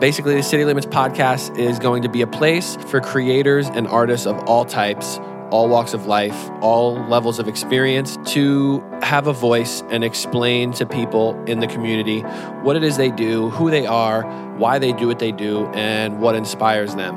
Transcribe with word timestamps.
Basically, 0.00 0.34
the 0.34 0.42
City 0.42 0.66
Limits 0.66 0.86
podcast 0.86 1.56
is 1.58 1.78
going 1.78 2.02
to 2.02 2.10
be 2.10 2.20
a 2.20 2.26
place 2.26 2.76
for 2.88 3.00
creators 3.00 3.66
and 3.68 3.86
artists 3.88 4.26
of 4.26 4.38
all 4.40 4.66
types, 4.66 5.18
all 5.50 5.70
walks 5.70 5.94
of 5.94 6.04
life, 6.04 6.50
all 6.60 6.96
levels 7.08 7.38
of 7.38 7.48
experience 7.48 8.18
to 8.26 8.84
have 9.00 9.26
a 9.26 9.32
voice 9.32 9.82
and 9.88 10.04
explain 10.04 10.72
to 10.72 10.84
people 10.84 11.42
in 11.46 11.60
the 11.60 11.66
community 11.66 12.20
what 12.60 12.76
it 12.76 12.82
is 12.82 12.98
they 12.98 13.10
do, 13.10 13.48
who 13.48 13.70
they 13.70 13.86
are, 13.86 14.24
why 14.58 14.78
they 14.78 14.92
do 14.92 15.06
what 15.06 15.18
they 15.18 15.32
do, 15.32 15.64
and 15.68 16.20
what 16.20 16.34
inspires 16.34 16.94
them. 16.94 17.14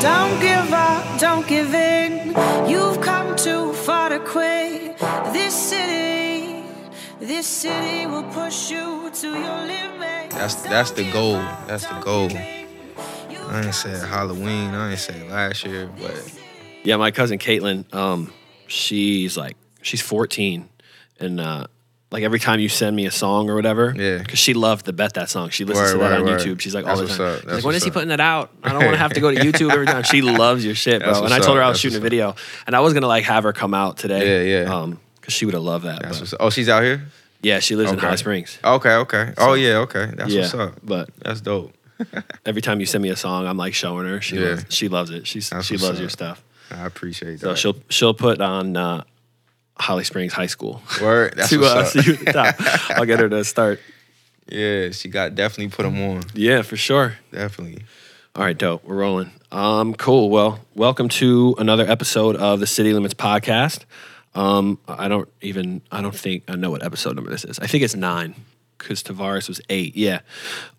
Don't 0.00 0.40
give 0.40 0.72
up, 0.72 1.20
don't 1.20 1.46
give 1.46 1.72
in. 1.72 2.34
You've 2.68 3.00
come 3.00 3.36
too 3.36 3.72
far 3.72 4.08
to 4.08 4.18
quit. 4.18 4.98
This 5.32 5.54
city, 5.54 6.64
this 7.20 7.46
city 7.46 8.04
will 8.06 8.24
push 8.24 8.68
you 8.72 9.12
to 9.14 9.28
your 9.28 9.66
limit. 9.68 10.21
That's 10.34 10.54
that's 10.62 10.90
the 10.92 11.10
goal. 11.12 11.34
That's 11.66 11.86
the 11.86 12.00
goal. 12.00 12.28
I 12.32 13.62
ain't 13.64 13.74
said 13.74 14.06
Halloween. 14.08 14.70
I 14.70 14.90
ain't 14.92 14.98
said 14.98 15.28
last 15.30 15.64
year, 15.64 15.90
but 16.00 16.38
Yeah, 16.84 16.96
my 16.96 17.10
cousin 17.10 17.38
Caitlin, 17.38 17.92
um, 17.94 18.32
she's 18.66 19.36
like 19.36 19.56
she's 19.82 20.00
14, 20.00 20.68
and 21.20 21.40
uh, 21.40 21.66
like 22.10 22.22
every 22.22 22.38
time 22.38 22.60
you 22.60 22.68
send 22.68 22.96
me 22.96 23.04
a 23.06 23.10
song 23.10 23.50
or 23.50 23.54
whatever, 23.54 23.94
Yeah. 23.96 24.18
because 24.18 24.38
she 24.38 24.54
loved 24.54 24.86
the 24.86 24.92
bet 24.92 25.14
that 25.14 25.28
song. 25.28 25.50
She 25.50 25.64
listens 25.64 25.90
Word, 25.90 25.92
to 25.92 25.98
that 25.98 26.10
word, 26.20 26.20
on 26.20 26.26
word. 26.26 26.40
YouTube. 26.40 26.60
She's 26.60 26.74
like 26.74 26.86
all 26.86 26.96
That's 26.96 27.16
the 27.16 27.40
time. 27.42 27.54
Like, 27.56 27.64
when 27.64 27.74
is 27.74 27.84
he 27.84 27.90
putting 27.90 28.08
that 28.08 28.20
out? 28.20 28.50
I 28.62 28.70
don't 28.70 28.78
want 28.84 28.92
to 28.94 28.98
have 28.98 29.12
to 29.14 29.20
go 29.20 29.30
to 29.30 29.36
YouTube 29.38 29.70
every 29.70 29.86
time. 29.86 30.02
She 30.02 30.22
loves 30.22 30.64
your 30.64 30.74
shit, 30.74 31.02
bro. 31.02 31.12
That's 31.12 31.24
And 31.24 31.34
I 31.34 31.38
told 31.40 31.56
her. 31.58 31.62
I 31.62 31.68
was 31.68 31.74
That's 31.74 31.80
shooting 31.82 31.98
a 31.98 32.00
video, 32.00 32.34
and 32.66 32.74
I 32.74 32.80
was 32.80 32.94
gonna 32.94 33.06
like 33.06 33.24
have 33.24 33.44
her 33.44 33.52
come 33.52 33.74
out 33.74 33.98
today. 33.98 34.46
Yeah, 34.50 34.62
yeah. 34.64 34.74
Um, 34.74 34.98
because 35.20 35.34
she 35.34 35.44
would 35.44 35.54
have 35.54 35.62
loved 35.62 35.84
that. 35.84 36.02
that's 36.02 36.18
but- 36.18 36.22
what's 36.22 36.34
Oh, 36.40 36.50
she's 36.50 36.68
out 36.68 36.82
here. 36.82 37.06
Yeah, 37.42 37.58
she 37.58 37.76
lives 37.76 37.90
in 37.90 37.96
Okay. 37.98 38.06
Holly 38.06 38.16
Springs. 38.16 38.58
Okay, 38.64 38.94
okay. 38.94 39.34
Oh 39.38 39.54
yeah, 39.54 39.78
okay. 39.78 40.10
That's 40.16 40.34
what's 40.34 40.54
up. 40.54 40.74
but 40.82 41.10
That's 41.18 41.40
dope. 41.40 41.72
every 42.46 42.62
time 42.62 42.80
you 42.80 42.86
send 42.86 43.02
me 43.02 43.10
a 43.10 43.16
song, 43.16 43.46
I'm 43.46 43.56
like 43.56 43.74
showing 43.74 44.06
her. 44.06 44.20
She 44.20 44.36
Yeah. 44.36 44.48
loves, 44.50 44.64
she 44.70 44.88
loves 44.88 45.10
it. 45.10 45.26
She's 45.26 45.50
That's 45.50 45.66
she 45.66 45.74
what's 45.74 45.84
loves 45.84 45.98
your 45.98 46.06
up. 46.06 46.12
stuff. 46.12 46.44
I 46.70 46.86
appreciate 46.86 47.40
So 47.40 47.48
that. 47.50 47.58
she'll 47.58 47.76
she'll 47.90 48.14
put 48.14 48.40
on 48.40 48.76
uh, 48.76 49.04
Holly 49.78 50.04
Springs 50.04 50.32
High 50.32 50.46
School. 50.46 50.82
Word. 51.00 51.34
That's 51.36 51.50
to 51.50 51.58
what's 51.58 51.74
uh, 51.74 51.78
up. 51.78 51.86
see 52.04 52.10
you 52.12 52.18
at 52.18 52.24
the 52.24 52.32
top. 52.32 52.54
I'll 52.98 53.04
get 53.04 53.20
her 53.20 53.28
to 53.28 53.44
start. 53.44 53.80
Yeah, 54.48 54.90
she 54.90 55.08
got 55.08 55.34
definitely 55.36 55.68
put 55.68 55.84
them 55.84 56.02
on. 56.02 56.24
Yeah, 56.34 56.62
for 56.62 56.76
sure. 56.76 57.16
Definitely. 57.32 57.84
All 58.34 58.42
right, 58.44 58.58
dope. 58.58 58.84
We're 58.84 58.96
rolling. 58.96 59.30
Um, 59.52 59.94
cool. 59.94 60.30
Well, 60.30 60.58
welcome 60.74 61.08
to 61.10 61.54
another 61.58 61.88
episode 61.88 62.34
of 62.36 62.58
the 62.58 62.66
City 62.66 62.92
Limits 62.92 63.14
podcast. 63.14 63.84
Um, 64.34 64.78
I 64.88 65.08
don't 65.08 65.28
even 65.40 65.82
I 65.90 66.00
don't 66.00 66.14
think 66.14 66.44
I 66.48 66.56
know 66.56 66.70
what 66.70 66.84
episode 66.84 67.16
number 67.16 67.30
this 67.30 67.44
is. 67.44 67.58
I 67.58 67.66
think 67.66 67.84
it's 67.84 67.94
nine 67.94 68.34
because 68.78 69.02
Tavares 69.02 69.48
was 69.48 69.60
eight. 69.68 69.96
Yeah. 69.96 70.20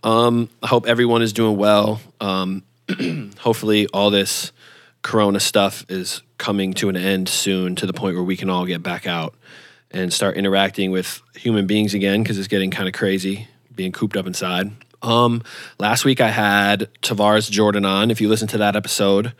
Um, 0.03 0.49
I 0.61 0.67
hope 0.67 0.87
everyone 0.87 1.21
is 1.21 1.33
doing 1.33 1.57
well. 1.57 2.01
Um, 2.19 2.63
hopefully, 3.39 3.87
all 3.87 4.09
this 4.09 4.51
Corona 5.01 5.39
stuff 5.39 5.85
is 5.89 6.21
coming 6.37 6.73
to 6.73 6.89
an 6.89 6.97
end 6.97 7.29
soon, 7.29 7.75
to 7.75 7.85
the 7.85 7.93
point 7.93 8.15
where 8.15 8.23
we 8.23 8.35
can 8.35 8.49
all 8.49 8.65
get 8.65 8.83
back 8.83 9.07
out 9.07 9.35
and 9.91 10.11
start 10.11 10.35
interacting 10.35 10.91
with 10.91 11.21
human 11.35 11.67
beings 11.67 11.93
again 11.93 12.23
because 12.23 12.37
it's 12.37 12.47
getting 12.47 12.71
kind 12.71 12.87
of 12.87 12.93
crazy 12.93 13.47
being 13.75 13.91
cooped 13.91 14.17
up 14.17 14.27
inside. 14.27 14.71
Um, 15.01 15.43
last 15.79 16.05
week 16.05 16.21
I 16.21 16.29
had 16.29 16.89
Tavares 17.01 17.51
Jordan 17.51 17.85
on. 17.85 18.09
If 18.09 18.21
you 18.21 18.29
listen 18.29 18.47
to 18.49 18.57
that 18.59 18.75
episode, 18.75 19.33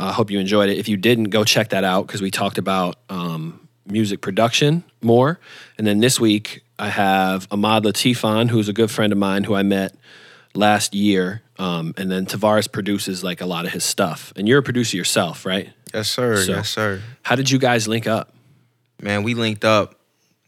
I 0.00 0.08
uh, 0.08 0.12
hope 0.12 0.30
you 0.30 0.40
enjoyed 0.40 0.70
it. 0.70 0.78
If 0.78 0.88
you 0.88 0.96
didn't, 0.96 1.24
go 1.24 1.44
check 1.44 1.68
that 1.70 1.82
out 1.84 2.06
because 2.06 2.22
we 2.22 2.30
talked 2.30 2.56
about 2.56 2.96
um, 3.10 3.68
music 3.86 4.22
production 4.22 4.82
more. 5.02 5.38
And 5.76 5.86
then 5.86 6.00
this 6.00 6.18
week 6.18 6.64
I 6.78 6.88
have 6.88 7.46
Ahmad 7.50 7.84
Latifan, 7.84 8.48
who's 8.48 8.70
a 8.70 8.72
good 8.72 8.90
friend 8.90 9.12
of 9.12 9.18
mine 9.18 9.44
who 9.44 9.54
I 9.54 9.62
met 9.62 9.94
last 10.54 10.94
year. 10.94 11.42
Um, 11.58 11.92
and 11.98 12.10
then 12.10 12.24
Tavares 12.24 12.72
produces 12.72 13.22
like 13.22 13.42
a 13.42 13.46
lot 13.46 13.66
of 13.66 13.72
his 13.72 13.84
stuff. 13.84 14.32
And 14.36 14.48
you're 14.48 14.60
a 14.60 14.62
producer 14.62 14.96
yourself, 14.96 15.44
right? 15.44 15.68
Yes, 15.92 16.08
sir. 16.08 16.42
So- 16.44 16.52
yes, 16.52 16.70
sir. 16.70 17.02
How 17.22 17.36
did 17.36 17.50
you 17.50 17.58
guys 17.58 17.86
link 17.86 18.06
up? 18.06 18.32
Man, 19.02 19.22
we 19.22 19.34
linked 19.34 19.66
up. 19.66 19.96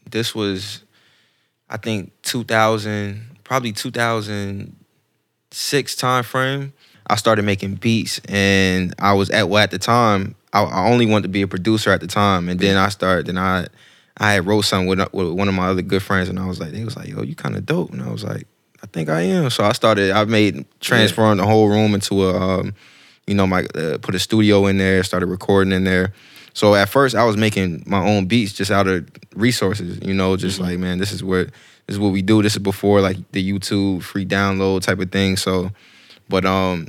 This 0.09 0.33
was, 0.33 0.81
I 1.69 1.77
think, 1.77 2.11
2000, 2.23 3.37
probably 3.43 3.71
2006 3.71 5.95
time 5.95 6.23
frame. 6.23 6.73
I 7.07 7.15
started 7.15 7.43
making 7.43 7.75
beats, 7.75 8.19
and 8.29 8.93
I 8.99 9.13
was 9.13 9.29
at 9.29 9.49
well 9.49 9.63
at 9.63 9.71
the 9.71 9.79
time. 9.79 10.35
I, 10.51 10.63
I 10.63 10.87
only 10.89 11.05
wanted 11.05 11.23
to 11.23 11.29
be 11.29 11.41
a 11.41 11.47
producer 11.47 11.91
at 11.91 12.01
the 12.01 12.07
time, 12.07 12.49
and 12.49 12.59
then 12.59 12.77
I 12.77 12.89
started. 12.89 13.25
Then 13.25 13.37
I, 13.37 13.67
I 14.17 14.33
had 14.33 14.45
wrote 14.45 14.61
something 14.61 14.87
with, 14.87 14.99
with 15.13 15.31
one 15.31 15.47
of 15.47 15.55
my 15.55 15.67
other 15.67 15.81
good 15.81 16.03
friends, 16.03 16.29
and 16.29 16.39
I 16.39 16.45
was 16.45 16.59
like, 16.59 16.71
they 16.71 16.83
was 16.83 16.95
like, 16.95 17.07
yo, 17.07 17.23
you 17.23 17.35
kind 17.35 17.55
of 17.55 17.65
dope, 17.65 17.91
and 17.91 18.01
I 18.01 18.11
was 18.11 18.23
like, 18.23 18.47
I 18.81 18.87
think 18.87 19.09
I 19.09 19.21
am. 19.21 19.49
So 19.49 19.63
I 19.63 19.71
started. 19.71 20.11
I 20.11 20.25
made 20.25 20.65
transformed 20.79 21.39
the 21.39 21.45
whole 21.45 21.69
room 21.69 21.93
into 21.93 22.23
a, 22.23 22.35
um, 22.35 22.75
you 23.25 23.33
know, 23.33 23.47
my 23.47 23.63
uh, 23.75 23.97
put 23.99 24.15
a 24.15 24.19
studio 24.19 24.65
in 24.67 24.77
there, 24.77 25.03
started 25.03 25.27
recording 25.27 25.71
in 25.71 25.83
there. 25.83 26.13
So 26.53 26.75
at 26.75 26.89
first 26.89 27.15
I 27.15 27.23
was 27.23 27.35
making 27.35 27.83
my 27.87 28.05
own 28.05 28.27
beats 28.27 28.53
just 28.53 28.71
out 28.71 28.87
of 28.87 29.09
resources, 29.35 29.99
you 30.03 30.13
know, 30.13 30.37
just 30.37 30.59
like 30.59 30.77
man, 30.77 30.99
this 30.99 31.11
is 31.11 31.23
what 31.23 31.47
this 31.87 31.95
is 31.95 31.99
what 31.99 32.11
we 32.11 32.21
do. 32.21 32.41
This 32.43 32.53
is 32.53 32.59
before 32.59 33.01
like 33.01 33.17
the 33.31 33.51
YouTube 33.51 34.03
free 34.03 34.25
download 34.25 34.81
type 34.81 34.99
of 34.99 35.11
thing. 35.11 35.35
So, 35.35 35.71
but 36.29 36.45
um, 36.45 36.87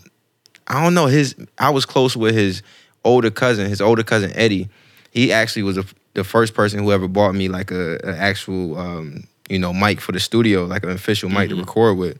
I 0.66 0.82
don't 0.82 0.94
know. 0.94 1.06
His 1.06 1.34
I 1.58 1.70
was 1.70 1.84
close 1.86 2.16
with 2.16 2.34
his 2.34 2.62
older 3.04 3.30
cousin, 3.30 3.68
his 3.68 3.80
older 3.80 4.02
cousin 4.02 4.32
Eddie. 4.34 4.68
He 5.10 5.32
actually 5.32 5.62
was 5.62 5.76
the 5.76 5.86
the 6.14 6.24
first 6.24 6.54
person 6.54 6.80
who 6.80 6.92
ever 6.92 7.08
bought 7.08 7.34
me 7.34 7.48
like 7.48 7.70
a, 7.70 7.98
a 8.04 8.16
actual 8.16 8.78
um, 8.78 9.24
you 9.48 9.58
know 9.58 9.72
mic 9.72 10.00
for 10.00 10.12
the 10.12 10.20
studio, 10.20 10.64
like 10.64 10.82
an 10.84 10.90
official 10.90 11.28
mic 11.28 11.50
to 11.50 11.56
record 11.56 11.98
with. 11.98 12.18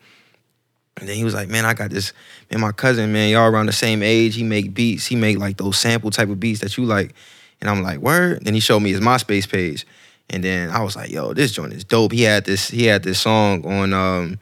And 0.96 1.08
then 1.08 1.16
he 1.16 1.24
was 1.24 1.34
like, 1.34 1.48
"Man, 1.48 1.64
I 1.64 1.74
got 1.74 1.90
this. 1.90 2.12
Man, 2.50 2.60
my 2.60 2.72
cousin, 2.72 3.12
man, 3.12 3.30
y'all 3.30 3.48
around 3.48 3.66
the 3.66 3.72
same 3.72 4.02
age. 4.02 4.36
He 4.36 4.44
make 4.44 4.74
beats. 4.74 5.06
He 5.06 5.16
make 5.16 5.38
like 5.38 5.56
those 5.56 5.78
sample 5.78 6.10
type 6.10 6.28
of 6.28 6.38
beats 6.38 6.60
that 6.60 6.76
you 6.76 6.84
like." 6.84 7.14
And 7.60 7.68
I'm 7.68 7.82
like, 7.82 7.98
"Word." 7.98 8.44
Then 8.44 8.54
he 8.54 8.60
showed 8.60 8.80
me 8.80 8.90
his 8.90 9.00
MySpace 9.00 9.48
page, 9.48 9.86
and 10.30 10.44
then 10.44 10.70
I 10.70 10.82
was 10.82 10.94
like, 10.94 11.10
"Yo, 11.10 11.32
this 11.32 11.52
joint 11.52 11.72
is 11.72 11.82
dope." 11.82 12.12
He 12.12 12.22
had 12.22 12.44
this. 12.44 12.68
He 12.68 12.84
had 12.84 13.02
this 13.02 13.20
song 13.20 13.64
on. 13.64 13.92
um 13.92 14.38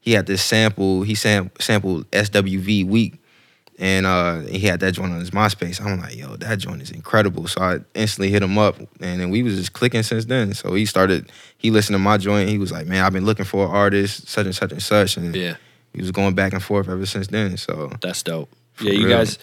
He 0.00 0.12
had 0.12 0.26
this 0.26 0.42
sample. 0.42 1.02
He 1.02 1.14
sam- 1.14 1.50
sampled 1.60 2.10
SWV 2.12 2.86
Weak, 2.86 3.14
and 3.78 4.06
uh 4.06 4.40
he 4.40 4.60
had 4.60 4.80
that 4.80 4.92
joint 4.92 5.12
on 5.12 5.20
his 5.20 5.30
MySpace. 5.30 5.80
I'm 5.84 6.00
like, 6.00 6.16
"Yo, 6.16 6.36
that 6.36 6.58
joint 6.58 6.82
is 6.82 6.90
incredible." 6.90 7.46
So 7.46 7.60
I 7.60 7.78
instantly 7.94 8.30
hit 8.30 8.42
him 8.42 8.56
up, 8.58 8.78
and 9.00 9.20
then 9.20 9.30
we 9.30 9.42
was 9.42 9.56
just 9.56 9.72
clicking 9.72 10.02
since 10.02 10.24
then. 10.24 10.54
So 10.54 10.74
he 10.74 10.86
started. 10.86 11.30
He 11.58 11.70
listened 11.70 11.94
to 11.94 11.98
my 11.98 12.16
joint. 12.16 12.48
He 12.48 12.58
was 12.58 12.72
like, 12.72 12.86
"Man, 12.86 13.04
I've 13.04 13.12
been 13.12 13.24
looking 13.26 13.44
for 13.44 13.64
an 13.66 13.70
artist, 13.70 14.28
such 14.28 14.46
and 14.46 14.54
such 14.54 14.72
and 14.72 14.82
such," 14.82 15.16
and 15.16 15.34
Yeah. 15.34 15.56
he 15.92 16.00
was 16.00 16.10
going 16.12 16.34
back 16.34 16.52
and 16.52 16.62
forth 16.62 16.88
ever 16.88 17.04
since 17.06 17.26
then. 17.26 17.56
So 17.56 17.90
That's 18.00 18.22
dope. 18.22 18.50
Yeah, 18.80 18.92
you 18.92 19.06
real. 19.08 19.18
guys, 19.18 19.38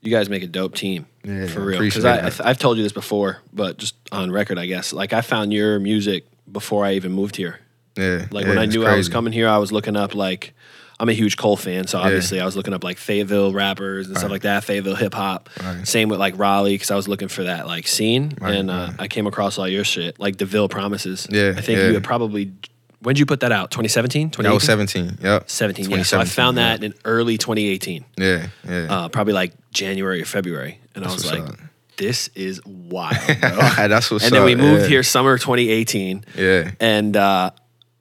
you 0.00 0.10
guys 0.12 0.30
make 0.30 0.44
a 0.44 0.46
dope 0.46 0.74
team. 0.76 1.06
Yeah, 1.24 1.48
for 1.48 1.60
real. 1.64 1.80
Because. 1.80 2.04
I've 2.40 2.58
told 2.58 2.76
you 2.78 2.84
this 2.84 2.92
before, 2.92 3.38
but 3.52 3.76
just 3.78 3.96
on 4.12 4.30
record, 4.30 4.58
I 4.58 4.66
guess. 4.66 4.92
Like 4.92 5.12
I 5.12 5.20
found 5.20 5.52
your 5.52 5.80
music 5.80 6.24
before 6.50 6.84
I 6.86 6.94
even 6.94 7.12
moved 7.12 7.34
here. 7.36 7.58
Yeah, 7.98 8.26
Like 8.30 8.44
yeah, 8.44 8.50
when 8.50 8.58
I 8.58 8.66
knew 8.66 8.86
I 8.86 8.96
was 8.96 9.08
coming 9.08 9.32
here, 9.32 9.48
I 9.48 9.58
was 9.58 9.72
looking 9.72 9.96
up 9.96 10.14
like. 10.14 10.54
I'm 11.00 11.08
a 11.08 11.12
huge 11.12 11.36
Cole 11.36 11.56
fan, 11.56 11.86
so 11.86 11.96
obviously 12.00 12.40
I 12.40 12.44
was 12.44 12.56
looking 12.56 12.74
up 12.74 12.82
like 12.82 12.98
Fayetteville 12.98 13.52
rappers 13.52 14.08
and 14.08 14.18
stuff 14.18 14.32
like 14.32 14.42
that, 14.42 14.64
Fayetteville 14.64 14.96
hip 14.96 15.14
hop. 15.14 15.48
Right. 15.62 15.86
Same 15.86 16.08
with 16.08 16.18
like 16.18 16.36
Raleigh, 16.36 16.74
because 16.74 16.90
I 16.90 16.96
was 16.96 17.06
looking 17.06 17.28
for 17.28 17.44
that 17.44 17.68
like 17.68 17.86
scene, 17.86 18.34
Right, 18.40 18.56
and 18.56 18.68
uh, 18.68 18.88
right. 18.90 19.02
I 19.02 19.06
came 19.06 19.28
across 19.28 19.58
all 19.58 19.68
your 19.68 19.84
shit, 19.84 20.18
like 20.18 20.38
Deville 20.38 20.68
Promises. 20.68 21.28
Yeah, 21.30 21.54
I 21.56 21.60
think 21.60 21.78
yeah. 21.78 21.86
you 21.86 21.94
had 21.94 22.02
probably. 22.02 22.52
When 23.00 23.14
did 23.14 23.20
you 23.20 23.26
put 23.26 23.38
that 23.40 23.52
out? 23.52 23.70
2017, 23.70 24.30
That 24.38 24.52
was 24.52 24.64
17. 24.64 25.18
Yep. 25.22 25.48
17. 25.48 25.88
Yeah. 25.88 26.02
So 26.02 26.18
I 26.18 26.24
found 26.24 26.56
yeah. 26.56 26.76
that 26.76 26.82
in 26.82 26.94
early 27.04 27.38
2018 27.38 28.04
Yeah, 28.16 28.48
yeah. 28.68 28.86
uh, 28.90 29.08
probably 29.08 29.34
like 29.34 29.52
January 29.70 30.20
or 30.20 30.24
February, 30.24 30.80
and 30.96 31.04
I 31.04 31.12
was 31.12 31.24
like, 31.24 31.42
up. 31.48 31.54
"This 31.96 32.26
is 32.34 32.60
wild, 32.66 33.24
bro." 33.40 33.50
That's 33.86 34.10
what's 34.10 34.24
and 34.24 34.34
then 34.34 34.44
we 34.44 34.56
moved 34.56 34.82
yeah. 34.82 34.88
here 34.88 35.02
summer 35.04 35.38
2018, 35.38 36.24
Yeah. 36.36 36.72
and 36.80 37.16
uh, 37.16 37.52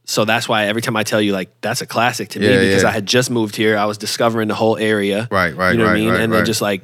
so 0.07 0.25
that's 0.25 0.49
why 0.49 0.65
every 0.65 0.81
time 0.81 0.95
I 0.95 1.03
tell 1.03 1.21
you 1.21 1.33
like 1.33 1.49
that's 1.61 1.81
a 1.81 1.85
classic 1.85 2.29
to 2.29 2.39
me 2.39 2.47
Yeah, 2.47 2.59
because 2.59 2.81
yeah. 2.83 2.89
I 2.89 2.91
had 2.91 3.05
just 3.05 3.29
moved 3.29 3.55
here, 3.55 3.77
I 3.77 3.85
was 3.85 3.97
discovering 3.99 4.47
the 4.47 4.55
whole 4.55 4.75
area, 4.77 5.27
Right, 5.29 5.55
right, 5.55 5.71
You 5.73 5.77
know 5.77 5.83
what 5.85 5.91
I 5.91 5.99
mean? 5.99 6.09
right, 6.09 6.21
and 6.21 6.31
then 6.33 6.39
right. 6.39 6.45
just 6.45 6.61
like 6.61 6.81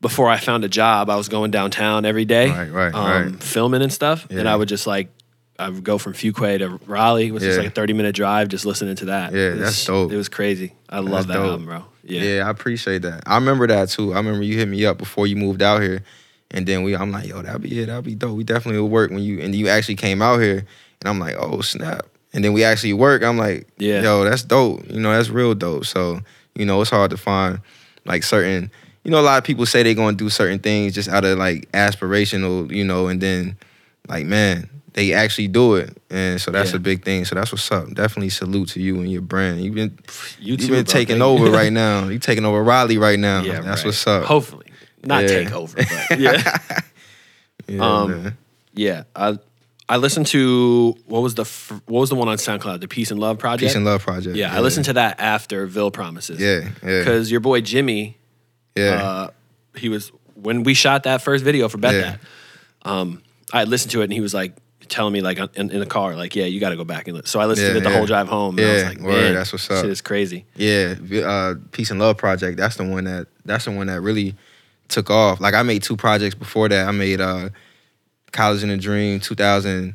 before 0.00 0.28
I 0.28 0.36
found 0.38 0.64
a 0.64 0.68
job, 0.68 1.08
I 1.08 1.16
was 1.16 1.28
going 1.28 1.50
downtown 1.52 2.04
every 2.04 2.24
day, 2.24 2.50
Right, 2.50 2.70
right, 2.70 2.94
um, 2.94 3.32
right. 3.32 3.42
filming 3.42 3.80
and 3.82 3.92
stuff, 3.92 4.26
and 4.30 4.46
I 4.48 4.54
would 4.56 4.68
just 4.68 4.86
like. 4.86 5.08
I 5.58 5.68
would 5.68 5.84
go 5.84 5.96
from 5.98 6.14
Fuquay 6.14 6.58
to 6.58 6.80
Raleigh, 6.86 7.30
which 7.30 7.42
is 7.44 7.56
like 7.58 7.66
a 7.68 7.70
30 7.70 7.92
minute 7.92 8.16
drive, 8.16 8.48
just 8.48 8.64
listening 8.66 8.96
to 8.96 9.04
that. 9.04 9.32
Yeah, 9.32 9.50
It 9.50 9.56
that's 9.58 9.76
was- 9.76 9.84
dope. 9.84 10.10
It 10.12 10.16
was 10.16 10.28
crazy. 10.28 10.74
I 10.88 10.98
love 11.00 11.12
That's 11.12 11.26
that 11.26 11.32
dope. 11.34 11.50
album, 11.50 11.66
bro. 11.66 11.84
Yeah. 12.02 12.22
yeah. 12.22 12.46
I 12.46 12.50
appreciate 12.50 13.02
that. 13.02 13.22
I 13.26 13.36
remember 13.36 13.66
that 13.68 13.90
too. 13.90 14.12
I 14.12 14.16
remember 14.16 14.42
you 14.42 14.56
hit 14.56 14.66
me 14.66 14.84
up 14.86 14.98
before 14.98 15.26
you 15.28 15.36
moved 15.36 15.62
out 15.62 15.80
here. 15.82 16.02
And 16.50 16.66
then 16.66 16.82
we 16.82 16.96
I'm 16.96 17.12
like, 17.12 17.28
yo, 17.28 17.42
that'd 17.42 17.62
be 17.62 17.78
it. 17.80 17.86
that'd 17.86 18.02
be 18.02 18.16
dope. 18.16 18.34
We 18.36 18.42
definitely 18.44 18.80
will 18.80 18.88
work 18.88 19.10
when 19.10 19.20
you 19.22 19.40
and 19.40 19.54
you 19.54 19.68
actually 19.68 19.96
came 19.96 20.20
out 20.20 20.38
here. 20.40 20.64
And 21.00 21.08
I'm 21.08 21.20
like, 21.20 21.36
oh 21.38 21.60
snap. 21.60 22.06
And 22.34 22.42
then 22.44 22.52
we 22.52 22.64
actually 22.64 22.92
work. 22.94 23.22
I'm 23.22 23.36
like, 23.38 23.68
Yeah. 23.78 24.02
yo, 24.02 24.24
that's 24.24 24.42
dope. 24.42 24.88
You 24.90 25.00
know, 25.00 25.12
that's 25.12 25.28
real 25.28 25.54
dope. 25.54 25.84
So, 25.86 26.20
you 26.54 26.64
know, 26.64 26.80
it's 26.80 26.90
hard 26.90 27.10
to 27.10 27.16
find 27.16 27.60
like 28.06 28.22
certain, 28.22 28.70
you 29.04 29.10
know, 29.10 29.20
a 29.20 29.22
lot 29.22 29.38
of 29.38 29.44
people 29.44 29.66
say 29.66 29.82
they're 29.82 29.94
gonna 29.94 30.16
do 30.16 30.30
certain 30.30 30.58
things 30.58 30.94
just 30.94 31.08
out 31.08 31.24
of 31.24 31.38
like 31.38 31.70
aspirational, 31.72 32.70
you 32.74 32.84
know, 32.84 33.08
and 33.08 33.20
then 33.20 33.56
like, 34.08 34.24
man, 34.26 34.68
they 34.94 35.12
actually 35.14 35.48
do 35.48 35.76
it, 35.76 35.96
and 36.10 36.38
so 36.38 36.50
that's 36.50 36.70
Yeah. 36.72 36.76
a 36.76 36.80
big 36.80 37.02
thing. 37.02 37.24
So 37.24 37.34
that's 37.34 37.50
what's 37.50 37.70
up. 37.72 37.94
Definitely 37.94 38.28
salute 38.28 38.68
to 38.70 38.80
you 38.80 39.00
and 39.00 39.10
your 39.10 39.22
brand. 39.22 39.62
You've 39.64 39.74
been 39.74 39.98
You 40.38 40.56
you've 40.56 40.68
been 40.68 40.84
taking 40.84 41.22
over 41.22 41.50
right 41.50 41.72
now. 41.84 42.08
You 42.08 42.18
taking 42.18 42.44
over 42.44 42.62
Raleigh 42.62 42.98
right 42.98 43.18
now. 43.18 43.42
Yeah, 43.42 43.60
that's 43.62 43.80
right. 43.80 43.86
what's 43.86 44.06
up. 44.06 44.24
Hopefully, 44.24 44.66
not 45.04 45.22
Yeah. 45.22 45.28
take 45.28 45.52
over, 45.52 45.74
but 45.76 46.18
yeah, 46.20 46.58
Yeah, 47.68 47.80
um, 48.02 48.34
yeah. 48.74 49.04
I 49.16 49.38
I 49.92 49.96
listened 49.96 50.26
to 50.28 50.96
what 51.04 51.20
was 51.20 51.34
the 51.34 51.44
what 51.84 52.00
was 52.00 52.08
the 52.08 52.14
one 52.14 52.26
on 52.26 52.38
SoundCloud, 52.38 52.80
the 52.80 52.88
Peace 52.88 53.10
and 53.10 53.20
Love 53.20 53.38
project. 53.38 53.68
Peace 53.68 53.74
and 53.76 53.84
Love 53.84 54.00
Project. 54.02 54.36
Yeah, 54.36 54.56
I 54.56 54.60
listened 54.60 54.86
to 54.86 54.94
that 54.94 55.20
after 55.20 55.66
Ville 55.66 55.90
Promises. 55.90 56.40
Yeah, 56.40 56.70
yeah, 56.82 57.00
because 57.00 57.30
your 57.30 57.40
boy 57.40 57.60
Jimmy, 57.60 58.16
yeah. 58.74 58.90
uh, 58.90 59.30
he 59.76 59.90
was 59.90 60.10
when 60.34 60.62
we 60.62 60.72
shot 60.72 61.02
that 61.02 61.20
first 61.20 61.44
video 61.44 61.68
for 61.68 61.76
Bet 61.76 61.94
Yeah. 61.94 62.00
That. 62.00 62.20
Um, 62.90 63.22
I 63.52 63.64
listened 63.64 63.90
to 63.90 64.00
it 64.00 64.04
and 64.04 64.14
he 64.14 64.22
was 64.22 64.32
like 64.32 64.56
telling 64.88 65.12
me 65.12 65.20
like 65.20 65.36
in, 65.56 65.70
in 65.70 65.80
the 65.80 65.84
car, 65.84 66.16
like, 66.16 66.34
yeah, 66.34 66.46
you 66.46 66.58
got 66.58 66.70
to 66.70 66.76
go 66.76 66.84
back 66.84 67.06
and 67.06 67.14
listen. 67.14 67.26
So 67.26 67.38
I 67.38 67.44
listened 67.44 67.66
Yeah, 67.68 67.72
to 67.74 67.78
it 67.80 67.84
the 67.84 67.90
yeah. 67.90 67.96
whole 67.98 68.06
drive 68.06 68.28
home. 68.28 68.58
And 68.58 68.66
I 68.66 68.72
was 68.72 68.82
Yeah, 68.82 68.88
like, 68.88 68.98
word, 69.00 69.08
man, 69.12 69.34
that's 69.34 69.52
what's 69.52 69.70
up. 69.70 69.82
Shit 69.82 69.90
is 69.90 70.00
crazy. 70.00 70.46
Yeah, 70.56 70.94
uh, 71.22 71.54
Peace 71.70 71.90
and 71.90 72.00
Love 72.00 72.16
Project. 72.16 72.56
That's 72.56 72.76
the 72.76 72.84
one 72.84 73.04
that 73.04 73.26
that's 73.44 73.66
the 73.66 73.72
one 73.72 73.88
that 73.88 74.00
really 74.00 74.36
took 74.88 75.10
off. 75.10 75.38
Like 75.38 75.52
I 75.52 75.62
made 75.62 75.82
two 75.82 75.98
projects 75.98 76.34
before 76.34 76.70
that. 76.70 76.88
I 76.88 76.92
made 76.92 77.20
uh, 77.20 77.50
College 78.32 78.62
in 78.62 78.70
a 78.70 78.76
Dream 78.76 79.20
2000, 79.20 79.94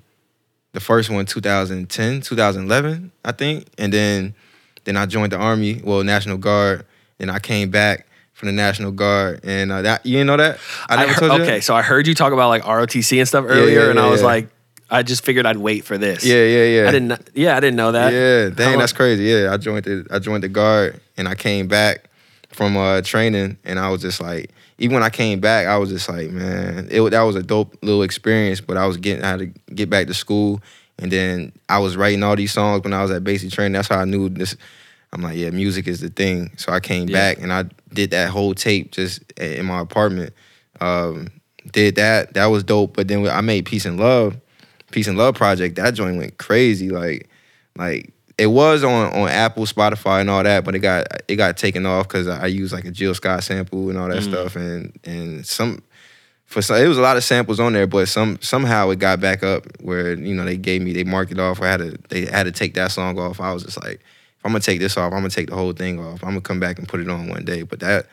the 0.73 0.79
first 0.79 1.09
one 1.09 1.25
2010, 1.25 2.21
2011, 2.21 3.11
I 3.25 3.31
think, 3.31 3.65
and 3.77 3.91
then 3.91 4.35
then 4.83 4.95
I 4.95 5.05
joined 5.05 5.31
the 5.33 5.37
army, 5.37 5.81
well 5.83 6.03
National 6.03 6.37
Guard, 6.37 6.85
and 7.19 7.29
I 7.29 7.39
came 7.39 7.69
back 7.69 8.05
from 8.33 8.47
the 8.47 8.53
National 8.53 8.91
Guard, 8.91 9.41
and 9.43 9.71
uh, 9.71 9.81
that 9.81 10.05
you 10.05 10.13
didn't 10.13 10.27
know 10.27 10.37
that 10.37 10.59
I 10.87 10.95
never 10.97 11.13
heard- 11.13 11.19
told 11.19 11.31
you. 11.39 11.43
Okay, 11.43 11.55
that? 11.55 11.63
so 11.63 11.75
I 11.75 11.81
heard 11.81 12.07
you 12.07 12.13
talk 12.13 12.31
about 12.31 12.49
like 12.49 12.63
ROTC 12.63 13.17
and 13.19 13.27
stuff 13.27 13.45
earlier, 13.47 13.85
yeah, 13.85 13.89
and 13.89 13.99
I 13.99 14.09
was 14.09 14.21
yeah. 14.21 14.27
like, 14.27 14.49
I 14.89 15.03
just 15.03 15.25
figured 15.25 15.45
I'd 15.45 15.57
wait 15.57 15.83
for 15.83 15.97
this. 15.97 16.23
Yeah, 16.23 16.43
yeah, 16.45 16.63
yeah. 16.63 16.87
I 16.87 16.91
didn't. 16.91 17.29
Yeah, 17.33 17.57
I 17.57 17.59
didn't 17.59 17.75
know 17.75 17.91
that. 17.91 18.13
Yeah, 18.13 18.43
How 18.45 18.49
dang, 18.55 18.69
long- 18.71 18.79
that's 18.79 18.93
crazy. 18.93 19.23
Yeah, 19.23 19.51
I 19.51 19.57
joined 19.57 19.83
the 19.83 20.05
I 20.11 20.19
joined 20.19 20.43
the 20.43 20.49
guard 20.49 21.01
and 21.17 21.27
I 21.27 21.35
came 21.35 21.67
back 21.67 22.09
from 22.51 22.77
uh 22.77 23.01
training 23.01 23.57
and 23.65 23.79
I 23.79 23.89
was 23.89 24.01
just 24.01 24.21
like, 24.21 24.51
even 24.77 24.93
when 24.93 25.03
I 25.03 25.09
came 25.09 25.39
back, 25.39 25.67
I 25.67 25.77
was 25.77 25.89
just 25.89 26.07
like, 26.09 26.29
man, 26.29 26.87
it 26.91 27.01
that 27.11 27.21
was 27.21 27.35
a 27.35 27.43
dope 27.43 27.75
little 27.81 28.03
experience. 28.03 28.61
But 28.61 28.77
I 28.77 28.85
was 28.85 28.97
getting 28.97 29.23
I 29.23 29.29
had 29.29 29.39
to 29.39 29.45
get 29.73 29.89
back 29.89 30.07
to 30.07 30.13
school 30.13 30.61
and 30.99 31.11
then 31.11 31.51
I 31.69 31.79
was 31.79 31.95
writing 31.97 32.23
all 32.23 32.35
these 32.35 32.53
songs 32.53 32.83
when 32.83 32.93
I 32.93 33.01
was 33.01 33.11
at 33.11 33.23
basic 33.23 33.51
training. 33.51 33.73
That's 33.73 33.87
how 33.87 33.99
I 33.99 34.05
knew 34.05 34.29
this. 34.29 34.55
I'm 35.13 35.21
like, 35.21 35.37
yeah, 35.37 35.49
music 35.51 35.87
is 35.87 36.01
the 36.01 36.09
thing. 36.09 36.51
So 36.57 36.71
I 36.71 36.79
came 36.79 37.07
Yeah. 37.07 37.13
back 37.33 37.41
and 37.41 37.51
I 37.53 37.65
did 37.93 38.11
that 38.11 38.29
whole 38.29 38.53
tape 38.53 38.91
just 38.91 39.31
in 39.33 39.65
my 39.65 39.79
apartment. 39.79 40.33
Um, 40.81 41.27
did 41.71 41.95
that. 41.95 42.33
That 42.33 42.47
was 42.47 42.63
dope. 42.63 42.95
But 42.95 43.07
then 43.07 43.27
I 43.27 43.41
made 43.41 43.65
Peace 43.65 43.85
and 43.85 43.99
Love. 43.99 44.37
Peace 44.91 45.07
and 45.07 45.17
Love 45.17 45.35
project. 45.35 45.75
That 45.75 45.93
joint 45.93 46.17
went 46.17 46.37
crazy. 46.37 46.89
Like, 46.89 47.29
like 47.77 48.13
it 48.37 48.47
was 48.47 48.83
on 48.83 49.13
on 49.13 49.29
Apple, 49.29 49.65
Spotify, 49.65 50.21
and 50.21 50.29
all 50.29 50.43
that, 50.43 50.63
but 50.63 50.75
it 50.75 50.79
got 50.79 51.07
it 51.27 51.35
got 51.35 51.57
taken 51.57 51.85
off 51.85 52.07
because 52.07 52.27
I 52.27 52.45
used 52.47 52.73
like 52.73 52.85
a 52.85 52.91
Jill 52.91 53.15
Scott 53.15 53.43
sample 53.43 53.89
and 53.89 53.97
all 53.97 54.09
that 54.09 54.23
stuff, 54.23 54.55
and 54.55 54.97
and 55.03 55.45
some 55.45 55.81
for 56.45 56.61
some 56.61 56.77
it 56.77 56.87
was 56.87 56.97
a 56.97 57.01
lot 57.01 57.17
of 57.17 57.23
samples 57.23 57.59
on 57.59 57.73
there, 57.73 57.87
but 57.87 58.07
some 58.07 58.39
somehow 58.41 58.89
it 58.89 58.99
got 58.99 59.19
back 59.19 59.43
up 59.43 59.65
where 59.81 60.13
you 60.13 60.35
know 60.35 60.45
they 60.45 60.57
gave 60.57 60.81
me 60.81 60.93
they 60.93 61.03
marked 61.03 61.31
it 61.31 61.39
off. 61.39 61.61
I 61.61 61.67
had 61.67 61.77
to 61.79 61.97
they 62.09 62.25
had 62.25 62.43
to 62.43 62.51
take 62.51 62.75
that 62.75 62.91
song 62.91 63.17
off. 63.19 63.41
I 63.41 63.53
was 63.53 63.63
just 63.63 63.83
like, 63.83 63.95
if 63.95 64.45
I'm 64.45 64.51
gonna 64.51 64.59
take 64.59 64.79
this 64.79 64.97
off, 64.97 65.13
I'm 65.13 65.19
gonna 65.19 65.29
take 65.29 65.49
the 65.49 65.55
whole 65.55 65.73
thing 65.73 65.99
off. 65.99 66.23
I'm 66.23 66.29
gonna 66.29 66.41
come 66.41 66.59
back 66.59 66.77
and 66.77 66.87
put 66.87 66.99
it 66.99 67.09
on 67.09 67.27
one 67.27 67.43
day. 67.43 67.63
But 67.63 67.79
that 67.79 68.07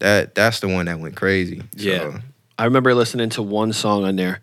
that 0.00 0.34
that's 0.34 0.60
the 0.60 0.68
one 0.68 0.86
that 0.86 0.98
went 0.98 1.16
crazy. 1.16 1.62
Yeah. 1.76 1.98
So, 1.98 2.18
I 2.58 2.64
remember 2.64 2.94
listening 2.94 3.28
to 3.30 3.42
one 3.42 3.74
song 3.74 4.04
on 4.04 4.16
there. 4.16 4.40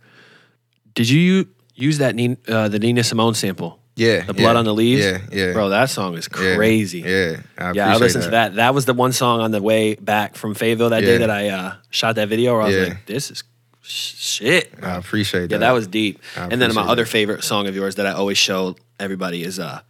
Did 0.94 1.10
you 1.10 1.48
use 1.74 1.98
that 1.98 2.16
uh, 2.48 2.68
the 2.70 2.78
Nina 2.78 3.04
Simone 3.04 3.34
sample? 3.34 3.80
Yeah. 3.96 4.22
The 4.26 4.34
Blood 4.34 4.54
yeah, 4.54 4.60
on 4.60 4.66
the 4.66 4.74
Leaves? 4.74 5.04
Yeah, 5.06 5.20
yeah. 5.32 5.54
Bro, 5.54 5.70
that 5.70 5.90
song 5.90 6.18
is 6.18 6.28
crazy. 6.28 7.00
Yeah, 7.02 7.38
I 7.58 7.72
Yeah, 7.74 7.94
I 7.94 7.98
listened 7.98 8.24
to 8.26 8.30
that. 8.32 8.56
That 8.56 8.74
was 8.74 8.86
the 8.86 8.94
one 8.94 9.12
song 9.14 9.40
on 9.42 9.52
the 9.52 9.62
way 9.62 9.96
back 9.96 10.36
from 10.36 10.54
Fayetteville 10.56 10.90
that 10.90 11.02
day 11.02 11.18
that 11.18 11.30
I 11.30 11.50
uh, 11.50 11.76
shot 11.90 12.16
that 12.16 12.28
video 12.30 12.54
where 12.54 12.62
I 12.64 12.66
was 12.66 12.76
Yeah. 12.76 12.84
like, 12.84 13.06
this 13.06 13.32
is 13.32 13.44
sh- 13.82 14.16
shit. 14.16 14.74
I 14.82 14.96
appreciate 14.96 15.42
that. 15.42 15.52
Yeah, 15.52 15.58
that. 15.60 15.68
that 15.68 15.72
was 15.74 15.88
deep. 15.88 16.20
And 16.36 16.52
then 16.54 16.60
my 16.60 16.66
appreciate 16.82 16.92
other 16.92 17.06
favorite 17.06 17.44
song 17.44 17.68
of 17.68 17.76
yours 17.76 17.96
that 17.96 18.06
I 18.08 18.12
always 18.14 18.38
show 18.38 18.76
everybody 19.00 19.44
is 19.44 19.60
uh, 19.60 19.82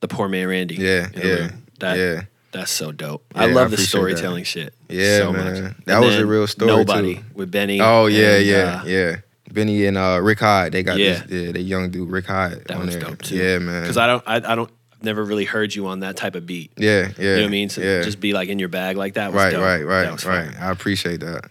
"The 0.00 0.08
Poor 0.08 0.28
Man 0.28 0.46
Randy." 0.48 0.76
Yeah, 0.76 1.08
yeah. 1.16 1.50
That, 1.78 1.96
yeah. 1.98 2.22
That's 2.52 2.70
so 2.72 2.90
dope. 2.92 3.24
I 3.34 3.44
Yeah, 3.44 3.50
I 3.50 3.54
love 3.54 3.70
the 3.70 3.76
appreciate 3.76 3.78
that. 3.84 3.86
storytelling 4.18 4.44
shit. 4.44 4.74
Yeah, 4.88 5.18
so 5.18 5.32
man. 5.32 5.44
much. 5.62 5.74
That 5.86 5.96
And 5.98 6.04
was 6.04 6.16
a 6.16 6.26
real 6.26 6.46
story, 6.48 6.66
Nobody 6.72 7.14
too. 7.14 7.22
with 7.34 7.50
Benny. 7.50 7.80
Oh 7.80 8.06
yeah, 8.06 8.36
and, 8.36 8.44
yeah, 8.46 8.56
uh, 8.56 8.84
yeah. 8.86 9.16
Benny 9.52 9.86
and 9.86 9.96
uh, 9.98 10.20
Rick 10.22 10.40
Hyde, 10.40 10.72
they 10.72 10.82
got 10.82 10.98
Yeah. 10.98 11.22
this, 11.24 11.30
yeah, 11.46 11.52
the 11.52 11.60
young 11.60 11.90
dude 11.90 12.10
Rick 12.10 12.26
Hyde 12.26 12.64
That 12.66 12.76
on 12.76 12.86
was 12.86 12.96
there. 12.96 13.04
dope 13.04 13.22
too. 13.22 13.36
Yeah, 13.36 13.58
man. 13.58 13.82
Because 13.82 13.96
I 13.98 14.06
don't, 14.06 14.22
I, 14.26 14.36
I 14.36 14.54
don't, 14.54 14.70
never 15.02 15.24
really 15.24 15.46
heard 15.46 15.74
you 15.74 15.86
on 15.86 16.00
that 16.00 16.16
type 16.16 16.34
of 16.34 16.44
beat. 16.46 16.70
yeah, 16.76 17.10
yeah. 17.18 17.22
You 17.22 17.24
know 17.36 17.36
what 17.42 17.46
I 17.46 17.48
mean? 17.48 17.68
So 17.70 17.80
yeah. 17.80 18.02
just 18.02 18.20
be 18.20 18.32
like 18.34 18.48
in 18.50 18.58
your 18.58 18.68
bag 18.68 18.96
like 18.98 19.14
that. 19.14 19.32
Was 19.32 19.42
right, 19.42 19.50
dope. 19.52 19.62
right, 19.62 19.84
That 19.84 20.24
right, 20.26 20.46
right. 20.48 20.60
I 20.60 20.70
appreciate 20.70 21.20
that. 21.20 21.50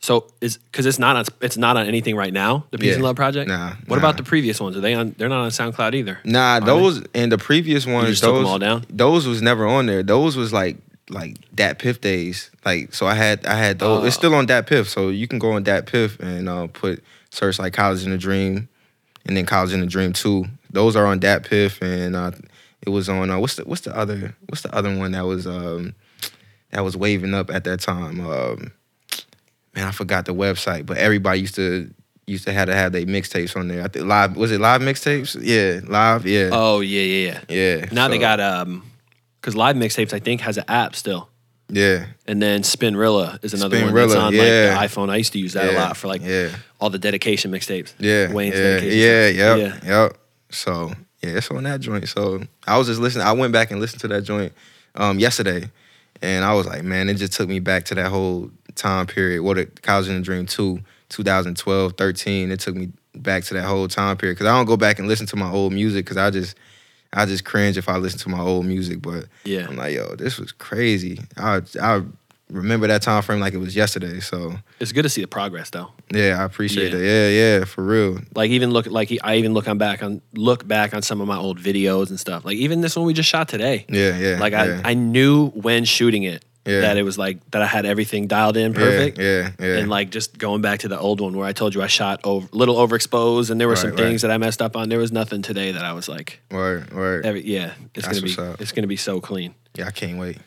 So 0.00 0.26
is 0.40 0.58
because 0.58 0.84
it's 0.86 0.98
not 0.98 1.16
on 1.16 1.24
it's 1.40 1.56
not 1.56 1.76
on 1.76 1.86
anything 1.86 2.14
right 2.16 2.32
now. 2.32 2.64
The 2.70 2.78
Peace 2.78 2.88
Yeah. 2.88 2.94
and 2.94 3.02
Love 3.04 3.16
project. 3.16 3.48
Nah, 3.48 3.70
What 3.86 3.96
nah. 3.96 4.02
about 4.02 4.16
the 4.16 4.22
previous 4.22 4.60
ones? 4.60 4.76
Are 4.76 4.80
they 4.80 4.94
on? 4.94 5.14
They're 5.18 5.28
not 5.28 5.40
on 5.44 5.50
SoundCloud 5.50 5.94
either. 5.94 6.18
Nah, 6.24 6.60
they? 6.60 6.66
those 6.66 7.02
and 7.14 7.30
the 7.32 7.38
previous 7.38 7.84
ones, 7.86 8.20
those 8.20 8.38
them 8.38 8.46
all 8.46 8.58
down? 8.60 8.84
those 8.90 9.26
was 9.26 9.42
never 9.42 9.66
on 9.66 9.86
there. 9.86 10.02
Those 10.04 10.36
was 10.36 10.52
like 10.52 10.76
like 11.10 11.36
Dat 11.54 11.78
Piff 11.80 12.00
days. 12.00 12.50
Like 12.64 12.94
so, 12.94 13.06
I 13.08 13.14
had 13.14 13.44
I 13.46 13.54
had 13.56 13.78
those. 13.80 14.04
It's 14.06 14.16
Oh. 14.16 14.18
still 14.20 14.34
on 14.36 14.46
Dat 14.46 14.66
Piff, 14.68 14.88
so 14.88 15.08
you 15.08 15.26
can 15.26 15.38
go 15.40 15.52
on 15.52 15.62
Dat 15.64 15.86
Piff 15.86 16.18
and 16.20 16.48
uh, 16.48 16.66
put 16.68 17.02
search 17.30 17.58
like 17.58 17.72
College 17.72 18.04
in 18.04 18.12
a 18.12 18.18
Dream, 18.18 18.68
and 19.26 19.36
then 19.36 19.46
College 19.46 19.72
in 19.72 19.82
a 19.82 19.86
Dream 19.86 20.12
Two. 20.12 20.46
Those 20.70 20.96
are 20.96 21.06
on 21.06 21.18
Dat 21.18 21.44
Piff, 21.44 21.80
and 21.82 22.14
uh, 22.14 22.32
it 22.82 22.90
was 22.90 23.08
on 23.08 23.30
uh, 23.30 23.38
what's 23.38 23.56
the 23.56 23.64
what's 23.64 23.82
the 23.82 23.96
other 23.96 24.34
what's 24.48 24.62
the 24.62 24.74
other 24.74 24.96
one 24.96 25.12
that 25.12 25.26
was 25.26 25.46
um 25.46 25.94
that 26.70 26.84
was 26.84 26.96
waving 26.96 27.34
up 27.34 27.50
at 27.50 27.64
that 27.64 27.80
time. 27.80 28.20
Um, 28.20 28.72
man, 29.74 29.86
I 29.86 29.90
forgot 29.90 30.26
the 30.26 30.34
website, 30.34 30.86
but 30.86 30.98
everybody 30.98 31.40
used 31.40 31.54
to 31.56 31.92
used 32.26 32.44
to 32.44 32.52
have 32.52 32.66
to 32.68 32.74
have 32.74 32.92
their 32.92 33.06
mixtapes 33.06 33.56
on 33.56 33.68
there. 33.68 33.82
I 33.82 33.88
think 33.88 34.06
live 34.06 34.36
was 34.36 34.52
it 34.52 34.60
live 34.60 34.82
mixtapes? 34.82 35.36
Yeah, 35.40 35.80
live. 35.88 36.26
Yeah, 36.26 36.50
Oh 36.52 36.80
yeah, 36.80 37.02
yeah, 37.02 37.40
yeah. 37.48 37.76
yeah. 37.76 37.86
Now 37.90 38.08
they 38.08 38.18
got 38.18 38.40
um, 38.40 38.84
because 39.40 39.56
Live 39.56 39.76
Mixtapes 39.76 40.12
I 40.12 40.18
think 40.18 40.40
has 40.42 40.58
an 40.58 40.64
app 40.68 40.94
still, 40.94 41.28
yeah. 41.68 42.06
and 42.26 42.40
then 42.40 42.62
Spinrilla 42.62 43.42
is 43.44 43.54
another 43.54 43.84
one 43.84 43.94
that's 43.94 44.14
Spinrilla, 44.14 44.22
on 44.22 44.34
yeah. 44.34 44.76
like 44.76 44.90
the 44.90 45.00
iPhone. 45.00 45.10
I 45.10 45.16
used 45.16 45.32
to 45.34 45.38
use 45.38 45.52
that 45.52 45.74
a 45.74 45.76
lot 45.76 45.96
for 45.96 46.08
like 46.08 46.22
yeah. 46.22 46.50
all 46.80 46.90
the 46.90 46.98
dedication 46.98 47.50
mixtapes. 47.50 47.92
Yeah, 47.98 48.32
Wayne's 48.32 48.56
yeah, 48.56 48.62
dedication. 48.62 48.98
yeah, 48.98 49.56
yep, 49.56 49.84
yep. 49.84 50.18
So 50.50 50.92
yeah, 51.22 51.30
it's 51.30 51.50
on 51.50 51.64
that 51.64 51.80
joint. 51.80 52.08
So 52.08 52.42
I 52.66 52.78
was 52.78 52.86
just 52.86 53.00
listening. 53.00 53.26
I 53.26 53.32
went 53.32 53.52
back 53.52 53.70
and 53.70 53.80
listened 53.80 54.00
to 54.00 54.08
that 54.08 54.22
joint 54.22 54.52
um, 54.94 55.18
yesterday, 55.18 55.70
and 56.22 56.44
I 56.44 56.54
was 56.54 56.66
like, 56.66 56.84
man, 56.84 57.08
it 57.08 57.14
just 57.14 57.32
took 57.34 57.48
me 57.48 57.60
back 57.60 57.84
to 57.86 57.94
that 57.96 58.08
whole 58.10 58.50
time 58.74 59.06
period. 59.06 59.42
What 59.42 59.58
it 59.58 59.82
College 59.82 60.08
in 60.08 60.16
a 60.16 60.20
Dream 60.20 60.46
two, 60.46 60.80
2012, 61.10 61.92
13. 61.92 62.50
It 62.50 62.60
took 62.60 62.76
me 62.76 62.92
back 63.14 63.44
to 63.44 63.54
that 63.54 63.64
whole 63.64 63.88
time 63.88 64.16
period 64.16 64.36
because 64.36 64.46
I 64.46 64.56
don't 64.56 64.66
go 64.66 64.76
back 64.76 64.98
and 64.98 65.08
listen 65.08 65.26
to 65.28 65.36
my 65.36 65.50
old 65.50 65.72
music 65.72 66.04
because 66.04 66.16
I 66.16 66.30
just. 66.30 66.56
I 67.12 67.24
just 67.26 67.44
cringe 67.44 67.78
if 67.78 67.88
I 67.88 67.96
listen 67.96 68.18
to 68.20 68.28
my 68.28 68.40
old 68.40 68.66
music, 68.66 69.00
but 69.02 69.26
Yeah. 69.44 69.66
I'm 69.68 69.76
like, 69.76 69.94
yo, 69.94 70.14
this 70.16 70.38
was 70.38 70.52
crazy. 70.52 71.20
I 71.36 71.62
I 71.80 72.02
remember 72.50 72.86
that 72.86 73.02
time 73.02 73.22
frame 73.22 73.40
like 73.40 73.52
it 73.52 73.58
was 73.58 73.76
yesterday. 73.76 74.20
So 74.20 74.54
It's 74.80 74.92
good 74.92 75.02
to 75.02 75.08
see 75.08 75.20
the 75.20 75.26
progress 75.26 75.70
though. 75.70 75.90
yeah, 76.10 76.36
I 76.40 76.44
appreciate 76.44 76.92
Yeah. 76.92 76.98
it. 76.98 77.04
Yeah, 77.04 77.58
yeah, 77.58 77.64
for 77.64 77.82
real. 77.84 78.20
Like 78.34 78.50
even 78.50 78.70
look 78.70 78.86
like 78.86 79.10
I 79.22 79.36
even 79.36 79.52
look 79.54 79.68
on 79.68 79.78
back 79.78 80.02
on 80.02 80.20
look 80.34 80.66
back 80.66 80.94
on 80.94 81.02
some 81.02 81.20
of 81.20 81.28
my 81.28 81.36
old 81.36 81.58
videos 81.60 82.08
and 82.10 82.18
stuff. 82.18 82.44
Like 82.44 82.56
even 82.56 82.80
this 82.80 82.96
one 82.96 83.04
we 83.06 83.12
just 83.14 83.28
shot 83.28 83.48
today. 83.48 83.84
Yeah, 83.88 84.16
yeah. 84.18 84.38
Like 84.40 84.52
yeah. 84.52 84.80
I, 84.84 84.90
I 84.90 84.94
knew 84.94 85.48
when 85.50 85.84
shooting 85.84 86.22
it 86.22 86.44
Yeah. 86.68 86.80
that 86.82 86.96
it 86.98 87.02
was 87.02 87.16
like 87.16 87.38
that 87.52 87.62
I 87.62 87.66
had 87.66 87.86
everything 87.86 88.26
dialed 88.26 88.56
in 88.56 88.74
perfect. 88.74 89.18
Yeah, 89.18 89.50
yeah, 89.58 89.66
yeah. 89.66 89.76
And 89.78 89.88
like 89.88 90.10
just 90.10 90.36
going 90.38 90.60
back 90.60 90.80
to 90.80 90.88
the 90.88 90.98
old 90.98 91.20
one 91.20 91.36
where 91.36 91.46
I 91.46 91.52
told 91.52 91.74
you 91.74 91.82
I 91.82 91.86
shot 91.86 92.20
over 92.24 92.46
little 92.52 92.76
overexposed 92.76 93.50
and 93.50 93.58
there 93.60 93.68
were 93.68 93.76
some 93.76 93.90
Right, 93.90 93.98
right. 94.00 94.06
things 94.08 94.22
that 94.22 94.30
I 94.30 94.36
messed 94.38 94.60
up 94.60 94.76
on. 94.76 94.88
There 94.90 94.98
was 94.98 95.10
nothing 95.12 95.40
today 95.42 95.72
that 95.72 95.84
I 95.84 95.92
was 95.94 96.08
like, 96.08 96.40
word, 96.50 96.92
word. 96.92 97.24
every, 97.26 97.44
yeah, 97.46 97.72
it's 97.94 98.06
That's 98.06 98.20
gonna 98.20 98.32
be 98.34 98.52
up. 98.52 98.60
it's 98.60 98.72
gonna 98.72 98.86
be 98.86 98.96
so 98.96 99.20
clean. 99.20 99.54
yeah, 99.74 99.86
I 99.86 99.90
can't 99.90 100.18
wait. 100.18 100.38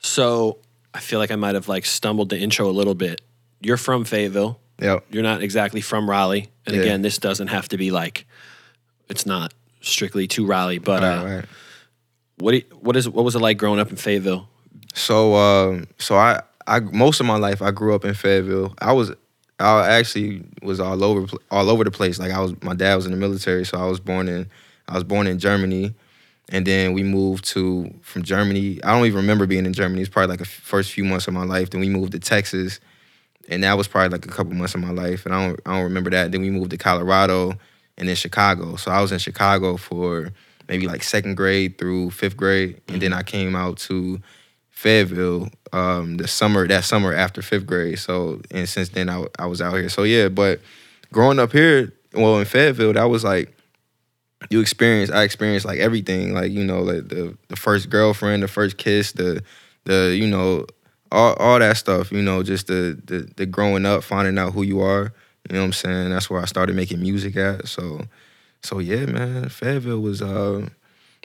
So 0.00 0.58
I 0.92 1.00
feel 1.00 1.18
like 1.18 1.30
I 1.30 1.36
might 1.36 1.54
have 1.54 1.68
like 1.68 1.86
stumbled 1.86 2.28
the 2.28 2.38
intro 2.38 2.68
a 2.68 2.72
little 2.72 2.94
bit. 2.94 3.20
You're 3.60 3.76
from 3.78 4.04
Fayetteville. 4.04 4.60
Yep. 4.80 5.04
You're 5.10 5.22
not 5.22 5.42
exactly 5.42 5.80
from 5.80 6.10
Raleigh. 6.10 6.48
And 6.66 6.76
Yeah. 6.76 6.82
again, 6.82 7.02
this 7.02 7.18
doesn't 7.18 7.48
have 7.48 7.68
to 7.68 7.76
be 7.78 7.90
like 7.90 8.26
it's 9.08 9.24
not 9.26 9.54
strictly 9.80 10.26
to 10.28 10.44
Raleigh, 10.46 10.78
but 10.78 11.02
Right, 11.02 11.18
uh, 11.18 11.24
right. 11.36 11.44
what 12.38 12.54
what 12.80 12.96
is 12.96 13.08
what 13.08 13.24
was 13.24 13.34
it 13.34 13.38
like 13.40 13.56
growing 13.58 13.78
up 13.80 13.90
in 13.90 13.96
Fayetteville? 13.96 14.48
So, 14.94 15.34
um, 15.34 15.86
so 15.98 16.16
I, 16.16 16.42
I 16.66 16.80
most 16.80 17.20
of 17.20 17.26
my 17.26 17.36
life 17.36 17.62
I 17.62 17.70
grew 17.70 17.94
up 17.94 18.04
in 18.04 18.14
Fayetteville. 18.14 18.74
I 18.78 18.92
was, 18.92 19.12
I 19.58 19.88
actually 19.88 20.44
was 20.62 20.80
all 20.80 21.02
over, 21.02 21.36
all 21.50 21.70
over 21.70 21.84
the 21.84 21.90
place. 21.90 22.18
Like 22.18 22.32
I 22.32 22.40
was, 22.40 22.54
my 22.62 22.74
dad 22.74 22.96
was 22.96 23.06
in 23.06 23.12
the 23.12 23.18
military, 23.18 23.64
so 23.64 23.78
I 23.78 23.86
was 23.86 24.00
born 24.00 24.28
in, 24.28 24.48
I 24.88 24.94
was 24.94 25.04
born 25.04 25.26
in 25.26 25.38
Germany, 25.38 25.94
and 26.48 26.66
then 26.66 26.92
we 26.92 27.02
moved 27.02 27.44
to 27.46 27.92
from 28.02 28.22
Germany. 28.22 28.82
I 28.82 28.92
don't 28.92 29.06
even 29.06 29.18
remember 29.18 29.46
being 29.46 29.66
in 29.66 29.72
Germany. 29.72 30.00
It's 30.02 30.10
probably 30.10 30.28
like 30.28 30.40
the 30.40 30.44
first 30.44 30.92
few 30.92 31.04
months 31.04 31.28
of 31.28 31.34
my 31.34 31.44
life. 31.44 31.70
Then 31.70 31.80
we 31.80 31.88
moved 31.88 32.12
to 32.12 32.18
Texas, 32.18 32.80
and 33.48 33.62
that 33.62 33.76
was 33.76 33.88
probably 33.88 34.10
like 34.10 34.26
a 34.26 34.30
couple 34.30 34.54
months 34.54 34.74
of 34.74 34.80
my 34.80 34.90
life, 34.90 35.26
and 35.26 35.34
I 35.34 35.46
don't, 35.46 35.60
I 35.66 35.74
don't 35.74 35.84
remember 35.84 36.10
that. 36.10 36.32
Then 36.32 36.40
we 36.40 36.50
moved 36.50 36.70
to 36.70 36.78
Colorado, 36.78 37.54
and 37.96 38.08
then 38.08 38.16
Chicago. 38.16 38.76
So 38.76 38.90
I 38.90 39.00
was 39.00 39.12
in 39.12 39.18
Chicago 39.18 39.76
for 39.76 40.32
maybe 40.68 40.86
like 40.86 41.02
second 41.02 41.36
grade 41.36 41.78
through 41.78 42.10
fifth 42.10 42.36
grade, 42.36 42.80
and 42.88 43.00
then 43.00 43.12
I 43.12 43.22
came 43.22 43.54
out 43.54 43.78
to 43.78 44.20
Fayetteville 44.74 45.48
um, 45.72 46.16
the 46.18 46.28
summer 46.28 46.68
that 46.68 46.84
summer 46.84 47.14
after 47.14 47.42
fifth 47.42 47.66
grade. 47.66 47.98
So 47.98 48.40
and 48.50 48.68
since 48.68 48.90
then 48.90 49.08
I, 49.08 49.24
I 49.38 49.46
was 49.46 49.62
out 49.62 49.74
here. 49.74 49.88
So 49.88 50.02
yeah, 50.02 50.28
but 50.28 50.60
growing 51.12 51.38
up 51.38 51.52
here, 51.52 51.92
well 52.12 52.38
in 52.38 52.44
Fayetteville, 52.44 52.92
that 52.92 53.04
was 53.04 53.24
like 53.24 53.56
you 54.50 54.60
experience. 54.60 55.10
I 55.10 55.22
experienced 55.22 55.64
like 55.64 55.78
everything, 55.78 56.34
like 56.34 56.52
you 56.52 56.64
know, 56.64 56.82
like 56.82 57.08
the 57.08 57.36
the 57.48 57.56
first 57.56 57.88
girlfriend, 57.88 58.42
the 58.42 58.48
first 58.48 58.76
kiss, 58.76 59.12
the 59.12 59.42
the 59.84 60.14
you 60.16 60.26
know 60.26 60.66
all 61.10 61.34
all 61.34 61.58
that 61.58 61.76
stuff. 61.76 62.12
You 62.12 62.22
know, 62.22 62.42
just 62.42 62.66
the 62.66 63.00
the 63.04 63.28
the 63.36 63.46
growing 63.46 63.86
up, 63.86 64.02
finding 64.02 64.38
out 64.38 64.52
who 64.52 64.62
you 64.62 64.80
are. 64.80 65.12
You 65.48 65.54
know 65.54 65.60
what 65.60 65.66
I'm 65.66 65.72
saying? 65.72 66.10
That's 66.10 66.28
where 66.28 66.40
I 66.40 66.46
started 66.46 66.76
making 66.76 67.00
music 67.00 67.36
at. 67.36 67.68
So 67.68 68.02
so 68.62 68.80
yeah, 68.80 69.06
man, 69.06 69.48
Fayetteville 69.48 70.00
was 70.00 70.20
uh 70.20 70.68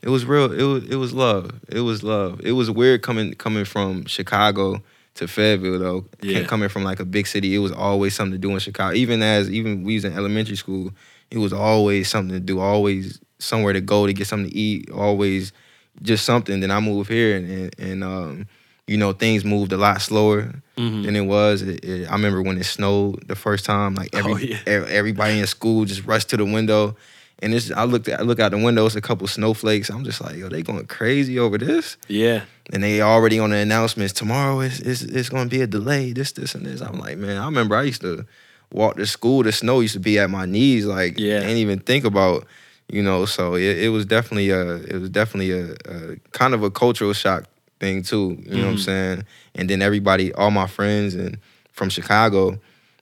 it 0.03 0.10
was 0.10 0.25
real. 0.25 0.51
It 0.51 0.63
was 0.63 0.84
it 0.89 0.96
was 0.96 1.13
love. 1.13 1.51
It 1.70 1.82
was 1.82 2.03
love. 2.03 2.41
It 2.44 2.53
was 2.53 2.70
weird 2.72 3.01
coming 3.01 3.34
coming 3.34 3.65
from 3.65 4.06
Chicago 4.06 4.82
to 5.15 5.27
Fayetteville 5.27 5.79
though. 5.79 6.06
Yeah. 6.22 6.44
Coming 6.44 6.70
from 6.70 6.84
like 6.84 7.00
a 7.00 7.06
big 7.06 7.27
city, 7.27 7.53
it 7.56 7.60
was 7.60 7.72
always 7.72 8.15
something 8.15 8.34
to 8.34 8.38
do 8.38 8.51
in 8.51 8.60
Chicago. 8.60 8.96
Even 8.96 9.22
as 9.22 9.50
even 9.51 9.84
we 9.84 9.96
was 9.96 10.06
in 10.06 10.13
elementary 10.13 10.56
school, 10.56 10.91
it 11.32 11.38
was 11.38 11.51
always 11.53 12.08
something 12.10 12.34
to 12.34 12.39
do. 12.39 12.60
Always 12.60 13.20
somewhere 13.39 13.74
to 13.74 13.82
go 13.82 14.06
to 14.08 14.13
get 14.13 14.27
something 14.27 14.50
to 14.50 14.56
eat. 14.58 14.89
Always 14.91 15.51
just 16.01 16.24
something. 16.25 16.60
Then 16.62 16.72
I 16.72 16.79
moved 16.79 17.10
here 17.10 17.36
and 17.38 17.50
and, 17.51 17.75
and 17.79 18.03
um, 18.03 18.48
you 18.88 18.96
know 18.98 19.12
things 19.13 19.44
moved 19.44 19.72
a 19.74 19.77
lot 19.77 20.01
slower 20.01 20.53
Mhm. 20.77 21.03
than 21.03 21.15
it 21.18 21.25
was. 21.25 21.62
It, 21.62 21.84
it- 21.84 22.08
I 22.08 22.13
remember 22.13 22.41
when 22.41 22.58
it 22.58 22.63
snowed 22.63 23.27
the 23.27 23.36
first 23.36 23.65
time. 23.65 23.96
Like 23.96 24.15
every 24.15 24.32
Oh, 24.34 24.38
yeah. 24.38 24.58
everybody 24.88 25.39
in 25.39 25.46
school 25.48 25.84
just 25.84 26.06
rushed 26.06 26.29
to 26.29 26.38
the 26.38 26.46
window. 26.46 26.96
And 27.41 27.53
it's, 27.53 27.72
I 27.72 27.86
looked 27.86 28.08
at, 28.10 28.19
I 28.19 28.24
look 28.24 28.39
out 28.39 28.51
the 28.51 28.58
window, 28.58 28.86
it's 28.86 28.96
a 28.96 29.01
couple 29.01 29.25
snowflakes. 29.27 29.89
I'm 29.89 30.03
just 30.03 30.19
like, 30.22 30.36
yo, 30.36 30.50
they 30.50 30.62
going 30.62 30.86
crazy 30.88 31.39
over 31.39 31.58
this. 31.58 31.96
Yeah. 32.08 32.43
And 32.74 32.84
they 32.84 33.01
already 33.01 33.39
on 33.39 33.50
the 33.51 33.55
announcements, 33.58 34.13
tomorrow 34.13 34.60
is 34.60 34.79
is 34.81 35.03
it's 35.03 35.29
gonna 35.29 35.50
be 35.50 35.62
a 35.62 35.67
delay, 35.67 36.12
this, 36.13 36.34
this, 36.34 36.53
and 36.53 36.65
this. 36.65 36.81
I'm 36.81 37.00
like, 37.00 37.17
man, 37.17 37.38
I 37.38 37.46
remember 37.46 37.75
I 37.75 37.84
used 37.84 38.01
to 38.01 38.25
walk 38.72 38.98
to 38.98 39.05
school, 39.08 39.41
the 39.43 39.51
snow 39.51 39.79
used 39.79 39.93
to 39.93 40.00
be 40.00 40.19
at 40.19 40.29
my 40.29 40.46
knees, 40.46 40.86
like 40.86 41.17
Yeah. 41.17 41.39
ain't 41.41 41.58
even 41.58 41.79
think 41.79 42.05
about, 42.05 42.46
you 42.89 43.01
know, 43.01 43.25
so 43.25 43.55
it, 43.55 43.77
it 43.86 43.89
was 43.89 44.05
definitely 44.05 44.50
a 44.51 44.75
it 44.75 45.00
was 45.00 45.10
definitely 45.10 45.51
a, 45.51 45.72
a 45.86 46.15
kind 46.31 46.53
of 46.53 46.62
a 46.62 46.69
cultural 46.69 47.13
shock 47.13 47.46
thing 47.79 48.03
too. 48.03 48.38
You 48.46 48.58
know 48.58 48.65
what 48.65 48.72
I'm 48.72 48.75
Mhm. 48.75 48.79
saying? 48.86 49.24
And 49.55 49.69
then 49.69 49.81
everybody, 49.81 50.34
all 50.34 50.51
my 50.51 50.67
friends 50.67 51.15
and 51.15 51.38
from 51.72 51.89
Chicago, 51.89 52.60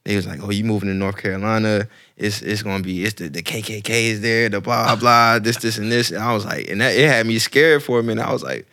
they 0.07 0.15
was 0.15 0.25
like, 0.25 0.39
"Oh, 0.41 0.49
you 0.51 0.63
moving 0.63 0.87
to 0.87 0.95
North 0.95 1.17
Carolina? 1.17 1.87
It's 2.15 2.41
it's 2.41 2.63
gonna 2.63 2.81
be 2.81 3.03
it's 3.03 3.15
the, 3.15 3.27
the 3.27 3.43
KKK 3.43 3.89
is 3.89 4.21
there, 4.21 4.47
the 4.47 4.61
blah 4.61 4.95
blah, 4.95 5.39
this 5.39 5.57
this 5.57 5.77
and 5.77 5.91
this." 5.91 6.11
And 6.11 6.23
I 6.23 6.33
was 6.33 6.45
like, 6.45 6.69
and 6.69 6.79
that 6.81 6.95
it 6.95 7.07
had 7.07 7.27
me 7.27 7.39
scared 7.39 7.83
for 7.83 7.99
a 7.99 8.03
minute. 8.03 8.25
I 8.25 8.31
was 8.31 8.41
like, 8.43 8.65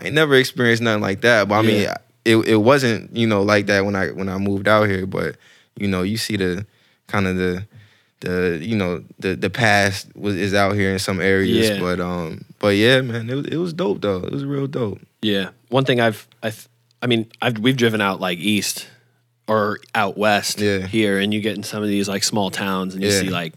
I 0.00 0.06
ain't 0.06 0.14
never 0.14 0.34
experienced 0.34 0.82
nothing 0.82 1.00
like 1.00 1.20
that. 1.20 1.48
But 1.48 1.54
I 1.54 1.62
mean, 1.62 1.82
Yeah. 1.82 1.94
it 2.24 2.36
it 2.48 2.56
wasn't 2.56 3.14
you 3.16 3.26
know 3.28 3.42
like 3.42 3.66
that 3.66 3.84
when 3.84 3.94
I 3.94 4.08
when 4.10 4.28
I 4.28 4.38
moved 4.38 4.66
out 4.66 4.88
here. 4.88 5.06
But 5.06 5.36
you 5.76 5.86
know, 5.86 6.02
you 6.02 6.16
see 6.16 6.36
the 6.36 6.66
kind 7.06 7.26
of 7.28 7.36
the 7.36 7.64
the 8.20 8.58
you 8.60 8.76
know 8.76 9.04
the 9.20 9.36
the 9.36 9.50
past 9.50 10.08
was 10.16 10.34
is 10.36 10.52
out 10.52 10.74
here 10.74 10.92
in 10.92 10.98
some 10.98 11.20
areas. 11.20 11.70
Yeah. 11.70 11.78
But 11.80 12.00
um, 12.00 12.44
but 12.58 12.74
yeah, 12.74 13.00
man, 13.02 13.30
it 13.30 13.34
was 13.36 13.46
it 13.46 13.56
was 13.56 13.72
dope 13.72 14.00
though. 14.00 14.18
It 14.24 14.32
was 14.32 14.44
real 14.44 14.66
dope. 14.66 15.00
Yeah. 15.22 15.50
One 15.68 15.84
thing 15.84 16.00
I've, 16.00 16.26
I've 16.42 16.68
I 17.00 17.06
mean, 17.06 17.30
I've 17.40 17.58
we've 17.58 17.76
driven 17.76 18.00
out 18.00 18.20
like 18.20 18.38
east 18.38 18.88
or 19.48 19.80
out 19.94 20.16
west 20.16 20.60
Yeah. 20.60 20.86
here, 20.86 21.18
and 21.18 21.32
you 21.34 21.40
get 21.40 21.56
in 21.56 21.62
some 21.62 21.82
of 21.82 21.88
these 21.88 22.08
like 22.08 22.22
small 22.24 22.50
towns, 22.50 22.94
and 22.94 23.02
you 23.02 23.10
Yeah. 23.10 23.20
see 23.20 23.30
like 23.30 23.54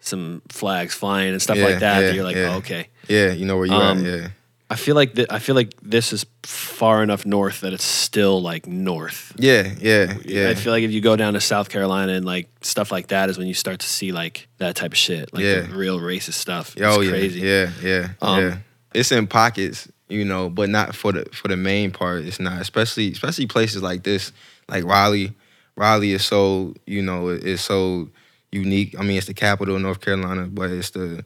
some 0.00 0.42
flags 0.50 0.94
flying 0.94 1.32
and 1.32 1.40
stuff 1.40 1.56
Yeah, 1.56 1.64
like 1.64 1.78
that. 1.80 2.00
that 2.00 2.14
you're 2.14 2.24
like, 2.24 2.36
oh, 2.36 2.56
okay. 2.58 2.88
Yeah, 3.08 3.32
you 3.32 3.46
know 3.46 3.56
where 3.56 3.66
you 3.66 3.72
Um, 3.72 4.04
at. 4.06 4.20
Yeah. 4.20 4.28
I 4.70 4.76
feel 4.76 4.94
like 4.94 5.14
th- 5.14 5.28
I 5.30 5.38
feel 5.38 5.54
like 5.54 5.72
this 5.82 6.12
is 6.12 6.24
far 6.42 7.02
enough 7.02 7.24
north 7.26 7.60
that 7.60 7.72
it's 7.72 7.84
still 7.84 8.40
like 8.42 8.66
north. 8.66 9.32
Yeah, 9.38 9.70
yeah, 9.78 10.14
yeah. 10.24 10.48
I 10.48 10.54
feel 10.54 10.72
like 10.72 10.82
if 10.84 10.90
you 10.90 11.00
go 11.00 11.16
down 11.16 11.34
to 11.34 11.40
South 11.40 11.68
Carolina 11.68 12.12
and 12.12 12.24
like 12.24 12.48
stuff 12.62 12.90
like 12.90 13.08
that 13.08 13.28
is 13.30 13.38
when 13.38 13.46
you 13.46 13.54
start 13.54 13.80
to 13.80 13.86
see 13.86 14.10
like 14.10 14.48
that 14.58 14.74
type 14.74 14.92
of 14.92 14.98
shit, 14.98 15.32
like 15.32 15.42
Yeah. 15.44 15.60
the 15.60 15.74
real 15.74 16.00
racist 16.00 16.34
stuff. 16.34 16.74
Oh 16.80 17.00
it's 17.00 17.04
yeah, 17.04 17.10
crazy. 17.10 17.40
yeah, 17.40 17.70
yeah, 17.82 18.08
Um, 18.22 18.40
yeah. 18.40 18.56
It's 18.94 19.12
in 19.12 19.26
pockets, 19.26 19.86
you 20.08 20.24
know, 20.24 20.48
but 20.48 20.70
not 20.70 20.94
for 20.96 21.12
the 21.12 21.26
for 21.32 21.48
the 21.48 21.56
main 21.58 21.90
part. 21.90 22.24
It's 22.24 22.40
not, 22.40 22.60
especially 22.60 23.12
especially 23.12 23.46
places 23.46 23.82
like 23.82 24.02
this, 24.02 24.32
like 24.68 24.84
Raleigh. 24.84 25.32
Raleigh 25.76 26.12
is 26.12 26.24
so 26.24 26.74
you 26.86 27.02
know 27.02 27.28
it's 27.28 27.62
so 27.62 28.08
unique. 28.52 28.94
I 28.98 29.02
mean, 29.02 29.16
it's 29.18 29.26
the 29.26 29.34
capital 29.34 29.76
of 29.76 29.82
North 29.82 30.00
Carolina, 30.00 30.46
but 30.50 30.70
it's 30.70 30.90
the 30.90 31.24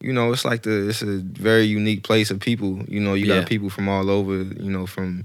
you 0.00 0.12
know 0.12 0.32
it's 0.32 0.44
like 0.44 0.62
the 0.62 0.88
it's 0.88 1.02
a 1.02 1.18
very 1.18 1.64
unique 1.64 2.04
place 2.04 2.30
of 2.30 2.38
people. 2.40 2.80
You 2.88 3.00
know, 3.00 3.14
you 3.14 3.26
Yeah. 3.26 3.40
got 3.40 3.48
people 3.48 3.70
from 3.70 3.88
all 3.88 4.08
over. 4.10 4.36
You 4.42 4.70
know, 4.70 4.86
from 4.86 5.24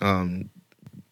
um, 0.00 0.48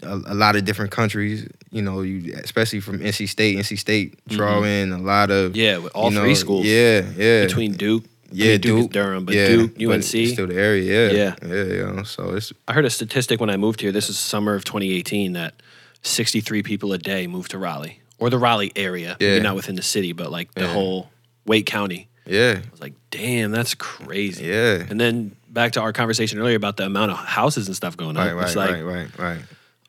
a, 0.02 0.14
a 0.26 0.34
lot 0.34 0.56
of 0.56 0.64
different 0.64 0.90
countries. 0.90 1.46
You 1.70 1.82
know, 1.82 2.02
you 2.02 2.32
especially 2.42 2.80
from 2.80 3.00
NC 3.00 3.28
State. 3.28 3.58
NC 3.58 3.78
State 3.78 4.26
draw 4.28 4.62
in 4.62 4.92
a 4.92 4.98
lot 4.98 5.30
of 5.30 5.52
Mm-hmm. 5.52 5.56
Yeah, 5.60 5.78
with 5.78 5.92
all 5.94 6.08
you 6.10 6.14
know, 6.16 6.22
three 6.22 6.34
schools. 6.34 6.64
Yeah, 6.66 7.02
yeah. 7.16 7.44
Between 7.46 7.72
Duke, 7.72 8.04
I 8.04 8.08
Yeah, 8.32 8.52
mean, 8.52 8.60
Duke, 8.60 8.80
Duke. 8.82 8.92
Durham, 8.92 9.24
but 9.26 9.34
yeah, 9.34 9.48
Duke, 9.48 9.74
but 9.74 9.82
UNC. 9.84 10.14
it's 10.14 10.32
still 10.32 10.46
the 10.46 10.54
area. 10.56 11.12
Yeah, 11.12 11.34
Yeah. 11.42 11.54
yeah, 11.54 11.94
yeah. 11.94 12.02
So 12.04 12.34
it's 12.34 12.52
I 12.68 12.72
heard 12.72 12.84
a 12.86 12.90
statistic 12.90 13.40
when 13.40 13.50
I 13.50 13.56
moved 13.56 13.80
here. 13.80 13.92
This 13.92 14.08
is 14.08 14.16
summer 14.18 14.54
of 14.54 14.64
2018 14.64 15.32
that 15.34 15.54
63 16.04 16.62
people 16.62 16.92
a 16.92 16.98
day 16.98 17.26
move 17.26 17.48
to 17.48 17.58
Raleigh 17.58 18.00
or 18.18 18.30
the 18.30 18.38
Raleigh 18.38 18.72
area. 18.76 19.16
Maybe 19.18 19.42
not 19.42 19.56
within 19.56 19.74
the 19.74 19.82
city, 19.82 20.12
but 20.12 20.30
like 20.30 20.54
the 20.54 20.62
Yeah. 20.62 20.72
whole 20.72 21.10
Wake 21.46 21.66
County. 21.66 22.08
yeah, 22.26 22.60
I 22.64 22.70
was 22.70 22.80
like, 22.80 22.94
damn, 23.10 23.50
that's 23.50 23.74
crazy. 23.74 24.46
yeah. 24.46 24.84
And 24.88 24.98
then 25.00 25.36
back 25.48 25.72
to 25.72 25.80
our 25.80 25.92
conversation 25.92 26.38
earlier 26.38 26.56
about 26.56 26.76
the 26.76 26.86
amount 26.86 27.10
of 27.12 27.18
houses 27.18 27.66
and 27.66 27.76
stuff 27.76 27.96
going 27.96 28.16
on. 28.16 28.26
Right, 28.26 28.32
right, 28.34 28.44
it's 28.46 28.56
like, 28.56 28.70
right, 28.70 28.82
right, 28.82 29.18
right. 29.18 29.38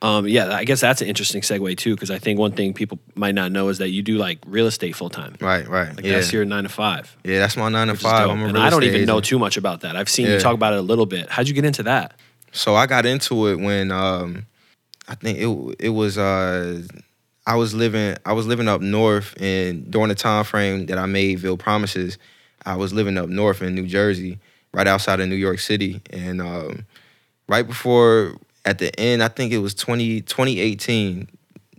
um, 0.01 0.27
yeah, 0.27 0.53
I 0.53 0.65
guess 0.65 0.81
that's 0.81 1.01
an 1.01 1.07
interesting 1.07 1.41
segue 1.41 1.77
too, 1.77 1.95
because 1.95 2.11
I 2.11 2.19
think 2.19 2.37
one 2.37 2.51
thing 2.51 2.73
people 2.73 2.99
might 3.15 3.35
not 3.35 3.51
know 3.53 3.69
is 3.69 3.77
that 3.77 3.89
you 3.89 4.01
do 4.01 4.17
like 4.17 4.39
real 4.45 4.67
estate 4.67 4.95
full 4.95 5.09
time. 5.09 5.35
Right, 5.39 5.65
right. 5.67 5.95
Like 5.95 6.05
yeah. 6.05 6.13
that's 6.13 6.33
your 6.33 6.43
nine 6.45 6.63
to 6.63 6.69
five. 6.69 7.15
yeah, 7.23 7.39
that's 7.39 7.55
my 7.55 7.69
nine 7.69 7.87
to 7.87 7.95
five. 7.95 8.29
I'm 8.29 8.41
a 8.43 8.47
and 8.47 8.57
I 8.57 8.69
don't 8.69 8.83
even 8.83 9.05
know 9.05 9.21
too 9.21 9.39
much 9.39 9.55
about 9.57 9.81
that. 9.81 9.95
I've 9.95 10.09
seen 10.09 10.27
you 10.27 10.39
talk 10.39 10.53
about 10.55 10.73
it 10.73 10.79
a 10.79 10.83
little 10.83 11.05
bit. 11.05 11.29
How'd 11.29 11.47
you 11.47 11.53
get 11.53 11.65
into 11.65 11.83
that? 11.83 12.15
So 12.51 12.75
I 12.75 12.85
got 12.85 13.05
into 13.05 13.47
it 13.47 13.59
when 13.59 13.91
um, 13.91 14.45
I 15.07 15.15
think 15.15 15.39
it 15.39 15.75
it 15.79 15.89
was 15.89 16.17
uh, 16.17 16.81
I 17.45 17.55
was 17.55 17.73
living 17.73 18.17
I 18.25 18.33
was 18.33 18.47
living 18.47 18.67
up 18.67 18.81
north, 18.81 19.35
and 19.39 19.89
during 19.89 20.09
the 20.09 20.15
time 20.15 20.43
frame 20.43 20.87
that 20.87 20.97
I 20.97 21.05
made 21.05 21.39
Ville 21.39 21.57
Promises, 21.57 22.17
I 22.65 22.75
was 22.75 22.93
living 22.93 23.17
up 23.17 23.29
north 23.29 23.61
in 23.61 23.75
New 23.75 23.87
Jersey, 23.87 24.39
right 24.73 24.87
outside 24.87 25.19
of 25.19 25.29
New 25.29 25.35
York 25.35 25.59
City, 25.59 26.01
and 26.09 26.41
um, 26.41 26.85
right 27.47 27.65
before 27.65 28.37
at 28.65 28.79
the 28.79 28.99
end, 28.99 29.21
I 29.21 29.27
think 29.27 29.53
it 29.53 29.59
was 29.59 29.75
20, 29.75 30.21
2018. 30.21 31.29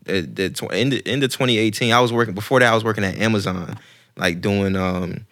The, 0.04 0.20
the 0.20 0.68
end, 0.70 1.02
end 1.04 1.24
of 1.24 1.30
2018, 1.32 1.92
I 1.92 2.00
was 2.00 2.12
working. 2.12 2.34
Before 2.34 2.60
that, 2.60 2.70
I 2.70 2.74
was 2.74 2.84
working 2.84 3.02
at 3.02 3.18
Amazon, 3.18 3.76
like 4.16 4.40
doing 4.40 4.76
um, 4.76 5.26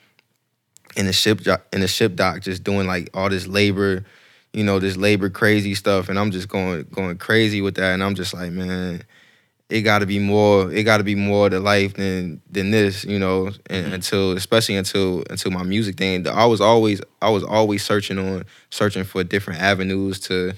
in 0.96 1.06
the 1.06 1.12
ship 1.12 1.46
in 1.72 1.80
the 1.80 1.86
ship 1.86 2.16
dock, 2.16 2.40
just 2.40 2.64
doing 2.64 2.88
like 2.88 3.08
all 3.14 3.30
this 3.30 3.46
labor, 3.46 4.04
you 4.54 4.64
know, 4.64 4.78
this 4.78 4.96
labor 4.96 5.28
crazy 5.28 5.74
stuff, 5.74 6.08
and 6.08 6.18
I'm 6.18 6.30
just 6.30 6.48
going 6.48 6.84
going 6.92 7.18
crazy 7.18 7.60
with 7.60 7.74
that, 7.74 7.92
and 7.92 8.02
I'm 8.02 8.14
just 8.14 8.32
like, 8.32 8.52
man, 8.52 9.02
it 9.68 9.82
got 9.82 9.98
to 9.98 10.06
be 10.06 10.20
more. 10.20 10.70
It 10.72 10.84
got 10.84 10.98
to 10.98 11.04
be 11.04 11.16
more 11.16 11.50
to 11.50 11.58
life 11.58 11.94
than 11.94 12.40
than 12.50 12.70
this, 12.70 13.04
you 13.04 13.18
know. 13.18 13.48
And 13.66 13.86
mm-hmm. 13.86 13.94
until, 13.94 14.32
especially 14.32 14.76
until 14.76 15.24
until 15.28 15.50
my 15.50 15.64
music 15.64 15.96
thing, 15.96 16.26
I 16.28 16.46
was 16.46 16.60
always 16.60 17.00
I 17.20 17.30
was 17.30 17.42
always 17.42 17.84
searching 17.84 18.18
on 18.18 18.44
searching 18.70 19.04
for 19.04 19.24
different 19.24 19.60
avenues 19.60 20.20
to 20.20 20.52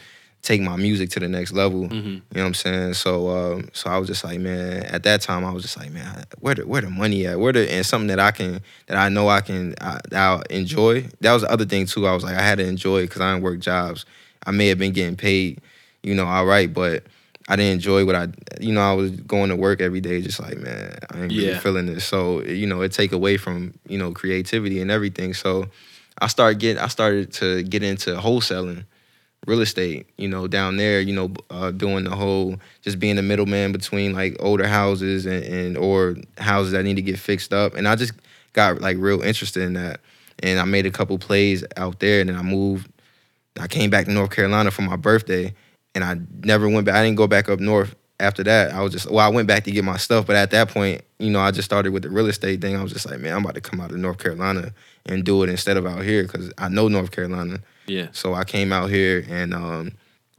take 0.47 0.63
my 0.63 0.77
music 0.77 1.11
to 1.11 1.19
the 1.19 1.27
next 1.29 1.53
level. 1.53 1.89
Mm-hmm. 1.89 2.09
You 2.09 2.15
know 2.15 2.21
what 2.43 2.47
I'm 2.47 2.55
saying? 2.55 2.95
So 2.95 3.29
um, 3.31 3.69
so 3.73 3.91
I 3.91 3.99
was 3.99 4.07
just 4.07 4.23
like, 4.23 4.39
man, 4.39 4.85
at 4.85 5.03
that 5.03 5.21
time 5.21 5.45
I 5.45 5.51
was 5.51 5.65
just 5.65 5.77
like, 5.77 5.91
man, 5.91 6.25
where 6.39 6.55
the 6.55 6.65
where 6.67 6.81
the 6.81 6.89
money 6.91 7.27
at? 7.27 7.41
Where 7.41 7.53
the 7.53 7.71
and 7.71 7.85
something 7.85 8.07
that 8.09 8.21
I 8.21 8.31
can 8.31 8.61
that 8.87 8.97
I 8.97 9.09
know 9.09 9.29
I 9.29 9.41
can 9.41 9.75
I, 9.81 9.99
that 10.11 10.15
I'll 10.23 10.43
enjoy. 10.43 11.09
That 11.21 11.33
was 11.33 11.43
the 11.43 11.51
other 11.51 11.65
thing 11.65 11.87
too. 11.87 12.07
I 12.07 12.15
was 12.15 12.23
like, 12.23 12.37
I 12.37 12.43
had 12.43 12.59
to 12.59 12.65
enjoy 12.67 13.03
because 13.03 13.21
I 13.21 13.33
didn't 13.33 13.43
work 13.43 13.59
jobs. 13.59 14.07
I 14.47 14.53
may 14.53 14.69
have 14.69 14.79
been 14.79 14.93
getting 14.93 15.17
paid, 15.17 15.61
you 16.05 16.15
know, 16.15 16.27
all 16.27 16.47
right, 16.47 16.73
but 16.73 17.03
I 17.49 17.57
didn't 17.57 17.73
enjoy 17.75 18.05
what 18.05 18.15
I, 18.15 18.29
you 18.61 18.73
know, 18.73 18.81
I 18.83 18.93
was 18.93 19.11
going 19.11 19.51
to 19.51 19.57
work 19.57 19.81
every 19.81 20.01
day, 20.01 20.21
just 20.21 20.39
like, 20.39 20.59
man, 20.59 20.97
I 21.11 21.23
ain't 21.23 21.33
really 21.33 21.47
Yeah. 21.49 21.59
feeling 21.59 21.87
this. 21.87 22.05
So, 22.05 22.43
you 22.45 22.67
know, 22.67 22.81
it 22.83 22.93
take 22.93 23.11
away 23.13 23.37
from, 23.37 23.75
you 23.89 23.99
know, 23.99 24.13
creativity 24.13 24.81
and 24.81 24.91
everything. 24.91 25.35
So 25.35 25.67
I 26.21 26.29
started 26.29 26.61
getting, 26.61 26.81
I 26.83 26.87
started 26.89 27.33
to 27.35 27.65
get 27.65 27.83
into 27.83 28.15
wholesaling 28.17 28.85
real 29.47 29.61
estate, 29.61 30.07
you 30.17 30.29
know, 30.29 30.47
down 30.47 30.77
there, 30.77 31.01
you 31.01 31.15
know, 31.15 31.33
uh, 31.51 31.71
doing 31.71 32.05
the 32.05 32.15
whole, 32.15 32.57
just 32.83 32.99
being 32.99 33.17
the 33.17 33.23
middleman 33.23 33.73
between 33.73 34.13
like 34.13 34.37
older 34.41 34.67
houses 34.67 35.27
and, 35.27 35.45
and 35.45 35.79
or 35.79 36.17
houses 36.39 36.73
that 36.73 36.83
need 36.83 36.97
to 36.97 37.03
get 37.03 37.19
fixed 37.19 37.53
up. 37.53 37.75
And 37.75 37.89
I 37.89 37.97
just 37.97 38.13
got 38.53 38.81
like 38.81 38.97
real 38.99 39.23
interested 39.23 39.63
in 39.63 39.75
that. 39.75 40.01
And 40.41 40.59
I 40.59 40.65
made 40.65 40.85
a 40.85 40.91
couple 40.91 41.19
plays 41.19 41.65
out 41.77 42.01
there 42.01 42.21
and 42.21 42.29
then 42.29 42.37
I 42.37 42.43
moved. 42.43 42.91
I 43.59 43.69
came 43.69 43.89
back 43.89 44.05
to 44.05 44.13
North 44.13 44.31
Carolina 44.31 44.71
for 44.71 44.83
my 44.83 44.97
birthday 44.97 45.55
and 45.95 46.05
I 46.05 46.19
never 46.45 46.69
went 46.69 46.85
back. 46.85 46.97
I 46.97 47.03
didn't 47.03 47.17
go 47.17 47.27
back 47.27 47.49
up 47.49 47.59
north 47.59 47.95
after 48.19 48.43
that, 48.45 48.73
I 48.73 48.81
was 48.83 48.93
just 48.93 49.11
well, 49.11 49.25
I 49.25 49.29
went 49.29 49.49
back 49.49 49.65
to 49.65 49.71
get 49.71 49.85
my 49.85 49.97
stuff, 49.97 50.27
but 50.27 50.37
at 50.37 50.51
that 50.53 50.69
point, 50.69 51.03
you 51.19 51.31
know, 51.31 51.41
I 51.41 51.51
just 51.51 51.67
started 51.67 51.93
with 51.93 52.03
the 52.03 52.11
real 52.11 52.27
estate 52.27 52.61
thing. 52.61 52.77
I 52.77 52.83
was 52.83 52.93
just 52.93 53.09
like, 53.09 53.21
man, 53.21 53.35
I'm 53.35 53.43
about 53.43 53.55
to 53.57 53.61
come 53.61 53.81
out 53.81 53.91
of 53.91 53.99
North 53.99 54.19
Carolina 54.19 54.73
and 55.05 55.25
do 55.25 55.43
it 55.43 55.51
instead 55.51 55.77
of 55.77 55.87
out 55.87 56.03
here 56.03 56.23
because 56.23 56.53
I 56.57 56.69
know 56.69 56.89
North 56.89 57.11
Carolina. 57.11 57.59
Yeah. 57.87 58.09
So 58.13 58.35
I 58.35 58.45
came 58.45 58.73
out 58.73 58.91
here, 58.91 59.25
and 59.29 59.55
um, 59.55 59.93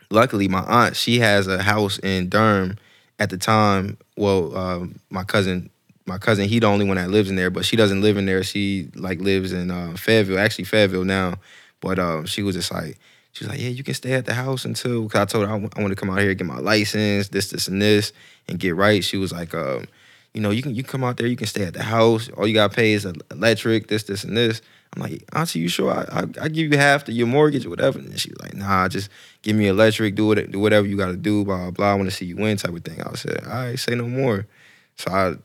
luckily, 0.10 0.48
my 0.48 0.62
aunt 0.62 0.96
she 0.96 1.20
has 1.20 1.48
a 1.48 1.62
house 1.62 2.00
in 2.00 2.30
Durham. 2.30 2.78
At 3.20 3.32
the 3.32 3.38
time, 3.38 3.98
well, 4.16 4.56
um, 4.56 5.00
my 5.10 5.24
cousin, 5.24 5.72
my 6.06 6.20
cousin, 6.20 6.48
he 6.48 6.60
the 6.60 6.68
only 6.68 6.86
one 6.86 6.98
that 6.98 7.10
lives 7.10 7.32
in 7.32 7.36
there, 7.36 7.50
but 7.50 7.66
she 7.66 7.76
doesn't 7.76 8.02
live 8.02 8.16
in 8.16 8.28
there. 8.28 8.44
She 8.44 8.90
like 8.94 9.20
lives 9.20 9.52
in 9.52 9.72
uh, 9.72 9.96
Fayetteville, 9.98 10.38
actually 10.38 10.66
Fayetteville 10.66 11.04
now. 11.04 11.36
But 11.82 11.98
um, 11.98 12.26
she 12.26 12.44
was 12.44 12.56
just 12.56 12.72
like, 12.72 13.00
she 13.32 13.44
was 13.44 13.50
like, 13.50 13.60
yeah, 13.60 13.70
you 13.70 13.84
can 13.84 13.94
stay 13.96 14.14
at 14.14 14.26
the 14.26 14.36
house 14.36 14.66
until. 14.66 15.10
Cause 15.10 15.22
I 15.22 15.26
told 15.26 15.48
her 15.48 15.52
I 15.52 15.56
want 15.58 15.90
to 15.90 15.96
come 15.96 16.10
out 16.12 16.20
here 16.20 16.34
get 16.36 16.46
my 16.46 16.60
license, 16.60 17.30
this, 17.30 17.50
this, 17.50 17.68
and 17.68 17.82
this, 17.82 18.14
and 18.48 18.60
get 18.60 18.76
right. 18.76 19.04
She 19.04 19.18
was 19.18 19.32
like, 19.32 19.56
um, 19.56 19.88
you 20.34 20.42
know, 20.42 20.52
you 20.52 20.62
can 20.62 20.76
you 20.76 20.84
come 20.84 21.04
out 21.04 21.18
there, 21.18 21.28
you 21.28 21.36
can 21.36 21.48
stay 21.48 21.64
at 21.64 21.74
the 21.74 21.84
house. 21.84 22.30
All 22.30 22.48
you 22.48 22.54
gotta 22.54 22.74
pay 22.74 22.94
is 22.94 23.06
electric, 23.32 23.88
this, 23.88 24.04
this, 24.04 24.24
and 24.24 24.38
this. 24.38 24.62
I'm 24.96 25.02
like, 25.02 25.24
Auntie, 25.34 25.60
you 25.60 25.68
sure? 25.68 25.92
I, 25.92 26.22
I, 26.22 26.22
I 26.42 26.48
give 26.48 26.72
you 26.72 26.78
half 26.78 27.04
to 27.06 27.12
your 27.12 27.28
mortgage 27.28 27.66
or 27.66 27.70
whatever. 27.70 28.00
And 28.00 28.20
she 28.20 28.30
was 28.30 28.40
like, 28.42 28.56
Nah, 28.56 28.88
just 28.88 29.10
give 29.42 29.56
me 29.56 29.68
electric, 29.68 30.16
do 30.16 30.32
it, 30.32 30.52
do 30.52 30.60
whatever 30.60 30.88
you 30.88 30.98
got 30.98 31.08
to 31.08 31.18
do, 31.18 31.44
blah 31.44 31.58
blah. 31.58 31.72
blah. 31.72 31.92
I 31.92 31.96
want 31.96 32.10
to 32.10 32.16
see 32.16 32.26
you 32.26 32.36
win, 32.36 32.58
type 32.58 32.74
of 32.74 32.84
thing. 32.84 33.02
I 33.02 33.14
said, 33.16 33.44
All 33.46 33.54
right, 33.54 33.80
say 33.80 33.96
no 33.96 34.08
more. 34.08 34.48
So 34.96 35.12
I 35.12 35.36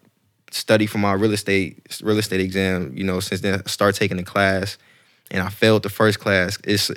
studied 0.51 0.87
for 0.87 0.99
my 0.99 1.13
real 1.13 1.33
estate 1.33 1.87
real 2.03 2.19
estate 2.19 2.41
exam. 2.41 2.93
You 2.97 3.05
know, 3.05 3.21
since 3.21 3.41
then 3.41 3.63
I 3.65 3.69
started 3.69 3.99
taking 3.99 4.17
the 4.17 4.23
class, 4.23 4.79
and 5.31 5.43
I 5.43 5.49
failed 5.49 5.83
the 5.83 5.91
first 5.91 6.21
class. 6.21 6.59
It's 6.65 6.91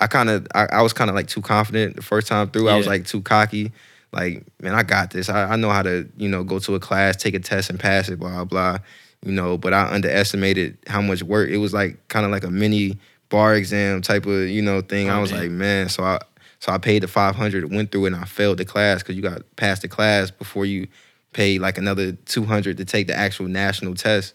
I 0.00 0.06
kind 0.06 0.30
of 0.30 0.46
I, 0.54 0.66
I, 0.66 0.82
was 0.82 0.92
kind 0.92 1.10
of 1.10 1.16
like 1.16 1.26
too 1.26 1.42
confident 1.42 1.96
the 1.96 2.02
first 2.02 2.26
time 2.26 2.50
through. 2.50 2.66
Yeah. 2.66 2.74
I 2.74 2.76
was 2.76 2.86
like 2.86 3.06
too 3.06 3.22
cocky. 3.22 3.72
Like, 4.12 4.44
man, 4.60 4.74
I 4.74 4.82
got 4.82 5.10
this. 5.10 5.28
I, 5.28 5.52
I 5.52 5.56
know 5.56 5.70
how 5.70 5.82
to, 5.82 6.08
you 6.16 6.28
know, 6.28 6.42
go 6.42 6.58
to 6.58 6.74
a 6.74 6.80
class, 6.80 7.14
take 7.16 7.34
a 7.34 7.38
test, 7.38 7.70
and 7.70 7.78
pass 7.78 8.08
it. 8.08 8.18
Blah 8.18 8.44
blah 8.44 8.78
you 9.24 9.32
know, 9.32 9.58
but 9.58 9.74
I 9.74 9.92
underestimated 9.92 10.78
how 10.86 11.00
much 11.02 11.22
work. 11.22 11.50
It 11.50 11.58
was 11.58 11.72
like 11.74 12.08
kind 12.08 12.24
of 12.24 12.32
like 12.32 12.44
a 12.44 12.50
mini 12.50 12.98
bar 13.28 13.54
exam 13.54 14.02
type 14.02 14.26
of, 14.26 14.48
you 14.48 14.62
know, 14.62 14.80
thing. 14.80 15.10
Oh, 15.10 15.16
I 15.16 15.20
was 15.20 15.32
man. 15.32 15.40
like, 15.40 15.50
man, 15.50 15.88
so 15.88 16.02
I 16.02 16.18
so 16.58 16.72
I 16.72 16.78
paid 16.78 17.02
the 17.02 17.08
500, 17.08 17.72
went 17.72 17.90
through 17.90 18.04
it 18.06 18.12
and 18.12 18.16
I 18.16 18.24
failed 18.24 18.58
the 18.58 18.64
class 18.64 19.02
cuz 19.02 19.16
you 19.16 19.22
got 19.22 19.42
past 19.56 19.82
the 19.82 19.88
class 19.88 20.30
before 20.30 20.66
you 20.66 20.88
pay 21.32 21.58
like 21.58 21.78
another 21.78 22.12
200 22.12 22.76
to 22.78 22.84
take 22.84 23.06
the 23.06 23.14
actual 23.16 23.48
national 23.48 23.94
test. 23.94 24.34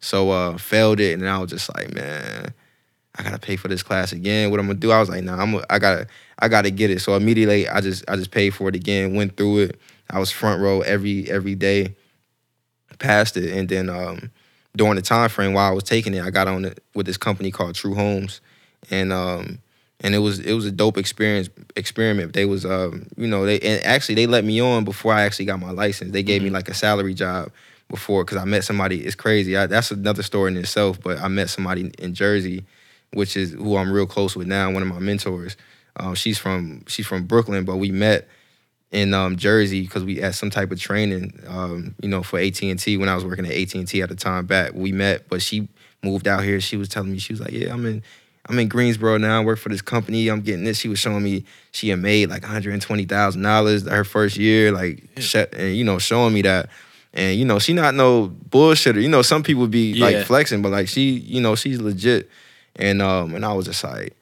So 0.00 0.30
uh 0.30 0.58
failed 0.58 1.00
it 1.00 1.14
and 1.14 1.22
then 1.22 1.30
I 1.30 1.38
was 1.38 1.50
just 1.50 1.74
like, 1.74 1.94
man, 1.94 2.52
I 3.18 3.22
got 3.22 3.32
to 3.32 3.38
pay 3.38 3.56
for 3.56 3.68
this 3.68 3.82
class 3.82 4.12
again. 4.12 4.50
What 4.50 4.60
I'm 4.60 4.66
going 4.66 4.76
to 4.76 4.80
do? 4.80 4.90
I 4.90 5.00
was 5.00 5.08
like, 5.08 5.24
nah, 5.24 5.40
I'm 5.40 5.54
a, 5.54 5.64
I 5.70 5.78
got 5.78 5.96
to 5.96 6.06
I 6.38 6.48
got 6.48 6.62
to 6.62 6.70
get 6.70 6.90
it. 6.90 7.00
So 7.00 7.14
immediately 7.16 7.66
I 7.66 7.80
just 7.80 8.04
I 8.08 8.16
just 8.16 8.30
paid 8.30 8.50
for 8.50 8.68
it 8.68 8.74
again, 8.74 9.14
went 9.14 9.36
through 9.38 9.58
it. 9.60 9.80
I 10.10 10.18
was 10.18 10.30
front 10.30 10.60
row 10.60 10.82
every 10.82 11.30
every 11.30 11.54
day 11.54 11.96
passed 12.98 13.36
it, 13.36 13.56
and 13.56 13.68
then 13.68 13.88
um, 13.88 14.30
during 14.76 14.96
the 14.96 15.02
time 15.02 15.28
frame 15.28 15.52
while 15.52 15.70
I 15.70 15.74
was 15.74 15.84
taking 15.84 16.14
it, 16.14 16.22
I 16.22 16.30
got 16.30 16.48
on 16.48 16.64
it 16.64 16.82
with 16.94 17.06
this 17.06 17.16
company 17.16 17.50
called 17.50 17.74
True 17.74 17.94
Homes, 17.94 18.40
and 18.90 19.12
um, 19.12 19.58
and 20.00 20.14
it 20.14 20.18
was 20.18 20.38
it 20.40 20.52
was 20.52 20.66
a 20.66 20.70
dope 20.70 20.98
experience 20.98 21.48
experiment. 21.74 22.32
They 22.34 22.44
was 22.44 22.64
um, 22.64 23.06
you 23.16 23.26
know 23.26 23.46
they 23.46 23.58
and 23.60 23.84
actually 23.84 24.16
they 24.16 24.26
let 24.26 24.44
me 24.44 24.60
on 24.60 24.84
before 24.84 25.12
I 25.12 25.22
actually 25.22 25.46
got 25.46 25.60
my 25.60 25.70
license. 25.70 26.12
They 26.12 26.22
gave 26.22 26.40
mm-hmm. 26.40 26.46
me 26.46 26.50
like 26.50 26.68
a 26.68 26.74
salary 26.74 27.14
job 27.14 27.50
before 27.88 28.24
because 28.24 28.38
I 28.38 28.44
met 28.44 28.64
somebody. 28.64 29.04
It's 29.04 29.14
crazy. 29.14 29.56
I, 29.56 29.66
that's 29.66 29.90
another 29.90 30.22
story 30.22 30.50
in 30.50 30.58
itself. 30.58 31.00
But 31.00 31.20
I 31.20 31.28
met 31.28 31.48
somebody 31.48 31.92
in 31.98 32.14
Jersey, 32.14 32.64
which 33.12 33.36
is 33.36 33.52
who 33.52 33.76
I'm 33.76 33.90
real 33.90 34.06
close 34.06 34.36
with 34.36 34.46
now. 34.46 34.70
One 34.70 34.82
of 34.82 34.88
my 34.88 34.98
mentors. 34.98 35.56
Um, 35.98 36.14
she's 36.14 36.38
from 36.38 36.84
she's 36.86 37.06
from 37.06 37.24
Brooklyn, 37.24 37.64
but 37.64 37.76
we 37.76 37.90
met 37.90 38.28
in 38.92 39.12
um, 39.14 39.36
Jersey 39.36 39.82
because 39.82 40.04
we 40.04 40.16
had 40.16 40.34
some 40.34 40.50
type 40.50 40.70
of 40.70 40.80
training, 40.80 41.38
um, 41.48 41.94
you 42.00 42.08
know, 42.08 42.22
for 42.22 42.38
AT 42.38 42.60
and 42.62 42.78
T 42.78 42.96
when 42.96 43.08
I 43.08 43.14
was 43.14 43.24
working 43.24 43.46
at 43.46 43.52
AT 43.52 43.74
and 43.74 43.86
T 43.86 44.02
at 44.02 44.08
the 44.08 44.16
time. 44.16 44.46
Back 44.46 44.72
we 44.74 44.92
met, 44.92 45.28
but 45.28 45.42
she 45.42 45.68
moved 46.02 46.28
out 46.28 46.44
here. 46.44 46.60
She 46.60 46.76
was 46.76 46.88
telling 46.88 47.12
me 47.12 47.18
she 47.18 47.32
was 47.32 47.40
like, 47.40 47.52
"Yeah, 47.52 47.72
I'm 47.72 47.84
in, 47.84 48.02
I'm 48.48 48.58
in 48.58 48.68
Greensboro 48.68 49.18
now. 49.18 49.40
I 49.40 49.44
work 49.44 49.58
for 49.58 49.68
this 49.68 49.82
company. 49.82 50.28
I'm 50.28 50.40
getting 50.40 50.64
this." 50.64 50.78
She 50.78 50.88
was 50.88 50.98
showing 50.98 51.22
me 51.22 51.44
she 51.72 51.88
had 51.88 51.98
made 51.98 52.30
like 52.30 52.42
120 52.42 53.04
thousand 53.06 53.42
dollars 53.42 53.86
her 53.86 54.04
first 54.04 54.36
year, 54.36 54.72
like, 54.72 55.04
yeah. 55.16 55.46
and 55.52 55.76
you 55.76 55.84
know, 55.84 55.98
showing 55.98 56.34
me 56.34 56.42
that. 56.42 56.68
And 57.12 57.38
you 57.38 57.46
know, 57.46 57.58
she 57.58 57.72
not 57.72 57.94
no 57.94 58.28
bullshitter. 58.28 59.00
You 59.00 59.08
know, 59.08 59.22
some 59.22 59.42
people 59.42 59.66
be 59.66 59.92
yeah. 59.92 60.04
like 60.04 60.26
flexing, 60.26 60.60
but 60.60 60.70
like 60.70 60.86
she, 60.86 61.12
you 61.12 61.40
know, 61.40 61.56
she's 61.56 61.80
legit. 61.80 62.28
And 62.76 63.00
um, 63.00 63.34
and 63.34 63.44
I 63.44 63.54
was 63.54 63.66
just 63.66 63.82
like, 63.82 64.14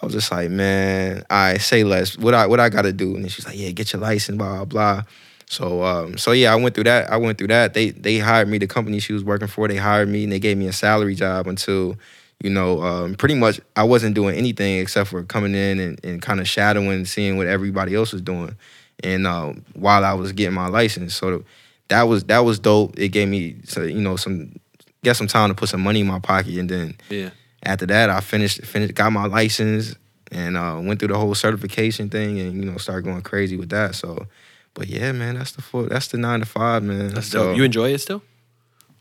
I 0.00 0.06
was 0.06 0.14
just 0.14 0.30
like, 0.30 0.50
man, 0.50 1.24
I 1.30 1.58
say 1.58 1.84
less. 1.84 2.18
What 2.18 2.34
I 2.34 2.46
what 2.46 2.60
I 2.60 2.68
gotta 2.68 2.92
do? 2.92 3.16
And 3.16 3.30
she's 3.30 3.46
like, 3.46 3.58
yeah, 3.58 3.70
get 3.70 3.92
your 3.92 4.02
license, 4.02 4.36
blah 4.36 4.64
blah. 4.64 4.64
blah. 4.64 5.02
So 5.46 5.82
um, 5.84 6.18
so 6.18 6.32
yeah, 6.32 6.52
I 6.52 6.56
went 6.56 6.74
through 6.74 6.84
that. 6.84 7.10
I 7.10 7.16
went 7.16 7.38
through 7.38 7.48
that. 7.48 7.72
They 7.72 7.90
they 7.90 8.18
hired 8.18 8.48
me. 8.48 8.58
The 8.58 8.66
company 8.66 8.98
she 9.00 9.12
was 9.12 9.24
working 9.24 9.48
for, 9.48 9.68
they 9.68 9.76
hired 9.76 10.08
me 10.08 10.24
and 10.24 10.32
they 10.32 10.38
gave 10.38 10.58
me 10.58 10.66
a 10.66 10.72
salary 10.72 11.14
job 11.14 11.46
until, 11.46 11.96
you 12.42 12.50
know, 12.50 12.82
um, 12.82 13.14
pretty 13.14 13.36
much 13.36 13.60
I 13.74 13.84
wasn't 13.84 14.14
doing 14.14 14.36
anything 14.36 14.80
except 14.80 15.08
for 15.08 15.22
coming 15.22 15.54
in 15.54 15.78
and, 15.80 16.04
and 16.04 16.20
kind 16.20 16.40
of 16.40 16.48
shadowing, 16.48 17.04
seeing 17.04 17.36
what 17.36 17.46
everybody 17.46 17.94
else 17.94 18.12
was 18.12 18.22
doing, 18.22 18.56
and 19.02 19.26
uh, 19.26 19.52
while 19.74 20.04
I 20.04 20.14
was 20.14 20.32
getting 20.32 20.54
my 20.54 20.68
license. 20.68 21.14
So 21.14 21.44
that 21.88 22.02
was 22.02 22.24
that 22.24 22.40
was 22.40 22.58
dope. 22.58 22.98
It 22.98 23.08
gave 23.10 23.28
me, 23.28 23.56
so, 23.64 23.82
you 23.82 24.00
know, 24.00 24.16
some 24.16 24.58
get 25.04 25.16
some 25.16 25.28
time 25.28 25.48
to 25.50 25.54
put 25.54 25.68
some 25.68 25.80
money 25.80 26.00
in 26.00 26.06
my 26.08 26.18
pocket, 26.18 26.58
and 26.58 26.68
then 26.68 26.96
yeah 27.08 27.30
after 27.66 27.86
that, 27.86 28.10
I 28.10 28.20
finished 28.20 28.64
finished 28.64 28.94
got 28.94 29.12
my 29.12 29.26
license 29.26 29.94
and 30.32 30.56
uh, 30.56 30.80
went 30.82 30.98
through 30.98 31.08
the 31.08 31.18
whole 31.18 31.34
certification 31.34 32.08
thing, 32.08 32.40
and 32.40 32.54
you 32.54 32.70
know 32.70 32.78
started 32.78 33.04
going 33.04 33.22
crazy 33.22 33.56
with 33.56 33.70
that. 33.70 33.94
So, 33.94 34.26
but 34.74 34.86
yeah, 34.88 35.12
man, 35.12 35.36
that's 35.36 35.52
the 35.52 35.86
that's 35.88 36.08
the 36.08 36.18
nine 36.18 36.40
to 36.40 36.46
five, 36.46 36.82
man. 36.82 37.08
That's 37.08 37.28
so, 37.28 37.48
dope. 37.48 37.56
You 37.56 37.64
enjoy 37.64 37.92
it 37.92 37.98
still, 37.98 38.22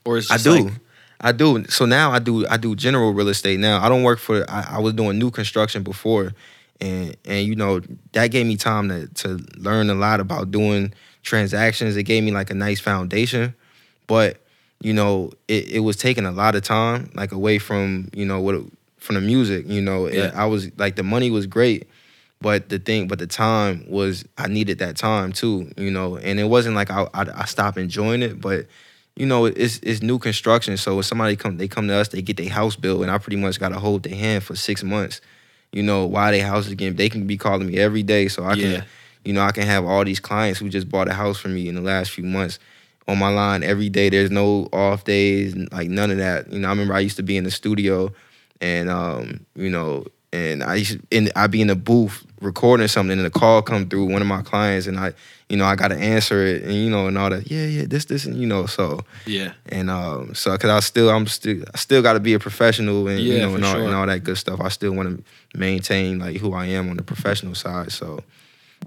or 0.03 0.17
is 0.17 0.29
I 0.31 0.37
do. 0.37 0.65
Like- 0.65 0.73
I 1.21 1.31
do. 1.31 1.63
So 1.65 1.85
now 1.85 2.11
I 2.11 2.19
do. 2.19 2.45
I 2.47 2.57
do 2.57 2.75
general 2.75 3.13
real 3.13 3.29
estate 3.29 3.59
now. 3.59 3.83
I 3.83 3.87
don't 3.87 4.03
work 4.03 4.19
for. 4.19 4.45
I, 4.49 4.75
I 4.75 4.79
was 4.79 4.93
doing 4.93 5.17
new 5.17 5.31
construction 5.31 5.81
before, 5.81 6.33
and 6.81 7.15
and 7.23 7.47
you 7.47 7.55
know 7.55 7.81
that 8.11 8.27
gave 8.31 8.45
me 8.45 8.57
time 8.57 8.89
to 8.89 9.07
to 9.07 9.45
learn 9.57 9.89
a 9.89 9.95
lot 9.95 10.19
about 10.19 10.51
doing 10.51 10.93
transactions. 11.23 11.95
It 11.95 12.03
gave 12.03 12.23
me 12.23 12.31
like 12.31 12.49
a 12.49 12.53
nice 12.53 12.81
foundation, 12.81 13.55
but 14.07 14.41
you 14.85 14.93
know, 14.93 15.31
it, 15.47 15.67
it 15.67 15.79
was 15.79 15.97
taking 15.97 16.27
a 16.27 16.31
lot 16.31 16.53
of 16.53 16.61
time, 16.61 17.09
like 17.15 17.31
away 17.31 17.57
from, 17.57 18.07
you 18.13 18.23
know, 18.23 18.39
what 18.39 18.63
from 18.99 19.15
the 19.15 19.21
music, 19.21 19.65
you 19.67 19.81
know. 19.81 20.07
Yeah. 20.07 20.29
I 20.35 20.45
was 20.45 20.69
like 20.77 20.95
the 20.95 21.01
money 21.01 21.31
was 21.31 21.47
great, 21.47 21.89
but 22.39 22.69
the 22.69 22.77
thing, 22.77 23.07
but 23.07 23.17
the 23.17 23.25
time 23.25 23.83
was 23.89 24.25
I 24.37 24.47
needed 24.47 24.77
that 24.77 24.95
time 24.95 25.31
too, 25.31 25.71
you 25.75 25.89
know. 25.89 26.17
And 26.17 26.39
it 26.39 26.43
wasn't 26.43 26.75
like 26.75 26.91
I 26.91 27.07
I, 27.15 27.25
I 27.33 27.45
stopped 27.45 27.79
enjoying 27.79 28.21
it, 28.21 28.39
but 28.39 28.67
you 29.15 29.25
know, 29.25 29.45
it's 29.45 29.79
it's 29.81 30.03
new 30.03 30.19
construction. 30.19 30.77
So 30.77 30.99
if 30.99 31.07
somebody 31.07 31.35
come, 31.35 31.57
they 31.57 31.67
come 31.67 31.87
to 31.87 31.95
us, 31.95 32.09
they 32.09 32.21
get 32.21 32.37
their 32.37 32.49
house 32.49 32.75
built, 32.75 33.01
and 33.01 33.09
I 33.09 33.17
pretty 33.17 33.37
much 33.37 33.59
got 33.59 33.69
to 33.69 33.79
hold 33.79 34.03
their 34.03 34.15
hand 34.15 34.43
for 34.43 34.55
six 34.55 34.83
months. 34.83 35.19
You 35.71 35.81
know, 35.81 36.05
why 36.05 36.29
their 36.29 36.45
house 36.45 36.67
is 36.67 36.75
getting, 36.75 36.95
they 36.95 37.09
can 37.09 37.25
be 37.25 37.37
calling 37.37 37.65
me 37.65 37.79
every 37.79 38.03
day, 38.03 38.27
so 38.27 38.43
I 38.43 38.53
yeah. 38.53 38.75
can, 38.75 38.85
you 39.23 39.33
know, 39.33 39.41
I 39.41 39.51
can 39.51 39.63
have 39.63 39.83
all 39.83 40.05
these 40.05 40.19
clients 40.19 40.59
who 40.59 40.69
just 40.69 40.89
bought 40.89 41.07
a 41.07 41.13
house 41.13 41.39
from 41.39 41.55
me 41.55 41.67
in 41.67 41.73
the 41.73 41.81
last 41.81 42.11
few 42.11 42.23
months 42.23 42.59
on 43.07 43.19
my 43.19 43.29
line 43.29 43.63
every 43.63 43.89
day. 43.89 44.09
There's 44.09 44.31
no 44.31 44.67
off 44.73 45.03
days, 45.03 45.55
like 45.71 45.89
none 45.89 46.11
of 46.11 46.17
that. 46.17 46.51
You 46.51 46.59
know, 46.59 46.67
I 46.67 46.71
remember 46.71 46.93
I 46.93 46.99
used 46.99 47.17
to 47.17 47.23
be 47.23 47.37
in 47.37 47.43
the 47.43 47.51
studio, 47.51 48.13
and 48.61 48.89
um, 48.89 49.45
you 49.55 49.69
know, 49.69 50.05
and 50.33 50.63
I 50.63 50.75
used 50.75 50.93
to, 50.93 51.17
and 51.17 51.31
I'd 51.35 51.51
be 51.51 51.61
in 51.61 51.67
the 51.67 51.75
booth 51.75 52.25
recording 52.41 52.87
something, 52.87 53.17
and 53.17 53.27
a 53.27 53.29
call 53.29 53.61
come 53.61 53.87
through 53.87 54.05
one 54.05 54.21
of 54.21 54.27
my 54.27 54.41
clients, 54.41 54.87
and 54.87 54.99
I, 54.99 55.13
you 55.49 55.57
know, 55.57 55.65
I 55.65 55.75
got 55.75 55.89
to 55.89 55.97
answer 55.97 56.45
it, 56.45 56.63
and 56.63 56.73
you 56.73 56.89
know, 56.89 57.07
and 57.07 57.17
all 57.17 57.29
that. 57.29 57.49
Yeah, 57.49 57.65
yeah, 57.65 57.85
this, 57.87 58.05
this, 58.05 58.25
and 58.25 58.35
you 58.35 58.47
know, 58.47 58.65
so 58.65 59.01
yeah, 59.25 59.53
and 59.67 59.89
um, 59.89 60.33
so 60.33 60.51
because 60.53 60.69
I 60.69 60.79
still, 60.79 61.09
I'm 61.09 61.27
still, 61.27 61.63
I 61.73 61.77
still 61.77 62.01
got 62.01 62.13
to 62.13 62.19
be 62.19 62.33
a 62.33 62.39
professional, 62.39 63.07
and 63.07 63.19
yeah, 63.19 63.33
you 63.33 63.39
know, 63.41 63.55
and 63.55 63.65
all, 63.65 63.73
sure. 63.73 63.83
and 63.83 63.93
all 63.93 64.05
that 64.07 64.23
good 64.23 64.37
stuff. 64.37 64.59
I 64.61 64.69
still 64.69 64.93
want 64.93 65.17
to 65.17 65.57
maintain 65.57 66.19
like 66.19 66.37
who 66.37 66.53
I 66.53 66.65
am 66.67 66.89
on 66.89 66.97
the 66.97 67.03
professional 67.03 67.55
side, 67.55 67.91
so 67.91 68.23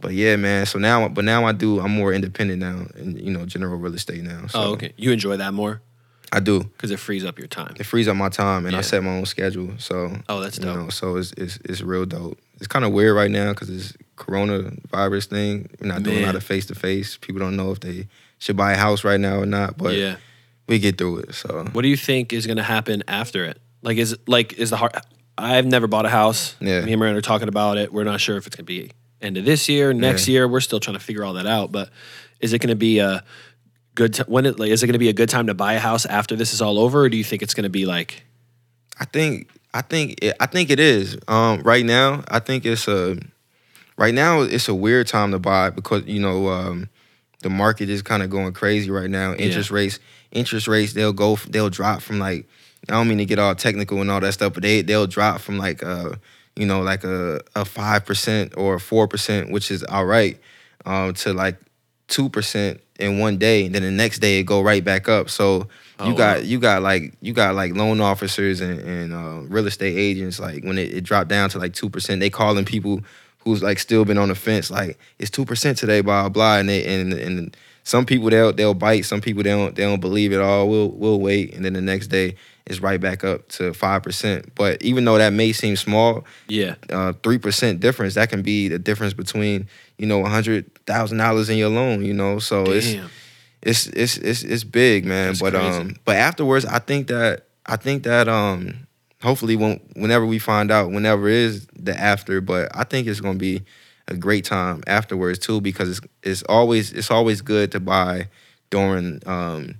but 0.01 0.13
yeah, 0.13 0.37
man. 0.37 0.67
So 0.67 0.79
now, 0.79 1.09
but 1.09 1.25
now 1.25 1.45
I 1.45 1.53
do. 1.53 1.81
I'm 1.81 1.91
more 1.91 2.13
independent 2.13 2.61
now, 2.61 2.87
in 2.97 3.17
you 3.17 3.31
know, 3.31 3.47
general 3.47 3.77
real 3.77 3.95
estate 3.95 4.23
now. 4.23 4.47
So 4.47 4.61
oh, 4.61 4.73
okay. 4.73 4.93
You 4.97 5.13
enjoy 5.13 5.37
that 5.37 5.55
more? 5.55 5.83
I 6.31 6.41
do 6.41 6.63
because 6.63 6.91
it 6.91 6.99
frees 6.99 7.25
up 7.25 7.39
your 7.39 7.49
time. 7.49 7.75
It 7.79 7.85
frees 7.85 8.07
up 8.07 8.17
my 8.17 8.29
time, 8.29 8.67
and 8.67 8.73
yeah. 8.73 8.79
I 8.79 8.83
set 8.83 9.03
my 9.03 9.17
own 9.17 9.27
schedule. 9.27 9.73
So 9.79 10.15
oh, 10.29 10.41
that's 10.41 10.59
dope. 10.59 10.77
You 10.77 10.83
know, 10.83 10.89
so 10.91 11.17
it's 11.17 11.33
it's 11.33 11.59
it's 11.65 11.81
real 11.81 12.05
dope. 12.05 12.39
It's 12.59 12.67
kind 12.67 12.85
of 12.85 12.93
weird 12.93 13.17
right 13.17 13.31
now 13.31 13.53
because 13.53 13.71
it's 13.71 13.97
coronavirus 14.17 15.27
thing. 15.27 15.71
We're 15.81 15.89
not 15.89 16.03
man. 16.03 16.03
doing 16.03 16.23
a 16.23 16.27
lot 16.27 16.35
of 16.35 16.45
face 16.45 16.67
to 16.67 16.75
face. 16.75 17.17
People 17.17 17.41
don't 17.41 17.57
know 17.57 17.71
if 17.71 17.81
they 17.81 18.09
should 18.39 18.57
buy 18.57 18.73
a 18.73 18.77
house 18.77 19.05
right 19.05 19.21
now 19.21 19.39
or 19.39 19.47
not. 19.47 19.79
But 19.79 19.95
yeah, 19.95 20.17
we 20.67 20.79
get 20.79 20.99
through 20.99 21.21
it. 21.21 21.35
So 21.35 21.65
what 21.73 21.83
do 21.83 21.89
you 21.89 21.97
think 21.97 22.33
is 22.33 22.47
going 22.47 22.59
to 22.59 22.63
happen 22.63 23.05
after 23.09 23.45
it? 23.45 23.59
Like 23.83 23.97
is 23.97 24.17
like 24.27 24.53
is 24.55 24.71
the 24.71 24.77
heart? 24.77 24.95
I've 25.39 25.67
never 25.67 25.87
bought 25.87 26.05
a 26.05 26.11
house. 26.11 26.57
Yeah, 26.61 26.83
me 26.83 26.93
and 26.93 27.01
Miranda 27.01 27.19
are 27.19 27.23
talking 27.23 27.49
about 27.49 27.79
it. 27.79 27.93
We're 27.93 28.05
not 28.05 28.21
sure 28.21 28.37
if 28.37 28.47
it's 28.47 28.57
going 28.57 28.67
to 28.67 28.73
be 28.73 28.91
end 29.21 29.37
of 29.37 29.45
this 29.45 29.69
year, 29.69 29.93
next 29.93 30.29
yeah. 30.29 30.33
year. 30.33 30.49
We're 30.49 30.61
still 30.61 30.81
trying 30.81 30.97
to 30.97 31.03
figure 31.03 31.25
all 31.25 31.35
that 31.35 31.47
out. 31.47 31.73
But 31.73 31.91
is 32.41 32.53
it 32.53 32.61
going 32.61 32.71
to 32.71 32.77
be 32.77 32.99
a 32.99 33.25
good 33.95 34.15
t- 34.15 34.23
when 34.27 34.47
it 34.47 34.59
like, 34.59 34.71
is 34.71 34.83
it 34.83 34.87
going 34.87 34.93
to 34.95 34.99
be 34.99 35.09
a 35.09 35.15
good 35.15 35.29
time 35.29 35.47
to 35.49 35.55
buy 35.55 35.75
a 35.75 35.81
house 35.81 36.07
after 36.07 36.37
this 36.37 36.53
is 36.53 36.63
all 36.63 36.79
over, 36.79 37.03
or 37.03 37.09
do 37.09 37.17
you 37.17 37.25
think 37.25 37.43
it's 37.43 37.55
going 37.55 37.65
to 37.65 37.71
be 37.71 37.87
like? 37.87 38.25
I 39.01 39.05
think 39.05 39.51
I 39.75 39.83
think 39.83 40.23
it, 40.23 40.37
I 40.41 40.47
think 40.47 40.71
it 40.71 40.81
is. 40.81 41.19
Um, 41.29 41.63
right 41.63 41.85
now, 41.85 42.25
I 42.29 42.39
think 42.39 42.65
it's 42.65 42.89
a 42.89 43.19
right 43.97 44.15
now 44.15 44.43
it's 44.43 44.69
a 44.69 44.75
weird 44.75 45.07
time 45.07 45.33
to 45.33 45.39
buy 45.39 45.71
because 45.71 46.05
you 46.07 46.21
know 46.21 46.49
um, 46.49 46.89
the 47.43 47.51
market 47.51 47.89
is 47.89 48.03
kind 48.03 48.23
of 48.23 48.31
going 48.31 48.53
crazy 48.53 48.91
right 48.91 49.11
now. 49.11 49.35
Interest 49.35 49.71
rates, 49.71 49.99
interest 50.31 50.69
rates, 50.69 50.93
they'll 50.93 51.13
go, 51.13 51.37
they'll 51.49 51.71
drop 51.71 52.01
from 52.01 52.19
like 52.19 52.49
I 52.89 52.93
don't 52.93 53.09
mean 53.09 53.19
to 53.19 53.25
get 53.25 53.39
all 53.39 53.55
technical 53.55 54.01
and 54.01 54.11
all 54.11 54.21
that 54.21 54.33
stuff, 54.33 54.55
but 54.55 54.63
they 54.63 54.83
they'll 54.83 55.07
drop 55.07 55.41
from 55.41 55.59
like 55.59 55.83
uh 55.83 56.13
you 56.59 56.67
know 56.67 56.81
like 56.83 57.05
a 57.05 57.41
a 57.55 57.65
five 57.65 58.05
percent 58.05 58.55
or 58.57 58.79
four 58.79 59.09
percent, 59.09 59.51
which 59.51 59.71
is 59.71 59.83
all 59.85 60.05
right, 60.05 60.39
um, 60.85 61.15
to 61.15 61.33
like 61.33 61.57
two 62.09 62.29
percent 62.29 62.81
in 62.99 63.19
one 63.19 63.39
day. 63.39 63.67
And 63.67 63.75
then 63.75 63.83
the 63.83 63.91
next 63.91 64.19
day 64.19 64.41
it 64.41 64.45
go 64.45 64.61
right 64.61 64.85
back 64.85 65.09
up. 65.09 65.31
So 65.31 65.69
Oh, 66.01 66.09
you 66.09 66.15
got 66.17 66.39
wow. 66.39 66.43
you 66.45 66.59
got 66.61 66.83
like 66.83 67.15
you 67.21 67.33
got 67.33 67.57
like 67.57 67.75
loan 67.75 68.01
officers 68.01 68.61
and, 68.61 68.79
and 68.79 69.13
uh, 69.13 69.41
real 69.49 69.67
estate 69.67 69.97
agents 69.97 70.39
like 70.39 70.63
when 70.63 70.79
it, 70.79 70.95
it 70.95 71.01
dropped 71.03 71.29
down 71.29 71.51
to 71.51 71.59
like 71.59 71.73
two 71.73 71.91
percent, 71.91 72.21
they 72.21 72.31
calling 72.31 72.65
people 72.65 73.01
who's 73.39 73.63
like 73.65 73.81
still 73.81 74.05
been 74.05 74.19
on 74.19 74.29
the 74.29 74.35
fence 74.37 74.71
like 74.71 74.97
it's 75.19 75.31
two 75.31 75.45
percent 75.45 75.77
today, 75.77 76.01
blah 76.01 76.23
blah 76.23 76.29
blah, 76.29 76.59
and 76.59 76.69
they 76.69 76.85
and 76.85 77.13
and 77.13 77.57
some 77.83 78.07
people 78.07 78.31
they'll 78.31 78.53
they'll 78.53 78.75
bite, 78.75 79.07
some 79.07 79.21
people 79.21 79.43
they 79.43 79.51
don't 79.51 79.75
they 79.75 79.83
don't 79.83 80.01
believe 80.01 80.33
it 80.33 80.41
all. 80.41 80.69
We'll 80.69 80.91
we'll 80.91 81.21
wait, 81.21 81.53
and 81.55 81.65
then 81.65 81.73
the 81.73 81.81
next 81.81 82.09
day 82.09 82.37
it's 82.69 82.81
right 82.81 83.01
back 83.01 83.25
up 83.25 83.49
to 83.49 83.73
five 83.73 84.03
percent. 84.03 84.55
But 84.55 84.83
even 84.83 85.05
though 85.05 85.19
that 85.19 85.33
may 85.33 85.53
seem 85.53 85.77
small, 85.77 86.25
Yeah. 86.49 86.75
uh, 86.91 87.15
three 87.23 87.39
percent 87.39 87.81
difference 87.81 88.15
that 88.15 88.29
can 88.31 88.43
be 88.43 88.69
the 88.69 88.79
difference 88.79 89.15
between 89.15 89.67
you 89.99 90.07
know 90.07 90.25
a 90.25 90.29
hundred 90.29 90.71
thousand 90.87 91.19
dollars 91.19 91.49
in 91.51 91.59
your 91.59 91.71
loan. 91.71 92.05
You 92.05 92.15
know, 92.15 92.39
so 92.39 92.65
it's 92.71 92.95
it's 93.63 93.87
it's 93.89 94.17
it's 94.19 94.43
it's 94.45 94.65
big, 94.65 95.05
man. 95.05 95.29
That's 95.29 95.41
but 95.41 95.55
crazy. 95.55 95.79
um, 95.81 95.97
but 96.05 96.17
afterwards, 96.17 96.65
I 96.65 96.79
think 96.79 97.09
that 97.09 97.47
I 97.67 97.77
think 97.77 98.05
that 98.05 98.29
um, 98.29 98.87
hopefully, 99.23 99.57
when 99.57 99.81
whenever 99.97 100.25
we 100.27 100.39
find 100.39 100.71
out, 100.71 100.91
whenever 100.91 101.29
is 101.29 101.67
the 101.75 101.99
after, 101.99 102.41
but 102.41 102.71
I 102.75 102.85
think 102.85 103.07
it's 103.07 103.21
gonna 103.21 103.39
be 103.39 103.63
a 104.07 104.15
great 104.17 104.45
time 104.45 104.83
afterwards 104.87 105.39
too, 105.39 105.61
because 105.61 105.89
it's 105.99 106.01
it's 106.23 106.43
always 106.45 106.93
it's 106.93 107.11
always 107.11 107.41
good 107.43 107.73
to 107.73 107.81
buy 107.81 108.29
during 108.71 109.21
um 109.27 109.75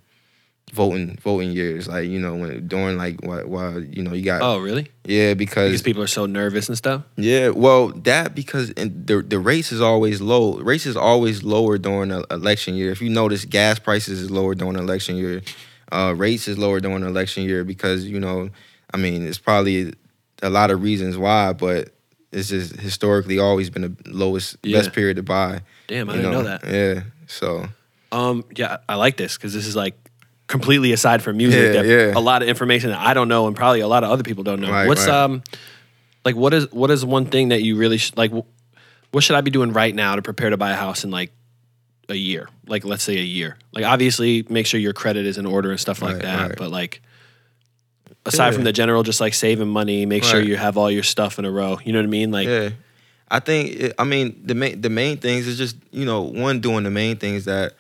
voting 0.73 1.19
voting 1.23 1.51
years, 1.53 1.89
like 1.89 2.09
you 2.09 2.19
know 2.19 2.35
when 2.37 2.67
during 2.69 2.97
like 2.99 3.21
while, 3.23 3.47
while 3.47 3.81
you 3.83 4.03
know 4.03 4.13
you 4.13 4.23
got 4.25 4.43
Oh, 4.43 4.59
really? 4.59 4.89
yeah 5.05 5.35
Because 5.35 5.71
because 5.71 5.83
people 5.83 6.03
are 6.03 6.07
so 6.09 6.27
nervous 6.27 6.69
and 6.69 6.77
stuff. 6.77 7.03
yeah, 7.17 7.49
well, 7.49 7.89
that 8.05 8.35
because 8.35 8.73
the 8.75 9.25
the 9.27 9.39
race 9.39 9.73
is 9.73 9.81
always 9.81 10.21
low. 10.21 10.59
Race 10.59 10.87
is 10.87 10.97
always 10.97 11.43
lower 11.43 11.79
during 11.79 12.11
an 12.13 12.25
election 12.31 12.75
year. 12.75 12.91
If 12.91 13.01
you 13.01 13.11
notice, 13.11 13.45
gas 13.45 13.79
prices 13.79 14.21
is 14.21 14.31
lower 14.31 14.55
during 14.55 14.77
election 14.77 15.17
year. 15.17 15.43
Uh, 15.91 16.13
rates 16.17 16.49
is 16.49 16.59
lower 16.59 16.81
during 16.81 17.03
election 17.03 17.45
year 17.45 17.65
because 17.65 18.05
you 18.05 18.21
know, 18.21 18.51
I 18.93 18.97
mean, 18.99 19.27
it's 19.27 19.39
probably 19.39 19.95
a 20.43 20.51
lot 20.51 20.71
of 20.71 20.83
reasons 20.83 21.17
why, 21.17 21.53
but 21.55 21.91
it's 22.31 22.51
just 22.51 22.77
historically 22.77 23.39
always 23.39 23.71
been 23.71 23.83
the 23.83 23.97
lowest 24.07 24.57
Yeah. 24.63 24.79
best 24.79 24.93
period 24.93 25.17
to 25.17 25.23
buy. 25.23 25.63
Damn, 25.87 26.11
I 26.11 26.17
didn't 26.17 26.31
know 26.33 26.43
that. 26.43 26.61
Yeah, 26.69 27.03
so 27.27 27.69
Um, 28.13 28.45
yeah, 28.55 28.79
I 28.89 28.97
like 28.97 29.17
this 29.17 29.37
because 29.39 29.55
this 29.55 29.67
is 29.67 29.75
like 29.75 29.95
completely 30.49 30.93
aside 30.93 31.23
from 31.23 31.37
music. 31.37 31.75
Yeah, 31.75 31.83
that 31.83 31.87
yeah. 31.87 32.19
A 32.19 32.21
lot 32.21 32.43
of 32.43 32.49
information 32.49 32.91
that 32.91 32.99
I 32.99 33.15
don't 33.15 33.29
know 33.29 33.47
and 33.47 33.55
probably 33.55 33.81
a 33.81 33.87
lot 33.89 34.03
of 34.03 34.11
other 34.11 34.25
people 34.25 34.43
don't 34.43 34.61
know. 34.61 34.71
Right, 34.71 34.89
What's 34.89 35.07
right. 35.07 35.15
um, 35.15 35.43
like 36.25 36.35
what 36.35 36.53
is 36.53 36.71
what 36.73 36.91
is 36.91 37.05
one 37.05 37.27
thing 37.27 37.51
that 37.51 37.63
you 37.63 37.77
really 37.77 37.99
sh- 37.99 38.13
like? 38.17 38.33
What 39.13 39.25
should 39.25 39.37
I 39.37 39.41
be 39.41 39.51
doing 39.51 39.73
right 39.73 39.95
now 39.95 40.17
to 40.17 40.23
prepare 40.23 40.51
to 40.51 40.57
buy 40.57 40.73
a 40.73 40.77
house 40.77 41.05
in 41.05 41.11
like 41.11 41.31
a 42.09 42.15
year? 42.17 42.49
Like 42.67 42.85
let's 42.85 43.03
say 43.05 43.17
a 43.17 43.23
year. 43.23 43.57
Like 43.73 43.85
obviously 43.85 44.45
make 44.49 44.67
sure 44.67 44.81
your 44.81 44.93
credit 44.93 45.25
is 45.27 45.39
in 45.39 45.47
order 45.47 45.71
and 45.71 45.79
stuff 45.79 46.03
like 46.03 46.15
Right, 46.15 46.23
that. 46.23 46.59
But 46.59 46.71
like 46.71 47.03
aside 48.27 48.55
from 48.55 48.65
the 48.65 48.73
general, 48.73 49.03
just 49.03 49.21
like 49.21 49.35
saving 49.35 49.69
money, 49.69 50.05
make 50.07 50.25
sure 50.25 50.41
you 50.41 50.57
have 50.57 50.77
all 50.77 50.91
your 50.91 51.03
stuff 51.03 51.39
in 51.39 51.45
a 51.45 51.51
row. 51.51 51.79
You 51.85 51.93
know 51.93 52.01
what 52.01 52.05
I 52.07 52.09
mean? 52.09 52.31
Like 52.31 52.49
yeah, 52.49 52.71
I 53.31 53.41
think 53.41 53.71
it, 53.71 53.95
I 53.99 54.05
mean 54.05 54.41
the 54.45 54.55
main 54.55 54.81
the 54.81 54.91
main 54.91 55.19
things 55.19 55.47
is 55.47 55.57
just 55.57 55.77
you 55.91 56.05
know 56.05 56.23
one 56.23 56.61
doing 56.61 56.85
the 56.85 56.91
main 56.91 57.17
things 57.17 57.45
that 57.47 57.75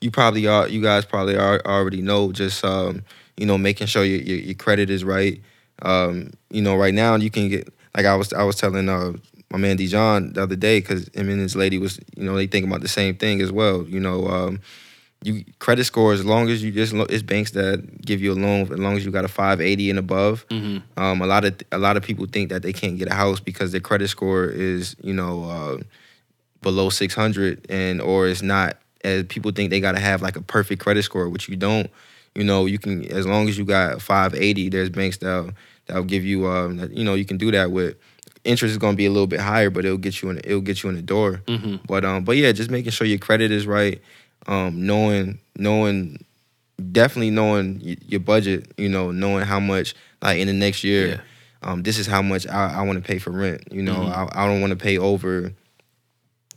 you 0.00 0.10
probably 0.10 0.46
are 0.46 0.68
you 0.68 0.82
guys 0.82 1.04
probably 1.04 1.36
are, 1.36 1.60
already 1.64 2.02
know 2.02 2.32
just 2.32 2.64
um, 2.64 3.02
you 3.36 3.46
know 3.46 3.58
making 3.58 3.86
sure 3.86 4.04
your, 4.04 4.20
your 4.20 4.38
your 4.38 4.54
credit 4.54 4.90
is 4.90 5.04
right. 5.04 5.40
Um, 5.82 6.30
you 6.50 6.62
know 6.62 6.76
right 6.76 6.94
now 6.94 7.16
you 7.16 7.30
can 7.30 7.48
get 7.48 7.72
like 7.96 8.06
I 8.06 8.14
was 8.16 8.32
I 8.32 8.42
was 8.42 8.56
telling 8.56 8.88
uh, 8.88 9.12
my 9.50 9.58
man 9.58 9.76
Dijon 9.76 10.32
the 10.32 10.42
other 10.42 10.56
day 10.56 10.80
because 10.80 11.08
him 11.14 11.28
and 11.28 11.40
his 11.40 11.56
lady 11.56 11.78
was 11.78 11.98
you 12.16 12.24
know 12.24 12.34
they 12.34 12.46
think 12.46 12.66
about 12.66 12.80
the 12.80 12.88
same 12.88 13.16
thing 13.16 13.40
as 13.40 13.52
well. 13.52 13.84
You 13.84 14.00
know. 14.00 14.26
Um, 14.26 14.60
you 15.22 15.44
credit 15.58 15.84
score 15.84 16.14
as 16.14 16.24
long 16.24 16.48
as 16.48 16.62
you 16.62 16.72
just 16.72 16.94
it's 16.94 17.22
banks 17.22 17.50
that 17.50 18.00
give 18.00 18.22
you 18.22 18.32
a 18.32 18.34
loan 18.34 18.62
as 18.72 18.78
long 18.78 18.96
as 18.96 19.04
you 19.04 19.10
got 19.10 19.22
a 19.22 19.28
580 19.28 19.90
and 19.90 19.98
above 19.98 20.48
mhm. 20.48 20.82
um, 20.96 21.20
a 21.20 21.26
lot 21.26 21.44
of 21.44 21.60
a 21.72 21.76
lot 21.76 21.98
of 21.98 22.02
people 22.02 22.24
think 22.24 22.48
that 22.48 22.62
they 22.62 22.72
can't 22.72 22.96
get 22.96 23.06
a 23.06 23.14
house 23.14 23.38
because 23.38 23.70
their 23.72 23.82
credit 23.82 24.08
score 24.08 24.46
is 24.46 24.96
you 25.02 25.12
know 25.12 25.44
uh, 25.44 25.78
below 26.62 26.88
600 26.88 27.66
and 27.68 28.00
or 28.00 28.28
it's 28.28 28.40
not 28.40 28.78
as 29.04 29.24
people 29.24 29.50
think 29.52 29.70
they 29.70 29.80
got 29.80 29.92
to 29.92 30.00
have 30.00 30.22
like 30.22 30.36
a 30.36 30.42
perfect 30.42 30.82
credit 30.82 31.02
score 31.02 31.28
which 31.28 31.48
you 31.48 31.56
don't 31.56 31.90
you 32.34 32.44
know 32.44 32.66
you 32.66 32.78
can 32.78 33.04
as 33.10 33.26
long 33.26 33.48
as 33.48 33.56
you 33.58 33.64
got 33.64 34.00
580 34.02 34.68
there's 34.68 34.90
banks 34.90 35.16
that 35.18 35.52
that'll 35.86 36.04
give 36.04 36.24
you 36.24 36.46
um 36.46 36.76
that, 36.76 36.92
you 36.96 37.04
know 37.04 37.14
you 37.14 37.24
can 37.24 37.38
do 37.38 37.50
that 37.50 37.70
with 37.70 37.96
interest 38.44 38.72
is 38.72 38.78
going 38.78 38.92
to 38.94 38.96
be 38.96 39.06
a 39.06 39.10
little 39.10 39.26
bit 39.26 39.40
higher 39.40 39.70
but 39.70 39.84
it'll 39.84 39.98
get 39.98 40.20
you 40.22 40.30
in 40.30 40.38
it'll 40.38 40.60
get 40.60 40.82
you 40.82 40.88
in 40.88 40.96
the 40.96 41.02
door 41.02 41.42
Mhm. 41.46 41.80
but 41.86 42.04
um 42.04 42.24
but 42.24 42.36
yeah 42.36 42.52
just 42.52 42.70
making 42.70 42.92
sure 42.92 43.06
your 43.06 43.18
credit 43.18 43.50
is 43.50 43.66
right 43.66 44.00
um 44.46 44.86
knowing 44.86 45.38
knowing 45.56 46.24
definitely 46.92 47.30
knowing 47.30 47.80
y- 47.84 47.96
your 48.06 48.20
budget 48.20 48.70
you 48.78 48.88
know 48.88 49.10
knowing 49.10 49.44
how 49.44 49.60
much 49.60 49.94
like 50.22 50.38
in 50.38 50.46
the 50.46 50.52
next 50.54 50.84
year 50.84 51.06
Yeah. 51.08 51.20
um, 51.62 51.82
this 51.82 51.98
is 51.98 52.06
how 52.06 52.22
much 52.22 52.46
I, 52.46 52.74
I 52.78 52.82
want 52.82 52.96
to 53.02 53.06
pay 53.06 53.18
for 53.18 53.30
rent. 53.30 53.64
You 53.70 53.82
know, 53.82 54.00
Mhm. 54.00 54.12
I, 54.34 54.44
I 54.44 54.46
don't 54.46 54.62
want 54.62 54.70
to 54.70 54.76
pay 54.76 54.96
over 54.96 55.52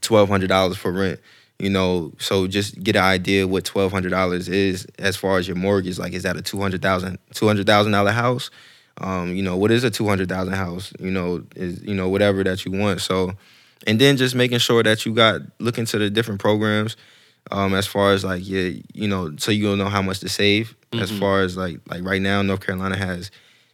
twelve 0.02 0.30
hundred 0.30 0.48
dollars 0.48 0.78
for 0.78 0.92
rent. 0.92 1.20
You 1.60 1.70
know, 1.70 2.12
so 2.18 2.48
just 2.48 2.82
get 2.84 2.96
an 2.96 3.04
idea 3.04 3.48
what 3.48 3.64
twelve 3.64 3.92
hundred 3.92 4.10
dollars 4.10 4.50
is 4.50 4.86
as 5.00 5.16
far 5.16 5.38
as 5.38 5.48
your 5.48 5.56
mortgage. 5.56 5.98
Like, 6.00 6.14
is 6.14 6.24
that 6.24 6.36
a 6.36 6.42
two 6.42 6.60
hundred 6.60 6.82
thousand 6.82 7.20
two 7.34 7.48
hundred 7.48 7.68
thousand 7.68 7.92
dollar 7.94 8.12
house? 8.12 8.50
Um, 9.00 9.36
you 9.36 9.44
know, 9.44 9.56
what 9.56 9.72
is 9.72 9.84
a 9.84 9.90
two 9.92 10.08
hundred 10.08 10.30
thousand 10.30 10.54
house? 10.56 10.92
You 11.00 11.12
know, 11.12 11.44
is 11.56 11.82
you 11.84 11.94
know 11.94 12.10
whatever 12.10 12.44
that 12.44 12.66
you 12.66 12.72
want. 12.72 13.02
So, 13.02 13.34
and 13.88 14.00
then 14.00 14.18
just 14.18 14.36
making 14.36 14.58
sure 14.60 14.84
that 14.84 15.06
you 15.06 15.14
got 15.14 15.42
look 15.60 15.78
into 15.78 15.98
the 16.00 16.10
different 16.10 16.42
programs. 16.42 16.98
Um, 17.52 17.74
as 17.74 17.86
far 17.88 18.14
as 18.14 18.24
like 18.26 18.42
yeah, 18.48 18.72
you 18.94 19.08
know, 19.08 19.36
so 19.38 19.52
you'll 19.52 19.76
know 19.78 19.90
how 19.90 20.02
much 20.02 20.20
to 20.22 20.30
save. 20.30 20.76
As 20.94 21.12
Mhm. 21.12 21.20
far 21.20 21.42
as 21.42 21.56
like 21.56 21.80
like 21.90 22.04
right 22.04 22.22
now, 22.22 22.42
North 22.42 22.66
Carolina 22.66 22.98
has 22.98 23.32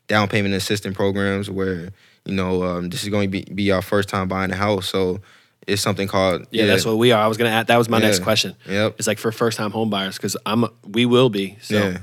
down 0.08 0.28
payment 0.28 0.54
assistance 0.54 0.96
programs 0.96 1.50
where 1.50 1.90
you 2.26 2.34
know 2.36 2.64
um, 2.64 2.90
this 2.90 3.04
is 3.04 3.10
going 3.10 3.32
to 3.32 3.42
be 3.42 3.42
be 3.54 3.72
our 3.72 3.82
first 3.82 4.10
time 4.10 4.28
buying 4.28 4.52
a 4.52 4.56
house, 4.56 4.88
so 4.90 5.22
it's 5.70 5.82
something 5.82 6.08
called 6.08 6.46
Yeah, 6.52 6.66
that's 6.66 6.86
what 6.86 6.98
we 6.98 7.12
are. 7.12 7.22
I 7.24 7.28
was 7.28 7.38
gonna 7.38 7.50
add. 7.52 7.68
That 7.68 7.78
was 7.78 7.90
my 7.90 8.00
next 8.00 8.20
question. 8.20 8.56
Yep. 8.68 8.96
It's 8.98 9.08
like 9.08 9.18
for 9.20 9.32
first 9.32 9.58
time 9.58 9.72
home 9.72 9.90
buyers 9.90 10.18
because 10.18 10.36
I'm 10.46 10.66
we 10.88 11.06
will 11.06 11.30
be. 11.30 11.58
So 11.62 11.76
Yeah, 11.76 11.98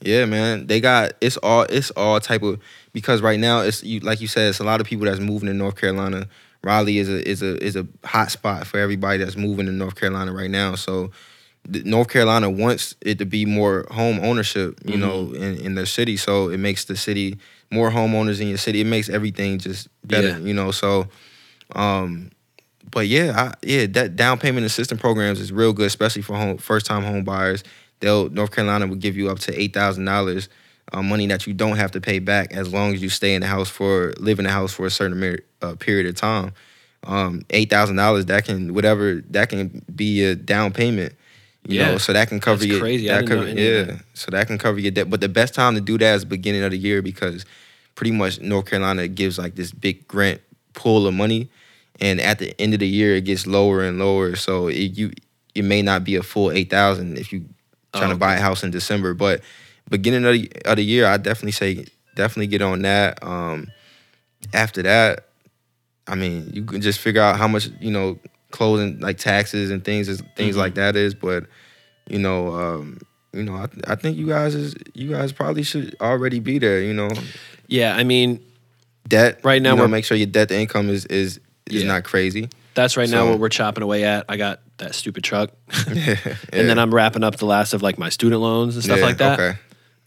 yeah, 0.00 0.24
man. 0.24 0.66
They 0.66 0.80
got 0.80 1.12
it's 1.20 1.36
all 1.38 1.62
it's 1.62 1.90
all 1.92 2.18
type 2.20 2.42
of 2.42 2.58
because 2.92 3.20
right 3.22 3.38
now 3.38 3.60
it's 3.60 3.82
you 3.84 4.00
like 4.00 4.20
you 4.20 4.26
said 4.28 4.48
it's 4.48 4.60
a 4.60 4.64
lot 4.64 4.80
of 4.80 4.86
people 4.86 5.06
that's 5.06 5.20
moving 5.20 5.46
to 5.48 5.54
North 5.54 5.76
Carolina. 5.76 6.26
Raleigh 6.62 6.98
is 6.98 7.08
a 7.08 7.26
is 7.28 7.42
a 7.42 7.62
is 7.64 7.76
a 7.76 7.86
hot 8.04 8.30
spot 8.30 8.66
for 8.66 8.78
everybody 8.78 9.18
that's 9.22 9.36
moving 9.36 9.66
to 9.66 9.72
North 9.72 9.94
Carolina 9.96 10.32
right 10.32 10.50
now. 10.50 10.74
So 10.74 11.10
North 11.68 12.08
Carolina 12.08 12.48
wants 12.50 12.96
it 13.02 13.18
to 13.18 13.26
be 13.26 13.44
more 13.44 13.86
home 13.90 14.18
ownership, 14.22 14.78
you 14.84 14.96
know, 14.96 15.32
in, 15.32 15.56
in 15.58 15.74
their 15.74 15.86
city. 15.86 16.16
So 16.16 16.48
it 16.48 16.58
makes 16.58 16.86
the 16.86 16.96
city 16.96 17.38
more 17.70 17.90
homeowners 17.90 18.40
in 18.40 18.48
your 18.48 18.58
city. 18.58 18.80
It 18.80 18.86
makes 18.86 19.08
everything 19.08 19.58
just 19.58 19.88
better, 20.04 20.28
Yeah. 20.28 20.38
you 20.38 20.54
know. 20.54 20.70
So, 20.70 21.08
um, 21.74 22.30
but 22.90 23.06
yeah, 23.06 23.32
I, 23.36 23.54
yeah, 23.66 23.86
that 23.86 24.16
down 24.16 24.38
payment 24.38 24.66
assistance 24.66 25.00
programs 25.00 25.40
is 25.40 25.52
real 25.52 25.72
good, 25.72 25.86
especially 25.86 26.22
for 26.22 26.36
home 26.36 26.58
first 26.58 26.86
time 26.86 27.02
home 27.02 27.24
buyers. 27.24 27.62
They'll 28.00 28.28
North 28.30 28.50
Carolina 28.52 28.86
will 28.86 28.96
give 28.96 29.16
you 29.16 29.30
up 29.30 29.38
to 29.40 29.60
eight 29.60 29.72
thousand 29.74 30.04
dollars, 30.06 30.48
uh, 30.92 31.02
money 31.02 31.26
that 31.28 31.46
you 31.46 31.52
don't 31.54 31.76
have 31.76 31.92
to 31.92 32.00
pay 32.00 32.18
back 32.18 32.52
as 32.52 32.72
long 32.72 32.94
as 32.94 33.02
you 33.02 33.08
stay 33.08 33.34
in 33.34 33.42
the 33.42 33.46
house 33.46 33.68
for 33.68 34.12
live 34.18 34.38
in 34.38 34.44
the 34.44 34.50
house 34.50 34.72
for 34.72 34.86
a 34.86 34.90
certain 34.90 35.18
mer- 35.20 35.40
uh, 35.62 35.74
period 35.76 36.06
of 36.06 36.14
time. 36.14 36.52
Um, 37.04 37.42
eight 37.50 37.70
thousand 37.70 37.96
dollars 37.96 38.26
that 38.26 38.44
can 38.44 38.74
whatever 38.74 39.22
that 39.30 39.48
can 39.48 39.82
be 39.94 40.22
a 40.24 40.34
down 40.34 40.72
payment. 40.72 41.14
You 41.68 41.78
Yeah. 41.78 41.90
know, 41.92 41.98
so 41.98 42.14
that 42.14 42.28
can 42.28 42.40
cover 42.40 42.60
That's 42.60 42.70
your 42.70 42.80
crazy. 42.80 43.06
That 43.08 43.26
cover, 43.26 43.46
yeah, 43.46 43.82
that. 43.82 44.00
so 44.14 44.30
that 44.30 44.46
can 44.46 44.56
cover 44.56 44.78
your 44.78 44.90
debt. 44.90 45.10
But 45.10 45.20
the 45.20 45.28
best 45.28 45.52
time 45.54 45.74
to 45.74 45.80
do 45.82 45.98
that 45.98 46.14
is 46.14 46.24
beginning 46.24 46.62
of 46.62 46.70
the 46.70 46.78
year 46.78 47.02
because 47.02 47.44
pretty 47.96 48.12
much 48.12 48.40
North 48.40 48.64
Carolina 48.64 49.06
gives 49.08 49.38
like 49.38 49.56
this 49.56 49.70
big 49.70 50.08
grant 50.08 50.40
pool 50.72 51.06
of 51.06 51.12
money, 51.12 51.50
and 52.00 52.20
at 52.20 52.38
the 52.38 52.58
end 52.60 52.74
of 52.74 52.80
the 52.80 52.88
year 52.88 53.14
it 53.16 53.24
gets 53.24 53.46
lower 53.46 53.82
and 53.84 53.98
lower. 53.98 54.36
So 54.36 54.68
it, 54.68 54.96
you 54.96 55.12
it 55.54 55.64
may 55.64 55.82
not 55.82 56.04
be 56.04 56.16
a 56.16 56.22
full 56.22 56.50
eight 56.50 56.70
thousand 56.70 57.18
if 57.18 57.32
you 57.32 57.44
trying 57.92 58.10
Oh, 58.10 58.12
to 58.14 58.18
buy 58.18 58.36
a 58.36 58.40
house 58.40 58.62
in 58.62 58.70
December, 58.70 59.14
but 59.14 59.40
beginning 59.90 60.24
of 60.24 60.32
the, 60.34 60.50
of 60.64 60.76
the 60.76 60.84
year, 60.84 61.06
I 61.06 61.16
definitely 61.16 61.52
say 61.52 61.86
definitely 62.14 62.46
get 62.46 62.62
on 62.62 62.82
that. 62.82 63.22
Um, 63.24 63.66
after 64.54 64.82
that, 64.82 65.26
I 66.06 66.14
mean, 66.14 66.50
you 66.52 66.64
can 66.64 66.80
just 66.80 66.98
figure 67.00 67.20
out 67.22 67.36
how 67.36 67.48
much 67.48 67.68
you 67.80 67.90
know 67.90 68.18
closing 68.52 69.00
like 69.00 69.18
taxes 69.18 69.70
and 69.70 69.84
things 69.84 70.08
is 70.08 70.22
things 70.36 70.54
Mhm. 70.54 70.58
like 70.58 70.74
that 70.74 70.96
is. 70.96 71.14
But 71.14 71.46
you 72.08 72.18
know, 72.18 72.54
um, 72.54 72.98
you 73.32 73.42
know, 73.42 73.54
I, 73.56 73.66
I 73.86 73.94
think 73.96 74.16
you 74.16 74.26
guys 74.28 74.54
is 74.54 74.74
you 74.94 75.10
guys 75.10 75.32
probably 75.32 75.62
should 75.64 75.96
already 76.00 76.38
be 76.40 76.58
there. 76.58 76.80
You 76.80 76.94
know, 76.94 77.10
yeah. 77.66 77.96
I 77.96 78.04
mean, 78.04 78.40
debt 79.08 79.40
Right 79.44 79.60
now 79.60 79.70
You 79.70 79.76
know, 79.76 79.82
we're- 79.82 79.90
make 79.92 80.04
sure 80.04 80.16
your 80.16 80.26
debt 80.26 80.48
to 80.48 80.58
income 80.58 80.88
is 80.88 81.04
is 81.06 81.40
is 81.72 81.82
Yeah. 81.82 81.88
not 81.88 82.04
crazy. 82.04 82.48
That's 82.74 82.96
right 82.96 83.08
now 83.10 83.28
what 83.28 83.38
we're 83.40 83.48
chopping 83.48 83.82
away 83.82 84.04
at. 84.04 84.24
I 84.28 84.36
got 84.36 84.60
that 84.78 84.94
stupid 84.94 85.24
truck, 85.24 85.50
yeah. 85.92 86.16
and 86.52 86.68
then 86.68 86.78
I'm 86.78 86.94
wrapping 86.94 87.24
up 87.24 87.36
the 87.36 87.46
last 87.46 87.74
of 87.74 87.82
like 87.82 87.98
my 87.98 88.08
student 88.08 88.40
loans 88.40 88.76
and 88.76 88.84
stuff 88.84 89.00
like 89.00 89.18
that. 89.18 89.38
Okay. 89.40 89.58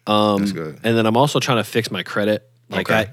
Um, 0.08 0.40
That's 0.40 0.52
good. 0.54 0.80
And 0.84 0.98
then 0.98 1.06
I'm 1.06 1.18
also 1.18 1.40
trying 1.40 1.58
to 1.58 1.64
fix 1.64 1.92
my 1.92 2.04
credit. 2.04 2.50
Like 2.70 2.90
Okay. 2.90 3.10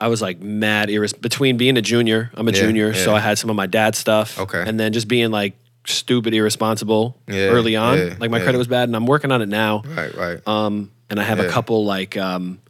I, 0.00 0.04
I 0.04 0.08
was 0.08 0.20
like 0.20 0.40
mad 0.40 0.88
irres- 0.90 1.18
between 1.20 1.56
being 1.56 1.76
a 1.76 1.82
junior. 1.82 2.30
I'm 2.34 2.46
a 2.48 2.52
junior, 2.52 2.94
so. 2.94 3.14
I 3.14 3.20
had 3.20 3.38
some 3.38 3.48
of 3.50 3.56
my 3.56 3.66
dad's 3.66 3.98
stuff. 3.98 4.38
Okay. 4.38 4.62
And 4.66 4.78
then 4.78 4.92
just 4.92 5.08
being 5.08 5.30
like 5.30 5.56
stupid 5.86 6.34
irresponsible 6.34 7.16
early 7.28 7.74
on. 7.76 7.96
yeah, 7.98 8.14
like 8.20 8.30
my 8.30 8.40
credit 8.40 8.58
was 8.58 8.68
bad, 8.68 8.88
and 8.88 8.94
I'm 8.94 9.06
working 9.06 9.32
on 9.32 9.40
it 9.42 9.48
now. 9.48 9.82
Right. 9.86 10.14
Right. 10.14 10.46
Um, 10.48 10.90
and 11.10 11.18
I 11.18 11.22
have 11.22 11.40
a 11.40 11.48
couple 11.48 11.84
like 11.84 12.16
um, 12.16 12.60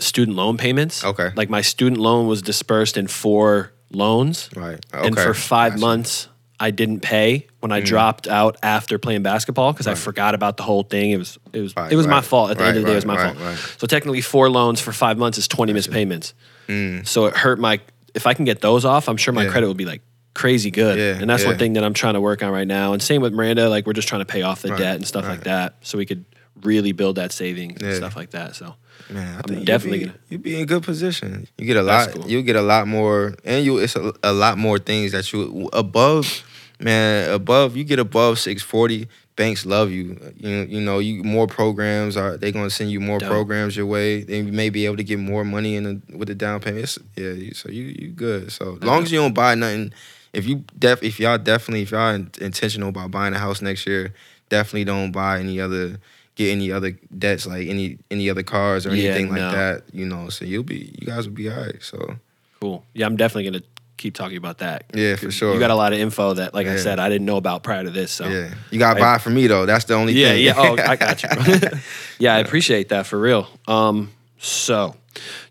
student 0.00 0.36
loan 0.36 0.56
payments. 0.56 1.04
Okay. 1.04 1.30
Like 1.36 1.48
my 1.50 1.60
student 1.60 2.00
loan 2.00 2.26
was 2.26 2.42
dispersed 2.42 2.96
in 2.96 3.06
four 3.06 3.72
loans. 3.90 4.48
right. 4.56 4.84
And 4.92 5.16
for 5.16 5.34
five 5.34 5.72
Gotcha. 5.72 5.78
Mm. 5.78 5.80
months, 5.80 6.28
I 6.60 6.70
didn't 6.72 7.00
pay 7.00 7.46
when 7.60 7.70
I 7.72 7.80
dropped 7.80 8.26
out 8.26 8.56
after 8.62 8.98
playing 8.98 9.22
basketball 9.22 9.72
because 9.72 9.86
I 9.86 9.94
forgot 9.94 10.34
about 10.34 10.56
the 10.56 10.64
whole 10.64 10.82
thing. 10.82 11.12
It 11.12 11.16
was 11.18 11.38
it 11.52 11.60
was 11.60 11.74
Right, 11.76 11.92
it 11.92 11.96
was 11.96 12.06
my 12.08 12.20
fault. 12.20 12.50
At 12.50 12.58
the 12.58 12.64
end 12.64 12.76
of 12.76 12.82
the 12.82 12.86
day, 12.88 12.92
it 12.92 12.96
was 12.96 13.06
my 13.06 13.14
right, 13.16 13.24
fault. 13.26 13.36
right, 13.38 13.50
right. 13.50 13.74
So 13.78 13.86
technically, 13.86 14.20
four 14.20 14.50
loans 14.50 14.80
for 14.80 14.92
five 14.92 15.18
months 15.18 15.38
is 15.38 15.46
twenty 15.48 15.72
missed 15.72 15.90
payments. 15.90 16.34
Mm. 16.66 17.06
So 17.06 17.26
it 17.26 17.36
hurt 17.36 17.58
my. 17.60 17.80
If 18.14 18.26
I 18.26 18.34
can 18.34 18.44
get 18.44 18.60
those 18.60 18.84
off, 18.84 19.08
I'm 19.08 19.16
sure 19.16 19.32
my 19.32 19.44
Yeah. 19.44 19.50
credit 19.50 19.66
will 19.68 19.74
be 19.74 19.84
like 19.84 20.02
crazy 20.34 20.70
good. 20.72 20.98
Yeah, 20.98 21.20
and 21.20 21.30
that's 21.30 21.44
one 21.44 21.58
thing 21.58 21.74
that 21.74 21.84
I'm 21.84 21.94
trying 21.94 22.14
to 22.14 22.20
work 22.20 22.42
on 22.42 22.50
right 22.50 22.66
now. 22.66 22.92
And 22.92 23.00
same 23.00 23.22
with 23.22 23.32
Miranda. 23.32 23.68
Like 23.68 23.86
we're 23.86 23.92
just 23.92 24.08
trying 24.08 24.20
to 24.22 24.26
pay 24.26 24.42
off 24.42 24.62
the 24.62 24.70
Right, 24.70 24.78
debt 24.78 24.96
and 24.96 25.06
stuff 25.06 25.26
like 25.26 25.44
that, 25.44 25.76
so 25.82 25.96
we 25.96 26.06
could 26.06 26.24
really 26.62 26.90
build 26.90 27.16
that 27.16 27.30
savings 27.30 27.80
and 27.82 27.94
stuff 27.94 28.16
like 28.16 28.30
that. 28.30 28.56
So 28.56 28.74
Man, 29.10 29.36
I 29.36 29.52
I'm 29.52 29.64
definitely 29.64 30.00
you'd 30.00 30.12
be, 30.12 30.18
you'd 30.28 30.42
be 30.42 30.60
in 30.60 30.66
good 30.66 30.82
position. 30.82 31.48
You 31.56 31.66
get 31.66 31.76
a 31.76 31.82
lot. 31.82 32.12
cool. 32.12 32.28
You 32.28 32.42
get 32.42 32.56
a 32.56 32.62
lot 32.62 32.86
more, 32.86 33.34
and 33.44 33.64
you 33.64 33.78
it's 33.78 33.96
a, 33.96 34.12
a 34.22 34.32
lot 34.32 34.58
more 34.58 34.78
things 34.78 35.12
that 35.12 35.32
you 35.32 35.68
above. 35.72 36.44
Man, 36.80 37.30
above 37.30 37.76
you 37.76 37.84
get 37.84 37.98
above 37.98 38.38
six 38.38 38.62
forty. 38.62 39.08
Banks 39.36 39.64
love 39.64 39.90
you. 39.92 40.18
You 40.36 40.66
you 40.68 40.80
know 40.80 40.98
you 40.98 41.22
more 41.22 41.46
programs 41.46 42.16
are 42.16 42.36
they 42.36 42.50
gonna 42.50 42.70
send 42.70 42.90
you 42.90 43.00
more 43.00 43.18
Dope. 43.18 43.28
programs 43.28 43.76
your 43.76 43.86
way. 43.86 44.22
Then 44.22 44.46
you 44.46 44.52
may 44.52 44.68
be 44.68 44.84
able 44.84 44.96
to 44.96 45.04
get 45.04 45.20
more 45.20 45.44
money 45.44 45.76
in 45.76 45.84
the, 45.84 46.16
with 46.16 46.26
the 46.28 46.34
down 46.34 46.60
payment. 46.60 46.84
It's, 46.84 46.98
yeah, 47.16 47.30
you, 47.30 47.54
so 47.54 47.70
you 47.70 47.84
you 47.84 48.08
good. 48.08 48.50
So 48.50 48.76
as 48.76 48.82
long 48.82 49.04
as 49.04 49.12
you 49.12 49.20
don't 49.20 49.34
buy 49.34 49.54
nothing, 49.54 49.92
if 50.32 50.46
you 50.46 50.64
def 50.76 51.02
if 51.04 51.20
y'all 51.20 51.38
definitely 51.38 51.82
if 51.82 51.92
y'all 51.92 52.14
intentional 52.40 52.88
about 52.88 53.12
buying 53.12 53.32
a 53.32 53.38
house 53.38 53.62
next 53.62 53.86
year, 53.86 54.12
definitely 54.48 54.84
don't 54.84 55.12
buy 55.12 55.38
any 55.38 55.60
other 55.60 56.00
get 56.38 56.52
any 56.52 56.70
other 56.72 56.92
debts 57.18 57.46
like 57.46 57.66
any 57.68 57.98
any 58.10 58.30
other 58.30 58.42
cars 58.44 58.86
or 58.86 58.94
Yeah, 58.94 59.10
anything 59.10 59.28
like 59.28 59.40
that. 59.52 59.82
You 59.92 60.06
know, 60.06 60.28
so 60.30 60.44
you'll 60.46 60.62
be 60.62 60.94
you 60.98 61.06
guys 61.06 61.26
will 61.26 61.34
be 61.34 61.50
all 61.50 61.60
right. 61.60 61.82
So 61.82 62.16
cool. 62.60 62.84
Yeah, 62.94 63.06
I'm 63.06 63.16
definitely 63.16 63.50
gonna 63.50 63.64
keep 63.96 64.14
talking 64.14 64.36
about 64.36 64.58
that. 64.58 64.84
Yeah, 64.94 65.16
for 65.16 65.30
sure. 65.32 65.52
You 65.52 65.58
got 65.60 65.72
a 65.72 65.74
lot 65.74 65.92
of 65.92 65.98
info 65.98 66.34
that, 66.34 66.54
like 66.54 66.68
I 66.68 66.76
said, 66.76 67.00
I 67.00 67.08
didn't 67.08 67.26
know 67.26 67.36
about 67.36 67.64
prior 67.64 67.82
to 67.82 67.90
this. 67.90 68.12
So 68.12 68.28
yeah, 68.28 68.54
you 68.70 68.78
gotta 68.78 69.00
buy 69.00 69.18
for 69.18 69.30
me 69.30 69.46
though. 69.48 69.66
That's 69.66 69.84
the 69.84 69.94
only 69.94 70.12
Yeah, 70.14 70.28
thing. 70.28 70.44
yeah. 70.44 70.54
Oh, 70.56 70.76
I 70.78 70.94
got 70.96 71.22
you. 71.22 71.28
yeah, 72.18 72.34
I 72.36 72.38
appreciate 72.38 72.88
that 72.90 73.06
for 73.06 73.18
real. 73.18 73.48
Um, 73.66 74.12
so 74.38 74.94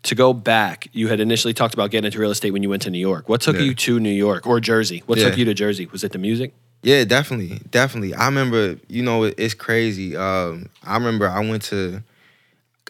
to 0.04 0.14
go 0.14 0.32
back, 0.32 0.88
you 0.92 1.08
had 1.08 1.20
initially 1.20 1.52
talked 1.52 1.74
about 1.74 1.90
getting 1.90 2.06
into 2.06 2.18
real 2.18 2.30
estate 2.30 2.52
when 2.52 2.62
you 2.62 2.70
went 2.70 2.82
to 2.82 2.90
New 2.90 2.98
York. 2.98 3.28
What 3.28 3.42
took 3.42 3.56
Yeah. 3.56 3.62
you 3.62 3.74
to 3.74 4.00
New 4.00 4.08
York 4.26 4.46
or 4.46 4.58
Jersey? 4.60 5.02
What 5.04 5.18
took 5.18 5.36
you 5.36 5.44
to 5.44 5.52
Jersey? 5.52 5.84
Was 5.92 6.02
it 6.04 6.12
the 6.12 6.18
music? 6.18 6.54
Yeah, 6.82 7.04
definitely, 7.04 7.60
definitely. 7.70 8.14
I 8.14 8.26
remember, 8.26 8.78
you 8.88 9.02
know, 9.02 9.24
it's 9.24 9.54
crazy. 9.54 10.16
Um, 10.16 10.68
I 10.84 10.94
remember 10.94 11.28
I 11.28 11.40
went 11.40 11.62
to. 11.64 12.02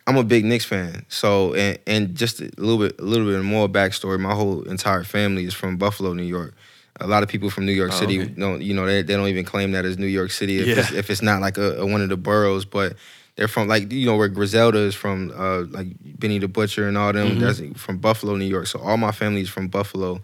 I'm 0.07 0.17
a 0.17 0.25
big 0.25 0.45
Knicks 0.45 0.65
fan, 0.65 1.05
so 1.09 1.55
and 1.55 1.79
and 1.87 2.15
just 2.15 2.41
a 2.41 2.51
little 2.57 2.79
bit, 2.79 2.99
a 2.99 3.03
little 3.05 3.27
bit 3.27 3.43
more 3.43 3.69
backstory. 3.69 4.19
My 4.19 4.35
whole 4.35 4.63
entire 4.63 5.05
family 5.05 5.45
is 5.45 5.53
from 5.55 5.77
Buffalo, 5.77 6.15
New 6.15 6.23
York. 6.23 6.55
A 7.01 7.07
lot 7.07 7.23
of 7.23 7.29
people 7.29 7.49
from 7.51 7.67
New 7.67 7.73
York 7.73 7.93
Oh, 7.93 7.97
City 8.01 8.21
okay. 8.23 8.33
don't, 8.37 8.61
you 8.61 8.75
know, 8.75 8.85
they, 8.87 9.03
they 9.03 9.15
don't 9.15 9.29
even 9.29 9.45
claim 9.45 9.71
that 9.73 9.85
as 9.85 9.99
New 9.99 10.07
York 10.07 10.31
City 10.33 10.59
if, 10.59 10.67
Yeah. 10.67 10.79
it's, 10.81 10.93
if 10.93 11.11
it's 11.11 11.23
not 11.23 11.41
like 11.41 11.57
a, 11.57 11.77
a 11.81 11.87
one 11.87 12.01
of 12.01 12.09
the 12.09 12.17
boroughs. 12.17 12.65
But 12.65 12.97
they're 13.37 13.49
from 13.49 13.69
like 13.69 13.93
you 13.93 14.07
know 14.07 14.17
where 14.17 14.29
Griselda 14.29 14.79
is 14.79 14.95
from, 14.95 15.31
uh, 15.37 15.61
like 15.71 15.89
Benny 16.01 16.39
the 16.39 16.49
Butcher 16.49 16.89
and 16.89 16.97
all 16.99 17.13
them. 17.13 17.37
Mhm. 17.37 17.41
That's 17.41 17.81
from 17.81 17.99
Buffalo, 17.99 18.35
New 18.37 18.47
York. 18.47 18.67
So 18.67 18.81
all 18.81 18.97
my 18.97 19.13
family 19.13 19.43
is 19.43 19.49
from 19.51 19.69
Buffalo. 19.69 20.21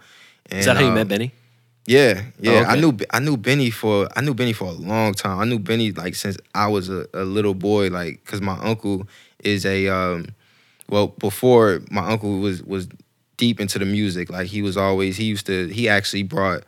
And, 0.51 0.61
Is 0.61 0.67
that 0.67 0.77
how 0.77 0.83
you 0.83 0.89
um, 0.89 0.95
met 0.95 1.09
Benny? 1.09 1.33
Yeah, 1.87 2.23
yeah. 2.41 2.53
Oh, 2.53 2.57
okay. 2.63 2.71
I 2.71 2.77
knew 2.81 2.97
I 3.11 3.19
knew 3.21 3.37
Benny 3.37 3.71
for 3.71 4.09
I 4.17 4.21
knew 4.21 4.35
Benny 4.35 4.53
for 4.53 4.65
a 4.69 4.73
long 4.73 5.13
time. 5.15 5.39
I 5.39 5.45
knew 5.45 5.59
Benny 5.59 5.93
like 5.93 6.15
since 6.15 6.37
I 6.55 6.69
was 6.69 6.89
a, 6.89 7.07
a 7.15 7.25
little 7.25 7.55
boy, 7.55 7.89
like 7.89 8.25
because 8.25 8.41
my 8.41 8.59
uncle 8.61 9.07
is 9.43 9.67
a 9.67 9.89
um, 9.89 10.27
well 10.89 11.09
before 11.09 11.81
my 11.91 12.09
uncle 12.11 12.39
was 12.41 12.63
was 12.63 12.89
deep 13.37 13.61
into 13.61 13.79
the 13.79 13.85
music. 13.85 14.31
Like 14.31 14.47
he 14.47 14.63
was 14.63 14.77
always 14.77 15.17
he 15.17 15.25
used 15.25 15.47
to 15.47 15.69
he 15.69 15.89
actually 15.89 16.23
brought. 16.23 16.63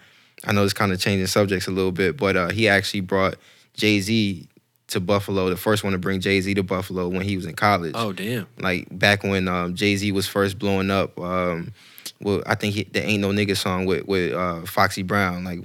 I 0.44 0.52
know 0.52 0.64
it's 0.64 0.74
kind 0.74 0.92
of 0.92 1.00
changing 1.00 1.26
subjects 1.29 1.66
a 1.66 1.70
little 1.70 1.92
bit, 1.92 2.16
but 2.18 2.37
uh, 2.37 2.48
he 2.50 2.68
actually 2.68 3.00
brought 3.00 3.37
Jay 3.74 4.00
Z 4.00 4.46
to 4.88 5.00
Buffalo. 5.00 5.48
The 5.48 5.57
first 5.57 5.83
one 5.83 5.92
to 5.94 5.98
bring 5.98 6.20
Jay 6.20 6.40
Z 6.42 6.52
to 6.55 6.62
Buffalo 6.62 7.09
when 7.09 7.22
he 7.22 7.37
was 7.37 7.46
in 7.46 7.55
college 7.55 7.92
Oh, 7.94 8.12
damn. 8.12 8.46
like 8.59 8.87
back 8.96 9.22
when 9.24 9.48
um, 9.48 9.74
Jay 9.74 9.96
Z 9.96 10.12
was 10.12 10.29
first 10.29 10.59
blowing 10.59 10.90
up. 10.90 11.18
Um, 11.18 11.72
well, 12.20 12.42
I 12.46 12.55
think 12.55 12.74
he, 12.74 12.85
the 12.85 13.02
"Ain't 13.02 13.20
No 13.20 13.29
Nigga" 13.29 13.57
song 13.57 13.87
with 13.87 14.07
with 14.07 14.33
uh, 14.33 14.62
Foxy 14.62 15.02
Brown, 15.02 15.44
like 15.44 15.61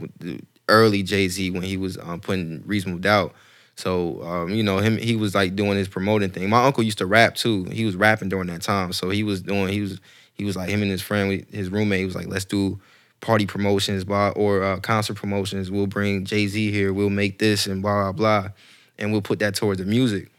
early 0.67 1.03
Jay 1.03 1.27
Z 1.27 1.51
when 1.51 1.63
he 1.63 1.77
was 1.77 1.97
um, 1.97 2.19
putting 2.19 2.63
"Reasonable 2.65 2.99
Doubt." 2.99 3.33
So 3.75 4.21
um, 4.23 4.49
you 4.49 4.63
know 4.63 4.77
him, 4.77 4.97
he 4.97 5.15
was 5.15 5.33
like 5.33 5.55
doing 5.55 5.77
his 5.77 5.87
promoting 5.87 6.29
thing. 6.29 6.49
My 6.49 6.65
uncle 6.65 6.83
used 6.83 6.99
to 6.99 7.05
rap 7.05 7.35
too. 7.35 7.65
He 7.65 7.85
was 7.85 7.95
rapping 7.95 8.29
during 8.29 8.47
that 8.47 8.61
time, 8.61 8.93
so 8.93 9.09
he 9.09 9.23
was 9.23 9.41
doing. 9.41 9.69
He 9.69 9.81
was 9.81 9.99
he 10.33 10.43
was 10.43 10.55
like 10.55 10.69
him 10.69 10.81
and 10.81 10.91
his 10.91 11.01
friend, 11.01 11.45
his 11.51 11.69
roommate. 11.69 11.99
He 11.99 12.05
was 12.05 12.15
like, 12.15 12.27
let's 12.27 12.45
do 12.45 12.79
party 13.21 13.45
promotions, 13.45 14.03
blah, 14.03 14.29
or 14.29 14.63
uh, 14.63 14.79
concert 14.79 15.15
promotions. 15.15 15.71
We'll 15.71 15.87
bring 15.87 16.25
Jay 16.25 16.47
Z 16.47 16.71
here. 16.71 16.93
We'll 16.93 17.09
make 17.09 17.39
this 17.39 17.67
and 17.67 17.81
blah 17.81 18.11
blah 18.11 18.11
blah, 18.11 18.49
and 18.97 19.11
we'll 19.11 19.21
put 19.21 19.39
that 19.39 19.55
towards 19.55 19.79
the 19.79 19.85
music. 19.85 20.29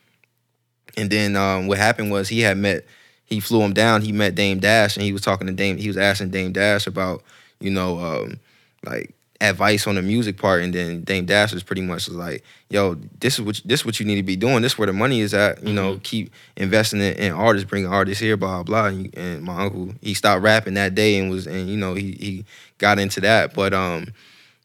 And 0.96 1.10
then 1.10 1.36
um, 1.36 1.68
what 1.68 1.78
happened 1.78 2.10
was 2.10 2.28
he 2.28 2.40
had 2.40 2.58
met, 2.58 2.84
he 3.26 3.40
flew 3.40 3.62
him 3.62 3.72
down. 3.72 4.02
He 4.02 4.12
met 4.12 4.34
Dame 4.34 4.60
Dash, 4.60 4.96
and 4.96 5.04
he 5.04 5.12
was 5.12 5.22
talking 5.22 5.46
to 5.46 5.52
Dame. 5.52 5.76
He 5.78 5.88
was 5.88 5.96
asking 5.96 6.30
Dame 6.30 6.52
Dash 6.52 6.86
about, 6.86 7.22
you 7.60 7.70
know, 7.70 7.98
um, 7.98 8.40
like 8.84 9.14
advice 9.40 9.86
on 9.86 9.96
the 9.96 10.02
music 10.02 10.36
part. 10.36 10.62
And 10.62 10.72
then 10.72 11.02
Dame 11.02 11.24
Dash 11.24 11.52
was 11.52 11.62
pretty 11.62 11.82
much 11.82 12.08
like, 12.08 12.44
"Yo, 12.68 12.94
this 13.20 13.38
is 13.38 13.42
what 13.42 13.60
this 13.64 13.80
is 13.80 13.86
what 13.86 14.00
you 14.00 14.06
need 14.06 14.16
to 14.16 14.22
be 14.22 14.36
doing. 14.36 14.62
This 14.62 14.72
is 14.72 14.78
where 14.78 14.86
the 14.86 14.92
money 14.92 15.20
is 15.20 15.34
at. 15.34 15.62
You 15.62 15.72
know, 15.72 15.98
keep 16.02 16.32
investing 16.56 17.00
in, 17.00 17.14
in 17.14 17.32
artists, 17.32 17.68
bringing 17.68 17.90
artists 17.90 18.20
here, 18.20 18.36
blah 18.36 18.62
blah." 18.62 18.86
And, 18.86 19.16
and 19.16 19.42
my 19.42 19.64
uncle, 19.64 19.94
he 20.00 20.14
stopped 20.14 20.42
rapping 20.42 20.74
that 20.74 20.94
day 20.94 21.18
and 21.18 21.30
was, 21.30 21.46
and 21.46 21.68
you 21.68 21.76
know, 21.76 21.94
he 21.94 22.12
he 22.12 22.44
got 22.78 22.98
into 22.98 23.20
that. 23.22 23.54
But 23.54 23.72
um, 23.72 24.12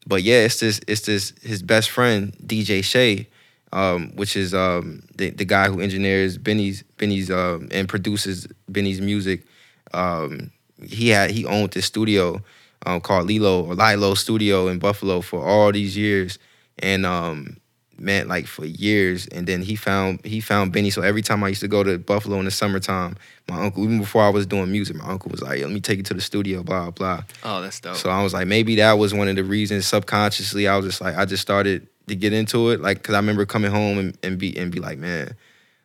but 0.05 0.23
yeah, 0.23 0.45
it's 0.45 0.59
this 0.59 0.81
it's 0.87 1.01
this 1.01 1.33
his 1.41 1.63
best 1.63 1.89
friend 1.89 2.33
DJ 2.45 2.83
Shay 2.83 3.27
um, 3.73 4.15
which 4.15 4.35
is 4.35 4.53
um, 4.53 5.03
the 5.15 5.29
the 5.31 5.45
guy 5.45 5.67
who 5.69 5.81
engineers 5.81 6.37
Benny's 6.37 6.83
Benny's 6.97 7.29
um, 7.29 7.67
and 7.71 7.87
produces 7.87 8.47
Benny's 8.69 9.01
music. 9.01 9.45
Um, 9.93 10.51
he 10.83 11.09
had 11.09 11.31
he 11.31 11.45
owned 11.45 11.71
this 11.71 11.85
studio 11.85 12.41
um, 12.85 13.01
called 13.01 13.27
Lilo 13.27 13.65
or 13.65 13.75
Lilo 13.75 14.13
Studio 14.13 14.67
in 14.67 14.79
Buffalo 14.79 15.21
for 15.21 15.43
all 15.45 15.71
these 15.71 15.97
years, 15.97 16.39
and 16.79 17.05
um, 17.05 17.57
man, 17.97 18.27
like 18.27 18.47
for 18.47 18.65
years. 18.65 19.27
And 19.27 19.47
then 19.47 19.61
he 19.61 19.75
found 19.75 20.23
he 20.25 20.39
found 20.39 20.71
Benny. 20.71 20.89
So 20.89 21.01
every 21.01 21.21
time 21.21 21.43
I 21.43 21.49
used 21.49 21.61
to 21.61 21.67
go 21.67 21.83
to 21.83 21.97
Buffalo 21.97 22.39
in 22.39 22.45
the 22.45 22.51
summertime, 22.51 23.17
my 23.49 23.61
uncle, 23.61 23.83
even 23.83 23.99
before 23.99 24.23
I 24.23 24.29
was 24.29 24.45
doing 24.45 24.71
music, 24.71 24.95
my 24.95 25.07
uncle 25.07 25.31
was 25.31 25.41
like, 25.41 25.61
"Let 25.61 25.71
me 25.71 25.79
take 25.79 25.97
you 25.97 26.03
to 26.03 26.13
the 26.13 26.21
studio." 26.21 26.63
Blah 26.63 26.91
blah. 26.91 27.23
Oh, 27.43 27.61
that's 27.61 27.79
dope. 27.79 27.95
So 27.95 28.09
I 28.09 28.23
was 28.23 28.33
like, 28.33 28.47
maybe 28.47 28.75
that 28.77 28.93
was 28.93 29.13
one 29.13 29.27
of 29.27 29.35
the 29.35 29.43
reasons 29.43 29.87
subconsciously. 29.87 30.67
I 30.67 30.77
was 30.77 30.85
just 30.85 31.01
like, 31.01 31.17
I 31.17 31.25
just 31.25 31.41
started 31.41 31.87
to 32.07 32.15
get 32.15 32.33
into 32.33 32.69
it, 32.71 32.81
like, 32.81 33.03
cause 33.03 33.15
I 33.15 33.19
remember 33.19 33.45
coming 33.45 33.71
home 33.71 33.97
and, 33.97 34.17
and 34.23 34.37
be 34.37 34.57
and 34.57 34.71
be 34.71 34.79
like, 34.79 34.97
man, 34.97 35.35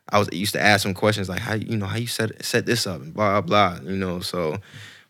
I 0.09 0.19
was 0.19 0.29
used 0.31 0.53
to 0.53 0.61
ask 0.61 0.85
him 0.85 0.93
questions 0.93 1.29
like, 1.29 1.39
how 1.39 1.55
you 1.55 1.77
know 1.77 1.85
how 1.85 1.97
you 1.97 2.07
set 2.07 2.43
set 2.43 2.65
this 2.65 2.87
up 2.87 3.01
and 3.01 3.13
blah 3.13 3.41
blah, 3.41 3.79
you 3.83 3.97
know. 3.97 4.19
So, 4.19 4.57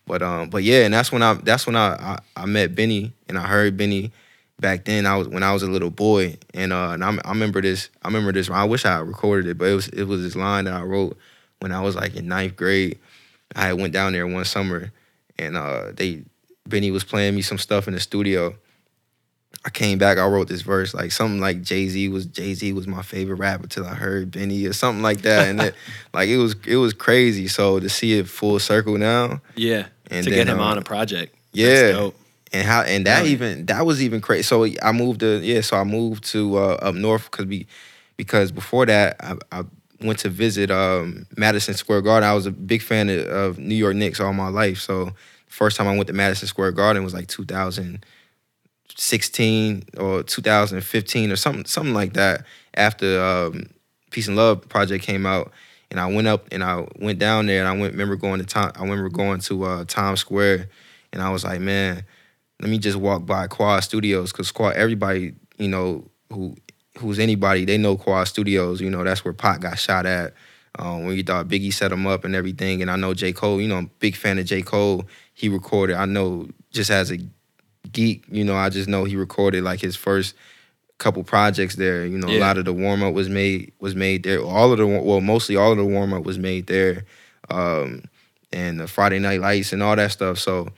but 0.06 0.22
um, 0.22 0.50
but 0.50 0.62
yeah, 0.62 0.84
and 0.84 0.94
that's 0.94 1.12
when 1.12 1.22
I 1.22 1.34
that's 1.34 1.66
when 1.66 1.76
I 1.76 1.94
I, 1.94 2.18
I 2.42 2.46
met 2.46 2.74
Benny 2.74 3.12
and 3.28 3.38
I 3.38 3.46
heard 3.46 3.76
Benny 3.76 4.12
back 4.60 4.84
then. 4.84 5.06
I 5.06 5.16
was 5.16 5.28
when 5.28 5.42
I 5.42 5.52
was 5.52 5.62
a 5.62 5.70
little 5.70 5.90
boy, 5.90 6.36
and 6.52 6.72
uh, 6.72 6.90
and 6.90 7.04
I, 7.04 7.16
I 7.24 7.30
remember 7.30 7.60
this. 7.60 7.90
I 8.02 8.08
remember 8.08 8.32
this. 8.32 8.50
I 8.50 8.64
wish 8.64 8.84
I 8.84 8.98
recorded 8.98 9.48
it, 9.48 9.58
but 9.58 9.68
it 9.68 9.74
was 9.74 9.88
it 9.88 10.04
was 10.04 10.22
this 10.22 10.36
line 10.36 10.64
that 10.64 10.74
I 10.74 10.82
wrote 10.82 11.16
when 11.60 11.72
I 11.72 11.80
was 11.80 11.96
like 11.96 12.14
in 12.16 12.28
ninth 12.28 12.56
grade. 12.56 12.98
I 13.54 13.72
went 13.72 13.92
down 13.92 14.12
there 14.12 14.26
one 14.26 14.44
summer, 14.44 14.92
and 15.38 15.56
uh, 15.56 15.92
they 15.92 16.24
Benny 16.66 16.90
was 16.90 17.04
playing 17.04 17.34
me 17.34 17.42
some 17.42 17.58
stuff 17.58 17.88
in 17.88 17.94
the 17.94 18.00
studio. 18.00 18.54
I 19.64 19.70
came 19.70 19.98
back, 19.98 20.18
I 20.18 20.26
wrote 20.26 20.48
this 20.48 20.62
verse, 20.62 20.94
like 20.94 21.12
something 21.12 21.40
like 21.40 21.62
Jay 21.62 21.88
Z 21.88 22.08
was 22.08 22.26
Jay 22.26 22.54
Z 22.54 22.72
was 22.72 22.86
my 22.86 23.02
favorite 23.02 23.36
rapper 23.36 23.66
till 23.66 23.86
I 23.86 23.94
heard 23.94 24.30
Benny 24.30 24.66
or 24.66 24.72
something 24.72 25.02
like 25.02 25.22
that, 25.22 25.48
and 25.48 25.60
it, 25.60 25.74
like 26.14 26.28
it 26.28 26.36
was 26.36 26.54
it 26.66 26.76
was 26.76 26.92
crazy. 26.92 27.48
So 27.48 27.80
to 27.80 27.88
see 27.88 28.18
it 28.18 28.28
full 28.28 28.58
circle 28.58 28.98
now, 28.98 29.40
yeah. 29.56 29.86
and 30.10 30.24
to 30.24 30.30
then, 30.30 30.46
get 30.46 30.48
him 30.48 30.60
uh, 30.60 30.64
on 30.64 30.78
a 30.78 30.82
project. 30.82 31.34
yeah, 31.52 32.10
and 32.52 32.66
how 32.66 32.82
and 32.82 33.06
that 33.06 33.24
yeah. 33.24 33.32
even 33.32 33.66
that 33.66 33.84
was 33.84 34.02
even 34.02 34.20
crazy. 34.20 34.42
So 34.42 34.66
I 34.82 34.92
moved 34.92 35.20
to 35.20 35.40
yeah, 35.40 35.60
so 35.60 35.76
I 35.76 35.84
moved 35.84 36.24
to 36.32 36.56
uh, 36.56 36.78
up 36.82 36.94
north 36.94 37.30
because 37.30 37.46
we 37.46 37.66
because 38.16 38.52
before 38.52 38.86
that 38.86 39.16
I, 39.20 39.36
I 39.50 39.64
went 40.00 40.18
to 40.20 40.28
visit 40.28 40.70
um, 40.70 41.26
Madison 41.36 41.74
Square 41.74 42.02
Garden. 42.02 42.28
I 42.28 42.34
was 42.34 42.46
a 42.46 42.50
big 42.50 42.82
fan 42.82 43.08
of, 43.08 43.26
of 43.26 43.58
New 43.58 43.74
York 43.74 43.96
Knicks 43.96 44.20
all 44.20 44.32
my 44.32 44.48
life. 44.48 44.78
So 44.78 45.12
first 45.46 45.76
time 45.76 45.88
I 45.88 45.96
went 45.96 46.06
to 46.08 46.12
Madison 46.12 46.48
Square 46.48 46.72
Garden 46.72 47.02
was 47.04 47.14
like 47.14 47.28
2016 48.96 49.84
or 49.98 50.22
2015 50.22 51.32
or 51.32 51.36
something 51.36 51.64
something 51.64 51.94
like 51.94 52.14
that. 52.14 52.44
After 52.74 53.22
um, 53.22 53.70
Peace 54.10 54.28
and 54.28 54.36
Love 54.36 54.68
project 54.68 55.04
came 55.04 55.26
out, 55.26 55.52
and 55.90 56.00
I 56.00 56.06
went 56.06 56.28
up 56.28 56.48
and 56.52 56.62
I 56.62 56.86
went 56.98 57.18
down 57.18 57.46
there 57.46 57.60
and 57.60 57.68
I 57.68 57.72
went 57.72 57.92
remember 57.92 58.16
going 58.16 58.40
to 58.40 58.46
time 58.46 58.72
I 58.76 58.82
remember 58.82 59.08
going 59.08 59.40
to 59.40 59.64
uh, 59.64 59.84
Times 59.84 60.20
Square, 60.20 60.68
and 61.12 61.22
I 61.22 61.30
was 61.30 61.44
like, 61.44 61.60
man, 61.60 62.04
let 62.60 62.70
me 62.70 62.78
just 62.78 62.96
walk 62.96 63.26
by 63.26 63.46
Quad 63.46 63.82
Studios 63.82 64.32
because 64.32 64.50
Quad 64.52 64.74
everybody 64.74 65.34
you 65.58 65.68
know 65.68 66.08
who 66.32 66.56
who's 66.98 67.18
anybody 67.18 67.64
they 67.64 67.78
know 67.78 67.96
Quad 67.96 68.28
Studios. 68.28 68.80
You 68.80 68.90
know 68.90 69.04
that's 69.04 69.24
where 69.24 69.34
Pac 69.34 69.60
got 69.60 69.78
shot 69.78 70.06
at. 70.06 70.34
Um, 70.76 71.06
when 71.06 71.16
you 71.16 71.22
thought 71.22 71.46
Biggie 71.46 71.72
set 71.72 71.92
him 71.92 72.04
up 72.04 72.24
and 72.24 72.34
everything, 72.34 72.82
and 72.82 72.90
I 72.90 72.96
know 72.96 73.14
J 73.14 73.32
Cole. 73.32 73.60
You 73.60 73.68
know, 73.68 73.76
I'm 73.76 73.84
a 73.84 73.98
big 74.00 74.16
fan 74.16 74.38
of 74.38 74.46
J 74.46 74.62
Cole. 74.62 75.04
He 75.32 75.48
recorded. 75.48 75.96
I 75.96 76.04
know 76.04 76.48
just 76.72 76.90
as 76.90 77.12
a 77.12 77.18
geek, 77.92 78.24
you 78.30 78.44
know, 78.44 78.56
I 78.56 78.68
just 78.68 78.88
know 78.88 79.04
he 79.04 79.16
recorded 79.16 79.64
like 79.64 79.80
his 79.80 79.96
first 79.96 80.34
couple 80.98 81.24
projects 81.24 81.76
there. 81.76 82.06
You 82.06 82.18
know, 82.18 82.28
a 82.28 82.38
lot 82.38 82.58
of 82.58 82.64
the 82.64 82.72
warm 82.72 83.02
up 83.02 83.14
was 83.14 83.28
made 83.28 83.72
was 83.80 83.94
made 83.94 84.22
there. 84.22 84.40
All 84.40 84.72
of 84.72 84.78
the 84.78 84.86
well, 84.86 85.20
mostly 85.20 85.56
all 85.56 85.72
of 85.72 85.78
the 85.78 85.84
warm 85.84 86.12
up 86.12 86.24
was 86.24 86.38
made 86.38 86.66
there, 86.66 87.04
um, 87.50 88.04
and 88.52 88.80
the 88.80 88.86
Friday 88.86 89.18
Night 89.18 89.40
Lights 89.40 89.72
and 89.72 89.82
all 89.82 89.96
that 89.96 90.12
stuff. 90.12 90.38
So. 90.38 90.68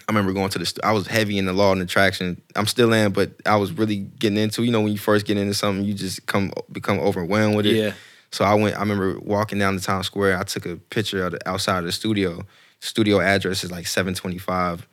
I 0.00 0.12
remember 0.12 0.32
going 0.32 0.48
to 0.50 0.60
the. 0.60 0.64
St- 0.64 0.84
I 0.84 0.92
was 0.92 1.08
heavy 1.08 1.38
in 1.38 1.46
the 1.46 1.52
law 1.52 1.72
and 1.72 1.82
attraction. 1.82 2.40
I'm 2.54 2.68
still 2.68 2.92
in, 2.92 3.12
but 3.12 3.32
I 3.44 3.56
was 3.56 3.72
really 3.72 3.96
getting 3.96 4.38
into. 4.38 4.62
You 4.62 4.70
know, 4.70 4.80
when 4.80 4.92
you 4.92 4.98
first 4.98 5.26
get 5.26 5.36
into 5.36 5.54
something, 5.54 5.84
you 5.84 5.92
just 5.92 6.24
come 6.24 6.52
become 6.70 7.00
overwhelmed 7.00 7.56
with 7.56 7.66
it. 7.66 7.74
Yeah. 7.74 7.92
So 8.30 8.44
I 8.44 8.54
went. 8.54 8.76
I 8.76 8.80
remember 8.80 9.18
walking 9.18 9.58
down 9.58 9.74
the 9.74 9.82
Times 9.82 10.06
Square. 10.06 10.38
I 10.38 10.44
took 10.44 10.66
a 10.66 10.76
picture 10.76 11.24
of 11.24 11.32
the 11.32 11.48
outside 11.48 11.78
of 11.78 11.84
the 11.84 11.92
studio. 11.92 12.42
Studio 12.78 13.20
address 13.20 13.64
is 13.64 13.72
like 13.72 13.88
725 13.88 14.86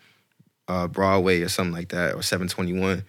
uh, 0.67 0.87
Broadway 0.87 1.41
or 1.41 1.49
something 1.49 1.73
like 1.73 1.89
that, 1.89 2.15
or 2.15 2.21
721. 2.21 3.03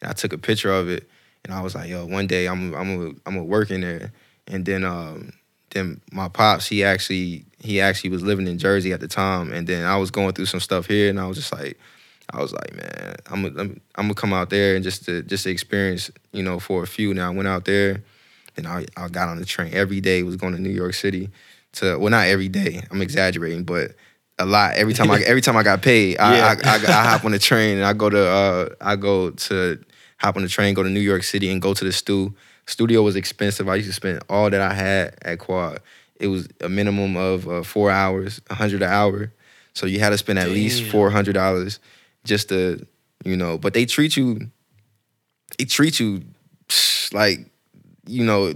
And 0.00 0.10
I 0.10 0.12
took 0.12 0.32
a 0.32 0.38
picture 0.38 0.72
of 0.72 0.88
it, 0.88 1.08
and 1.44 1.54
I 1.54 1.60
was 1.60 1.74
like, 1.74 1.88
"Yo, 1.88 2.06
one 2.06 2.26
day 2.26 2.46
I'm 2.46 2.74
I'm 2.74 2.96
gonna, 2.96 3.10
I'm 3.26 3.34
gonna 3.34 3.44
work 3.44 3.70
in 3.70 3.80
there." 3.80 4.12
And 4.46 4.64
then 4.64 4.84
um, 4.84 5.32
then 5.70 6.00
my 6.12 6.28
pops, 6.28 6.66
he 6.66 6.84
actually 6.84 7.44
he 7.58 7.80
actually 7.80 8.10
was 8.10 8.22
living 8.22 8.46
in 8.46 8.58
Jersey 8.58 8.92
at 8.92 9.00
the 9.00 9.08
time, 9.08 9.52
and 9.52 9.66
then 9.66 9.84
I 9.84 9.96
was 9.96 10.10
going 10.10 10.32
through 10.32 10.46
some 10.46 10.60
stuff 10.60 10.86
here, 10.86 11.10
and 11.10 11.20
I 11.20 11.26
was 11.26 11.36
just 11.36 11.52
like, 11.52 11.78
I 12.32 12.40
was 12.40 12.52
like, 12.52 12.74
man, 12.74 13.16
I'm 13.30 13.42
gonna 13.42 13.60
I'm, 13.60 13.80
I'm 13.96 14.04
gonna 14.04 14.14
come 14.14 14.32
out 14.32 14.50
there 14.50 14.74
and 14.74 14.84
just 14.84 15.04
to 15.06 15.22
just 15.22 15.44
to 15.44 15.50
experience, 15.50 16.10
you 16.32 16.42
know, 16.42 16.58
for 16.58 16.82
a 16.82 16.86
few. 16.86 17.12
Now 17.14 17.30
I 17.30 17.34
went 17.34 17.48
out 17.48 17.64
there, 17.64 18.02
and 18.56 18.66
I 18.66 18.86
I 18.96 19.08
got 19.08 19.28
on 19.28 19.38
the 19.38 19.44
train 19.44 19.72
every 19.72 20.00
day. 20.00 20.22
Was 20.22 20.36
going 20.36 20.54
to 20.54 20.60
New 20.60 20.70
York 20.70 20.94
City 20.94 21.30
to 21.72 21.98
well, 21.98 22.10
not 22.10 22.26
every 22.28 22.48
day. 22.48 22.82
I'm 22.90 23.02
exaggerating, 23.02 23.64
but 23.64 23.92
a 24.40 24.46
lot. 24.46 24.74
Every 24.74 24.94
time 24.94 25.10
I 25.10 25.20
every 25.26 25.40
time 25.42 25.56
I 25.56 25.62
got 25.62 25.82
paid, 25.82 26.18
I, 26.18 26.36
Yeah. 26.36 26.56
I, 26.64 26.70
I, 26.70 26.74
I 26.76 27.04
hop 27.10 27.24
on 27.24 27.32
the 27.32 27.38
train 27.38 27.76
and 27.78 27.86
I 27.86 27.92
go 27.92 28.10
to 28.10 28.26
uh 28.26 28.68
I 28.80 28.96
go 28.96 29.30
to 29.30 29.78
hop 30.18 30.36
on 30.36 30.42
the 30.42 30.48
train, 30.48 30.74
go 30.74 30.82
to 30.82 30.90
New 30.90 31.00
York 31.00 31.22
City, 31.22 31.50
and 31.50 31.62
go 31.62 31.74
to 31.74 31.84
the 31.84 31.92
stu. 31.92 32.34
Studio 32.66 33.02
was 33.02 33.16
expensive. 33.16 33.68
I 33.68 33.76
used 33.76 33.88
to 33.88 33.92
spend 33.94 34.22
all 34.28 34.48
that 34.50 34.60
I 34.60 34.74
had 34.74 35.16
at 35.22 35.38
Quad. 35.40 35.80
It 36.20 36.28
was 36.28 36.48
a 36.60 36.68
minimum 36.68 37.16
of 37.16 37.48
uh, 37.48 37.62
four 37.62 37.90
hours, 37.90 38.40
a 38.50 38.54
hundred 38.54 38.82
an 38.82 38.90
hour. 38.90 39.32
So 39.74 39.86
you 39.86 39.98
had 40.00 40.10
to 40.10 40.18
spend 40.18 40.38
at 40.38 40.50
least 40.50 40.84
four 40.84 41.10
hundred 41.10 41.32
dollars 41.34 41.80
just 42.24 42.48
to, 42.50 42.84
you 43.24 43.36
know. 43.36 43.58
But 43.58 43.72
they 43.74 43.86
treat 43.86 44.16
you, 44.16 44.50
they 45.58 45.64
treat 45.64 45.98
you 45.98 46.22
like, 47.12 47.46
you 48.06 48.24
know, 48.24 48.54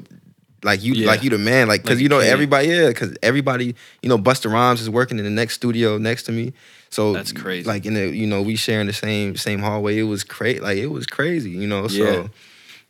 like 0.65 0.83
you 0.83 0.95
Yeah. 0.95 1.07
like 1.07 1.23
you 1.23 1.31
the 1.31 1.39
man, 1.39 1.69
like 1.69 1.83
because 1.83 1.97
Like 1.99 2.03
you 2.03 2.09
know 2.09 2.19
everybody, 2.19 2.69
yeah, 2.69 2.89
because 2.89 3.17
everybody, 3.23 3.75
you 4.03 4.09
know, 4.09 4.19
Busta 4.19 4.51
Rhymes 4.51 4.81
is 4.81 4.91
working 4.91 5.19
in 5.19 5.25
the 5.25 5.31
next 5.31 5.55
studio 5.55 5.99
next 5.99 6.25
to 6.25 6.33
me. 6.33 6.53
So 6.91 7.13
That's 7.13 7.33
crazy. 7.33 7.67
Like 7.69 7.87
in 7.87 7.95
the, 7.95 8.09
you 8.09 8.27
know, 8.27 8.41
we 8.43 8.57
sharing 8.57 8.87
the 8.87 8.93
same 8.93 9.37
same 9.37 9.61
hallway. 9.61 9.99
It 9.99 10.05
was 10.05 10.25
crazy. 10.25 10.61
Like 10.61 10.79
it 10.79 10.87
was 10.87 11.07
crazy, 11.07 11.51
you 11.51 11.67
know. 11.67 11.87
So 11.89 11.97
Yeah. 12.05 12.27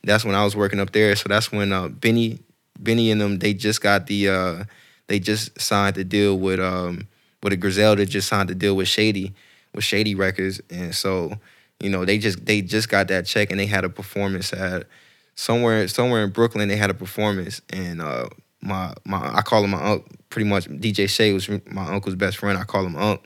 that's 0.03 0.23
when 0.23 0.35
I 0.35 0.43
was 0.43 0.55
working 0.55 0.79
up 0.79 0.91
there. 0.91 1.15
So 1.15 1.27
that's 1.27 1.51
when 1.51 1.71
uh, 1.73 1.89
Benny, 1.89 2.39
Benny 2.79 3.11
and 3.11 3.19
them, 3.19 3.39
they 3.39 3.53
just 3.53 3.81
got 3.81 4.07
the, 4.07 4.29
uh, 4.29 4.63
they 5.07 5.19
just 5.19 5.59
signed 5.59 5.95
the 5.95 6.03
deal 6.03 6.37
with, 6.37 6.59
um, 6.59 7.07
with 7.43 7.53
a 7.53 7.57
Griselda 7.57 8.05
just 8.05 8.27
signed 8.27 8.49
the 8.49 8.55
deal 8.55 8.75
with 8.75 8.87
Shady, 8.87 9.33
with 9.73 9.83
Shady 9.83 10.15
Records, 10.15 10.61
and 10.71 10.95
so, 10.95 11.33
you 11.79 11.89
know, 11.89 12.05
they 12.05 12.17
just 12.17 12.45
they 12.45 12.61
just 12.61 12.89
got 12.89 13.07
that 13.09 13.25
check 13.25 13.51
and 13.51 13.59
they 13.59 13.65
had 13.67 13.83
a 13.83 13.89
performance 13.89 14.51
at 14.53 14.87
somewhere 15.35 15.87
somewhere 15.87 16.23
in 16.23 16.31
Brooklyn. 16.31 16.67
They 16.67 16.77
had 16.77 16.89
a 16.89 16.95
performance 16.95 17.61
and 17.69 18.01
uh, 18.01 18.27
my 18.61 18.93
my 19.05 19.35
I 19.35 19.41
call 19.41 19.63
him 19.63 19.71
my 19.71 19.83
uncle. 19.91 20.07
Pretty 20.29 20.49
much, 20.49 20.67
DJ 20.67 21.07
Shay 21.07 21.31
was 21.31 21.47
my 21.47 21.87
uncle's 21.93 22.15
best 22.15 22.37
friend. 22.37 22.57
I 22.57 22.63
call 22.63 22.85
him 22.85 22.95
Unc. 22.97 23.21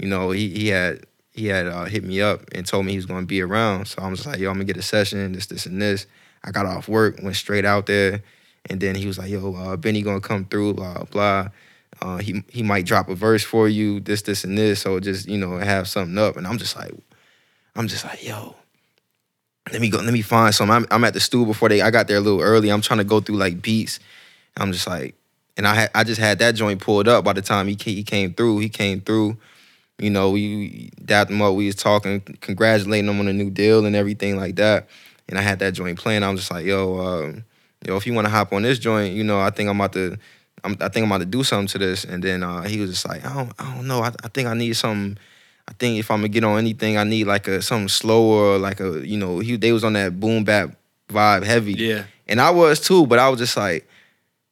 You 0.00 0.08
know, 0.08 0.30
he 0.30 0.48
he 0.48 0.68
had 0.68 1.06
he 1.32 1.46
had 1.46 1.66
uh, 1.66 1.84
hit 1.84 2.04
me 2.04 2.20
up 2.20 2.42
and 2.52 2.66
told 2.66 2.84
me 2.84 2.92
he 2.92 2.98
was 2.98 3.06
going 3.06 3.22
to 3.22 3.26
be 3.26 3.40
around. 3.40 3.86
So 3.86 4.02
I 4.02 4.08
was 4.08 4.26
like, 4.26 4.38
yo, 4.38 4.48
I'm 4.50 4.56
gonna 4.56 4.64
get 4.64 4.76
a 4.76 4.82
session, 4.82 5.32
this, 5.32 5.46
this, 5.46 5.66
and 5.66 5.80
this. 5.80 6.06
I 6.44 6.50
got 6.50 6.66
off 6.66 6.88
work, 6.88 7.20
went 7.22 7.36
straight 7.36 7.64
out 7.64 7.86
there, 7.86 8.22
and 8.68 8.80
then 8.80 8.96
he 8.96 9.06
was 9.06 9.18
like, 9.18 9.30
yo, 9.30 9.54
uh, 9.54 9.76
Benny 9.76 10.02
gonna 10.02 10.20
come 10.20 10.44
through, 10.46 10.74
blah 10.74 11.04
blah. 11.04 11.48
Uh, 12.00 12.16
he 12.16 12.42
he 12.48 12.62
might 12.62 12.84
drop 12.86 13.08
a 13.08 13.14
verse 13.14 13.44
for 13.44 13.68
you, 13.68 14.00
this, 14.00 14.22
this, 14.22 14.42
and 14.42 14.58
this. 14.58 14.80
So 14.80 14.98
just 14.98 15.28
you 15.28 15.38
know, 15.38 15.58
have 15.58 15.86
something 15.86 16.18
up. 16.18 16.36
And 16.36 16.46
I'm 16.46 16.58
just 16.58 16.76
like, 16.76 16.92
I'm 17.76 17.86
just 17.86 18.04
like, 18.04 18.26
yo, 18.26 18.56
let 19.70 19.80
me 19.80 19.88
go, 19.90 19.98
let 19.98 20.12
me 20.12 20.22
find 20.22 20.54
some. 20.54 20.70
I'm, 20.70 20.86
I'm 20.90 21.04
at 21.04 21.14
the 21.14 21.20
stool 21.20 21.46
before 21.46 21.68
they. 21.68 21.80
I 21.82 21.90
got 21.90 22.08
there 22.08 22.16
a 22.16 22.20
little 22.20 22.40
early. 22.40 22.70
I'm 22.70 22.80
trying 22.80 22.98
to 22.98 23.04
go 23.04 23.20
through 23.20 23.36
like 23.36 23.62
beats. 23.62 24.00
I'm 24.56 24.72
just 24.72 24.86
like, 24.86 25.14
and 25.56 25.66
I 25.66 25.88
I 25.94 26.04
just 26.04 26.20
had 26.20 26.38
that 26.40 26.54
joint 26.54 26.80
pulled 26.80 27.08
up 27.08 27.24
by 27.24 27.32
the 27.32 27.42
time 27.42 27.68
he 27.68 27.76
ca- 27.76 27.94
he 27.94 28.02
came 28.02 28.34
through. 28.34 28.58
He 28.58 28.68
came 28.68 29.00
through. 29.00 29.36
You 29.98 30.10
know, 30.10 30.30
we 30.30 30.90
dapped 31.04 31.30
him 31.30 31.40
up. 31.42 31.54
We 31.54 31.66
was 31.66 31.76
talking, 31.76 32.20
congratulating 32.40 33.08
him 33.08 33.20
on 33.20 33.28
a 33.28 33.32
new 33.32 33.50
deal 33.50 33.86
and 33.86 33.94
everything 33.94 34.36
like 34.36 34.56
that. 34.56 34.88
And 35.28 35.38
I 35.38 35.42
had 35.42 35.60
that 35.60 35.74
joint 35.74 35.98
playing. 35.98 36.24
I'm 36.24 36.36
just 36.36 36.50
like, 36.50 36.66
yo, 36.66 36.98
um, 36.98 37.44
yo, 37.86 37.96
if 37.96 38.06
you 38.06 38.12
want 38.12 38.26
to 38.26 38.30
hop 38.30 38.52
on 38.52 38.62
this 38.62 38.80
joint, 38.80 39.14
you 39.14 39.22
know, 39.22 39.38
I 39.38 39.50
think 39.50 39.70
I'm 39.70 39.78
about 39.80 39.92
to, 39.92 40.16
I'm, 40.64 40.76
I 40.80 40.88
think 40.88 41.04
I'm 41.04 41.12
about 41.12 41.18
to 41.18 41.26
do 41.26 41.44
something 41.44 41.68
to 41.68 41.78
this. 41.78 42.04
And 42.04 42.24
then 42.24 42.42
uh, 42.42 42.62
he 42.62 42.80
was 42.80 42.90
just 42.90 43.06
like, 43.06 43.24
I 43.24 43.32
don't, 43.32 43.52
I 43.60 43.74
don't 43.76 43.86
know. 43.86 44.00
I, 44.00 44.08
I 44.24 44.28
think 44.28 44.48
I 44.48 44.54
need 44.54 44.72
something. 44.72 45.18
I 45.68 45.72
think 45.74 45.98
if 45.98 46.10
I'm 46.10 46.18
gonna 46.18 46.28
get 46.28 46.44
on 46.44 46.58
anything, 46.58 46.96
I 46.96 47.04
need 47.04 47.26
like 47.26 47.48
a 47.48 47.62
something 47.62 47.88
slower, 47.88 48.58
like 48.58 48.80
a, 48.80 49.06
you 49.06 49.16
know, 49.16 49.38
he 49.38 49.56
they 49.56 49.72
was 49.72 49.84
on 49.84 49.92
that 49.94 50.18
boom 50.18 50.44
bap 50.44 50.76
vibe 51.08 51.44
heavy. 51.44 51.74
Yeah. 51.74 52.04
And 52.26 52.40
I 52.40 52.50
was 52.50 52.80
too, 52.80 53.06
but 53.06 53.18
I 53.18 53.28
was 53.28 53.38
just 53.38 53.56
like, 53.56 53.88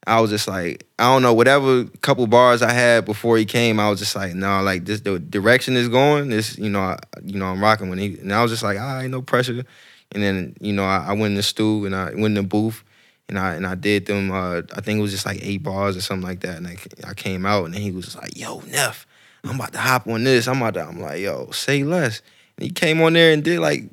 I 0.07 0.21
was 0.21 0.31
just 0.31 0.49
like, 0.49 0.87
I 0.99 1.05
don't 1.05 1.23
know, 1.23 1.35
whatever 1.35 1.85
couple 2.03 2.27
bars 2.27 2.63
I 2.63 2.73
had 2.73 3.05
before 3.05 3.37
he 3.37 3.45
came, 3.45 3.79
I 3.79 3.91
was 3.91 3.99
just 3.99 4.17
like, 4.17 4.35
no, 4.35 4.63
like 4.63 4.85
this 4.85 5.01
the 5.01 5.19
direction 5.19 5.77
is 5.77 5.89
going. 5.89 6.31
This, 6.31 6.59
you 6.59 6.71
know, 6.71 6.81
I, 6.81 6.99
you 7.25 7.39
know, 7.39 7.47
I'm 7.47 7.63
rocking 7.63 7.91
when 7.91 7.99
he 7.99 8.19
and 8.19 8.33
I 8.33 8.43
was 8.43 8.51
just 8.51 8.63
like, 8.63 8.79
I 8.79 8.81
all 8.81 8.95
right, 8.97 9.11
no 9.11 9.23
pressure. 9.23 9.65
And 10.13 10.23
then, 10.23 10.57
you 10.61 10.73
know, 10.73 10.85
I, 10.85 11.07
I 11.09 11.13
went 11.13 11.33
in 11.33 11.35
the 11.35 11.43
stew 11.43 11.87
and 11.87 11.95
I 11.95 12.07
went 12.07 12.27
in 12.27 12.35
the 12.35 12.43
booth 12.43 12.83
and 13.29 13.39
I 13.39 13.55
and 13.55 13.67
I 13.67 13.75
did 13.75 14.07
them, 14.07 14.31
uh, 14.33 14.63
I 14.75 14.81
think 14.81 14.99
it 14.99 15.03
was 15.03 15.13
just 15.13 15.27
like 15.27 15.39
eight 15.43 15.63
bars 15.63 15.97
or 15.97 16.01
something 16.01 16.27
like 16.27 16.41
that. 16.41 16.57
And 16.57 16.67
I, 16.67 16.77
I 17.07 17.15
came 17.15 17.47
out 17.47 17.67
and 17.67 17.75
he 17.75 17.91
was 17.91 18.07
just 18.07 18.17
like, 18.17 18.37
yo, 18.37 18.61
Neff, 18.61 19.07
I'm 19.45 19.57
about 19.57 19.73
to 19.73 19.79
hop 19.79 20.07
on 20.07 20.25
this. 20.25 20.47
I'm 20.49 20.61
about 20.61 20.75
to, 20.75 20.83
I'm 20.83 21.01
like, 21.01 21.21
yo, 21.21 21.51
say 21.51 21.83
less. 21.85 22.23
And 22.57 22.65
he 22.65 22.71
came 22.71 23.01
on 23.01 23.15
there 23.15 23.33
and 23.33 23.43
did 23.43 23.59
like 23.61 23.85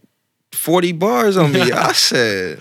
40 0.51 0.91
bars 0.93 1.37
on 1.37 1.51
me. 1.51 1.71
I 1.71 1.91
said, 1.93 2.59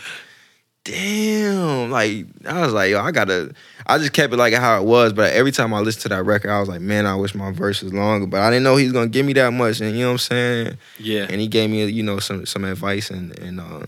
damn. 0.85 1.91
Like, 1.91 2.27
I 2.47 2.61
was 2.63 2.73
like, 2.73 2.91
yo, 2.91 3.01
I 3.01 3.11
gotta, 3.11 3.53
I 3.87 3.99
just 3.99 4.13
kept 4.13 4.33
it 4.33 4.37
like 4.37 4.55
how 4.55 4.81
it 4.81 4.85
was. 4.85 5.13
But 5.13 5.33
every 5.33 5.53
time 5.53 5.75
I 5.75 5.81
listened 5.81 6.03
to 6.03 6.09
that 6.11 6.25
record, 6.25 6.51
I 6.51 6.61
was 6.61 6.69
like, 6.69 6.81
man, 6.81 7.07
I 7.07 7.17
wish 7.17 7.35
my 7.35 7.51
verse 7.51 7.83
was 7.83 7.93
longer. 7.93 8.27
But 8.27 8.41
I 8.41 8.51
didn't 8.51 8.65
know 8.65 8.77
he 8.77 8.85
was 8.85 8.93
gonna 8.93 9.09
give 9.09 9.27
me 9.27 9.33
that 9.35 9.53
much. 9.53 9.81
And 9.81 9.93
you 9.97 10.03
know 10.03 10.09
what 10.09 10.13
I'm 10.13 10.19
saying? 10.19 10.79
Yeah. 10.99 11.27
And 11.29 11.41
he 11.41 11.49
gave 11.49 11.71
me, 11.71 11.85
you 11.87 12.03
know, 12.03 12.19
some 12.19 12.47
some 12.47 12.65
advice 12.65 13.11
and 13.11 13.37
and 13.39 13.61
um, 13.61 13.85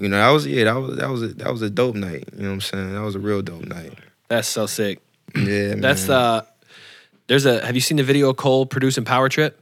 you 0.00 0.08
know, 0.08 0.16
that 0.16 0.30
was 0.30 0.46
yeah, 0.46 0.64
that 0.64 0.74
was 0.76 0.96
that 0.96 1.10
was 1.10 1.22
a, 1.22 1.28
that 1.28 1.50
was 1.50 1.62
a 1.62 1.70
dope 1.70 1.96
night. 1.96 2.28
You 2.36 2.42
know 2.42 2.48
what 2.50 2.54
I'm 2.54 2.60
saying? 2.60 2.94
That 2.94 3.02
was 3.02 3.16
a 3.16 3.20
real 3.20 3.42
dope 3.42 3.64
night. 3.64 3.94
That's 4.28 4.48
so 4.48 4.66
sick. 4.66 5.00
Yeah, 5.34 5.74
That's 5.76 6.08
man. 6.08 6.16
uh 6.16 6.42
there's 7.28 7.46
a 7.46 7.64
have 7.64 7.74
you 7.74 7.80
seen 7.80 7.96
the 7.96 8.02
video 8.02 8.30
of 8.30 8.36
Cole 8.36 8.66
producing 8.66 9.04
Power 9.04 9.28
Trip? 9.28 9.60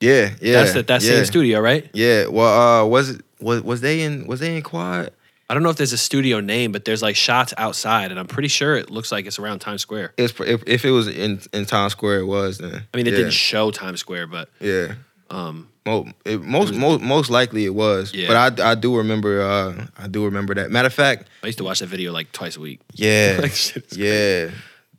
yeah, 0.00 0.30
yeah. 0.40 0.52
That's 0.52 0.74
the, 0.74 0.82
that 0.82 1.02
yeah. 1.02 1.10
same 1.10 1.24
studio, 1.24 1.60
right? 1.60 1.88
Yeah. 1.94 2.26
Well, 2.26 2.82
uh, 2.82 2.86
was 2.86 3.10
it 3.10 3.24
was 3.40 3.62
was 3.62 3.80
they 3.80 4.02
in 4.02 4.26
was 4.26 4.40
they 4.40 4.56
in 4.56 4.62
quad? 4.62 5.10
I 5.48 5.54
don't 5.54 5.62
know 5.62 5.70
if 5.70 5.76
there's 5.76 5.92
a 5.92 5.98
studio 5.98 6.40
name, 6.40 6.72
but 6.72 6.84
there's 6.84 7.02
like 7.02 7.14
shots 7.14 7.54
outside, 7.56 8.10
and 8.10 8.18
I'm 8.18 8.26
pretty 8.26 8.48
sure 8.48 8.74
it 8.74 8.90
looks 8.90 9.12
like 9.12 9.26
it's 9.26 9.38
around 9.38 9.60
Times 9.60 9.80
Square. 9.80 10.12
It's, 10.18 10.34
if 10.40 10.62
if 10.66 10.84
it 10.84 10.90
was 10.90 11.06
in 11.08 11.40
in 11.52 11.64
Times 11.66 11.92
Square, 11.92 12.20
it 12.20 12.26
was 12.26 12.58
then. 12.58 12.82
I 12.92 12.96
mean, 12.96 13.06
it 13.06 13.12
yeah. 13.12 13.18
didn't 13.18 13.32
show 13.32 13.70
Times 13.70 14.00
Square, 14.00 14.26
but 14.26 14.50
Yeah. 14.60 14.94
um, 15.30 15.68
Mo, 15.86 16.08
it, 16.24 16.42
most 16.42 16.74
most 16.74 17.00
most 17.00 17.30
likely 17.30 17.64
it 17.64 17.74
was. 17.74 18.12
Yeah. 18.12 18.26
But 18.26 18.60
I 18.60 18.70
I 18.72 18.74
do 18.74 18.96
remember 18.96 19.40
uh 19.40 19.86
I 19.96 20.08
do 20.08 20.24
remember 20.24 20.52
that. 20.54 20.72
Matter 20.72 20.86
of 20.86 20.94
fact, 20.94 21.28
I 21.44 21.46
used 21.46 21.58
to 21.58 21.64
watch 21.64 21.78
that 21.78 21.86
video 21.86 22.10
like 22.10 22.32
twice 22.32 22.56
a 22.56 22.60
week. 22.60 22.80
yeah, 22.94 23.38
Like, 23.42 23.52
shit 23.52 23.86
is 23.92 23.96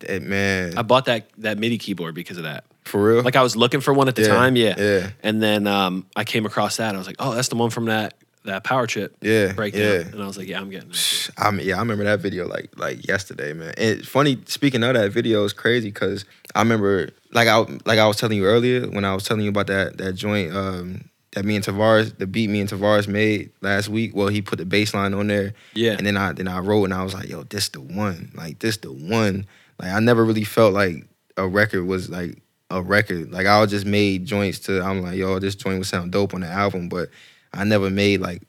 yeah, 0.07 0.19
man 0.19 0.77
I 0.77 0.81
bought 0.81 1.05
that 1.05 1.29
that 1.39 1.57
MIDI 1.57 1.77
keyboard 1.77 2.15
because 2.15 2.37
of 2.37 2.43
that. 2.43 2.63
for 2.85 3.03
real. 3.03 3.23
Like 3.23 3.35
I 3.35 3.43
was 3.43 3.55
looking 3.55 3.81
for 3.81 3.93
one 3.93 4.07
at 4.07 4.15
the 4.15 4.23
Yeah, 4.23 4.27
time, 4.29 4.55
yeah. 4.55 4.75
yeah. 4.77 5.09
And 5.23 5.41
then 5.41 5.67
um, 5.67 6.05
I 6.15 6.23
came 6.23 6.45
across 6.45 6.77
that. 6.77 6.95
I 6.95 6.97
was 6.97 7.07
like, 7.07 7.17
oh, 7.19 7.33
that's 7.35 7.49
the 7.49 7.55
one 7.55 7.69
from 7.69 7.85
that 7.85 8.13
that 8.45 8.63
power 8.63 8.87
trip 8.87 9.13
Yeah, 9.21 9.51
breakdown, 9.51 9.81
yeah. 9.81 9.99
and 10.13 10.23
I 10.23 10.25
was 10.27 10.37
like, 10.37 10.47
yeah, 10.47 10.61
I'm 10.61 10.69
getting 10.69 10.87
that. 10.89 11.29
I 11.37 11.51
mean, 11.51 11.67
yeah, 11.67 11.75
I 11.75 11.79
remember 11.79 12.05
that 12.05 12.21
video 12.21 12.47
like 12.47 12.69
like 12.77 13.05
yesterday, 13.05 13.51
man. 13.53 13.73
And 13.77 14.07
funny, 14.07 14.39
speaking 14.45 14.83
of 14.83 14.93
that 14.93 15.11
video, 15.11 15.43
is 15.43 15.51
crazy 15.51 15.89
because 15.89 16.23
I 16.55 16.59
remember 16.61 17.09
like 17.33 17.49
I 17.49 17.57
like 17.85 17.99
I 17.99 18.07
was 18.07 18.15
telling 18.17 18.37
you 18.37 18.45
earlier 18.45 18.87
when 18.89 19.03
I 19.03 19.13
was 19.13 19.25
telling 19.25 19.43
you 19.43 19.49
about 19.49 19.67
that 19.67 19.97
that 19.97 20.13
joint 20.13 20.55
um, 20.55 21.09
that 21.33 21.43
me 21.43 21.57
and 21.57 21.65
Tavares, 21.65 22.17
the 22.17 22.25
beat 22.25 22.49
me 22.49 22.61
and 22.61 22.69
Tavares 22.69 23.05
made 23.09 23.49
last 23.61 23.89
week. 23.89 24.15
Well, 24.15 24.29
he 24.29 24.41
put 24.41 24.59
the 24.59 24.65
bass 24.65 24.93
line 24.93 25.13
on 25.13 25.27
there, 25.27 25.53
Yeah. 25.73 25.95
and 25.97 26.07
then 26.07 26.15
I 26.15 26.31
then 26.31 26.47
I 26.47 26.59
wrote 26.59 26.85
and 26.85 26.93
I 26.93 27.03
was 27.03 27.13
like, 27.13 27.27
yo, 27.27 27.43
this 27.43 27.67
the 27.67 27.81
one, 27.81 28.31
like 28.33 28.59
this 28.59 28.77
the 28.77 28.93
one. 28.93 29.45
Like 29.79 29.91
I 29.91 29.99
never 29.99 30.23
really 30.25 30.43
felt 30.43 30.73
like 30.73 31.07
a 31.37 31.47
record 31.47 31.85
was 31.85 32.09
like 32.09 32.41
a 32.69 32.81
record. 32.81 33.31
Like 33.31 33.47
I 33.47 33.65
just 33.65 33.85
made 33.85 34.25
joints 34.25 34.59
to. 34.59 34.81
I'm 34.81 35.01
like, 35.01 35.15
yo, 35.15 35.39
this 35.39 35.55
joint 35.55 35.77
would 35.77 35.87
sound 35.87 36.11
dope 36.11 36.33
on 36.33 36.41
the 36.41 36.47
album, 36.47 36.89
but 36.89 37.09
I 37.53 37.63
never 37.63 37.89
made 37.89 38.21
like 38.21 38.43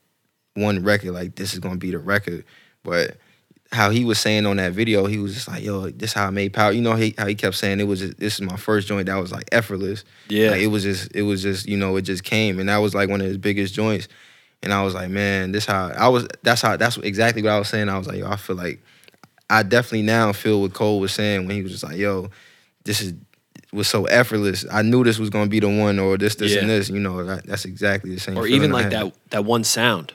one 0.55 0.83
record 0.83 1.11
like 1.11 1.35
this 1.35 1.53
is 1.53 1.59
gonna 1.59 1.77
be 1.77 1.91
the 1.91 1.99
record. 1.99 2.45
But 2.83 3.17
how 3.71 3.91
he 3.91 4.03
was 4.03 4.19
saying 4.19 4.45
on 4.45 4.57
that 4.57 4.73
video, 4.73 5.05
he 5.05 5.19
was 5.19 5.35
just 5.35 5.47
like, 5.47 5.63
"Yo, 5.63 5.89
this 5.91 6.13
how 6.13 6.27
I 6.27 6.29
made 6.31 6.53
power." 6.53 6.71
You 6.71 6.81
know 6.81 6.95
he, 6.95 7.13
how 7.17 7.27
he 7.27 7.35
kept 7.35 7.55
saying 7.55 7.79
it 7.79 7.83
was 7.83 7.99
just, 7.99 8.17
this 8.17 8.35
is 8.35 8.41
my 8.41 8.57
first 8.57 8.87
joint 8.87 9.05
that 9.05 9.15
was 9.17 9.31
like 9.31 9.47
effortless. 9.51 10.03
Yeah. 10.27 10.51
like, 10.51 10.61
it 10.61 10.67
was 10.67 10.83
just 10.83 11.15
it 11.15 11.21
was 11.21 11.41
just 11.41 11.67
you 11.67 11.77
know 11.77 11.95
it 11.97 12.01
just 12.01 12.23
came, 12.23 12.59
and 12.59 12.67
that 12.69 12.77
was 12.77 12.95
like 12.95 13.09
one 13.09 13.21
of 13.21 13.27
his 13.27 13.37
biggest 13.37 13.73
joints. 13.73 14.07
And 14.61 14.73
I 14.73 14.83
was 14.83 14.93
like, 14.93 15.09
man, 15.09 15.51
this 15.51 15.65
how 15.65 15.89
I 15.89 16.09
was. 16.09 16.27
That's 16.41 16.61
how 16.61 16.75
that's 16.77 16.97
exactly 16.97 17.43
what 17.43 17.51
I 17.51 17.59
was 17.59 17.69
saying. 17.69 17.89
I 17.89 17.97
was 17.97 18.07
like, 18.07 18.17
yo, 18.17 18.29
I 18.29 18.35
feel 18.35 18.55
like 18.55 18.81
I 19.49 19.63
definitely 19.63 20.03
now 20.03 20.31
feel 20.33 20.61
what 20.61 20.73
Cole 20.73 20.99
was 20.99 21.11
saying 21.13 21.47
when 21.47 21.55
he 21.55 21.61
was 21.63 21.71
just 21.71 21.83
like, 21.83 21.97
yo, 21.97 22.29
this 22.83 23.01
is 23.01 23.13
was 23.71 23.87
so 23.87 24.05
effortless. 24.05 24.65
I 24.71 24.81
knew 24.81 25.03
this 25.03 25.19
was 25.19 25.29
gonna 25.29 25.49
be 25.49 25.59
the 25.59 25.69
one, 25.69 25.99
or 25.99 26.17
this, 26.17 26.35
this, 26.35 26.55
and 26.55 26.69
this. 26.69 26.89
You 26.89 26.99
know, 26.99 27.23
that, 27.23 27.45
that's 27.45 27.65
exactly 27.65 28.13
the 28.13 28.19
same. 28.19 28.37
Or 28.37 28.47
even 28.47 28.71
like 28.71 28.89
that 28.91 29.13
that 29.31 29.45
one 29.45 29.63
sound. 29.63 30.13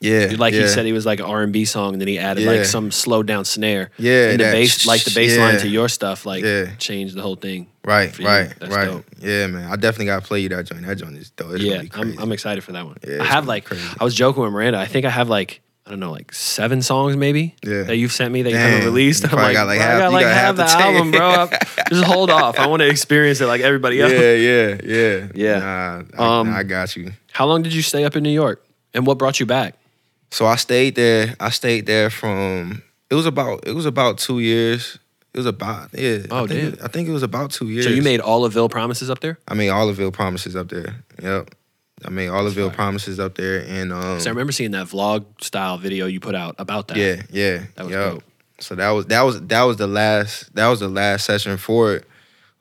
Yeah, 0.00 0.34
Like 0.36 0.52
yeah. 0.52 0.62
he 0.62 0.68
said, 0.68 0.84
he 0.84 0.92
was 0.92 1.06
like 1.06 1.18
an 1.20 1.24
R 1.24 1.42
and 1.42 1.52
B 1.52 1.64
song, 1.64 1.92
and 1.94 2.00
then 2.00 2.08
he 2.08 2.18
added 2.18 2.44
Yeah. 2.44 2.50
like 2.50 2.64
some 2.66 2.90
slowed 2.90 3.26
down 3.26 3.46
snare. 3.46 3.90
Yeah, 3.96 4.30
and 4.30 4.40
the 4.40 4.44
bass, 4.44 4.84
like 4.86 5.02
the 5.04 5.10
sh- 5.10 5.14
bass 5.14 5.38
line 5.38 5.58
to 5.60 5.68
your 5.68 5.88
stuff, 5.88 6.26
like 6.26 6.44
Yeah. 6.44 6.74
changed 6.76 7.14
the 7.16 7.22
whole 7.22 7.36
thing. 7.36 7.68
Right, 7.86 8.18
right, 8.18 8.52
That's 8.58 8.74
right. 8.74 8.86
dope. 8.86 9.04
Yeah, 9.20 9.46
man. 9.46 9.70
I 9.70 9.76
definitely 9.76 10.06
gotta 10.06 10.26
play 10.26 10.40
you 10.40 10.48
that 10.50 10.66
joint. 10.66 10.84
That 10.84 10.96
joint 10.96 11.16
is 11.16 11.30
dope. 11.30 11.52
It's 11.54 11.62
yeah. 11.64 11.82
I'm, 11.94 12.18
I'm 12.18 12.32
excited 12.32 12.62
for 12.64 12.72
that 12.72 12.84
one. 12.84 12.96
Yeah, 13.06 13.22
I 13.22 13.24
have 13.24 13.46
like 13.46 13.64
crazy. 13.64 13.86
I 13.98 14.04
was 14.04 14.14
joking 14.14 14.42
with 14.42 14.52
Miranda. 14.52 14.78
I 14.78 14.86
think 14.86 15.06
I 15.06 15.10
have 15.10 15.28
like 15.30 15.60
I 15.86 15.90
don't 15.90 16.00
know, 16.00 16.12
like 16.12 16.32
seven 16.32 16.80
songs 16.80 17.14
maybe 17.16 17.54
Yeah. 17.62 17.82
that 17.82 17.96
you've 17.96 18.12
sent 18.12 18.32
me 18.32 18.40
that 18.42 18.50
you 18.50 18.56
haven't 18.56 18.86
released. 18.86 19.22
you 19.24 19.28
I'm 19.32 19.36
like, 19.36 19.52
got, 19.52 19.66
like, 19.66 19.78
bro, 19.80 19.86
I 19.86 19.98
got 19.98 20.12
like 20.12 20.26
half 20.26 20.56
half 20.56 20.56
the 20.56 20.82
album, 20.82 21.10
bro. 21.10 21.28
I- 21.28 21.58
Just 21.90 22.04
hold 22.04 22.30
off. 22.30 22.58
I 22.58 22.66
want 22.66 22.80
to 22.80 22.88
experience 22.88 23.40
it 23.42 23.46
like 23.46 23.60
everybody 23.60 24.00
else. 24.00 24.12
yeah, 24.12 24.32
yeah, 24.32 24.78
yeah, 24.82 25.26
Yeah. 25.34 25.58
Nah, 25.58 26.02
I, 26.18 26.40
Um, 26.40 26.50
nah, 26.50 26.56
I 26.58 26.62
got 26.62 26.96
you. 26.96 27.12
How 27.32 27.44
long 27.46 27.62
did 27.62 27.74
you 27.74 27.82
stay 27.82 28.04
up 28.04 28.16
in 28.16 28.22
New 28.22 28.30
York, 28.30 28.64
and 28.94 29.06
what 29.06 29.18
brought 29.18 29.38
you 29.40 29.46
back? 29.46 29.74
So 30.30 30.46
I 30.46 30.56
stayed 30.56 30.94
there. 30.94 31.34
I 31.38 31.50
stayed 31.50 31.84
there 31.86 32.08
from. 32.10 32.82
It 33.10 33.14
was 33.14 33.26
about. 33.26 33.66
It 33.68 33.72
was 33.74 33.84
about 33.86 34.16
two 34.18 34.38
years. 34.40 34.98
It 35.34 35.38
was 35.38 35.46
about. 35.46 35.90
Yeah. 35.92 36.20
Oh, 36.30 36.44
I 36.44 36.46
think, 36.46 36.76
damn. 36.76 36.84
I 36.84 36.88
think 36.88 37.08
it 37.08 37.12
was 37.12 37.22
about 37.22 37.50
two 37.50 37.68
years. 37.68 37.84
So 37.84 37.90
you 37.90 38.02
made 38.02 38.20
all 38.20 38.44
of 38.46 38.52
Ville 38.54 38.68
promises 38.70 39.10
up 39.10 39.20
there. 39.20 39.38
I 39.46 39.54
made 39.54 39.68
Oliveville 39.70 40.12
promises 40.12 40.56
up 40.56 40.68
there. 40.70 40.94
Yep. 41.22 41.50
I 42.04 42.10
made 42.10 42.28
Oliveville 42.28 42.68
fire. 42.68 42.76
promises 42.76 43.18
up 43.18 43.34
there, 43.34 43.64
and 43.66 43.92
um. 43.92 44.20
So 44.20 44.30
I 44.30 44.32
remember 44.32 44.52
seeing 44.52 44.72
that 44.72 44.86
vlog 44.86 45.24
style 45.42 45.78
video 45.78 46.06
you 46.06 46.20
put 46.20 46.34
out 46.34 46.56
about 46.58 46.88
that. 46.88 46.96
Yeah, 46.96 47.22
yeah. 47.30 47.64
That 47.76 47.86
was 47.86 47.92
yep. 47.92 48.12
dope. 48.12 48.22
So 48.60 48.74
that 48.74 48.90
was 48.90 49.06
that 49.06 49.22
was 49.22 49.40
that 49.42 49.62
was 49.62 49.76
the 49.76 49.86
last 49.86 50.54
that 50.54 50.68
was 50.68 50.80
the 50.80 50.88
last 50.88 51.24
session 51.24 51.56
for 51.56 51.96
it. 51.96 52.08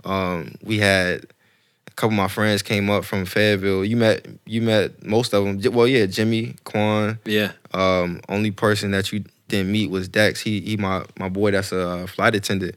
Um, 0.06 0.56
we 0.64 0.80
had 0.80 1.26
a 1.88 1.92
couple 1.96 2.14
of 2.14 2.18
my 2.18 2.28
friends 2.28 2.62
came 2.62 2.90
up 2.90 3.06
from 3.06 3.26
Fayetteville. 3.26 3.86
You 3.86 3.98
met 3.98 4.26
you 4.46 4.62
met 4.62 5.04
most 5.06 5.34
of 5.34 5.46
them. 5.46 5.74
Well, 5.74 5.88
yeah, 5.88 6.06
Jimmy, 6.06 6.56
Quan. 6.64 7.20
Yeah. 7.26 7.52
Um, 7.74 8.22
only 8.30 8.52
person 8.52 8.92
that 8.92 9.12
you 9.12 9.24
didn't 9.48 9.72
meet 9.72 9.90
was 9.90 10.08
Dex. 10.08 10.42
He 10.42 10.62
he 10.62 10.78
my 10.78 11.06
my 11.18 11.30
boy 11.30 11.52
that's 11.52 11.72
a 11.72 11.88
uh, 11.88 12.08
flight 12.08 12.36
attendant. 12.36 12.76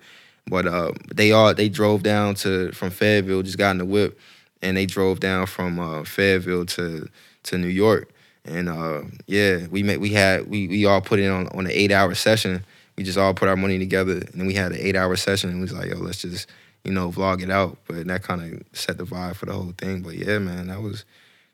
But 0.49 0.67
uh, 0.67 0.93
they 1.13 1.33
all 1.33 1.55
they 1.55 1.69
drove 1.69 2.03
down 2.03 2.35
to 2.37 2.71
from 2.73 2.91
Fayetteville, 2.91 3.43
just 3.43 3.59
got 3.59 3.73
in 3.73 3.79
the 3.79 3.85
whip, 3.85 4.19
and 4.63 4.77
they 4.77 4.87
drove 4.87 5.21
down 5.21 5.47
from 5.47 5.79
uh, 5.79 6.05
Fayetteville 6.05 6.67
to 6.67 7.09
to 7.45 7.59
New 7.59 7.69
York. 7.69 8.11
And 8.45 8.69
uh, 8.69 9.03
yeah, 9.27 9.67
we 9.71 9.83
met. 9.83 10.01
We 10.01 10.11
had 10.11 10.49
we 10.49 10.69
we 10.69 10.85
all 10.87 11.01
put 11.01 11.19
in 11.19 11.31
on 11.31 11.49
on 11.49 11.67
an 11.67 11.73
eight 11.73 11.91
hour 11.93 12.15
session. 12.15 12.65
We 12.97 13.05
just 13.05 13.19
all 13.19 13.35
put 13.35 13.49
our 13.49 13.57
money 13.57 13.79
together, 13.79 14.13
and 14.13 14.35
then 14.35 14.47
we 14.47 14.55
had 14.55 14.73
an 14.73 14.79
eight 14.81 14.97
hour 14.97 15.17
session. 15.17 15.51
And 15.51 15.59
we 15.59 15.63
was 15.63 15.73
like, 15.73 15.91
yo, 15.91 15.99
let's 15.99 16.23
just 16.23 16.49
you 16.85 16.93
know 16.93 17.11
vlog 17.11 17.43
it 17.43 17.51
out. 17.51 17.77
But 17.89 18.07
that 18.07 18.23
kind 18.23 18.41
of 18.55 18.63
set 18.79 18.99
the 18.99 19.05
vibe 19.05 19.35
for 19.37 19.47
the 19.47 19.53
whole 19.53 19.75
thing. 19.77 20.03
But 20.03 20.15
yeah, 20.15 20.39
man, 20.39 20.69
that 20.69 20.81
was 20.81 21.05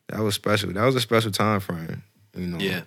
that 0.08 0.20
was 0.20 0.34
special. 0.34 0.72
That 0.72 0.84
was 0.84 0.94
a 0.94 1.00
special 1.00 1.30
time 1.30 1.60
frame. 1.60 2.02
You 2.36 2.46
know. 2.46 2.58
Yeah. 2.58 2.82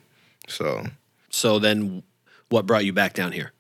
So 0.48 0.86
So 1.32 1.58
then, 1.60 2.04
what 2.50 2.66
brought 2.68 2.86
you 2.86 2.94
back 2.94 3.14
down 3.14 3.32
here? 3.32 3.52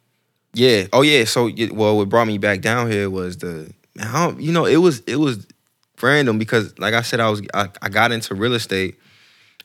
yeah. 0.53 0.86
Oh 0.93 1.01
yeah. 1.01 1.26
So 1.26 1.49
well, 1.72 1.97
what 1.97 2.08
brought 2.10 2.28
me 2.28 2.38
back 2.38 2.62
down 2.62 2.89
here 2.91 3.10
was 3.10 3.38
the 3.38 3.74
how 3.99 4.32
you 4.38 4.51
know 4.51 4.66
it 4.66 4.78
was 4.78 4.99
it 5.01 5.16
was 5.18 5.47
random 6.02 6.38
because 6.38 6.78
like 6.80 6.93
I 6.93 7.02
said 7.02 7.20
I 7.20 7.30
was 7.30 7.41
I, 7.54 7.70
I 7.82 7.89
got 7.89 8.12
into 8.12 8.36
real 8.36 8.54
estate 8.54 9.00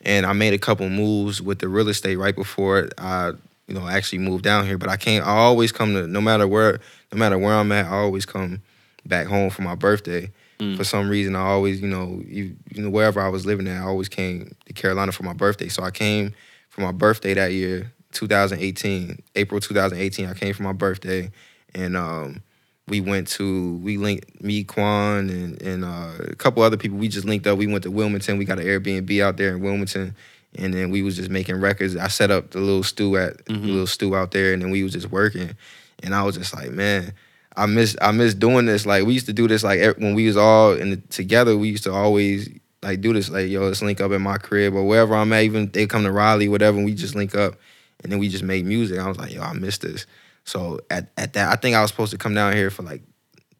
and 0.03 0.25
I 0.25 0.33
made 0.33 0.55
a 0.55 0.59
couple 0.59 0.89
moves 0.89 1.43
with 1.43 1.59
the 1.59 1.69
real 1.69 1.89
estate 1.89 2.17
right 2.17 2.35
before 2.35 2.89
I 2.99 3.33
you 3.71 3.75
know 3.75 3.87
actually 3.89 4.19
moved 4.19 4.45
down 4.45 4.67
here. 4.67 4.77
But 4.77 4.89
I 4.89 4.97
can't. 4.97 5.25
I 5.25 5.37
always 5.37 5.73
come 5.73 5.95
to 5.95 6.07
no 6.07 6.21
matter 6.21 6.47
where 6.47 6.81
no 7.13 7.19
matter 7.19 7.39
where 7.39 7.55
I'm 7.55 7.73
at. 7.73 7.87
I 7.87 7.97
always 7.97 8.27
come 8.27 8.63
back 9.07 9.27
home 9.27 9.51
for 9.51 9.63
my 9.63 9.75
birthday. 9.75 10.31
Mm. 10.59 10.77
For 10.77 10.85
some 10.85 11.09
reason, 11.09 11.37
I 11.37 11.41
always 11.41 11.81
you 11.81 11.89
know 11.89 12.21
you, 12.27 12.57
you 12.75 12.83
know 12.83 12.91
wherever 12.91 13.21
I 13.21 13.29
was 13.29 13.47
living 13.47 13.69
at, 13.69 13.81
I 13.81 13.87
always 13.87 14.09
came 14.09 14.55
to 14.67 14.73
Carolina 14.73 15.13
for 15.13 15.23
my 15.23 15.33
birthday. 15.33 15.69
So 15.69 15.83
I 15.83 15.91
came 15.91 16.35
for 16.69 16.81
my 16.83 16.93
birthday 16.93 17.35
that 17.35 17.53
year, 17.53 17.93
2018, 18.13 19.23
April 19.37 19.61
2018. 19.61 20.27
I 20.27 20.35
came 20.35 20.53
for 20.53 20.63
my 20.63 20.73
birthday, 20.73 21.31
and 21.75 21.97
um, 21.97 22.43
we 22.91 23.01
went 23.01 23.29
to 23.29 23.77
we 23.77 23.97
linked 23.97 24.43
me, 24.43 24.65
Quan, 24.65 25.31
and 25.31 25.63
and 25.63 25.85
uh, 25.85 26.13
a 26.19 26.35
couple 26.37 26.63
other 26.63 26.77
people. 26.77 26.99
We 26.99 27.09
just 27.09 27.25
linked 27.25 27.47
up. 27.47 27.57
We 27.57 27.67
went 27.67 27.85
to 27.85 27.91
Wilmington. 27.91 28.37
We 28.37 28.45
got 28.45 28.59
an 28.59 28.67
Airbnb 28.67 29.23
out 29.23 29.37
there 29.37 29.55
in 29.55 29.63
Wilmington, 29.63 30.15
and 30.57 30.75
then 30.75 30.91
we 30.91 31.03
was 31.03 31.17
just 31.17 31.31
making 31.31 31.61
records. 31.61 31.97
I 31.97 32.09
set 32.09 32.31
up 32.31 32.51
the 32.51 32.59
little 32.59 32.83
stew 32.83 33.17
at 33.17 33.45
the 33.47 33.55
little 33.55 33.87
stew 33.87 34.15
out 34.17 34.33
there, 34.33 34.53
and 34.53 34.61
then 34.61 34.71
we 34.71 34.83
was 34.83 34.93
just 34.93 35.11
working. 35.11 35.57
And 36.03 36.15
I 36.15 36.23
was 36.25 36.37
just 36.37 36.55
like, 36.55 36.71
man, 36.71 37.13
I 37.57 37.67
miss 37.67 37.97
I 38.03 38.11
miss 38.11 38.35
doing 38.35 38.67
this. 38.67 38.85
Like 38.85 39.07
we 39.07 39.15
used 39.15 39.27
to 39.27 39.33
do 39.33 39.49
this 39.49 39.63
like 39.63 39.81
when 39.99 40.15
we 40.15 40.27
was 40.27 40.37
all 40.37 40.73
in 40.73 40.91
the, 40.91 40.97
together. 40.97 41.57
We 41.57 41.69
used 41.69 41.85
to 41.85 41.93
always 41.93 42.51
like 42.83 43.01
do 43.01 43.13
this 43.13 43.31
like 43.31 43.49
yo, 43.49 43.63
let's 43.63 43.83
link 43.83 44.01
up 44.01 44.13
at 44.13 44.21
my 44.21 44.39
crib 44.39 44.75
or 44.75 44.85
wherever 44.85 45.15
I'm 45.15 45.33
at. 45.33 45.45
Even 45.45 45.71
they 45.71 45.87
come 45.87 46.03
to 46.05 46.13
Raleigh, 46.13 46.49
whatever. 46.49 46.77
And 46.77 46.87
we 46.87 46.95
just 46.95 47.15
link 47.15 47.35
up, 47.35 47.55
and 48.03 48.11
then 48.11 48.19
we 48.19 48.29
just 48.29 48.45
make 48.45 48.65
music. 48.65 48.99
I 48.99 49.07
was 49.09 49.19
like, 49.19 49.33
yo, 49.33 49.43
I 49.43 49.53
miss 49.53 49.79
this. 49.79 50.07
So 50.45 50.81
at 50.91 51.11
at 51.17 51.35
that, 51.35 51.53
I 51.53 51.57
think 51.57 51.77
I 51.77 51.83
was 51.83 51.91
supposed 51.91 52.13
to 52.13 52.19
come 52.19 52.35
down 52.35 52.53
here 52.55 52.71
for 52.71 52.83
like 52.83 53.03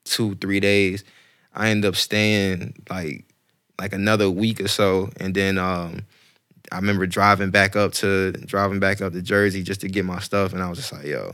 two 0.05 0.35
three 0.37 0.61
days. 0.61 1.05
I 1.55 1.71
ended 1.71 1.89
up 1.89 1.97
staying 1.97 2.75
like 2.89 3.25
like 3.79 3.93
another 3.93 4.31
week 4.31 4.61
or 4.61 4.69
so, 4.69 5.11
and 5.19 5.35
then 5.35 5.59
um, 5.59 6.05
I 6.71 6.77
remember 6.77 7.07
driving 7.07 7.51
back 7.51 7.77
up 7.77 7.93
to 7.95 8.33
driving 8.33 8.81
back 8.81 9.01
up 9.01 9.13
to 9.13 9.23
Jersey 9.23 9.63
just 9.63 9.81
to 9.83 9.89
get 9.89 10.05
my 10.05 10.21
stuff, 10.21 10.53
and 10.53 10.63
I 10.63 10.69
was 10.69 10.79
just 10.79 10.93
like, 10.93 11.07
yo. 11.07 11.33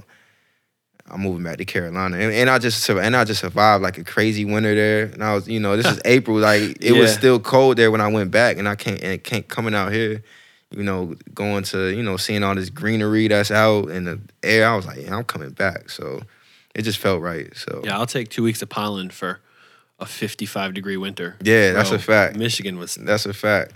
I'm 1.08 1.20
moving 1.20 1.44
back 1.44 1.58
to 1.58 1.64
Carolina, 1.64 2.16
and, 2.16 2.32
and 2.32 2.50
I 2.50 2.58
just 2.58 2.88
and 2.88 3.14
I 3.14 3.24
just 3.24 3.40
survived 3.40 3.80
like 3.80 3.96
a 3.96 4.02
crazy 4.02 4.44
winter 4.44 4.74
there. 4.74 5.04
And 5.04 5.22
I 5.22 5.36
was, 5.36 5.46
you 5.46 5.60
know, 5.60 5.76
this 5.76 5.86
is 5.86 6.00
April, 6.04 6.38
like 6.38 6.78
it 6.80 6.98
was 6.98 7.14
still 7.14 7.38
cold 7.38 7.76
there 7.76 7.92
when 7.92 8.00
I 8.00 8.08
went 8.08 8.32
back, 8.32 8.58
and 8.58 8.68
I 8.68 8.74
can't 8.74 9.00
and 9.00 9.22
can't 9.22 9.46
coming 9.46 9.72
out 9.72 9.92
here, 9.92 10.24
you 10.70 10.82
know, 10.82 11.14
going 11.34 11.64
to 11.64 11.94
you 11.94 12.02
know 12.02 12.16
seeing 12.16 12.42
all 12.42 12.54
this 12.54 12.70
greenery 12.70 13.28
that's 13.28 13.50
out 13.50 13.90
in 13.90 14.04
the 14.04 14.20
air. 14.42 14.68
I 14.68 14.76
was 14.76 14.86
like, 14.86 14.98
yeah, 14.98 15.16
I'm 15.16 15.24
coming 15.24 15.50
back. 15.50 15.90
So 15.90 16.22
it 16.74 16.82
just 16.82 16.98
felt 16.98 17.22
right. 17.22 17.54
So 17.56 17.82
Yeah, 17.84 17.98
I'll 17.98 18.06
take 18.06 18.28
two 18.28 18.42
weeks 18.42 18.62
of 18.62 18.68
pollen 18.68 19.10
for 19.10 19.40
a 19.98 20.06
55 20.06 20.74
degree 20.74 20.96
winter. 20.96 21.36
Yeah, 21.42 21.72
that's 21.72 21.90
a 21.90 21.98
fact. 21.98 22.36
Michigan 22.36 22.78
was 22.78 22.96
that's 22.96 23.26
a 23.26 23.32
fact. 23.32 23.72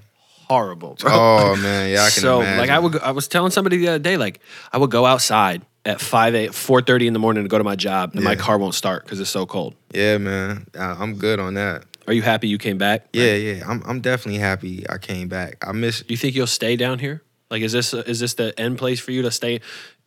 horrible, 0.49 0.97
bro. 1.01 1.11
Oh 1.13 1.57
man, 1.57 1.91
yeah, 1.91 2.01
I 2.03 2.11
can 2.11 2.21
so 2.23 2.41
imagine. 2.41 2.59
like 2.59 2.71
I 2.71 2.79
would, 2.79 2.93
go- 2.93 2.99
I 3.03 3.13
was 3.13 3.29
telling 3.29 3.53
somebody 3.53 3.79
the 3.79 3.89
other 3.89 3.99
day, 3.99 4.17
like 4.17 4.41
I 4.73 4.79
would 4.79 4.91
go 4.91 5.07
outside 5.07 5.63
at 5.87 6.01
five 6.01 6.35
eight, 6.35 6.55
four 6.55 6.83
thirty 6.83 7.07
in 7.07 7.15
the 7.15 7.19
morning 7.19 7.45
to 7.45 7.49
go 7.49 7.57
to 7.57 7.65
my 7.65 7.77
job, 7.77 8.13
and 8.15 8.23
my 8.23 8.37
car 8.37 8.59
won't 8.59 8.75
start 8.75 9.05
because 9.05 9.19
it's 9.19 9.31
so 9.31 9.47
cold. 9.47 9.75
yeah, 9.95 10.19
man, 10.19 10.67
I'm 10.75 11.15
good 11.15 11.41
on 11.41 11.55
that. 11.55 11.85
Are 12.11 12.13
you 12.13 12.23
happy 12.23 12.49
you 12.49 12.59
came 12.59 12.77
back? 12.77 13.07
Yeah, 13.13 13.37
yeah, 13.37 13.63
I'm 13.65 13.85
I'm 13.87 14.01
definitely 14.01 14.41
happy 14.41 14.85
I 14.91 14.99
came 14.99 15.29
back. 15.29 15.65
I 15.65 15.71
miss 15.71 16.01
Do 16.01 16.13
you 16.13 16.17
think 16.17 16.35
you'll 16.35 16.49
stay 16.49 16.75
down 16.75 16.99
here? 16.99 17.23
Like, 17.53 17.63
is 17.63 17.71
this 17.71 17.95
is 17.95 18.19
this 18.19 18.35
the 18.35 18.53
end 18.59 18.79
place 18.79 18.99
for 18.99 19.13
you 19.13 19.23
to 19.23 19.31
stay, 19.31 19.61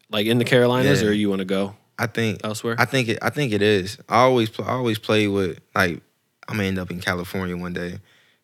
like 0.10 0.26
in 0.28 0.38
the 0.38 0.44
Carolinas, 0.44 1.02
Yeah. 1.02 1.08
or 1.08 1.12
you 1.14 1.30
want 1.30 1.40
to 1.40 1.46
go 1.46 1.78
I 1.98 2.08
think 2.08 2.42
elsewhere? 2.44 2.76
I 2.78 2.84
think 2.84 3.08
it. 3.08 3.20
I 3.22 3.30
think 3.30 3.54
it 3.54 3.62
is. 3.62 4.00
I 4.10 4.18
always, 4.18 4.50
I 4.60 4.72
always 4.74 5.00
play 5.00 5.30
with 5.30 5.62
like 5.74 6.02
I'm 6.50 6.58
gonna 6.58 6.68
end 6.68 6.78
up 6.78 6.92
in 6.92 7.00
California 7.00 7.56
one 7.56 7.72
day. 7.72 7.92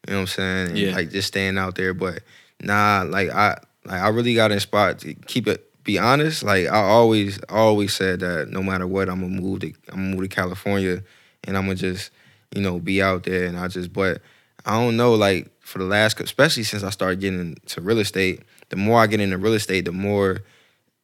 You 0.07 0.14
know 0.14 0.14
what 0.14 0.20
I'm 0.22 0.28
saying? 0.28 0.68
And, 0.70 0.78
Yeah. 0.78 0.95
Like 0.95 1.10
just 1.10 1.28
staying 1.28 1.57
out 1.57 1.76
there, 1.76 1.93
but 1.93 2.24
nah. 2.62 3.03
Like 3.05 3.30
I, 3.30 3.57
like 3.84 4.01
I 4.01 4.07
really 4.07 4.36
got 4.36 4.53
inspired 4.53 4.99
to 4.99 5.14
keep 5.16 5.49
it. 5.49 5.66
Be 5.84 5.99
honest. 5.99 6.43
Like 6.43 6.68
I 6.68 6.82
always, 6.82 7.41
always 7.49 7.93
said 7.93 8.22
that 8.22 8.47
no 8.47 8.64
matter 8.64 8.88
what, 8.88 9.10
I'm 9.10 9.20
gonna 9.20 9.41
move 9.41 9.60
to, 9.62 9.68
I'm 9.91 9.95
gonna 10.05 10.16
move 10.16 10.30
to 10.30 10.34
California, 10.34 11.03
and 11.43 11.57
I'm 11.57 11.64
gonna 11.66 11.76
just, 11.76 12.12
you 12.55 12.61
know, 12.61 12.79
be 12.79 13.01
out 13.01 13.23
there. 13.23 13.45
And 13.45 13.57
I 13.57 13.67
just, 13.67 13.93
but 13.93 14.21
I 14.65 14.79
don't 14.79 14.97
know. 14.97 15.13
Like 15.15 15.49
for 15.61 15.77
the 15.79 15.85
last, 15.85 16.19
especially 16.19 16.63
since 16.63 16.83
I 16.83 16.89
started 16.89 17.19
getting 17.19 17.39
into 17.39 17.81
real 17.81 17.99
estate, 17.99 18.41
the 18.69 18.75
more 18.75 18.99
I 18.99 19.07
get 19.07 19.19
into 19.19 19.37
real 19.37 19.53
estate, 19.53 19.85
the 19.85 19.91
more 19.91 20.39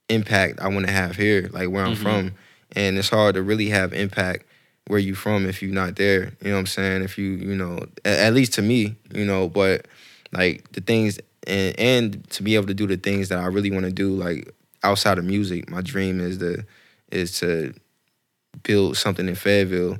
impact 0.09 0.59
I 0.59 0.67
want 0.67 0.85
to 0.85 0.91
have 0.91 1.15
here, 1.15 1.49
like 1.51 1.69
where 1.69 1.85
I'm 1.85 1.93
Mhm. 1.95 2.01
from. 2.01 2.31
And 2.75 2.97
it's 2.97 3.09
hard 3.09 3.35
to 3.35 3.41
really 3.41 3.69
have 3.69 3.93
impact 3.93 4.45
where 4.87 4.99
you 4.99 5.15
from 5.15 5.47
if 5.47 5.61
you're 5.61 5.71
not 5.73 5.95
there. 5.95 6.33
You 6.41 6.49
know 6.49 6.53
what 6.53 6.59
I'm 6.59 6.65
saying? 6.67 7.01
If 7.03 7.17
you, 7.17 7.31
you 7.31 7.55
know, 7.55 7.79
at, 8.03 8.19
at 8.19 8.33
least 8.33 8.53
to 8.53 8.61
me, 8.61 8.95
you 9.13 9.25
know, 9.25 9.47
but 9.49 9.87
like 10.31 10.71
the 10.73 10.81
things 10.81 11.19
and 11.47 11.79
and 11.79 12.29
to 12.31 12.43
be 12.43 12.55
able 12.55 12.67
to 12.67 12.73
do 12.73 12.87
the 12.87 12.97
things 12.97 13.29
that 13.29 13.39
I 13.39 13.45
really 13.47 13.71
want 13.71 13.85
to 13.85 13.91
do, 13.91 14.09
like 14.15 14.51
outside 14.83 15.17
of 15.17 15.25
music, 15.25 15.69
my 15.69 15.81
dream 15.81 16.19
is 16.19 16.37
to 16.39 16.65
is 17.11 17.39
to 17.39 17.73
build 18.63 18.97
something 18.97 19.27
in 19.27 19.35
Fayetteville, 19.35 19.97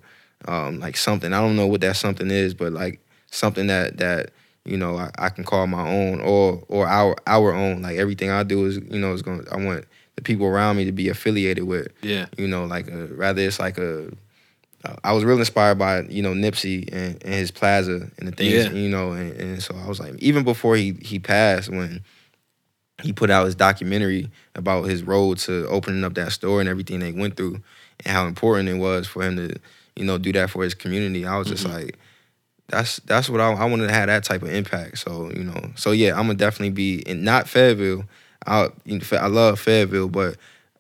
um, 0.48 0.80
like 0.80 0.98
something. 0.98 1.34
I 1.34 1.42
don't 1.42 1.56
know 1.56 1.68
what 1.68 1.82
that 1.82 1.96
something 1.96 2.30
is, 2.32 2.54
but 2.54 2.74
like 2.74 3.00
something 3.32 3.68
that 3.68 3.98
that 3.98 4.32
you 4.66 4.78
know 4.78 4.98
I, 4.98 5.12
I 5.18 5.30
can 5.30 5.44
call 5.44 5.68
my 5.68 5.88
own 5.88 6.22
or 6.22 6.64
or 6.68 6.88
our 6.88 7.16
our 7.28 7.54
own. 7.54 7.82
Like 7.82 7.98
everything 7.98 8.30
I 8.30 8.44
do 8.44 8.66
is 8.66 8.78
you 8.78 9.00
know 9.00 9.14
is 9.14 9.22
going. 9.22 9.46
I 9.52 9.58
want 9.58 9.86
the 10.16 10.22
people 10.22 10.46
around 10.48 10.78
me 10.78 10.86
to 10.86 10.92
be 10.92 11.10
affiliated 11.10 11.66
with. 11.66 11.88
Yeah. 12.02 12.28
You 12.38 12.48
know, 12.48 12.66
like 12.66 12.88
a, 12.90 13.08
rather 13.08 13.42
it's 13.42 13.60
like 13.60 13.78
a. 13.78 14.08
uh, 14.86 15.14
was 15.14 15.26
real 15.26 15.40
inspired 15.40 15.78
by 15.78 16.02
you 16.04 16.22
know 16.22 16.34
Nipsey 16.34 16.88
and, 16.94 17.22
and 17.24 17.34
his 17.34 17.52
Plaza 17.52 18.10
and 18.18 18.28
the 18.28 18.32
things 18.32 18.54
Yeah. 18.54 18.72
you 18.72 18.90
know, 18.90 19.12
and, 19.12 19.32
and 19.34 19.64
so 19.64 19.76
I 19.76 19.88
was 19.88 20.00
like, 20.00 20.16
even 20.20 20.44
before 20.44 20.76
he 20.76 20.94
he 21.02 21.20
passed, 21.20 21.70
when 21.70 22.02
he 23.04 23.12
put 23.12 23.30
out 23.30 23.46
his 23.46 23.56
documentary 23.56 24.32
about 24.56 24.84
his 24.84 25.04
road 25.04 25.38
to 25.40 25.68
opening 25.68 26.04
up 26.06 26.14
that 26.14 26.32
store 26.32 26.62
and 26.62 26.70
everything 26.70 27.00
they 27.00 27.12
went 27.12 27.36
through, 27.36 27.62
and 28.06 28.16
how 28.16 28.26
important 28.26 28.70
it 28.70 28.76
was 28.76 29.06
for 29.06 29.22
him 29.22 29.36
to 29.36 29.60
you 29.96 30.06
know 30.06 30.18
do 30.18 30.32
that 30.34 30.50
for 30.50 30.64
his 30.64 30.74
community. 30.74 31.26
I 31.26 31.38
was 31.38 31.48
just 31.48 31.66
Mhm. 31.66 31.74
like, 31.74 31.98
that's 32.68 32.98
that's 33.06 33.30
what 33.30 33.42
I, 33.42 33.52
I 33.54 33.66
wanted 33.66 33.88
to 33.88 33.94
have 33.94 34.08
that 34.08 34.24
type 34.24 34.42
of 34.42 34.50
impact. 34.50 34.98
So 35.00 35.32
you 35.36 35.44
know, 35.44 35.72
so 35.76 35.92
yeah, 35.92 36.12
I'm 36.12 36.28
gonna 36.28 36.36
definitely 36.36 36.72
be 36.72 37.00
in 37.08 37.24
not 37.24 37.48
Fayetteville. 37.48 38.06
I 38.46 38.70
you 38.86 39.00
know, 39.00 39.06
I 39.20 39.28
love 39.28 39.60
Fayetteville, 39.60 40.10
but 40.10 40.38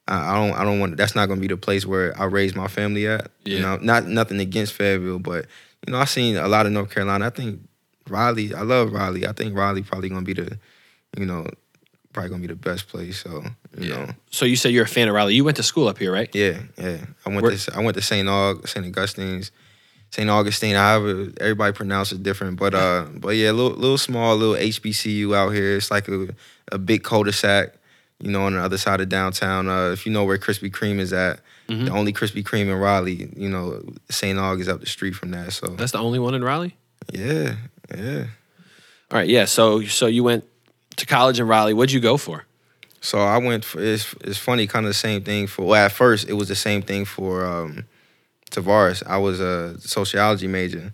I, 0.07 0.33
I 0.33 0.35
don't 0.35 0.57
I 0.59 0.63
don't 0.63 0.79
want 0.79 0.97
that's 0.97 1.15
not 1.15 1.27
gonna 1.27 1.41
be 1.41 1.47
the 1.47 1.57
place 1.57 1.85
where 1.85 2.19
I 2.19 2.25
raise 2.25 2.55
my 2.55 2.67
family 2.67 3.07
at. 3.07 3.31
Yeah. 3.43 3.55
You 3.55 3.61
know, 3.61 3.77
not 3.77 4.07
nothing 4.07 4.39
against 4.39 4.73
Fayetteville, 4.73 5.19
but 5.19 5.45
you 5.85 5.93
know, 5.93 5.99
I've 5.99 6.09
seen 6.09 6.35
a 6.37 6.47
lot 6.47 6.65
of 6.65 6.71
North 6.71 6.89
Carolina. 6.89 7.27
I 7.27 7.29
think 7.29 7.59
Raleigh, 8.09 8.53
I 8.53 8.61
love 8.61 8.91
Raleigh. 8.91 9.27
I 9.27 9.31
think 9.33 9.55
Raleigh 9.57 9.81
probably 9.83 10.09
gonna 10.09 10.21
be 10.23 10.33
the, 10.33 10.57
you 11.17 11.25
know, 11.25 11.47
probably 12.15 12.29
gonna 12.31 12.41
be 12.41 12.47
the 12.47 12.55
best 12.71 12.87
place. 12.87 13.21
So 13.23 13.43
you 13.77 13.89
Yeah. 13.89 13.95
know, 14.05 14.07
So 14.31 14.45
you 14.45 14.55
said 14.55 14.71
you're 14.73 14.85
a 14.85 14.87
fan 14.97 15.07
of 15.09 15.13
Raleigh. 15.15 15.35
You 15.35 15.43
went 15.43 15.57
to 15.57 15.63
school 15.63 15.87
up 15.87 15.97
here, 15.99 16.11
right? 16.11 16.29
yeah, 16.33 16.59
yeah. 16.77 16.97
I 17.25 17.29
went 17.29 17.41
Where- 17.43 17.55
to 17.57 17.75
I 17.75 17.81
went 17.81 17.95
to 17.97 18.01
St. 18.01 18.27
Aug, 18.27 18.67
St. 18.67 18.85
Augustine's, 18.85 19.51
St. 20.11 20.29
Augustine. 20.29 20.75
However, 20.75 21.27
everybody 21.41 21.73
pronounce 21.73 22.11
it 22.13 22.23
different, 22.23 22.57
but 22.57 22.73
uh, 22.73 23.05
but 23.23 23.35
yeah, 23.35 23.51
little 23.51 23.77
little 23.77 23.97
small 23.97 24.35
little 24.37 24.55
HBCU 24.55 25.35
out 25.35 25.49
here. 25.51 25.75
It's 25.77 25.91
like 25.91 26.07
a 26.07 26.29
a 26.71 26.77
big 26.79 27.03
cul-de-sac, 27.03 27.75
you 28.23 28.31
know, 28.31 28.43
on 28.47 28.53
the 28.53 28.59
other 28.61 28.77
side 28.77 29.01
of 29.01 29.09
downtown. 29.09 29.67
Uh, 29.67 29.91
if 29.91 30.05
you 30.05 30.11
know 30.11 30.23
where 30.23 30.37
Krispy 30.39 30.71
Kreme 30.71 30.99
is 30.99 31.11
at, 31.13 31.41
Mhm. 31.69 31.85
the 31.85 31.91
only 31.91 32.11
Krispy 32.13 32.43
Kreme 32.43 32.69
in 32.73 32.79
Raleigh, 32.87 33.29
you 33.35 33.49
know, 33.49 33.83
St. 34.09 34.37
Aug 34.39 34.61
is 34.61 34.67
up 34.69 34.79
the 34.79 34.85
street 34.87 35.15
from 35.15 35.31
that. 35.31 35.51
So 35.53 35.67
That's 35.77 35.91
the 35.91 35.99
only 35.99 36.19
one 36.19 36.33
in 36.33 36.43
Raleigh. 36.43 36.75
yeah, 37.13 37.55
yeah. 37.95 38.23
All 39.11 39.19
right. 39.19 39.27
Yeah. 39.29 39.45
So 39.45 39.83
so 39.83 40.07
you 40.07 40.23
went 40.23 40.43
to 40.97 41.05
college 41.05 41.39
in 41.39 41.47
Raleigh. 41.47 41.73
What'd 41.73 41.91
you 41.91 41.99
go 41.99 42.17
for? 42.17 42.45
So 43.01 43.19
I 43.19 43.37
went 43.37 43.63
for 43.63 43.81
it's 43.81 44.13
it's 44.21 44.37
funny, 44.37 44.65
kind 44.67 44.85
of 44.85 44.89
the 44.89 44.95
same 44.95 45.21
thing 45.21 45.47
for 45.47 45.63
well 45.63 45.85
at 45.85 45.91
first 45.91 46.27
it 46.27 46.33
was 46.33 46.47
the 46.47 46.55
same 46.55 46.81
thing 46.81 47.05
for 47.05 47.45
um 47.45 47.85
Tavares. 48.51 49.03
I 49.05 49.17
was 49.17 49.39
a 49.39 49.79
sociology 49.79 50.47
major 50.47 50.93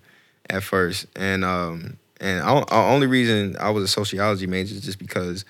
at 0.50 0.62
first. 0.62 1.06
And 1.16 1.44
um 1.44 1.96
and 2.20 2.42
I, 2.42 2.60
the 2.60 2.74
only 2.74 3.06
reason 3.06 3.56
I 3.58 3.70
was 3.70 3.84
a 3.84 3.88
sociology 3.88 4.46
major 4.46 4.74
is 4.74 4.82
just 4.82 4.98
because 4.98 5.44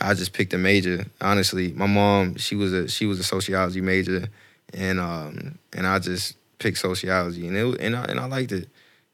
I 0.00 0.14
just 0.14 0.32
picked 0.32 0.54
a 0.54 0.58
major. 0.58 1.06
Honestly, 1.20 1.72
my 1.72 1.86
mom, 1.86 2.36
she 2.36 2.54
was 2.54 2.72
a 2.72 2.88
she 2.88 3.06
was 3.06 3.18
a 3.18 3.24
sociology 3.24 3.80
major 3.80 4.28
and 4.72 5.00
um 5.00 5.58
and 5.72 5.86
I 5.86 5.98
just 5.98 6.36
picked 6.58 6.78
sociology 6.78 7.48
and 7.48 7.56
it 7.56 7.80
and 7.80 7.96
I 7.96 8.04
and 8.04 8.20
I 8.20 8.26
liked 8.26 8.52
it. 8.52 8.68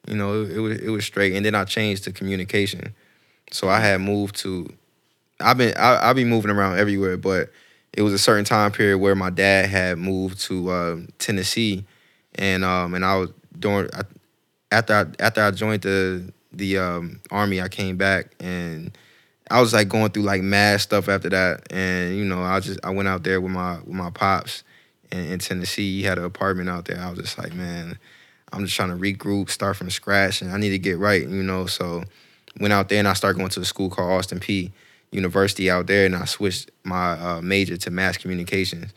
You 0.06 0.16
know, 0.16 0.42
it, 0.42 0.50
it 0.50 0.58
was 0.58 0.78
it 0.78 0.90
was 0.90 1.04
straight 1.06 1.34
and 1.34 1.46
then 1.46 1.54
I 1.54 1.64
changed 1.64 2.04
to 2.04 2.12
communication. 2.12 2.94
So 3.52 3.68
I 3.68 3.80
had 3.80 4.00
moved 4.00 4.36
to 4.36 4.68
I've 5.40 5.58
been 5.58 5.76
I 5.76 6.10
I 6.10 6.12
be 6.12 6.24
moving 6.24 6.50
around 6.50 6.78
everywhere, 6.78 7.16
but 7.16 7.50
it 7.92 8.02
was 8.02 8.12
a 8.12 8.18
certain 8.18 8.44
time 8.44 8.72
period 8.72 8.98
where 8.98 9.14
my 9.14 9.30
dad 9.30 9.68
had 9.68 9.98
moved 9.98 10.40
to 10.42 10.72
um, 10.72 11.08
Tennessee, 11.18 11.84
and 12.36 12.64
um 12.64 12.94
and 12.94 13.04
I 13.04 13.16
was 13.16 13.30
during 13.58 13.88
I, 13.94 14.02
after 14.70 14.94
I, 14.94 15.24
after 15.24 15.42
I 15.42 15.50
joined 15.50 15.82
the 15.82 16.32
the 16.52 16.78
um, 16.78 17.20
army, 17.30 17.60
I 17.60 17.68
came 17.68 17.96
back 17.96 18.34
and 18.40 18.96
I 19.50 19.60
was 19.60 19.72
like 19.72 19.88
going 19.88 20.10
through 20.10 20.24
like 20.24 20.42
mad 20.42 20.80
stuff 20.80 21.08
after 21.08 21.28
that, 21.30 21.72
and 21.72 22.16
you 22.16 22.24
know 22.24 22.42
I 22.42 22.60
just 22.60 22.80
I 22.84 22.90
went 22.90 23.08
out 23.08 23.22
there 23.24 23.40
with 23.40 23.52
my 23.52 23.78
with 23.78 23.88
my 23.94 24.10
pops 24.10 24.64
in, 25.10 25.18
in 25.32 25.38
Tennessee. 25.38 25.98
He 25.98 26.02
had 26.02 26.18
an 26.18 26.24
apartment 26.24 26.68
out 26.68 26.86
there. 26.86 26.98
I 26.98 27.10
was 27.10 27.18
just 27.18 27.38
like, 27.38 27.54
man, 27.54 27.98
I'm 28.52 28.64
just 28.64 28.76
trying 28.76 28.90
to 28.90 28.96
regroup, 28.96 29.50
start 29.50 29.76
from 29.76 29.90
scratch, 29.90 30.42
and 30.42 30.50
I 30.50 30.58
need 30.58 30.70
to 30.70 30.78
get 30.78 30.98
right, 30.98 31.22
you 31.22 31.42
know. 31.42 31.66
So 31.66 32.04
went 32.60 32.72
out 32.72 32.88
there 32.88 32.98
and 32.98 33.08
I 33.08 33.14
started 33.14 33.38
going 33.38 33.50
to 33.50 33.60
a 33.60 33.64
school 33.64 33.88
called 33.90 34.10
Austin 34.12 34.40
Peay 34.40 34.70
University 35.10 35.70
out 35.70 35.86
there, 35.86 36.06
and 36.06 36.16
I 36.16 36.24
switched 36.24 36.70
my 36.84 37.12
uh, 37.12 37.40
major 37.42 37.76
to 37.76 37.90
mass 37.90 38.16
communications, 38.16 38.92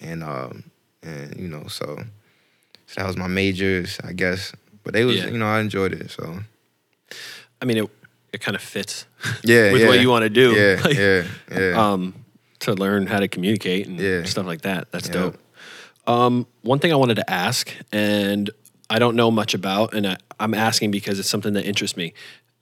and 0.00 0.22
um, 0.24 0.64
and 1.02 1.36
you 1.38 1.48
know, 1.48 1.66
so, 1.68 2.02
so 2.86 2.94
that 3.00 3.06
was 3.06 3.16
my 3.16 3.28
majors, 3.28 3.98
I 4.02 4.12
guess. 4.12 4.52
But 4.82 4.94
they 4.94 5.04
was, 5.04 5.16
Yeah. 5.16 5.28
you 5.28 5.38
know, 5.38 5.46
I 5.46 5.60
enjoyed 5.60 5.92
it. 5.92 6.10
So 6.10 6.40
I 7.60 7.64
mean, 7.64 7.76
it 7.78 7.90
it 8.32 8.40
kind 8.40 8.54
of 8.56 8.62
fits 8.62 9.06
yeah, 9.44 9.72
with 9.72 9.82
yeah. 9.82 9.88
what 9.88 10.00
you 10.00 10.08
want 10.08 10.22
to 10.24 10.30
do. 10.30 10.52
Yeah, 10.54 10.80
Like, 10.84 10.96
yeah, 10.96 11.24
yeah. 11.50 11.92
Um, 11.92 12.14
to 12.60 12.74
learn 12.74 13.06
how 13.06 13.20
to 13.20 13.28
communicate 13.28 13.86
and 13.86 13.98
Yeah. 13.98 14.24
stuff 14.24 14.46
like 14.46 14.62
that. 14.62 14.90
That's 14.92 15.06
Yeah. 15.08 15.12
dope. 15.14 15.38
Um, 16.06 16.46
one 16.62 16.78
thing 16.78 16.92
I 16.92 16.96
wanted 16.96 17.14
to 17.16 17.30
ask, 17.30 17.72
and 17.92 18.50
I 18.88 18.98
don't 18.98 19.14
know 19.16 19.30
much 19.30 19.54
about, 19.54 19.94
and 19.94 20.06
I, 20.06 20.16
I'm 20.40 20.54
asking 20.54 20.90
because 20.90 21.18
it's 21.20 21.28
something 21.30 21.52
that 21.54 21.64
interests 21.64 21.96
me. 21.96 22.12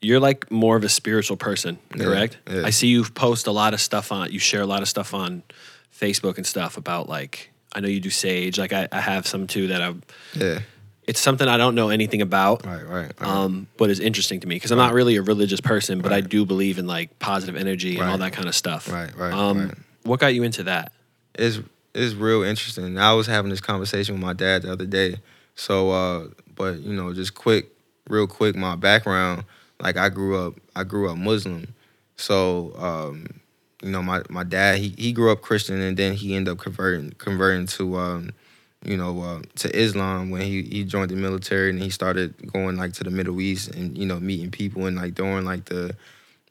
You're 0.00 0.20
like 0.20 0.50
more 0.50 0.76
of 0.76 0.84
a 0.84 0.88
spiritual 0.88 1.36
person, 1.36 1.78
correct? 1.90 2.38
yeah. 2.48 2.62
I 2.64 2.70
see 2.70 2.86
you 2.88 3.04
post 3.04 3.46
a 3.46 3.50
lot 3.52 3.74
of 3.74 3.80
stuff 3.80 4.12
on, 4.12 4.30
you 4.30 4.38
share 4.38 4.60
a 4.62 4.66
lot 4.66 4.80
of 4.82 4.88
stuff 4.88 5.12
on 5.12 5.42
Facebook 5.92 6.36
and 6.36 6.46
stuff 6.46 6.76
about 6.76 7.08
like, 7.08 7.50
I 7.72 7.80
know 7.80 7.88
you 7.88 8.00
do 8.00 8.10
sage. 8.10 8.58
Like 8.58 8.72
I, 8.72 8.88
I 8.92 9.00
have 9.00 9.26
some 9.26 9.46
too 9.46 9.66
that 9.68 9.82
I. 9.82 9.94
yeah. 10.34 10.60
It's 11.06 11.20
something 11.20 11.48
I 11.48 11.56
don't 11.56 11.74
know 11.74 11.88
anything 11.88 12.20
about, 12.20 12.66
Right, 12.66 12.82
right. 12.86 13.10
right. 13.18 13.22
um, 13.22 13.66
but 13.78 13.88
is 13.88 13.98
interesting 13.98 14.40
to 14.40 14.46
me 14.46 14.56
because 14.56 14.70
I'm 14.72 14.76
not 14.78 14.92
really 14.92 15.16
a 15.16 15.22
religious 15.22 15.58
person, 15.60 16.02
but 16.02 16.12
I 16.12 16.20
do 16.20 16.44
believe 16.44 16.78
in 16.78 16.86
like 16.86 17.18
positive 17.18 17.56
energy 17.56 17.96
and 17.98 18.10
all 18.10 18.18
that 18.18 18.34
kind 18.34 18.46
of 18.46 18.54
stuff. 18.54 18.92
Right, 18.92 19.10
right, 19.16 19.32
Um, 19.32 19.68
right. 19.68 19.78
What 20.02 20.20
got 20.20 20.34
you 20.34 20.42
into 20.42 20.64
that? 20.64 20.92
it's 21.34 21.60
it's 21.94 22.14
real 22.14 22.42
interesting. 22.42 22.98
I 22.98 23.14
was 23.14 23.26
having 23.26 23.50
this 23.50 23.60
conversation 23.62 24.14
with 24.16 24.22
my 24.22 24.34
dad 24.34 24.62
the 24.62 24.72
other 24.72 24.84
day. 24.84 25.16
So, 25.54 25.90
uh, 25.90 26.26
but 26.54 26.80
you 26.80 26.92
know, 26.94 27.14
just 27.14 27.34
quick, 27.34 27.70
real 28.08 28.26
quick, 28.26 28.54
my 28.54 28.76
background. 28.76 29.44
Like 29.80 29.96
I 29.96 30.08
grew 30.08 30.46
up, 30.46 30.54
I 30.74 30.84
grew 30.84 31.10
up 31.10 31.16
Muslim. 31.16 31.74
So, 32.16 32.74
um, 32.76 33.26
you 33.82 33.90
know, 33.90 34.02
my 34.02 34.22
my 34.28 34.44
dad 34.44 34.78
he 34.78 34.94
he 34.98 35.12
grew 35.12 35.30
up 35.30 35.40
Christian 35.40 35.80
and 35.80 35.96
then 35.96 36.14
he 36.14 36.34
ended 36.34 36.52
up 36.52 36.58
converting 36.58 37.12
converting 37.18 37.66
to 37.66 37.96
um, 37.96 38.30
you 38.84 38.96
know, 38.96 39.20
uh, 39.22 39.42
to 39.56 39.76
Islam 39.76 40.30
when 40.30 40.42
he 40.42 40.62
he 40.62 40.84
joined 40.84 41.10
the 41.10 41.16
military 41.16 41.70
and 41.70 41.80
he 41.80 41.90
started 41.90 42.34
going 42.52 42.76
like 42.76 42.92
to 42.94 43.04
the 43.04 43.10
Middle 43.10 43.40
East 43.40 43.68
and 43.74 43.96
you 43.96 44.06
know 44.06 44.18
meeting 44.18 44.50
people 44.50 44.86
and 44.86 44.96
like 44.96 45.14
during 45.14 45.44
like 45.44 45.66
the, 45.66 45.96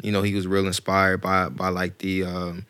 you 0.02 0.12
know, 0.12 0.22
he 0.22 0.34
was 0.34 0.48
real 0.48 0.68
inspired 0.68 1.22
by 1.22 1.50
by 1.50 1.70
like 1.70 1.98
the. 2.00 2.24
Um, 2.24 2.66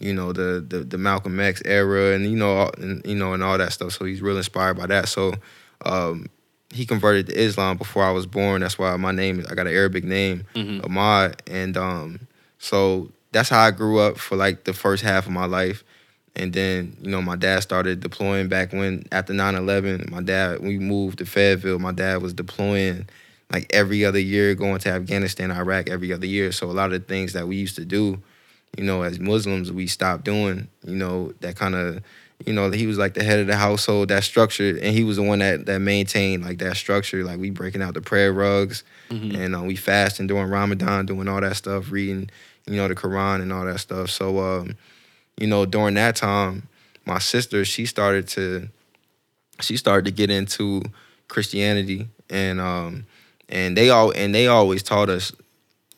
you 0.00 0.14
know 0.14 0.32
the, 0.32 0.64
the 0.66 0.78
the 0.78 0.98
Malcolm 0.98 1.40
X 1.40 1.62
era 1.64 2.14
and 2.14 2.24
you 2.24 2.36
know 2.36 2.70
and 2.78 3.04
you 3.04 3.14
know 3.14 3.32
and 3.32 3.42
all 3.42 3.58
that 3.58 3.72
stuff. 3.72 3.92
So 3.92 4.04
he's 4.04 4.22
real 4.22 4.36
inspired 4.36 4.74
by 4.74 4.86
that. 4.86 5.08
So 5.08 5.34
um, 5.84 6.26
he 6.72 6.84
converted 6.86 7.26
to 7.26 7.34
Islam 7.38 7.76
before 7.76 8.04
I 8.04 8.10
was 8.10 8.26
born. 8.26 8.60
That's 8.60 8.78
why 8.78 8.94
my 8.96 9.12
name 9.12 9.40
is 9.40 9.46
I 9.46 9.54
got 9.54 9.66
an 9.66 9.72
Arabic 9.74 10.04
name, 10.04 10.44
Mhm. 10.54 10.84
Ahmad, 10.84 11.42
and 11.46 11.76
um, 11.76 12.20
so 12.58 13.10
that's 13.32 13.48
how 13.48 13.60
I 13.60 13.70
grew 13.70 13.98
up 13.98 14.18
for 14.18 14.36
like 14.36 14.64
the 14.64 14.72
first 14.72 15.02
half 15.02 15.26
of 15.26 15.32
my 15.32 15.46
life. 15.46 15.84
And 16.36 16.52
then, 16.52 16.96
you 17.02 17.10
know, 17.10 17.20
my 17.20 17.34
dad 17.36 17.60
started 17.60 18.00
deploying 18.00 18.48
back 18.48 18.72
when 18.72 19.04
after 19.10 19.32
9-11, 19.32 20.08
my 20.10 20.22
dad, 20.22 20.60
we 20.60 20.78
moved 20.78 21.18
to 21.18 21.26
Fayetteville, 21.26 21.78
my 21.80 21.90
dad 21.92 22.22
was 22.22 22.32
deploying 22.32 23.08
like 23.52 23.66
every 23.70 24.04
other 24.04 24.20
year, 24.20 24.54
going 24.54 24.78
to 24.80 24.90
Afghanistan, 24.90 25.50
Iraq 25.50 25.88
every 25.88 26.12
other 26.12 26.26
year. 26.26 26.52
So 26.52 26.70
a 26.70 26.72
lot 26.72 26.92
of 26.92 27.00
the 27.00 27.06
things 27.08 27.32
that 27.32 27.48
we 27.48 27.56
used 27.56 27.76
to 27.76 27.84
do, 27.84 28.22
you 28.76 28.84
know, 28.84 29.02
as 29.02 29.18
Muslims, 29.18 29.72
we 29.72 29.86
stopped 29.88 30.24
doing, 30.24 30.68
you 30.86 30.94
know, 30.94 31.32
that 31.40 31.56
kind 31.56 31.74
of, 31.74 32.02
you 32.46 32.52
know, 32.52 32.70
he 32.70 32.86
was 32.86 32.98
like 32.98 33.14
the 33.14 33.24
head 33.24 33.40
of 33.40 33.46
the 33.48 33.56
household, 33.56 34.08
that 34.08 34.22
structure, 34.24 34.68
and 34.70 34.94
he 34.94 35.02
was 35.04 35.16
the 35.16 35.22
one 35.22 35.40
that 35.40 35.66
that 35.66 35.80
maintained 35.80 36.44
like 36.44 36.58
that 36.58 36.76
structure. 36.76 37.24
Like 37.24 37.38
we 37.40 37.50
breaking 37.50 37.82
out 37.82 37.94
the 37.94 38.00
prayer 38.00 38.32
rugs, 38.32 38.84
Mhm. 39.10 39.36
and 39.36 39.56
uh, 39.56 39.62
we 39.62 39.74
fasting 39.76 40.26
during 40.28 40.48
Ramadan, 40.48 41.06
doing 41.06 41.26
all 41.28 41.40
that 41.40 41.56
stuff, 41.56 41.90
reading, 41.90 42.30
you 42.66 42.76
know, 42.76 42.86
the 42.88 42.94
Quran 42.94 43.42
and 43.42 43.52
all 43.52 43.64
that 43.64 43.80
stuff. 43.80 44.10
So, 44.10 44.38
um, 44.38 44.76
you 45.36 45.46
know, 45.46 45.66
during 45.66 45.94
that 45.94 46.14
time, 46.16 46.68
my 47.06 47.18
sister 47.18 47.64
she 47.64 47.86
started 47.86 48.28
to, 48.28 48.68
she 49.60 49.76
started 49.76 50.04
to 50.04 50.10
get 50.12 50.30
into 50.30 50.82
Christianity, 51.26 52.08
and 52.30 52.60
um, 52.60 53.04
and 53.48 53.76
they 53.76 53.90
all 53.90 54.12
and 54.12 54.32
they 54.34 54.46
always 54.46 54.82
taught 54.82 55.08
us 55.10 55.32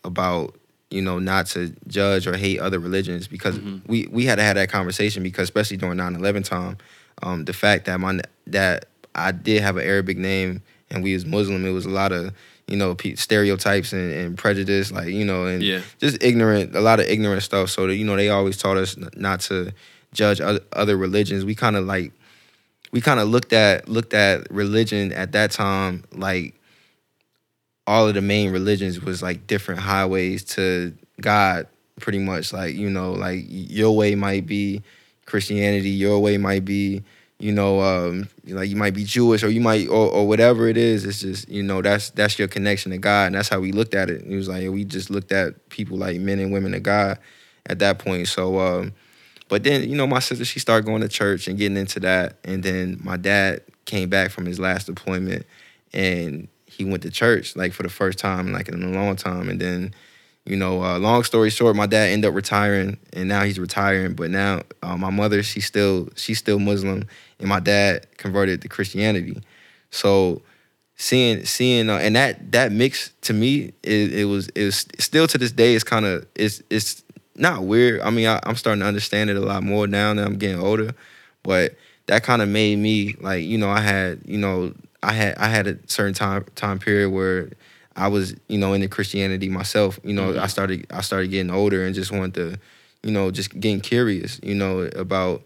about 0.05 0.55
you 0.91 1.01
know 1.03 1.18
not 1.18 1.47
to 1.47 1.72
judge 1.86 2.26
or 2.26 2.36
hate 2.36 2.59
other 2.61 2.78
religions 2.78 3.28
because 3.28 3.59
we 3.86 4.07
we 4.11 4.24
had 4.26 4.36
to 4.36 4.43
have 4.43 4.57
that 4.57 4.68
conversation 4.70 5.22
because 5.22 5.45
especially 5.45 5.76
during 5.76 5.99
9-11 5.99 6.45
time 6.45 6.76
um, 7.22 7.45
the 7.45 7.53
fact 7.53 7.84
that 7.86 8.01
my 8.01 8.20
that 8.47 8.86
I 9.14 9.32
did 9.32 9.62
have 9.62 9.76
an 9.76 9.84
Arabic 9.86 10.16
name 10.18 10.62
and 10.91 11.03
we 11.03 11.12
was 11.14 11.24
Muslim 11.24 11.64
it 11.64 11.70
was 11.70 11.86
a 11.86 11.91
lot 11.91 12.12
of 12.12 12.32
you 12.66 12.76
know 12.76 12.97
stereotypes 13.16 13.93
and, 13.93 14.12
and 14.12 14.38
prejudice 14.38 14.91
like 14.93 15.09
you 15.09 15.24
know 15.24 15.47
and 15.47 15.62
Yeah. 15.62 15.80
just 15.99 16.22
ignorant 16.22 16.74
a 16.74 16.80
lot 16.80 17.01
of 17.01 17.07
ignorant 17.07 17.43
stuff. 17.43 17.70
So 17.70 17.86
that 17.86 17.97
you 17.97 18.05
know 18.05 18.16
they 18.16 18.28
always 18.28 18.57
taught 18.57 18.76
us 18.76 18.97
not 19.16 19.41
to 19.43 19.72
judge 20.12 20.41
other, 20.41 20.61
other 20.72 20.97
religions. 20.97 21.45
We 21.45 21.55
kind 21.55 21.76
of 21.76 21.84
like 21.84 22.12
we 22.93 23.01
kind 23.01 23.20
of 23.20 23.28
looked 23.28 23.53
at 23.53 23.88
looked 23.88 24.14
at 24.14 24.51
religion 24.51 25.12
at 25.12 25.32
that 25.32 25.51
time 25.51 26.05
like 26.12 26.59
all 27.91 28.07
of 28.07 28.14
the 28.14 28.22
main 28.22 28.53
religions 28.53 29.01
was 29.01 29.20
like 29.20 29.49
different 29.49 29.80
highways 29.80 30.45
to 30.45 30.95
God, 31.20 31.66
pretty 32.01 32.20
much. 32.20 32.53
Like 32.53 32.76
you 32.76 32.88
know, 32.88 33.12
like 33.12 33.45
your 33.49 33.97
way 33.97 34.14
might 34.14 34.47
be 34.47 34.82
Christianity, 35.26 35.91
your 35.91 36.20
way 36.20 36.38
might 36.38 36.64
be 36.64 37.03
you 37.41 37.53
know, 37.53 37.80
um, 37.80 38.28
like 38.47 38.68
you 38.68 38.76
might 38.76 38.93
be 38.93 39.03
Jewish 39.03 39.43
or 39.43 39.49
you 39.49 39.62
might 39.62 39.88
or, 39.88 40.09
or 40.11 40.28
whatever 40.28 40.68
it 40.68 40.76
is. 40.76 41.05
It's 41.05 41.20
just 41.20 41.49
you 41.49 41.62
know 41.62 41.82
that's 41.82 42.11
that's 42.11 42.38
your 42.38 42.49
connection 42.49 42.93
to 42.93 42.99
God, 42.99 43.26
and 43.26 43.34
that's 43.34 43.49
how 43.49 43.59
we 43.59 43.72
looked 43.72 43.95
at 43.95 44.09
it. 44.09 44.22
It 44.22 44.36
was 44.36 44.49
like 44.49 44.68
we 44.70 44.84
just 44.84 45.11
looked 45.11 45.32
at 45.32 45.68
people 45.68 45.97
like 45.97 46.20
men 46.20 46.38
and 46.38 46.53
women 46.53 46.74
of 46.74 46.82
God 46.84 47.18
at 47.66 47.80
that 47.80 47.99
point. 47.99 48.28
So. 48.28 48.61
um 48.61 48.93
but 49.49 49.64
then, 49.64 49.91
you 49.91 49.97
know, 49.97 50.07
my 50.07 50.20
sister, 50.20 50.45
she 50.45 50.61
started 50.61 50.86
going 50.86 51.03
to 51.03 51.09
church 51.09 51.49
and 51.49 51.59
getting 51.59 51.76
into 51.76 51.99
that. 52.01 52.36
And 52.45 52.62
then 52.62 53.01
my 53.03 53.16
dad 53.16 53.62
came 53.84 54.09
back 54.09 54.30
from 54.30 54.47
his 54.47 54.61
last 54.61 54.86
deployment 54.86 55.45
and 55.93 56.47
he 56.80 56.90
went 56.90 57.02
to 57.02 57.10
church 57.10 57.54
like 57.56 57.72
for 57.72 57.82
the 57.82 57.88
first 57.88 58.18
time, 58.18 58.52
like 58.52 58.68
in 58.68 58.82
a 58.82 58.88
long 58.88 59.16
time. 59.16 59.48
And 59.48 59.60
then, 59.60 59.94
you 60.46 60.56
know, 60.56 60.82
uh, 60.82 60.98
long 60.98 61.22
story 61.24 61.50
short, 61.50 61.76
my 61.76 61.86
dad 61.86 62.08
ended 62.08 62.28
up 62.28 62.34
retiring 62.34 62.96
and 63.12 63.28
now 63.28 63.44
he's 63.44 63.58
retiring. 63.58 64.14
But 64.14 64.30
now 64.30 64.62
uh, 64.82 64.96
my 64.96 65.10
mother, 65.10 65.42
she's 65.42 65.66
still, 65.66 66.08
she's 66.16 66.38
still 66.38 66.58
Muslim 66.58 67.06
and 67.38 67.48
my 67.48 67.60
dad 67.60 68.06
converted 68.16 68.62
to 68.62 68.68
Christianity. 68.68 69.42
So 69.90 70.40
seeing, 70.96 71.44
seeing, 71.44 71.90
uh, 71.90 71.98
and 71.98 72.16
that, 72.16 72.50
that 72.52 72.72
mix 72.72 73.12
to 73.22 73.34
me, 73.34 73.72
it, 73.82 74.14
it 74.14 74.24
was, 74.24 74.48
it 74.48 74.64
was 74.64 74.86
still 74.98 75.26
to 75.26 75.36
this 75.36 75.52
day, 75.52 75.74
it's 75.74 75.84
kind 75.84 76.06
of, 76.06 76.26
it's, 76.34 76.62
it's, 76.70 77.04
not 77.36 77.62
weird. 77.62 78.02
I 78.02 78.10
mean, 78.10 78.26
I, 78.26 78.38
I'm 78.42 78.54
starting 78.54 78.80
to 78.80 78.86
understand 78.86 79.30
it 79.30 79.36
a 79.36 79.40
lot 79.40 79.62
more 79.62 79.86
now 79.86 80.12
that 80.12 80.26
I'm 80.26 80.36
getting 80.36 80.60
older, 80.60 80.92
but 81.42 81.74
that 82.06 82.22
kind 82.22 82.42
of 82.42 82.48
made 82.48 82.78
me 82.78 83.14
like, 83.20 83.44
you 83.44 83.56
know, 83.56 83.70
I 83.70 83.80
had, 83.80 84.20
you 84.26 84.36
know, 84.36 84.74
I 85.03 85.12
had 85.12 85.36
I 85.38 85.48
had 85.48 85.66
a 85.66 85.78
certain 85.86 86.14
time 86.14 86.44
time 86.55 86.78
period 86.78 87.11
where 87.11 87.51
I 87.96 88.09
was, 88.09 88.34
you 88.48 88.59
know, 88.59 88.72
into 88.72 88.88
Christianity 88.88 89.48
myself. 89.48 89.98
You 90.05 90.12
know, 90.12 90.38
I 90.38 90.46
started 90.46 90.86
I 90.90 91.01
started 91.01 91.30
getting 91.30 91.51
older 91.51 91.84
and 91.84 91.94
just 91.94 92.12
wanted 92.12 92.34
to, 92.34 92.59
you 93.03 93.12
know, 93.12 93.30
just 93.30 93.51
getting 93.59 93.80
curious, 93.80 94.40
you 94.42 94.55
know, 94.55 94.80
about 94.96 95.42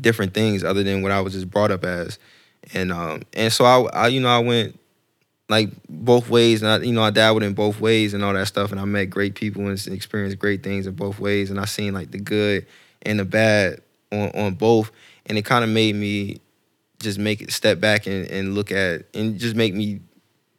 different 0.00 0.34
things 0.34 0.64
other 0.64 0.82
than 0.82 1.02
what 1.02 1.12
I 1.12 1.20
was 1.20 1.34
just 1.34 1.50
brought 1.50 1.70
up 1.70 1.84
as, 1.84 2.18
and 2.74 2.92
um 2.92 3.22
and 3.34 3.52
so 3.52 3.64
I, 3.64 4.04
I 4.04 4.08
you 4.08 4.20
know 4.20 4.28
I 4.28 4.38
went 4.38 4.78
like 5.48 5.70
both 5.88 6.28
ways, 6.30 6.62
and 6.62 6.70
I, 6.70 6.84
you 6.84 6.92
know, 6.92 7.02
I 7.02 7.10
dabbled 7.10 7.42
in 7.42 7.52
both 7.52 7.78
ways 7.80 8.14
and 8.14 8.24
all 8.24 8.32
that 8.32 8.46
stuff, 8.48 8.70
and 8.72 8.80
I 8.80 8.84
met 8.84 9.06
great 9.06 9.34
people 9.34 9.66
and 9.68 9.86
experienced 9.88 10.38
great 10.38 10.62
things 10.62 10.86
in 10.86 10.94
both 10.94 11.18
ways, 11.18 11.50
and 11.50 11.60
I 11.60 11.66
seen 11.66 11.92
like 11.92 12.10
the 12.10 12.18
good 12.18 12.66
and 13.02 13.18
the 13.18 13.24
bad 13.24 13.82
on 14.10 14.30
on 14.30 14.54
both, 14.54 14.90
and 15.26 15.36
it 15.36 15.44
kind 15.44 15.62
of 15.62 15.70
made 15.70 15.94
me 15.94 16.40
just 17.02 17.18
make 17.18 17.42
it 17.42 17.52
step 17.52 17.80
back 17.80 18.06
and, 18.06 18.26
and 18.30 18.54
look 18.54 18.72
at 18.72 19.04
and 19.14 19.38
just 19.38 19.56
make 19.56 19.74
me 19.74 20.00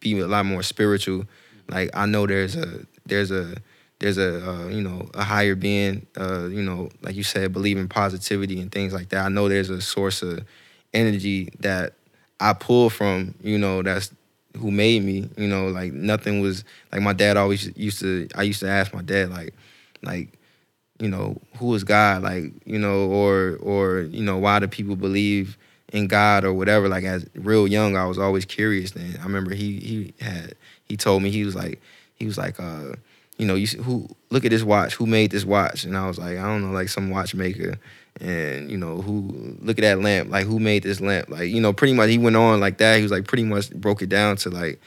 be 0.00 0.18
a 0.20 0.26
lot 0.26 0.46
more 0.46 0.62
spiritual. 0.62 1.24
Like 1.68 1.90
I 1.94 2.06
know 2.06 2.26
there's 2.26 2.54
a 2.56 2.86
there's 3.06 3.30
a 3.30 3.56
there's 3.98 4.18
a 4.18 4.48
uh, 4.48 4.66
you 4.68 4.82
know 4.82 5.08
a 5.14 5.24
higher 5.24 5.54
being, 5.54 6.06
uh, 6.16 6.46
you 6.46 6.62
know, 6.62 6.90
like 7.02 7.14
you 7.16 7.22
said, 7.24 7.52
believe 7.52 7.78
in 7.78 7.88
positivity 7.88 8.60
and 8.60 8.70
things 8.70 8.92
like 8.92 9.08
that. 9.08 9.24
I 9.24 9.28
know 9.28 9.48
there's 9.48 9.70
a 9.70 9.80
source 9.80 10.22
of 10.22 10.44
energy 10.92 11.48
that 11.60 11.94
I 12.38 12.52
pull 12.52 12.90
from, 12.90 13.34
you 13.42 13.58
know, 13.58 13.82
that's 13.82 14.12
who 14.58 14.70
made 14.70 15.02
me. 15.02 15.28
You 15.36 15.48
know, 15.48 15.68
like 15.68 15.92
nothing 15.92 16.40
was 16.40 16.64
like 16.92 17.00
my 17.02 17.12
dad 17.12 17.36
always 17.36 17.76
used 17.76 18.00
to. 18.00 18.28
I 18.34 18.42
used 18.42 18.60
to 18.60 18.68
ask 18.68 18.92
my 18.92 19.02
dad 19.02 19.30
like, 19.30 19.54
like, 20.02 20.38
you 20.98 21.08
know, 21.08 21.40
who 21.56 21.74
is 21.74 21.84
God? 21.84 22.22
Like, 22.22 22.52
you 22.66 22.78
know, 22.78 23.08
or 23.08 23.58
or 23.62 24.00
you 24.00 24.22
know, 24.22 24.38
why 24.38 24.58
do 24.58 24.68
people 24.68 24.96
believe 24.96 25.56
in 25.94 26.08
God 26.08 26.44
or 26.44 26.52
whatever? 26.52 26.88
Like 26.88 27.04
as 27.04 27.26
real 27.34 27.66
young, 27.66 27.96
I 27.96 28.04
was 28.06 28.18
always 28.18 28.44
curious. 28.44 28.92
And 28.92 29.16
I 29.18 29.22
remember 29.22 29.54
he 29.54 29.78
he 29.80 30.14
had 30.20 30.54
he 30.84 30.96
told 30.96 31.22
me 31.22 31.30
he 31.30 31.44
was 31.44 31.54
like 31.54 31.80
he 32.16 32.26
was 32.26 32.36
like 32.36 32.60
uh 32.60 32.92
you 33.38 33.46
know 33.46 33.54
you 33.54 33.66
who 33.82 34.08
look 34.30 34.44
at 34.44 34.50
this 34.50 34.62
watch 34.62 34.94
who 34.94 35.06
made 35.06 35.30
this 35.30 35.44
watch 35.44 35.84
and 35.84 35.96
I 35.96 36.06
was 36.06 36.18
like 36.18 36.36
I 36.36 36.42
don't 36.42 36.62
know 36.62 36.72
like 36.72 36.88
some 36.88 37.10
watchmaker 37.10 37.78
and 38.20 38.70
you 38.70 38.76
know 38.76 39.00
who 39.02 39.56
look 39.60 39.78
at 39.78 39.82
that 39.82 40.00
lamp 40.00 40.30
like 40.30 40.46
who 40.46 40.60
made 40.60 40.84
this 40.84 41.00
lamp 41.00 41.28
like 41.28 41.48
you 41.50 41.60
know 41.60 41.72
pretty 41.72 41.94
much 41.94 42.10
he 42.10 42.18
went 42.18 42.36
on 42.36 42.60
like 42.60 42.78
that 42.78 42.96
he 42.96 43.02
was 43.02 43.10
like 43.10 43.26
pretty 43.26 43.42
much 43.44 43.70
broke 43.72 44.02
it 44.02 44.08
down 44.08 44.36
to 44.36 44.50
like 44.50 44.80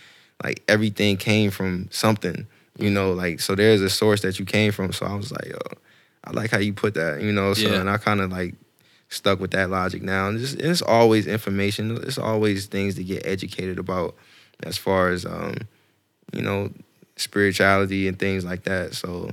like 0.44 0.64
everything 0.70 1.18
came 1.18 1.52
from 1.52 1.90
something 1.92 2.48
you 2.78 2.90
know 2.90 3.12
like 3.12 3.42
so 3.42 3.54
there's 3.56 3.82
a 3.82 3.90
source 3.90 4.22
that 4.22 4.40
you 4.40 4.46
came 4.46 4.72
from 4.72 4.94
so 4.94 5.06
I 5.06 5.16
was 5.16 5.30
like 5.32 5.48
yo 5.50 5.58
I 6.24 6.32
like 6.32 6.52
how 6.52 6.60
you 6.60 6.72
put 6.74 6.94
that 6.94 7.22
you 7.22 7.34
know 7.34 7.54
so 7.54 7.68
Yeah. 7.70 7.82
and 7.82 7.90
I 7.90 7.98
kind 7.98 8.22
of 8.22 8.32
like 8.32 8.56
stuck 9.10 9.40
with 9.40 9.52
that 9.52 9.70
logic 9.70 10.02
now 10.02 10.28
and 10.28 10.38
just 10.40 10.56
and 10.60 10.70
it's 10.70 10.82
always 10.82 11.28
information 11.28 11.96
it's 12.04 12.18
always 12.18 12.66
things 12.66 12.96
to 12.96 13.04
get 13.04 13.26
educated 13.26 13.80
about 13.80 14.14
as 14.64 14.78
far 14.78 15.10
as 15.10 15.26
um 15.26 15.54
you 16.34 16.42
know 16.42 16.70
spirituality 17.16 18.08
and 18.08 18.20
things 18.20 18.44
like 18.44 18.64
that 18.64 18.94
so 18.94 19.30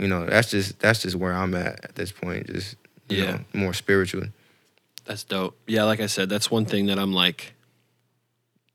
you 0.00 0.08
know 0.08 0.26
that's 0.26 0.50
just 0.50 0.78
that's 0.80 1.02
just 1.02 1.14
where 1.14 1.32
i'm 1.32 1.54
at 1.54 1.84
at 1.84 1.94
this 1.94 2.10
point 2.10 2.46
just 2.48 2.74
you 3.08 3.18
Yeah. 3.22 3.30
know, 3.32 3.40
more 3.54 3.72
spiritual 3.74 4.24
That's 5.04 5.22
dope. 5.22 5.56
Yeah, 5.68 5.84
like 5.84 6.00
I 6.00 6.06
said, 6.06 6.28
that's 6.28 6.50
one 6.50 6.64
thing 6.66 6.86
that 6.86 6.98
I'm 6.98 7.12
like 7.12 7.54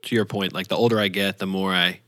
to 0.04 0.16
your 0.16 0.24
point, 0.24 0.54
like 0.54 0.70
the 0.70 0.78
older 0.78 0.98
I 0.98 1.10
get, 1.10 1.40
the 1.40 1.46
more 1.46 1.74
I 1.74 2.00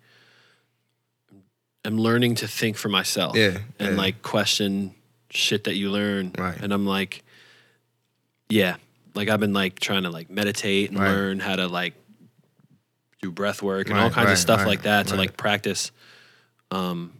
am 1.84 1.98
learning 1.98 2.36
to 2.36 2.48
think 2.48 2.78
for 2.78 2.88
myself. 2.90 3.36
Yeah, 3.36 3.58
And 3.80 3.92
yeah. 3.92 3.98
like 3.98 4.22
question 4.22 4.96
shit 5.30 5.66
that 5.66 5.76
you 5.76 5.90
learn. 5.92 6.32
Right. 6.38 6.58
And 6.62 6.72
I'm 6.72 6.86
like, 6.86 7.24
yeah. 8.54 8.76
Like 9.16 9.30
I've 9.30 9.40
been 9.40 9.54
like 9.54 9.80
trying 9.80 10.04
to 10.04 10.10
like 10.10 10.30
meditate 10.30 10.90
and 10.92 11.00
Right. 11.00 11.10
learn 11.10 11.40
how 11.40 11.56
to 11.56 11.68
like 11.68 11.94
do 13.22 13.32
breath 13.32 13.62
work 13.62 13.90
and 13.90 13.98
all 13.98 14.06
Right, 14.06 14.14
kinds 14.14 14.32
of 14.32 14.38
stuff 14.38 14.60
right, 14.60 14.68
like 14.68 14.82
that 14.84 15.08
to 15.08 15.14
right. 15.14 15.20
like 15.20 15.38
practice. 15.38 15.92
Um 16.72 17.14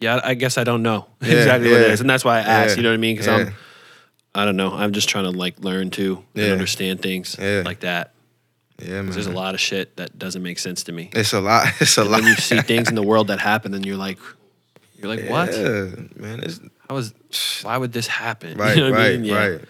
yeah, 0.00 0.20
I 0.22 0.34
guess 0.34 0.58
I 0.58 0.64
don't 0.64 0.82
know 0.82 1.06
Yeah, 1.20 1.32
exactly 1.38 1.70
what 1.70 1.80
it 1.80 1.86
yeah, 1.86 1.92
is. 1.94 2.00
And 2.00 2.10
that's 2.10 2.24
why 2.24 2.38
I 2.38 2.40
asked, 2.40 2.70
yeah, 2.72 2.76
you 2.76 2.82
know 2.82 2.90
what 2.90 2.94
I 2.94 2.98
mean? 2.98 3.14
Because 3.16 3.26
yeah. 3.28 3.36
I'm 3.48 3.54
I 4.36 4.44
don't 4.44 4.56
know. 4.56 4.72
I'm 4.74 4.92
just 4.92 5.08
trying 5.08 5.24
to 5.24 5.30
like 5.30 5.60
learn 5.60 5.90
to 5.92 6.24
and 6.34 6.44
Yeah. 6.44 6.52
understand 6.52 7.00
things 7.02 7.36
Yeah. 7.40 7.62
like 7.64 7.80
that. 7.80 8.12
yeah 8.82 8.88
man 9.02 9.06
'Cause 9.06 9.14
There's 9.16 9.26
a 9.26 9.32
lot 9.32 9.54
of 9.54 9.60
shit 9.60 9.96
that 9.96 10.18
doesn't 10.18 10.42
make 10.42 10.58
sense 10.58 10.82
to 10.84 10.92
me. 10.92 11.10
it's 11.12 11.32
a 11.32 11.40
lot 11.40 11.68
it's 11.80 11.96
a 11.98 12.04
lot 12.04 12.20
then 12.20 12.28
you 12.30 12.34
see 12.36 12.60
things 12.60 12.88
in 12.88 12.94
the 12.94 13.02
world 13.02 13.28
that 13.28 13.38
happen, 13.40 13.74
and 13.74 13.84
you're 13.86 13.96
like, 14.08 14.18
you're 14.98 15.08
like, 15.14 15.24
what? 15.28 15.52
yeah, 15.52 15.90
man 16.16 16.40
it's 16.42 16.60
How 16.88 16.94
was? 16.96 17.14
Why 17.62 17.76
would 17.76 17.92
this 17.92 18.06
happen? 18.08 18.58
right 18.62 18.76
You 18.76 18.82
know 18.82 18.90
what 18.90 18.98
I 19.00 19.02
right 19.04 19.12
mean? 19.20 19.24
Yeah. 19.24 19.46
right 19.48 19.60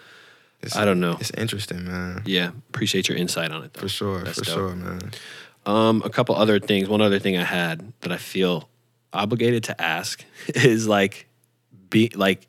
it's, 0.64 0.76
I 0.76 0.84
don't 0.84 1.00
know. 1.00 1.16
it's 1.20 1.30
interesting 1.30 1.84
man 1.84 2.22
Yeah, 2.26 2.50
appreciate 2.70 3.08
your 3.08 3.16
insight 3.18 3.50
on 3.52 3.62
it 3.64 3.72
though. 3.74 3.80
for 3.82 3.88
sure 3.88 4.22
That's 4.22 4.38
for 4.38 4.44
dope. 4.44 4.54
sure 4.54 4.74
man 4.74 5.10
Um, 5.66 6.02
a 6.04 6.10
couple 6.10 6.34
other 6.36 6.58
things. 6.60 6.88
One 6.88 7.00
other 7.00 7.18
thing 7.18 7.36
I 7.38 7.44
had 7.44 7.92
that 8.02 8.12
I 8.12 8.16
feel 8.18 8.68
obligated 9.12 9.64
to 9.64 9.80
ask 9.80 10.24
is 10.54 10.86
like, 10.86 11.26
be 11.90 12.10
like 12.14 12.46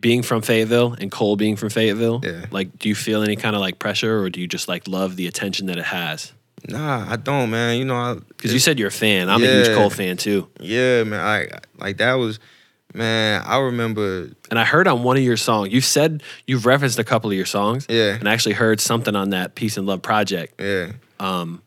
being 0.00 0.22
from 0.22 0.42
Fayetteville 0.42 0.96
and 0.98 1.10
Cole 1.12 1.36
being 1.36 1.56
from 1.56 1.70
Fayetteville. 1.70 2.20
Yeah. 2.24 2.46
Like, 2.50 2.78
do 2.78 2.88
you 2.88 2.94
feel 2.94 3.22
any 3.22 3.36
kind 3.36 3.54
of 3.56 3.60
like 3.62 3.78
pressure, 3.78 4.18
or 4.20 4.28
do 4.30 4.40
you 4.40 4.46
just 4.48 4.66
like 4.68 4.88
love 4.88 5.16
the 5.16 5.26
attention 5.26 5.66
that 5.66 5.78
it 5.78 5.84
has? 5.84 6.32
nah 6.66 7.04
i 7.12 7.16
don't 7.16 7.50
man 7.50 7.76
you 7.76 7.84
know 7.84 7.94
I, 7.94 8.14
Because 8.14 8.50
you 8.54 8.58
said 8.58 8.78
you're 8.78 8.88
a 8.88 8.90
fan. 8.90 9.28
I'm 9.28 9.42
a 9.42 9.46
huge 9.46 9.68
Cole 9.76 9.90
fan 9.90 10.16
too. 10.16 10.48
yeah 10.60 11.04
man 11.04 11.20
i 11.20 11.48
like 11.76 11.98
that 11.98 12.14
was 12.14 12.38
man 12.94 13.42
i 13.46 13.58
remember 13.58 14.30
And 14.50 14.58
I 14.58 14.64
heard 14.64 14.86
on 14.88 15.02
one 15.02 15.16
of 15.16 15.22
your 15.22 15.36
songs, 15.36 15.72
you 15.72 15.80
said 15.80 16.22
you've 16.46 16.64
referenced 16.64 16.98
a 16.98 17.04
couple 17.04 17.30
of 17.30 17.36
your 17.36 17.46
songs. 17.46 17.86
Yeah. 17.88 18.14
And 18.14 18.28
I 18.28 18.32
actually 18.32 18.54
heard 18.54 18.80
something 18.80 19.16
on 19.16 19.30
that 19.30 19.54
Peace 19.54 19.76
and 19.76 19.86
Love 19.86 20.00
project. 20.00 20.60
yeah 20.60 20.92
Um, 21.20 21.62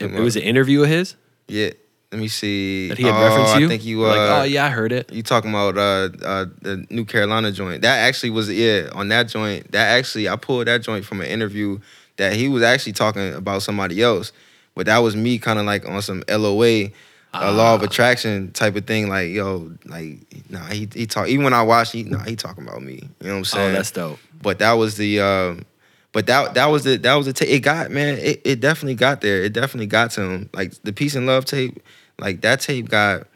it, 0.00 0.14
it 0.14 0.20
was 0.20 0.36
an 0.36 0.42
interview 0.42 0.82
of 0.82 0.88
his 0.88 1.16
yeah 1.46 1.70
let 2.10 2.20
me 2.20 2.28
see 2.28 2.88
that 2.88 2.96
he 2.96 3.04
had 3.04 3.14
oh, 3.14 3.22
referenced 3.22 3.58
you. 3.58 3.66
i 3.66 3.68
think 3.68 3.84
you 3.84 4.04
uh, 4.04 4.08
Like, 4.08 4.18
oh 4.18 4.42
yeah, 4.44 4.64
I 4.64 4.70
heard 4.70 4.92
it. 4.92 5.12
You 5.12 5.22
talking 5.22 5.50
about 5.50 5.76
uh, 5.76 6.08
uh 6.24 6.46
the 6.62 6.86
New 6.88 7.04
Carolina 7.04 7.52
joint? 7.52 7.82
That 7.82 7.98
actually 7.98 8.30
was 8.30 8.50
yeah 8.50 8.88
on 8.94 9.08
that 9.08 9.28
joint. 9.28 9.70
That 9.72 9.98
actually 9.98 10.28
I 10.28 10.36
pulled 10.36 10.68
that 10.68 10.82
joint 10.82 11.04
from 11.04 11.20
an 11.20 11.26
interview 11.26 11.80
that 12.16 12.32
he 12.32 12.48
was 12.48 12.62
actually 12.62 12.92
talking 12.92 13.34
about 13.34 13.62
somebody 13.62 14.02
else, 14.02 14.32
but 14.74 14.86
that 14.86 14.98
was 14.98 15.16
me 15.16 15.38
kind 15.38 15.58
of 15.58 15.66
like 15.66 15.86
on 15.86 16.00
some 16.00 16.22
LOA, 16.28 16.88
a 17.34 17.52
law 17.52 17.74
of 17.74 17.82
attraction 17.82 18.52
type 18.52 18.74
of 18.76 18.86
thing. 18.86 19.08
Like 19.08 19.30
yo, 19.30 19.72
like 19.84 20.20
nah, 20.50 20.64
he 20.66 20.88
he 20.94 21.06
talk 21.06 21.28
even 21.28 21.44
when 21.44 21.52
I 21.54 21.62
watched 21.62 21.92
he 21.92 22.02
nah 22.04 22.24
he 22.24 22.36
talking 22.36 22.64
about 22.66 22.82
me. 22.82 22.94
You 23.20 23.26
know 23.28 23.32
what 23.34 23.38
I'm 23.38 23.44
saying? 23.44 23.70
Oh, 23.70 23.72
that's 23.72 23.90
dope. 23.90 24.18
but 24.42 24.58
that 24.60 24.72
was 24.72 24.96
the 24.96 25.20
um 25.20 25.64
but 26.12 26.26
that 26.26 26.54
that 26.54 26.66
was 26.66 26.84
the 26.84 26.96
that 26.96 27.14
was 27.14 27.26
the 27.26 27.32
ta- 27.32 27.44
it 27.46 27.60
got 27.60 27.90
man 27.90 28.18
it, 28.18 28.40
it 28.44 28.60
definitely 28.60 28.94
got 28.94 29.20
there 29.20 29.42
it 29.42 29.52
definitely 29.52 29.86
got 29.86 30.10
to 30.12 30.22
him 30.22 30.50
like 30.54 30.72
the 30.82 30.92
peace 30.92 31.14
and 31.14 31.26
love 31.26 31.44
tape 31.44 31.82
like 32.18 32.40
that 32.40 32.60
tape 32.60 32.88
got 32.88 33.26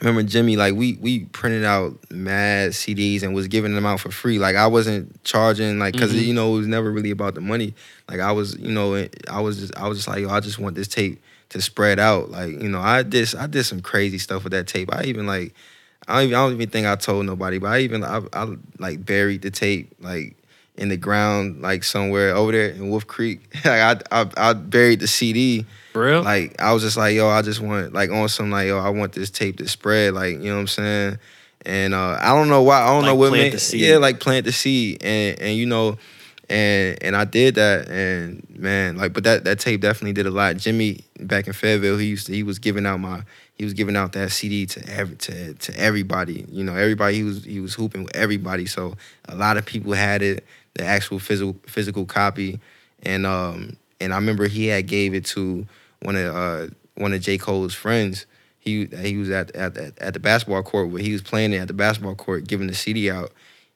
remember 0.00 0.22
Jimmy, 0.24 0.56
like 0.56 0.74
we 0.74 0.94
we 1.00 1.24
printed 1.26 1.64
out 1.64 1.98
mad 2.10 2.72
CDs 2.72 3.22
and 3.22 3.34
was 3.34 3.46
giving 3.48 3.74
them 3.74 3.86
out 3.86 4.00
for 4.00 4.10
free. 4.10 4.38
Like 4.40 4.56
I 4.56 4.66
wasn't 4.66 5.22
charging, 5.24 5.78
like 5.78 5.92
because 5.94 6.12
Mhm. 6.12 6.26
you 6.26 6.34
know 6.34 6.54
it 6.54 6.58
was 6.58 6.66
never 6.66 6.90
really 6.90 7.10
about 7.12 7.34
the 7.34 7.40
money. 7.40 7.74
Like 8.10 8.18
I 8.20 8.32
was, 8.32 8.56
you 8.58 8.72
know, 8.72 9.06
I 9.30 9.40
was 9.40 9.58
just 9.60 9.76
I 9.76 9.86
was 9.88 9.98
just 9.98 10.08
like, 10.08 10.20
yo, 10.20 10.30
I 10.30 10.40
just 10.40 10.58
want 10.58 10.74
this 10.74 10.88
tape 10.88 11.22
to 11.54 11.62
spread 11.62 11.98
out. 12.00 12.30
Like 12.30 12.50
you 12.50 12.68
know, 12.68 12.80
I 12.80 13.02
did 13.02 13.34
I 13.36 13.46
did 13.46 13.64
some 13.64 13.80
crazy 13.80 14.18
stuff 14.18 14.42
with 14.44 14.52
that 14.52 14.66
tape. 14.66 14.92
I 14.92 15.04
even 15.04 15.26
like 15.26 15.54
I 16.06 16.16
don't 16.16 16.22
even, 16.24 16.34
I 16.34 16.44
don't 16.44 16.52
even 16.54 16.68
think 16.68 16.86
I 16.86 16.96
told 16.96 17.24
nobody, 17.24 17.58
but 17.58 17.68
I 17.68 17.78
even 17.80 18.04
I, 18.04 18.20
I 18.32 18.56
like 18.78 19.04
buried 19.06 19.42
the 19.42 19.50
tape 19.50 19.94
like 20.00 20.36
in 20.76 20.88
the 20.88 20.96
ground 20.96 21.62
like 21.62 21.84
somewhere 21.84 22.34
over 22.34 22.50
there 22.52 22.70
in 22.70 22.90
Wolf 22.90 23.06
Creek. 23.06 23.40
like 23.64 24.04
I, 24.12 24.22
I 24.22 24.30
I 24.36 24.52
buried 24.52 25.00
the 25.00 25.06
CD. 25.06 25.64
For 25.92 26.04
real? 26.04 26.22
Like 26.22 26.60
I 26.60 26.72
was 26.72 26.82
just 26.82 26.96
like, 26.96 27.14
yo, 27.14 27.28
I 27.28 27.42
just 27.42 27.60
want 27.60 27.92
like 27.92 28.10
on 28.10 28.28
some 28.28 28.50
like, 28.50 28.66
yo, 28.66 28.78
I 28.78 28.90
want 28.90 29.12
this 29.12 29.30
tape 29.30 29.58
to 29.58 29.68
spread, 29.68 30.12
like 30.14 30.32
you 30.32 30.48
know 30.50 30.54
what 30.56 30.60
I'm 30.62 30.66
saying. 30.66 31.18
And 31.64 31.94
uh, 31.94 32.18
I 32.20 32.34
don't 32.34 32.48
know 32.48 32.62
why. 32.62 32.82
I 32.82 32.86
don't 32.88 33.02
Like 33.02 33.06
know 33.06 33.14
what 33.14 33.28
plant 33.30 33.44
made 33.44 33.52
yeah, 33.80 33.96
like 33.98 34.18
plant 34.20 34.44
the 34.44 34.52
seed, 34.52 35.02
and 35.02 35.40
and 35.40 35.56
you 35.56 35.66
know, 35.66 35.96
and 36.48 37.02
and 37.02 37.16
I 37.16 37.24
did 37.24 37.54
that, 37.54 37.88
and 37.88 38.46
man, 38.50 38.96
like, 38.96 39.12
but 39.12 39.24
that 39.24 39.44
that 39.44 39.58
tape 39.58 39.80
definitely 39.80 40.12
did 40.12 40.26
a 40.26 40.30
lot. 40.30 40.56
Jimmy 40.56 41.00
back 41.20 41.46
in 41.46 41.52
Fayetteville, 41.52 41.98
he 41.98 42.06
used 42.06 42.26
to, 42.26 42.32
he 42.32 42.42
was 42.42 42.58
giving 42.58 42.86
out 42.86 43.00
my 43.00 43.22
he 43.54 43.64
was 43.64 43.72
giving 43.72 43.96
out 43.96 44.12
that 44.12 44.30
CD 44.30 44.66
to 44.66 44.88
every 44.88 45.16
to 45.16 45.54
to 45.54 45.78
everybody. 45.78 46.44
You 46.48 46.64
know, 46.64 46.74
everybody 46.74 47.16
he 47.16 47.22
was 47.22 47.44
he 47.44 47.60
was 47.60 47.74
hooping 47.74 48.04
with 48.04 48.16
everybody. 48.16 48.66
So 48.66 48.94
a 49.28 49.34
lot 49.34 49.56
of 49.56 49.64
people 49.64 49.92
had 49.92 50.22
it, 50.22 50.44
the 50.74 50.84
actual 50.84 51.18
physical 51.18 51.56
physical 51.66 52.04
copy, 52.04 52.60
and 53.02 53.26
um 53.26 53.76
and 54.00 54.12
I 54.12 54.16
remember 54.16 54.48
he 54.48 54.66
had 54.66 54.86
gave 54.86 55.14
it 55.14 55.24
to 55.26 55.66
one 56.02 56.16
of 56.16 56.34
uh 56.34 56.66
one 56.96 57.12
of 57.12 57.20
J 57.20 57.38
Cole's 57.38 57.74
friends. 57.74 58.26
He 58.58 58.86
he 58.86 59.16
was 59.16 59.30
at 59.30 59.54
at 59.54 59.76
at, 59.76 60.14
the 60.14 60.20
basketball 60.20 60.62
court 60.62 60.90
where 60.90 61.02
he 61.02 61.12
was 61.12 61.22
playing 61.22 61.54
at 61.54 61.68
the 61.68 61.74
basketball 61.74 62.14
court, 62.16 62.46
giving 62.48 62.66
the 62.66 62.74
CD 62.74 63.10
out, 63.10 63.30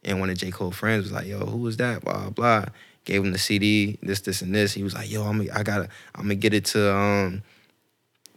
and 0.09 0.19
one 0.21 0.31
of 0.31 0.39
J 0.39 0.51
Cole 0.51 0.73
friends 0.73 1.05
was 1.05 1.13
like, 1.13 1.27
"Yo, 1.27 1.39
who 1.47 1.59
was 1.59 1.77
that?" 1.77 2.03
Blah 2.05 2.31
blah. 2.31 2.65
Gave 3.05 3.25
him 3.25 3.33
the 3.33 3.39
CD, 3.39 3.99
this 4.03 4.21
this 4.23 4.43
and 4.43 4.55
this. 4.55 4.73
He 4.75 4.83
was 4.83 4.95
like, 4.95 5.11
"Yo, 5.11 5.23
I'm 5.25 5.41
I 5.55 5.63
gotta 5.63 5.89
I'm 6.15 6.23
gonna 6.25 6.35
get 6.35 6.53
it 6.55 6.65
to 6.67 6.93
um." 6.95 7.43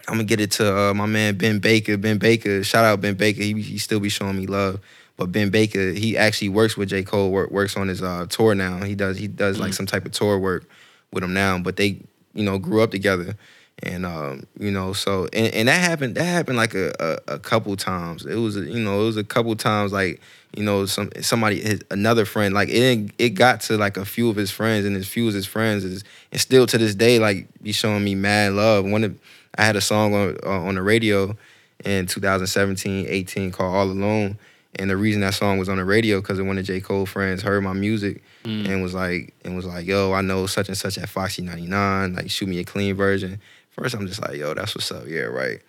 I'm 0.07 0.15
gonna 0.15 0.23
get 0.23 0.39
it 0.41 0.51
to 0.53 0.75
uh, 0.75 0.93
my 0.95 1.05
man 1.05 1.37
Ben 1.37 1.59
Baker. 1.59 1.95
Ben 1.95 2.17
Baker, 2.17 2.63
shout 2.63 2.83
out 2.83 3.01
Ben 3.01 3.13
Baker. 3.13 3.43
He 3.43 3.53
he 3.61 3.77
still 3.77 3.99
be 3.99 4.09
showing 4.09 4.35
me 4.37 4.47
love. 4.47 4.79
But 5.15 5.31
Ben 5.31 5.51
Baker, 5.51 5.91
he 5.91 6.17
actually 6.17 6.49
works 6.49 6.75
with 6.75 6.89
J 6.89 7.03
Cole. 7.03 7.29
Work, 7.31 7.51
works 7.51 7.77
on 7.77 7.87
his 7.87 8.01
uh, 8.01 8.25
tour 8.27 8.55
now. 8.55 8.83
He 8.83 8.95
does 8.95 9.17
he 9.17 9.27
does 9.27 9.59
like 9.59 9.71
Mm. 9.71 9.75
some 9.75 9.85
type 9.85 10.05
of 10.05 10.11
tour 10.11 10.39
work 10.39 10.65
with 11.13 11.23
him 11.23 11.33
now. 11.35 11.59
But 11.59 11.75
they 11.75 12.01
you 12.33 12.43
know 12.43 12.57
grew 12.57 12.81
up 12.81 12.89
together, 12.89 13.35
and 13.83 14.05
um, 14.05 14.43
you 14.59 14.71
know 14.71 14.93
so 14.93 15.27
and, 15.33 15.53
and 15.53 15.67
that 15.67 15.79
happened 15.81 16.15
that 16.15 16.23
happened 16.25 16.57
like 16.57 16.73
a, 16.75 16.91
a 17.27 17.33
a 17.35 17.39
couple 17.39 17.75
times. 17.75 18.25
It 18.25 18.35
was 18.35 18.55
you 18.55 18.79
know 18.79 19.01
it 19.01 19.05
was 19.05 19.17
a 19.17 19.23
couple 19.23 19.55
times 19.55 19.91
like 19.91 20.21
you 20.55 20.63
know 20.63 20.85
some 20.85 21.09
somebody 21.21 21.61
his, 21.61 21.81
another 21.91 22.25
friend 22.25 22.53
like 22.53 22.69
it 22.69 23.11
it 23.17 23.29
got 23.29 23.61
to 23.61 23.77
like 23.77 23.97
a 23.97 24.05
few 24.05 24.29
of 24.29 24.35
his 24.35 24.51
friends 24.51 24.85
and 24.85 24.95
his 24.95 25.07
few 25.07 25.27
of 25.27 25.33
his 25.33 25.45
friends 25.45 25.83
is 25.83 26.03
and 26.31 26.41
still 26.41 26.67
to 26.67 26.77
this 26.77 26.93
day 26.95 27.19
like 27.19 27.47
be 27.61 27.71
showing 27.71 28.03
me 28.03 28.15
mad 28.15 28.53
love. 28.53 28.85
One 28.85 29.03
of 29.03 29.19
I 29.57 29.63
had 29.65 29.75
a 29.75 29.81
song 29.81 30.13
on 30.13 30.37
uh, 30.45 30.49
on 30.49 30.75
the 30.75 30.81
radio 30.81 31.35
in 31.83 32.05
2017, 32.05 33.07
18 33.09 33.51
called 33.51 33.75
All 33.75 33.89
Alone. 33.91 34.37
And 34.75 34.89
the 34.89 34.95
reason 34.95 35.19
that 35.21 35.33
song 35.33 35.57
was 35.57 35.67
on 35.67 35.77
the 35.77 35.83
radio 35.83 36.21
because 36.21 36.41
one 36.41 36.57
of 36.57 36.63
J. 36.63 36.79
Cole 36.79 37.05
friends 37.05 37.41
heard 37.41 37.61
my 37.63 37.73
music 37.73 38.23
Mm. 38.43 38.67
and 38.67 38.81
was 38.81 38.95
like, 38.95 39.35
and 39.45 39.55
was 39.55 39.65
like, 39.67 39.85
yo, 39.85 40.13
I 40.13 40.21
know 40.21 40.47
such 40.47 40.67
and 40.67 40.75
such 40.75 40.97
at 40.97 41.07
Foxy 41.09 41.43
99. 41.43 42.15
Like, 42.15 42.31
shoot 42.31 42.49
me 42.49 42.57
a 42.57 42.63
clean 42.63 42.95
version. 42.95 43.39
First, 43.81 43.95
I'm 43.95 44.05
just 44.05 44.21
like, 44.21 44.37
yo, 44.37 44.53
that's 44.53 44.75
what's 44.75 44.91
up. 44.91 45.07
Yeah, 45.07 45.21
right. 45.21 45.59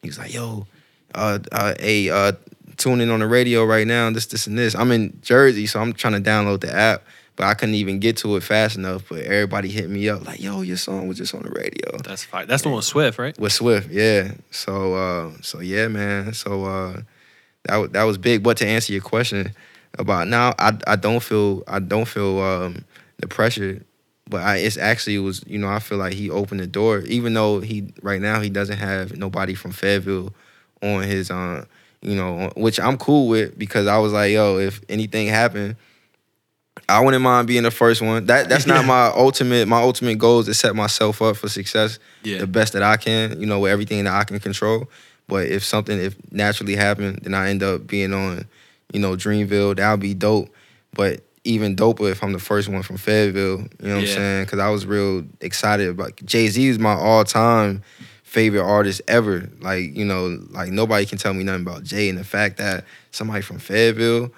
He 0.00 0.08
was 0.08 0.18
like, 0.18 0.32
yo, 0.32 0.68
uh, 1.16 1.40
uh, 1.50 1.74
hey, 1.80 2.08
uh, 2.10 2.32
tune 2.76 3.00
in 3.00 3.10
on 3.10 3.18
the 3.18 3.26
radio 3.26 3.64
right 3.64 3.86
now. 3.86 4.08
This, 4.10 4.26
this, 4.26 4.46
and 4.46 4.56
this. 4.56 4.76
I'm 4.76 4.92
in 4.92 5.18
Jersey, 5.22 5.66
so 5.66 5.80
I'm 5.80 5.92
trying 5.92 6.12
to 6.12 6.20
download 6.20 6.60
the 6.60 6.72
app, 6.72 7.02
but 7.34 7.46
I 7.46 7.54
couldn't 7.54 7.74
even 7.74 7.98
get 7.98 8.18
to 8.18 8.36
it 8.36 8.44
fast 8.44 8.76
enough. 8.76 9.08
But 9.08 9.22
everybody 9.22 9.68
hit 9.68 9.90
me 9.90 10.08
up 10.08 10.24
like, 10.24 10.40
yo, 10.40 10.60
your 10.60 10.76
song 10.76 11.08
was 11.08 11.16
just 11.16 11.34
on 11.34 11.42
the 11.42 11.50
radio 11.50 11.98
That's 12.04 12.22
fine. 12.22 12.46
That's 12.46 12.62
the 12.62 12.68
one 12.68 12.76
with 12.76 12.84
Swift, 12.84 13.18
right? 13.18 13.36
with 13.36 13.52
Swift, 13.52 13.90
yeah. 13.90 14.34
So 14.52 14.94
uh 14.94 15.32
so 15.42 15.58
yeah, 15.58 15.88
man. 15.88 16.34
So 16.34 16.66
uh 16.66 17.00
that 17.64 17.94
that 17.94 18.04
was 18.04 18.16
big. 18.16 18.44
But 18.44 18.58
to 18.58 18.66
answer 18.66 18.92
your 18.92 19.02
question 19.02 19.52
about 19.98 20.28
now, 20.28 20.54
I 20.60 20.78
I 20.86 20.94
don't 20.94 21.20
feel 21.20 21.64
I 21.66 21.80
don't 21.80 22.06
feel 22.06 22.38
um 22.38 22.84
the 23.18 23.26
pressure, 23.26 23.82
but 24.28 24.42
I 24.42 24.56
it's 24.56 24.76
actually 24.76 25.18
was 25.18 25.42
you 25.46 25.58
know 25.58 25.68
I 25.68 25.78
feel 25.78 25.98
like 25.98 26.12
he 26.14 26.30
opened 26.30 26.60
the 26.60 26.66
door, 26.66 27.00
even 27.00 27.34
though 27.34 27.60
he 27.60 27.92
right 28.02 28.20
now 28.20 28.40
he 28.40 28.50
doesn't 28.50 28.78
have 28.78 29.16
nobody 29.16 29.54
from 29.54 29.72
Fayetteville 29.72 30.34
on 30.82 31.02
his 31.02 31.30
uh 31.30 31.64
you 32.02 32.14
know 32.14 32.50
which 32.56 32.78
I'm 32.78 32.96
cool 32.98 33.28
with 33.28 33.58
because 33.58 33.86
I 33.86 33.98
was 33.98 34.12
like 34.12 34.32
yo 34.32 34.58
if 34.58 34.80
anything 34.88 35.28
happened. 35.28 35.76
I 36.88 37.00
wouldn't 37.02 37.22
mind 37.22 37.48
being 37.48 37.62
the 37.64 37.70
first 37.70 38.00
one. 38.02 38.26
That 38.26 38.48
that's 38.48 38.66
not 38.66 38.84
my 38.94 39.06
ultimate. 39.08 39.66
My 39.66 39.80
ultimate 39.80 40.18
goal 40.18 40.40
is 40.40 40.46
to 40.46 40.54
set 40.54 40.76
myself 40.76 41.20
up 41.22 41.36
for 41.36 41.48
success 41.48 41.98
Yeah. 42.22 42.38
the 42.38 42.46
best 42.46 42.74
that 42.74 42.82
I 42.82 42.96
can, 42.96 43.40
you 43.40 43.46
know, 43.46 43.58
with 43.60 43.72
everything 43.72 44.04
that 44.04 44.14
I 44.14 44.24
can 44.24 44.38
control. 44.38 44.88
But 45.26 45.46
if 45.46 45.64
something 45.64 45.98
if 45.98 46.14
naturally 46.30 46.76
happened, 46.76 47.20
then 47.22 47.34
I 47.34 47.48
end 47.48 47.62
up 47.64 47.86
being 47.88 48.12
on, 48.12 48.46
you 48.92 49.00
know, 49.00 49.16
Dreamville. 49.16 49.76
That 49.76 49.90
would 49.90 50.00
be 50.00 50.14
dope. 50.14 50.48
But 50.94 51.24
even 51.46 51.76
doper 51.76 52.10
if 52.10 52.22
I'm 52.22 52.32
the 52.32 52.38
first 52.38 52.68
one 52.68 52.82
from 52.82 52.96
Fayetteville. 52.96 53.58
You 53.58 53.58
know 53.58 53.68
what 53.78 53.88
Yeah. 53.88 53.96
I'm 53.98 54.06
saying? 54.06 54.44
Because 54.44 54.58
I 54.58 54.68
was 54.70 54.84
real 54.86 55.24
excited 55.40 55.88
about 55.88 56.16
Jay 56.24 56.48
Z 56.48 56.66
is 56.66 56.78
my 56.78 56.94
all 56.94 57.24
time 57.24 57.82
favorite 58.22 58.62
artist 58.64 59.00
ever. 59.08 59.48
Like 59.60 59.96
you 59.96 60.04
know, 60.04 60.38
like 60.50 60.70
nobody 60.70 61.06
can 61.06 61.18
tell 61.18 61.32
me 61.34 61.44
nothing 61.44 61.62
about 61.62 61.84
Jay 61.84 62.08
and 62.08 62.18
the 62.18 62.24
fact 62.24 62.58
that 62.58 62.84
somebody 63.10 63.42
from 63.42 63.58
Fayetteville, 63.58 64.30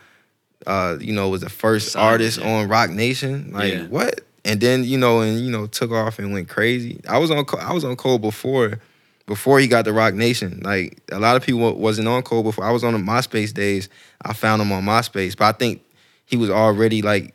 uh, 0.66 0.96
you 1.00 1.12
know, 1.12 1.28
was 1.28 1.40
the 1.40 1.48
first 1.48 1.92
Signed 1.92 2.04
artist 2.06 2.38
Jay. 2.40 2.48
on 2.54 2.68
Roc 2.68 2.90
Nation. 2.90 3.50
Like 3.52 3.72
Yeah. 3.72 3.86
what? 3.86 4.20
And 4.44 4.60
then 4.60 4.84
you 4.84 4.98
know, 4.98 5.20
and 5.20 5.40
you 5.40 5.50
know, 5.50 5.66
took 5.66 5.90
off 5.90 6.18
and 6.18 6.32
went 6.32 6.48
crazy. 6.48 7.00
I 7.08 7.18
was 7.18 7.30
on 7.30 7.44
I 7.60 7.72
was 7.72 7.84
on 7.84 7.96
Cole 7.96 8.18
before, 8.18 8.78
before 9.26 9.58
he 9.58 9.66
got 9.66 9.84
the 9.84 9.92
Roc 9.92 10.14
Nation. 10.14 10.60
Like 10.64 10.98
a 11.10 11.18
lot 11.18 11.36
of 11.36 11.42
people 11.44 11.74
wasn't 11.76 12.08
on 12.08 12.22
Cole 12.22 12.42
before. 12.42 12.64
I 12.64 12.70
was 12.70 12.84
on 12.84 12.92
the 12.92 12.98
MySpace 12.98 13.52
days. 13.52 13.88
I 14.22 14.32
found 14.32 14.62
him 14.62 14.72
on 14.72 14.84
MySpace, 14.84 15.36
but 15.36 15.44
I 15.46 15.52
think 15.58 15.82
he 16.28 16.36
was 16.36 16.50
already 16.50 17.00
like 17.00 17.34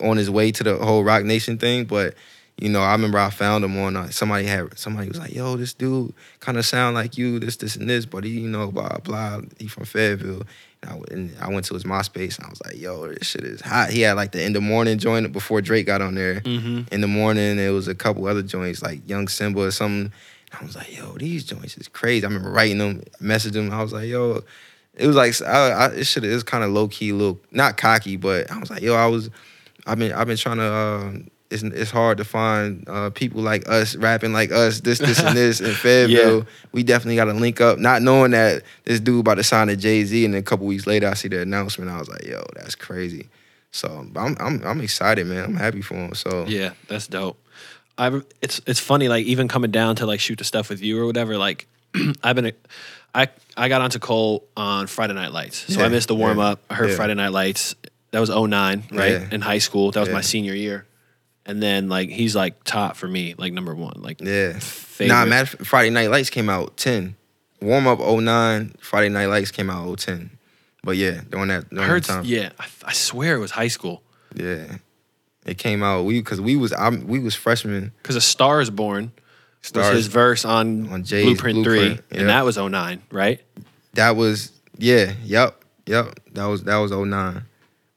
on 0.00 0.16
his 0.16 0.30
way 0.30 0.50
to 0.50 0.64
the 0.64 0.76
whole 0.76 1.04
Roc 1.04 1.22
Nation 1.22 1.58
thing. 1.58 1.84
But 1.84 2.14
you 2.58 2.68
know, 2.68 2.80
I 2.80 2.92
remember 2.92 3.18
I 3.18 3.28
found 3.30 3.62
him 3.62 3.78
on 3.78 3.96
uh, 3.96 4.08
somebody 4.08 4.46
had 4.46 4.78
somebody 4.78 5.08
was 5.08 5.18
like, 5.18 5.34
"Yo, 5.34 5.56
this 5.56 5.74
dude 5.74 6.14
kind 6.40 6.56
of 6.56 6.64
sound 6.64 6.94
like 6.94 7.18
you, 7.18 7.38
this, 7.38 7.56
this, 7.56 7.76
and 7.76 7.88
this," 7.88 8.06
but 8.06 8.24
he, 8.24 8.30
you 8.30 8.48
know, 8.48 8.70
blah 8.70 8.98
blah. 8.98 9.40
He 9.58 9.68
from 9.68 9.84
Fayetteville. 9.84 10.42
And 10.82 10.90
I, 10.90 11.14
and 11.14 11.36
I 11.40 11.48
went 11.48 11.66
to 11.66 11.74
his 11.74 11.84
MySpace 11.84 12.38
and 12.38 12.46
I 12.46 12.50
was 12.50 12.62
like, 12.64 12.78
"Yo, 12.78 13.08
this 13.08 13.28
shit 13.28 13.44
is 13.44 13.60
hot." 13.60 13.90
He 13.90 14.00
had 14.00 14.14
like 14.14 14.32
the 14.32 14.42
in 14.42 14.54
the 14.54 14.60
morning 14.60 14.98
joint 14.98 15.30
before 15.32 15.60
Drake 15.60 15.86
got 15.86 16.00
on 16.00 16.14
there. 16.14 16.40
Mm-hmm. 16.40 16.94
In 16.94 17.00
the 17.02 17.08
morning, 17.08 17.58
it 17.58 17.70
was 17.70 17.86
a 17.86 17.94
couple 17.94 18.26
other 18.26 18.42
joints 18.42 18.82
like 18.82 19.06
Young 19.08 19.28
Simba 19.28 19.60
or 19.60 19.70
something. 19.70 20.12
I 20.58 20.64
was 20.64 20.74
like, 20.74 20.96
"Yo, 20.96 21.12
these 21.18 21.44
joints 21.44 21.76
is 21.76 21.88
crazy." 21.88 22.24
I 22.24 22.28
remember 22.28 22.50
writing 22.50 22.78
them, 22.78 23.02
messaging 23.20 23.68
them. 23.68 23.72
I 23.72 23.82
was 23.82 23.92
like, 23.92 24.08
"Yo." 24.08 24.42
It 24.94 25.06
was 25.06 25.16
like 25.16 25.40
I, 25.42 25.70
I, 25.70 25.86
it 25.88 26.04
should. 26.04 26.24
It 26.24 26.32
was 26.34 26.42
kind 26.42 26.64
of 26.64 26.70
low 26.70 26.88
key, 26.88 27.12
little 27.12 27.40
not 27.50 27.76
cocky, 27.76 28.16
but 28.16 28.50
I 28.50 28.58
was 28.58 28.70
like, 28.70 28.82
"Yo, 28.82 28.94
I 28.94 29.06
was." 29.06 29.30
I've 29.86 29.98
been 29.98 30.12
I've 30.12 30.26
been 30.26 30.36
trying 30.36 30.58
to. 30.58 30.64
Uh, 30.64 31.12
it's 31.50 31.62
it's 31.62 31.90
hard 31.90 32.18
to 32.18 32.24
find 32.24 32.88
uh, 32.88 33.10
people 33.10 33.42
like 33.42 33.68
us 33.68 33.94
rapping 33.96 34.32
like 34.32 34.52
us. 34.52 34.80
This 34.80 34.98
this 34.98 35.20
and 35.20 35.36
this 35.36 35.60
in 35.60 35.72
Fayetteville. 35.74 36.38
Yeah. 36.38 36.44
We 36.72 36.82
definitely 36.82 37.16
got 37.16 37.26
to 37.26 37.34
link 37.34 37.60
up. 37.60 37.78
Not 37.78 38.02
knowing 38.02 38.30
that 38.30 38.62
this 38.84 39.00
dude 39.00 39.20
about 39.20 39.34
to 39.34 39.44
sign 39.44 39.68
to 39.68 39.76
Jay 39.76 40.04
Z, 40.04 40.24
and 40.24 40.34
then 40.34 40.40
a 40.40 40.42
couple 40.42 40.66
weeks 40.66 40.86
later 40.86 41.08
I 41.08 41.14
see 41.14 41.28
the 41.28 41.42
announcement. 41.42 41.90
I 41.90 41.98
was 41.98 42.08
like, 42.08 42.24
yo, 42.24 42.42
that's 42.54 42.74
crazy. 42.74 43.28
So 43.70 44.06
I'm 44.16 44.36
I'm 44.38 44.62
I'm 44.64 44.80
excited, 44.80 45.26
man. 45.26 45.44
I'm 45.44 45.54
happy 45.54 45.82
for 45.82 45.94
him. 45.94 46.14
So 46.14 46.46
Yeah, 46.46 46.72
that's 46.88 47.06
dope. 47.06 47.38
I 47.98 48.20
it's 48.40 48.60
it's 48.66 48.80
funny 48.80 49.08
like 49.08 49.26
even 49.26 49.48
coming 49.48 49.70
down 49.70 49.96
to 49.96 50.06
like 50.06 50.20
shoot 50.20 50.38
the 50.38 50.44
stuff 50.44 50.70
with 50.70 50.82
you 50.82 51.00
or 51.00 51.06
whatever. 51.06 51.36
Like 51.36 51.66
I've 52.22 52.36
been, 52.36 52.52
I 53.14 53.28
I 53.56 53.68
got 53.68 53.80
onto 53.82 53.98
Cole 53.98 54.46
on 54.56 54.86
Friday 54.86 55.12
Night 55.14 55.32
Lights, 55.32 55.72
so 55.72 55.80
Yeah, 55.80 55.86
I 55.86 55.88
missed 55.88 56.08
the 56.08 56.14
warm 56.14 56.38
up. 56.38 56.60
I 56.70 56.74
heard 56.74 56.90
yeah. 56.90 56.96
Friday 56.96 57.14
Night 57.14 57.32
Lights. 57.32 57.74
That 58.12 58.20
was 58.20 58.30
09, 58.30 58.84
right 58.92 59.12
Yeah. 59.12 59.28
in 59.30 59.40
high 59.40 59.58
school. 59.58 59.90
That 59.90 60.00
was 60.00 60.10
my 60.10 60.20
senior 60.20 60.54
year, 60.54 60.86
and 61.46 61.62
then 61.62 61.88
like 61.88 62.08
he's 62.10 62.34
like 62.36 62.62
top 62.64 62.96
for 62.96 63.08
me, 63.08 63.34
like 63.36 63.52
number 63.52 63.74
one. 63.74 64.00
Like 64.02 64.20
yeah. 64.20 64.58
favorite. 64.58 65.28
Nah, 65.28 65.44
Friday 65.44 65.90
Night 65.90 66.10
Lights 66.10 66.30
came 66.30 66.48
out 66.50 66.76
ten. 66.76 67.16
Warm 67.60 67.86
up 67.86 68.00
09, 68.00 68.74
Friday 68.80 69.08
Night 69.08 69.26
Lights 69.26 69.52
came 69.52 69.70
out 69.70 69.96
010. 69.98 70.30
But 70.82 70.96
yeah, 70.96 71.20
during 71.30 71.46
that 71.48 71.66
I 71.70 71.74
during 71.74 71.88
heard, 71.88 72.02
that 72.04 72.08
time. 72.08 72.24
yeah, 72.24 72.50
I, 72.58 72.66
I 72.86 72.92
swear 72.92 73.36
it 73.36 73.38
was 73.38 73.52
high 73.52 73.68
school 73.68 74.02
Yeah. 74.34 74.78
It 75.46 75.58
came 75.58 75.82
out 75.82 76.04
we 76.04 76.18
because 76.20 76.40
we 76.40 76.56
was 76.56 76.72
I'm, 76.72 77.06
we 77.06 77.18
was 77.20 77.34
freshmen. 77.36 77.92
because 78.02 78.16
A 78.16 78.20
Star 78.20 78.60
Is 78.60 78.70
Born 78.70 79.12
was 79.74 79.88
his 79.90 80.06
verse 80.08 80.44
on, 80.44 80.88
on 80.92 81.04
Jay's 81.04 81.24
Blueprint, 81.24 81.64
Three, 81.64 81.78
Blueprint, 81.88 82.04
and 82.10 82.28
that 82.28 82.44
was 82.44 82.56
09, 82.56 83.02
right? 83.10 83.40
That 83.94 84.16
was 84.16 84.52
yeah, 84.78 85.12
yep, 85.24 85.62
yep. 85.86 86.18
That 86.32 86.46
was 86.46 86.64
that 86.64 86.76
was 86.76 86.90
09. 86.90 87.42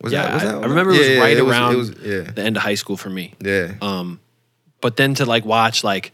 Was 0.01 0.13
yeah, 0.13 0.21
that, 0.23 0.33
was 0.33 0.43
I, 0.43 0.45
that 0.45 0.55
I 0.55 0.59
09? 0.59 0.69
remember 0.69 0.91
it 0.93 0.97
was 0.99 1.07
Yeah, 1.09 1.19
right 1.19 1.37
it 1.37 1.41
around 1.41 1.73
it 1.73 1.77
was, 1.77 1.89
yeah. 2.01 2.21
the 2.31 2.41
end 2.43 2.57
of 2.57 2.63
high 2.63 2.75
school 2.75 2.97
for 2.97 3.09
me. 3.09 3.33
Yeah. 3.39 3.73
Um, 3.81 4.19
but 4.81 4.97
then 4.97 5.15
to 5.15 5.25
like 5.25 5.45
watch 5.45 5.83
like 5.83 6.11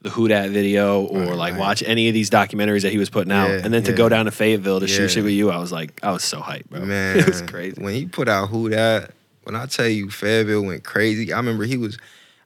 the 0.00 0.10
Who 0.10 0.28
Dat 0.28 0.50
video 0.50 1.02
or 1.04 1.20
Right, 1.20 1.34
like 1.34 1.52
right. 1.54 1.60
watch 1.60 1.82
any 1.84 2.08
of 2.08 2.14
these 2.14 2.30
documentaries 2.30 2.82
that 2.82 2.92
he 2.92 2.98
was 2.98 3.10
putting 3.10 3.32
out, 3.32 3.48
Yeah, 3.50 3.60
and 3.64 3.74
then 3.74 3.82
to 3.84 3.90
yeah. 3.90 3.96
go 3.96 4.08
down 4.08 4.24
to 4.26 4.30
Fayetteville 4.30 4.80
to 4.80 4.86
Yeah. 4.86 4.96
shoot 4.96 5.08
shit 5.10 5.24
with 5.24 5.32
you, 5.32 5.50
I 5.50 5.58
was 5.58 5.72
like, 5.72 5.98
I 6.02 6.12
was 6.12 6.22
so 6.24 6.40
hyped, 6.40 6.70
bro. 6.70 6.80
Man, 6.80 7.18
it 7.18 7.26
was 7.26 7.42
crazy. 7.42 7.82
When 7.82 7.92
he 7.94 8.06
put 8.06 8.28
out 8.28 8.48
Who 8.50 8.68
Dat, 8.70 9.10
when 9.42 9.56
I 9.56 9.66
tell 9.66 9.88
you 9.88 10.10
Fayetteville 10.10 10.62
went 10.64 10.84
crazy, 10.84 11.32
I 11.32 11.36
remember 11.38 11.64
he 11.64 11.76
was, 11.76 11.98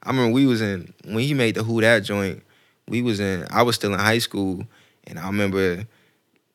I 0.03 0.09
remember 0.09 0.33
we 0.33 0.45
was 0.45 0.61
in 0.61 0.93
when 1.05 1.19
he 1.23 1.33
made 1.33 1.55
the 1.55 1.63
Who 1.63 1.79
Dat 1.81 1.99
joint. 2.01 2.43
We 2.89 3.01
was 3.01 3.19
in, 3.19 3.45
I 3.51 3.61
was 3.63 3.75
still 3.75 3.93
in 3.93 3.99
high 3.99 4.17
school, 4.19 4.65
and 5.07 5.19
I 5.19 5.27
remember 5.27 5.85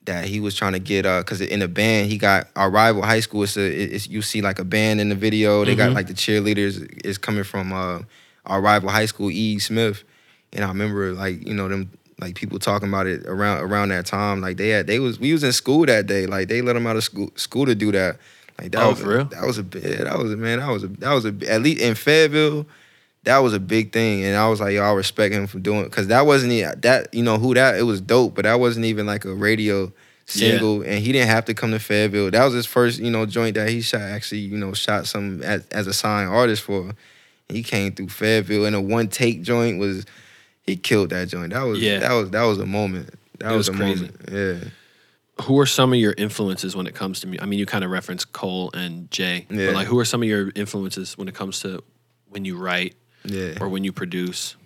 that 0.05 0.27
he 0.27 0.39
was 0.41 0.55
trying 0.55 0.73
to 0.73 0.79
get 0.79 1.07
uh, 1.07 1.23
cause 1.23 1.41
in 1.41 1.61
the 1.61 1.69
band 1.69 2.11
he 2.11 2.19
got 2.19 2.49
our 2.57 2.69
rival 2.71 3.03
high 3.03 3.21
school. 3.21 3.45
It's 3.45 3.57
a, 3.57 3.65
it's 3.67 4.07
you 4.09 4.21
see 4.21 4.43
like 4.43 4.59
a 4.59 4.65
band 4.65 5.01
in 5.01 5.09
the 5.09 5.15
video. 5.15 5.65
They 5.65 5.75
got 5.75 5.91
Mhm. 5.93 5.95
like 5.95 6.09
the 6.09 6.13
cheerleaders 6.15 7.05
is 7.05 7.17
coming 7.17 7.45
from 7.45 7.73
uh, 7.73 8.01
our 8.45 8.61
rival 8.61 8.91
high 8.91 9.07
school, 9.07 9.31
E. 9.31 9.59
Smith, 9.59 10.05
and 10.53 10.65
I 10.65 10.69
remember 10.69 11.13
like 11.13 11.47
you 11.47 11.55
know 11.55 11.69
them 11.69 11.91
like 12.21 12.35
people 12.35 12.59
talking 12.59 12.89
about 12.89 13.07
it 13.07 13.25
around 13.27 13.63
around 13.63 13.89
that 13.89 14.05
time. 14.07 14.41
Like 14.43 14.57
they 14.59 14.69
had 14.69 14.87
they 14.87 14.99
was 14.99 15.19
we 15.19 15.33
was 15.33 15.43
in 15.43 15.53
school 15.53 15.87
that 15.87 16.07
day. 16.07 16.27
Like 16.27 16.49
they 16.49 16.61
let 16.61 16.75
them 16.75 16.87
out 16.87 16.97
of 16.97 17.05
school 17.05 17.31
school 17.37 17.65
to 17.67 17.75
do 17.75 17.91
that. 17.93 18.19
Like 18.61 18.73
that 18.73 18.83
Oh, 18.83 18.91
was 18.91 19.03
real? 19.03 19.25
that 19.25 19.45
was 19.47 19.57
a 19.59 19.63
bit 19.65 19.83
that 20.05 20.19
was 20.19 20.33
a 20.33 20.37
man 20.37 20.59
that 20.59 20.69
was 20.71 20.85
a 20.85 20.89
that 20.89 21.13
was 21.15 21.25
a 21.25 21.35
at 21.51 21.63
least 21.63 21.81
in 21.81 21.95
Fayetteville. 21.95 22.67
That 23.25 23.39
was 23.39 23.53
a 23.55 23.61
big 23.61 23.93
thing, 23.93 24.25
and 24.25 24.37
I 24.37 24.49
was 24.49 24.61
like, 24.61 24.75
yo, 24.75 24.83
I 24.83 24.93
respect 24.93 25.35
him 25.35 25.47
for 25.47 25.59
doing 25.59 25.85
because 25.85 26.09
that 26.09 26.27
wasn't 26.27 26.53
e- 26.53 26.65
that 26.79 27.13
you 27.13 27.23
know 27.23 27.39
Who 27.39 27.55
Dat 27.55 27.77
it 27.77 27.83
was 27.85 28.01
dope, 28.01 28.35
but 28.35 28.45
that 28.45 28.61
wasn't 28.61 28.85
even 28.87 29.07
like 29.07 29.25
a 29.25 29.35
radio 29.35 29.93
single, 30.27 30.83
and 30.83 30.99
he 30.99 31.13
didn't 31.13 31.29
have 31.29 31.45
to 31.47 31.55
come 31.55 31.71
to 31.73 31.79
Fayetteville. 31.79 32.31
That 32.31 32.45
was 32.45 32.55
his 32.55 32.67
first 32.67 33.01
you 33.01 33.11
know 33.11 33.27
joint 33.27 33.55
that 33.57 33.69
he 33.71 33.81
shot 33.81 34.01
actually 34.03 34.41
you 34.41 34.57
know 34.59 34.73
shot 34.75 35.07
some 35.07 35.43
as, 35.43 35.67
as 35.69 35.87
a 35.87 35.93
signed 35.93 36.29
artist 36.31 36.63
for. 36.63 36.93
He 37.51 37.63
came 37.63 37.93
through 37.93 38.09
Fayetteville, 38.09 38.65
and 38.65 38.75
a 38.75 38.81
one 38.81 39.09
take 39.09 39.43
joint 39.43 39.79
was 39.79 40.07
he 40.63 40.77
killed 40.77 41.11
that 41.11 41.29
joint. 41.29 41.53
That 41.53 41.63
was 41.65 41.79
Yeah. 41.79 41.99
that 42.01 42.13
was 42.13 42.31
that 42.31 42.43
was 42.45 42.59
a 42.59 42.65
moment. 42.67 43.11
That 43.39 43.53
was, 43.53 43.69
was 43.69 43.77
a 43.77 43.79
crazy. 43.79 44.01
moment. 44.07 44.29
Yeah. 44.65 45.45
Who 45.45 45.59
are 45.59 45.67
some 45.67 45.93
of 45.93 45.99
your 45.99 46.15
influences 46.17 46.75
when 46.77 46.87
it 46.87 46.95
comes 46.95 47.21
to 47.21 47.27
me? 47.27 47.39
I 47.41 47.45
mean, 47.47 47.59
you 47.59 47.67
kind 47.67 47.85
of 47.85 47.91
referenced 47.91 48.33
Cole 48.33 48.71
and 48.73 49.11
Jay, 49.11 49.47
Yeah. 49.51 49.67
but 49.67 49.75
like, 49.75 49.87
who 49.89 49.99
are 49.99 50.05
some 50.05 50.23
of 50.23 50.29
your 50.29 50.53
influences 50.55 51.19
when 51.19 51.27
it 51.29 51.35
comes 51.35 51.61
to 51.61 51.83
when 52.31 52.45
you 52.47 52.57
write 52.57 52.95
Yeah. 53.25 53.59
or 53.61 53.69
when 53.69 53.85
you 53.85 53.93
produce? 53.93 54.57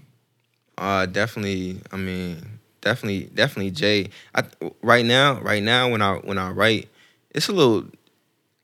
Uh, 0.76 1.06
definitely. 1.06 1.80
I 1.92 1.96
mean, 1.96 2.58
definitely, 2.80 3.30
definitely 3.34 3.70
Jay. 3.72 4.10
I, 4.34 4.44
right 4.82 5.04
now, 5.04 5.40
right 5.40 5.62
now, 5.62 5.90
when 5.90 6.02
I 6.02 6.14
when 6.16 6.38
I 6.38 6.50
write, 6.50 6.88
it's 7.30 7.48
a 7.48 7.52
little. 7.52 7.86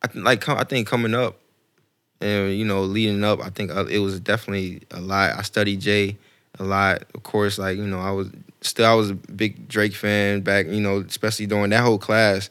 I 0.02 0.06
th- 0.06 0.24
like. 0.24 0.48
I 0.48 0.64
think 0.64 0.86
coming 0.86 1.14
up, 1.14 1.38
and 2.20 2.56
you 2.56 2.64
know, 2.64 2.82
leading 2.82 3.24
up, 3.24 3.40
I 3.40 3.50
think 3.50 3.70
uh, 3.70 3.86
it 3.86 3.98
was 3.98 4.20
definitely 4.20 4.82
a 4.90 5.00
lot. 5.00 5.36
I 5.36 5.42
studied 5.42 5.80
Jay 5.80 6.16
a 6.58 6.64
lot. 6.64 7.04
Of 7.14 7.22
course, 7.22 7.58
like 7.58 7.76
you 7.76 7.86
know, 7.86 8.00
I 8.00 8.12
was 8.12 8.30
still 8.60 8.86
I 8.86 8.94
was 8.94 9.10
a 9.10 9.14
big 9.14 9.66
Drake 9.68 9.94
fan 9.94 10.42
back. 10.42 10.66
You 10.66 10.80
know, 10.80 11.00
especially 11.00 11.46
during 11.46 11.70
that 11.70 11.82
whole 11.82 11.98
class. 11.98 12.50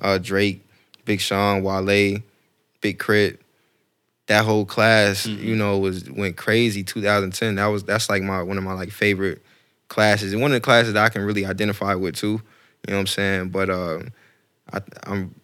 Uh, 0.00 0.18
Drake, 0.18 0.64
Big 1.04 1.20
Sean, 1.20 1.62
Wale, 1.62 2.18
Big 2.80 2.98
Crit. 2.98 3.41
That 4.32 4.46
whole 4.46 4.64
class, 4.64 5.26
Mhm. 5.26 5.42
you 5.44 5.54
know, 5.56 5.76
was 5.78 6.10
went 6.10 6.38
crazy. 6.38 6.82
2010. 6.82 7.56
That 7.56 7.66
was 7.66 7.84
that's 7.84 8.08
like 8.08 8.22
my 8.22 8.42
one 8.42 8.56
of 8.56 8.64
my 8.64 8.72
like 8.72 8.90
favorite 8.90 9.42
classes, 9.88 10.32
and 10.32 10.40
one 10.40 10.52
of 10.52 10.54
the 10.56 10.60
classes 10.64 10.94
that 10.94 11.04
I 11.04 11.10
can 11.10 11.20
really 11.22 11.44
identify 11.44 11.94
with 11.94 12.16
too. 12.16 12.40
You 12.88 12.88
know 12.88 12.94
what 12.94 13.00
I'm 13.00 13.06
saying? 13.08 13.48
But 13.50 13.68
um, 13.68 14.08
I, 14.72 14.80
I'm. 15.04 15.34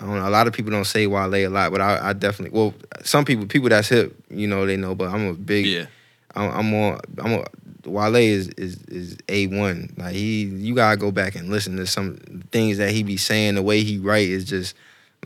I 0.00 0.06
don't 0.06 0.16
know. 0.16 0.26
A 0.26 0.30
lot 0.30 0.46
of 0.46 0.54
people 0.54 0.70
don't 0.72 0.86
say 0.86 1.06
Wale 1.06 1.34
a 1.34 1.48
lot, 1.48 1.72
but 1.72 1.82
I, 1.82 2.08
I 2.08 2.12
definitely. 2.14 2.58
Well, 2.58 2.72
some 3.02 3.26
people, 3.26 3.46
people 3.46 3.68
that's 3.68 3.88
hip, 3.88 4.16
you 4.30 4.46
know, 4.46 4.64
they 4.66 4.76
know. 4.78 4.94
But 4.94 5.10
I'm 5.12 5.26
a 5.28 5.34
big. 5.34 5.66
Yeah, 5.66 5.86
I'm, 6.34 6.50
I'm 6.50 6.74
on. 6.74 7.00
I'm 7.18 7.32
a. 7.34 7.44
Wale 7.84 8.16
is 8.16 8.48
is 8.56 8.82
is 8.88 9.18
a 9.28 9.46
one. 9.48 9.92
Like 9.98 10.14
he, 10.14 10.44
you 10.44 10.74
gotta 10.74 10.96
go 10.96 11.10
back 11.10 11.34
and 11.34 11.50
listen 11.50 11.76
to 11.76 11.86
some 11.86 12.16
things 12.50 12.78
that 12.78 12.92
he 12.92 13.02
be 13.02 13.18
saying. 13.18 13.56
The 13.56 13.62
way 13.62 13.84
he 13.84 13.98
write 13.98 14.28
is 14.28 14.46
just 14.46 14.74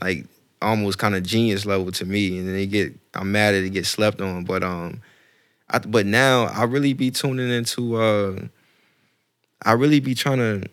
like 0.01 0.25
almost 0.61 0.97
kind 0.97 1.15
of 1.15 1.23
genius 1.23 1.65
level 1.65 1.91
to 1.93 2.05
me. 2.05 2.37
And 2.39 2.47
then 2.47 2.55
they 2.55 2.67
get, 2.67 2.93
I'm 3.13 3.31
mad 3.31 3.53
at 3.55 3.63
it 3.63 3.69
get 3.71 3.85
slept 3.85 4.21
on. 4.21 4.43
But 4.45 4.63
um, 4.63 5.01
I, 5.69 5.79
but 5.79 6.05
now 6.05 6.45
I 6.45 6.63
really 6.63 6.93
be 6.93 7.11
tuning 7.11 7.49
into. 7.49 7.95
uh 7.97 8.39
I 9.63 9.73
really 9.73 9.99
be 9.99 10.15
trying 10.15 10.37
to. 10.37 10.69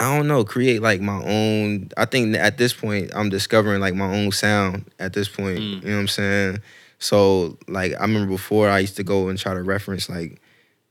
I 0.00 0.16
don't 0.16 0.28
know, 0.28 0.44
create 0.44 0.80
like 0.82 1.00
my 1.00 1.22
own. 1.24 1.90
I 1.96 2.04
think 2.04 2.36
at 2.36 2.58
this 2.58 2.72
point, 2.72 3.10
I'm 3.14 3.30
discovering 3.30 3.80
like 3.80 3.94
my 3.94 4.14
own 4.14 4.30
sound. 4.30 4.84
At 4.98 5.12
this 5.12 5.28
point, 5.28 5.58
Mm. 5.58 5.82
you 5.82 5.88
know 5.88 5.94
what 5.96 6.00
I'm 6.02 6.08
saying. 6.08 6.58
So 6.98 7.56
like, 7.66 7.94
I 7.98 8.02
remember 8.02 8.28
before 8.30 8.68
I 8.68 8.80
used 8.80 8.96
to 8.96 9.02
go 9.04 9.28
and 9.28 9.38
try 9.38 9.54
to 9.54 9.62
reference 9.62 10.08
like, 10.08 10.40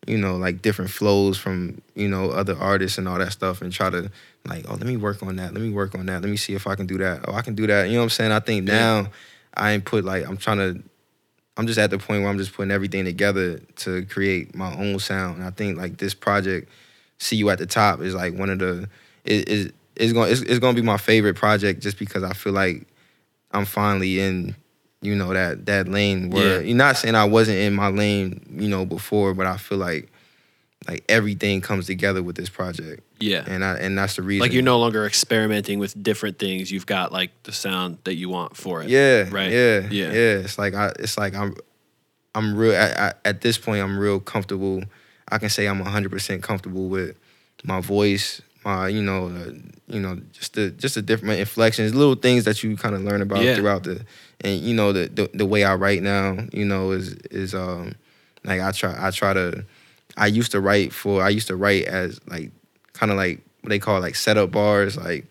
you 0.07 0.17
know, 0.17 0.35
like 0.37 0.61
different 0.61 0.91
flows 0.91 1.37
from 1.37 1.81
you 1.95 2.07
know 2.07 2.29
other 2.31 2.57
artists 2.57 2.97
and 2.97 3.07
all 3.07 3.19
that 3.19 3.31
stuff, 3.31 3.61
and 3.61 3.71
try 3.71 3.89
to 3.89 4.11
like, 4.47 4.65
oh, 4.67 4.73
let 4.73 4.85
me 4.85 4.97
work 4.97 5.21
on 5.23 5.35
that. 5.37 5.53
Let 5.53 5.61
me 5.61 5.69
work 5.71 5.95
on 5.95 6.05
that. 6.07 6.21
Let 6.21 6.29
me 6.29 6.37
see 6.37 6.53
if 6.53 6.67
I 6.67 6.75
can 6.75 6.85
do 6.87 6.97
that. 6.99 7.25
Oh, 7.27 7.33
I 7.33 7.41
can 7.41 7.55
do 7.55 7.67
that. 7.67 7.87
You 7.87 7.93
know 7.93 7.99
what 7.99 8.03
I'm 8.05 8.09
saying? 8.11 8.31
I 8.31 8.39
think 8.39 8.67
Yeah. 8.67 8.75
now 9.03 9.09
I 9.53 9.71
ain't 9.71 9.85
put 9.85 10.03
like 10.05 10.27
I'm 10.27 10.37
trying 10.37 10.57
to. 10.57 10.83
I'm 11.57 11.65
just 11.65 11.79
at 11.79 11.89
the 11.89 11.97
point 11.97 12.21
where 12.21 12.29
I'm 12.29 12.37
just 12.37 12.53
putting 12.53 12.69
everything 12.71 13.05
together 13.05 13.59
to 13.77 14.05
create 14.05 14.53
my 14.55 14.75
own 14.75 14.99
sound. 14.99 15.37
And 15.37 15.45
I 15.45 15.49
think 15.49 15.77
like 15.77 15.97
this 15.97 16.13
project, 16.13 16.69
"See 17.17 17.35
You 17.35 17.49
at 17.49 17.57
the 17.57 17.65
Top," 17.65 17.99
is 18.01 18.13
like 18.13 18.35
one 18.35 18.49
of 18.51 18.59
the 18.59 18.87
it 19.25 19.49
is 19.49 19.71
it's 19.95 20.13
going 20.13 20.31
it's, 20.31 20.41
it's 20.41 20.59
going 20.59 20.75
to 20.75 20.81
be 20.81 20.85
my 20.85 20.97
favorite 20.97 21.35
project 21.35 21.81
just 21.81 21.97
because 21.97 22.21
I 22.23 22.33
feel 22.33 22.53
like 22.53 22.85
I'm 23.51 23.65
finally 23.65 24.19
in 24.19 24.55
you 25.01 25.15
know 25.15 25.33
that 25.33 25.65
that 25.65 25.87
lane 25.87 26.29
where 26.29 26.61
Yeah. 26.61 26.67
you're 26.67 26.77
not 26.77 26.97
saying 26.97 27.15
I 27.15 27.25
wasn't 27.25 27.57
in 27.57 27.73
my 27.73 27.87
lane 27.89 28.45
you 28.51 28.67
know 28.69 28.85
before, 28.85 29.33
but 29.33 29.47
I 29.47 29.57
feel 29.57 29.79
like 29.79 30.11
like 30.87 31.03
everything 31.09 31.61
comes 31.61 31.87
together 31.87 32.21
with 32.21 32.35
this 32.35 32.49
project, 32.49 33.01
yeah. 33.19 33.43
and 33.47 33.63
I 33.63 33.75
and 33.77 33.97
that's 33.97 34.15
the 34.15 34.21
reason. 34.21 34.41
Like 34.41 34.53
you're 34.53 34.63
no 34.63 34.79
longer 34.79 35.05
experimenting 35.05 35.79
with 35.79 36.01
different 36.01 36.39
things. 36.39 36.71
You've 36.71 36.85
got 36.85 37.11
like 37.11 37.31
the 37.43 37.51
sound 37.51 37.97
that 38.03 38.15
you 38.15 38.29
want 38.29 38.55
for 38.57 38.81
it. 38.83 38.89
Yeah, 38.89 39.29
Right. 39.29 39.51
Yeah, 39.51 39.87
Yeah. 39.89 40.11
yeah, 40.11 40.43
It's 40.43 40.57
like 40.57 40.73
I, 40.73 40.91
it's 40.99 41.17
like 41.17 41.35
I'm, 41.35 41.55
I'm 42.35 42.55
real. 42.55 42.73
I, 42.75 43.07
I, 43.09 43.13
at 43.25 43.41
this 43.41 43.57
point, 43.57 43.81
I'm 43.81 43.97
real 43.97 44.19
comfortable. 44.19 44.83
I 45.29 45.37
can 45.39 45.49
say 45.49 45.67
I'm 45.67 45.79
100 45.79 46.11
percent 46.11 46.43
comfortable 46.43 46.87
with 46.87 47.17
my 47.63 47.81
voice, 47.81 48.41
my, 48.63 48.87
you 48.87 49.01
know, 49.01 49.27
uh, 49.27 49.51
you 49.87 49.99
know, 49.99 50.19
just 50.31 50.53
the 50.53 50.69
just 50.71 50.95
the 50.95 51.01
different 51.01 51.39
inflections, 51.39 51.95
little 51.95 52.15
things 52.15 52.45
that 52.45 52.61
you 52.63 52.77
kind 52.77 52.93
of 52.95 53.01
learn 53.03 53.21
about 53.21 53.43
Yeah. 53.43 53.55
throughout 53.55 53.83
the, 53.83 54.05
and 54.41 54.61
you 54.61 54.73
know, 54.75 54.93
the, 54.93 55.07
the 55.07 55.29
the 55.33 55.45
way 55.45 55.63
I 55.63 55.75
write 55.75 56.03
now, 56.03 56.37
you 56.53 56.65
know, 56.65 56.91
is 56.91 57.13
is 57.31 57.55
um, 57.55 57.95
like 58.43 58.61
I 58.61 58.71
try 58.71 58.95
I 59.07 59.11
try 59.11 59.33
to, 59.33 59.65
I 60.15 60.27
used 60.27 60.51
to 60.51 60.61
write 60.61 60.93
for 60.93 61.23
I 61.23 61.29
used 61.29 61.47
to 61.47 61.55
write 61.55 61.85
as 61.85 62.19
like 62.27 62.51
kind 62.97 63.11
of 63.11 63.17
like 63.17 63.41
what 63.61 63.69
they 63.69 63.79
call 63.79 63.99
like 63.99 64.15
setup 64.15 64.51
bars, 64.51 64.97
like 64.97 65.25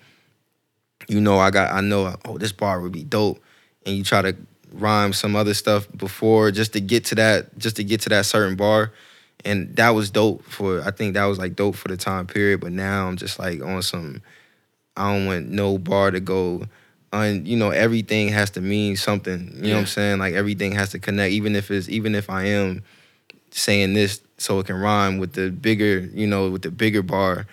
you 1.08 1.20
know, 1.20 1.38
I 1.38 1.50
got, 1.50 1.72
I 1.72 1.80
know, 1.80 2.16
oh, 2.24 2.38
this 2.38 2.52
bar 2.52 2.80
would 2.80 2.92
be 2.92 3.04
dope, 3.04 3.40
and 3.84 3.96
you 3.96 4.04
try 4.04 4.22
to 4.22 4.36
rhyme 4.72 5.12
some 5.12 5.36
other 5.36 5.54
stuff 5.54 5.86
before 5.96 6.50
just 6.50 6.72
to 6.72 6.80
get 6.80 7.04
to 7.06 7.14
that, 7.16 7.56
just 7.58 7.76
to 7.76 7.84
get 7.84 8.00
to 8.02 8.08
that 8.10 8.26
certain 8.26 8.56
bar, 8.56 8.92
and 9.44 9.74
that 9.76 9.90
was 9.90 10.10
dope 10.10 10.44
for. 10.44 10.82
I 10.82 10.90
think 10.90 11.14
that 11.14 11.24
was 11.26 11.38
like 11.38 11.54
dope 11.56 11.76
for 11.76 11.88
the 11.88 11.96
time 11.96 12.26
period. 12.26 12.60
But 12.60 12.72
now 12.72 13.06
I'm 13.06 13.16
just 13.16 13.38
like 13.38 13.62
on 13.62 13.82
some, 13.82 14.22
I 14.96 15.12
don't 15.12 15.26
want 15.26 15.48
no 15.48 15.78
bar 15.78 16.10
to 16.10 16.20
go. 16.20 16.64
On, 17.12 17.46
you 17.46 17.56
know, 17.56 17.70
everything 17.70 18.28
has 18.28 18.50
to 18.50 18.60
mean 18.60 18.96
something. 18.96 19.52
You 19.54 19.68
know 19.68 19.74
what 19.74 19.80
I'm 19.80 19.86
saying? 19.86 20.18
Like 20.18 20.34
everything 20.34 20.72
has 20.72 20.90
to 20.90 20.98
connect, 20.98 21.32
even 21.32 21.54
if 21.54 21.70
it's 21.70 21.88
even 21.88 22.14
if 22.14 22.28
I 22.28 22.46
am 22.46 22.82
saying 23.51 23.94
this 23.94 24.20
so 24.38 24.59
it 24.61 24.66
can 24.66 24.76
rhyme 24.76 25.18
with 25.18 25.32
the 25.32 25.51
bigger, 25.51 26.01
you 26.12 26.26
know, 26.26 26.51
with 26.51 26.62
the 26.62 26.70
bigger 26.70 27.03
bar. 27.03 27.47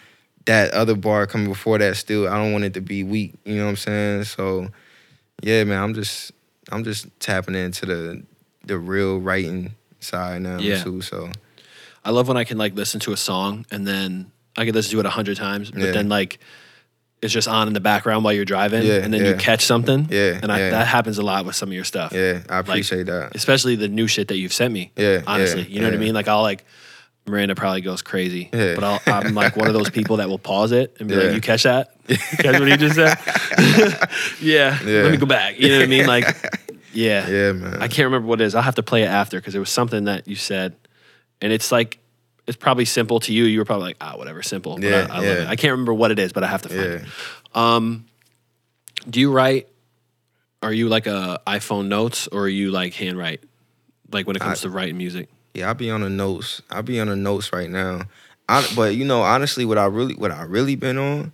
That 0.46 0.72
other 0.74 0.96
bar 0.96 1.26
coming 1.26 1.48
before 1.48 1.78
that 1.78 1.96
still, 1.96 2.28
I 2.28 2.36
don't 2.36 2.52
want 2.52 2.66
it 2.66 2.74
to 2.74 2.82
be 2.82 3.04
weak. 3.04 3.34
You 3.46 3.56
know 3.56 3.64
what 3.66 3.70
I'm 3.70 3.76
saying? 3.78 4.24
So, 4.26 4.68
yeah, 5.41 5.64
man, 5.64 5.82
I'm 5.82 5.94
just, 5.94 6.34
I'm 6.72 6.84
just 6.84 7.08
tapping 7.22 7.56
into 7.56 7.86
the, 7.86 8.24
the 8.66 8.78
real 8.78 9.20
writing 9.20 9.74
side 10.02 10.41
now 10.41 10.60
Yeah. 10.60 10.84
too. 10.84 11.02
So, 11.02 11.32
I 12.04 12.12
love 12.12 12.28
when 12.28 12.36
I 12.36 12.44
can 12.44 12.58
like 12.58 12.76
listen 12.76 13.00
to 13.02 13.14
a 13.14 13.18
song 13.18 13.66
and 13.72 13.88
then 13.88 14.32
I 14.58 14.66
can 14.66 14.74
listen 14.74 14.91
to 14.91 15.00
it 15.00 15.06
a 15.06 15.10
hundred 15.10 15.38
times, 15.38 15.72
but 15.72 15.82
Yeah. 15.82 15.91
then 15.91 16.10
like 16.10 16.39
it's 17.24 17.34
just 17.34 17.47
on 17.47 17.67
in 17.67 17.74
the 17.74 17.80
background 17.80 18.24
while 18.24 18.34
you're 18.34 18.45
driving, 18.45 18.84
Yeah, 18.84 18.95
and 19.03 19.13
then 19.13 19.26
you 19.26 19.36
catch 19.36 19.65
something. 19.65 20.07
Yeah, 20.09 20.39
and 20.41 20.51
I, 20.51 20.59
yeah. 20.59 20.69
that 20.71 20.88
happens 20.88 21.17
a 21.17 21.24
lot 21.24 21.45
with 21.45 21.55
some 21.55 21.69
of 21.69 21.74
your 21.74 21.84
stuff. 21.86 22.11
yeah, 22.13 22.41
I 22.49 22.59
appreciate 22.59 23.05
that. 23.07 23.36
especially 23.36 23.76
the 23.76 23.88
new 23.88 24.07
shit 24.07 24.28
that 24.28 24.38
you've 24.38 24.53
sent 24.53 24.74
me. 24.74 24.91
Yeah, 24.95 25.21
honestly, 25.26 25.61
yeah, 25.63 25.67
you 25.69 25.80
know 25.82 25.88
what 25.88 25.93
I 25.95 25.97
mean. 25.97 26.13
Like 26.13 26.28
I'll 26.28 26.41
like 26.41 26.65
Miranda 27.26 27.55
probably 27.55 27.80
goes 27.82 28.01
crazy, 28.01 28.49
Yeah. 28.53 28.76
but 28.76 28.84
I'll, 28.84 28.99
I'm 29.07 29.34
like 29.34 29.55
one 29.55 29.67
of 29.67 29.74
those 29.74 29.89
people 29.89 30.17
that 30.17 30.28
will 30.28 30.38
pause 30.39 30.71
it 30.74 30.97
and 30.99 31.07
be 31.07 31.15
like, 31.15 31.34
"You 31.34 31.41
catch 31.41 31.63
that? 31.63 31.95
You 32.09 32.17
catch 32.17 32.59
what 32.59 32.67
he 32.67 32.76
just 32.76 32.95
said? 32.95 33.17
yeah, 34.41 34.78
Yeah. 34.84 35.03
Let 35.03 35.11
me 35.11 35.17
go 35.17 35.26
back. 35.26 35.57
You 35.59 35.69
know 35.69 35.78
what 35.78 35.84
I 35.84 35.88
mean? 35.88 36.05
Like, 36.05 36.26
yeah, 36.93 37.28
Yeah, 37.30 37.51
man. 37.53 37.76
I 37.82 37.88
can't 37.88 38.05
remember 38.05 38.28
what 38.28 38.41
it 38.41 38.43
is. 38.45 38.55
I'll 38.55 38.61
have 38.61 38.76
to 38.76 38.84
play 38.84 39.03
it 39.03 39.07
after 39.07 39.39
because 39.39 39.55
it 39.55 39.59
was 39.59 39.69
something 39.69 40.03
that 40.05 40.28
you 40.28 40.36
said, 40.36 40.76
and 41.41 41.53
it's 41.53 41.71
like 41.71 41.99
it's 42.48 42.58
probably 42.58 42.86
simple 42.86 43.20
to 43.22 43.34
you. 43.34 43.46
You 43.46 43.60
were 43.60 43.66
probably 43.66 43.88
like, 43.88 43.98
ah, 44.02 44.16
whatever, 44.18 44.41
simple. 44.44 44.76
But 44.76 44.84
Yeah, 44.84 45.08
I, 45.10 45.16
I 45.16 45.20
love 45.20 45.26
it. 45.26 45.48
I 45.48 45.56
can't 45.56 45.72
remember 45.72 45.94
what 45.94 46.12
it 46.12 46.20
is, 46.20 46.34
but 46.34 46.44
I 46.44 46.48
have 46.48 46.62
to 46.64 46.70
find 46.70 46.82
yeah. 46.82 46.96
it. 46.96 47.06
Um, 47.56 48.06
do 49.10 49.20
you 49.20 49.32
write? 49.32 49.68
Are 50.62 50.74
you 50.74 50.88
like 50.88 51.08
a 51.08 51.41
iPhone 51.46 51.88
notes 51.88 52.28
or 52.28 52.44
are 52.44 52.50
you 52.50 52.72
like 52.72 52.94
handwrite? 52.94 53.44
Like 54.12 54.28
when 54.28 54.36
it 54.36 54.39
comes 54.39 54.60
I- 54.60 54.64
to 54.64 54.70
writing 54.70 54.98
music? 54.98 55.30
Yeah, 55.54 55.68
I'll 55.68 55.76
be 55.76 55.91
on 55.91 56.02
the 56.02 56.10
notes. 56.10 56.64
I'll 56.72 56.82
be 56.82 57.00
on 57.00 57.08
the 57.08 57.16
notes 57.16 57.54
right 57.54 57.70
now. 57.70 58.02
I, 58.50 58.68
but 58.76 58.96
you 58.96 59.06
know, 59.06 59.22
honestly, 59.22 59.66
what 59.66 59.78
I 59.78 59.86
really 59.86 60.16
what 60.16 60.32
I 60.32 60.44
really 60.44 60.76
been 60.76 60.98
on 60.98 61.32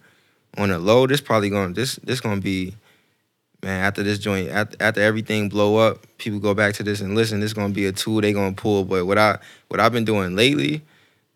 on 0.57 0.69
the 0.69 0.77
low, 0.77 1.07
this 1.07 1.21
probably 1.21 1.49
going 1.49 1.73
this 1.73 1.95
this 2.03 2.19
gonna 2.19 2.41
be 2.41 2.75
man, 3.63 3.83
after 3.83 4.03
this 4.03 4.19
joint, 4.19 4.49
after, 4.49 4.77
after 4.79 5.01
everything 5.01 5.49
blow 5.49 5.77
up, 5.77 6.05
people 6.17 6.39
go 6.39 6.53
back 6.53 6.73
to 6.75 6.83
this 6.83 7.01
and 7.01 7.15
listen, 7.15 7.39
this 7.39 7.47
is 7.47 7.53
gonna 7.53 7.73
be 7.73 7.85
a 7.85 7.91
tool 7.91 8.21
they 8.21 8.33
gonna 8.33 8.53
pull. 8.55 8.83
But 8.83 9.05
what 9.05 9.17
I 9.17 9.37
what 9.69 9.79
I've 9.79 9.93
been 9.93 10.05
doing 10.05 10.35
lately, 10.35 10.81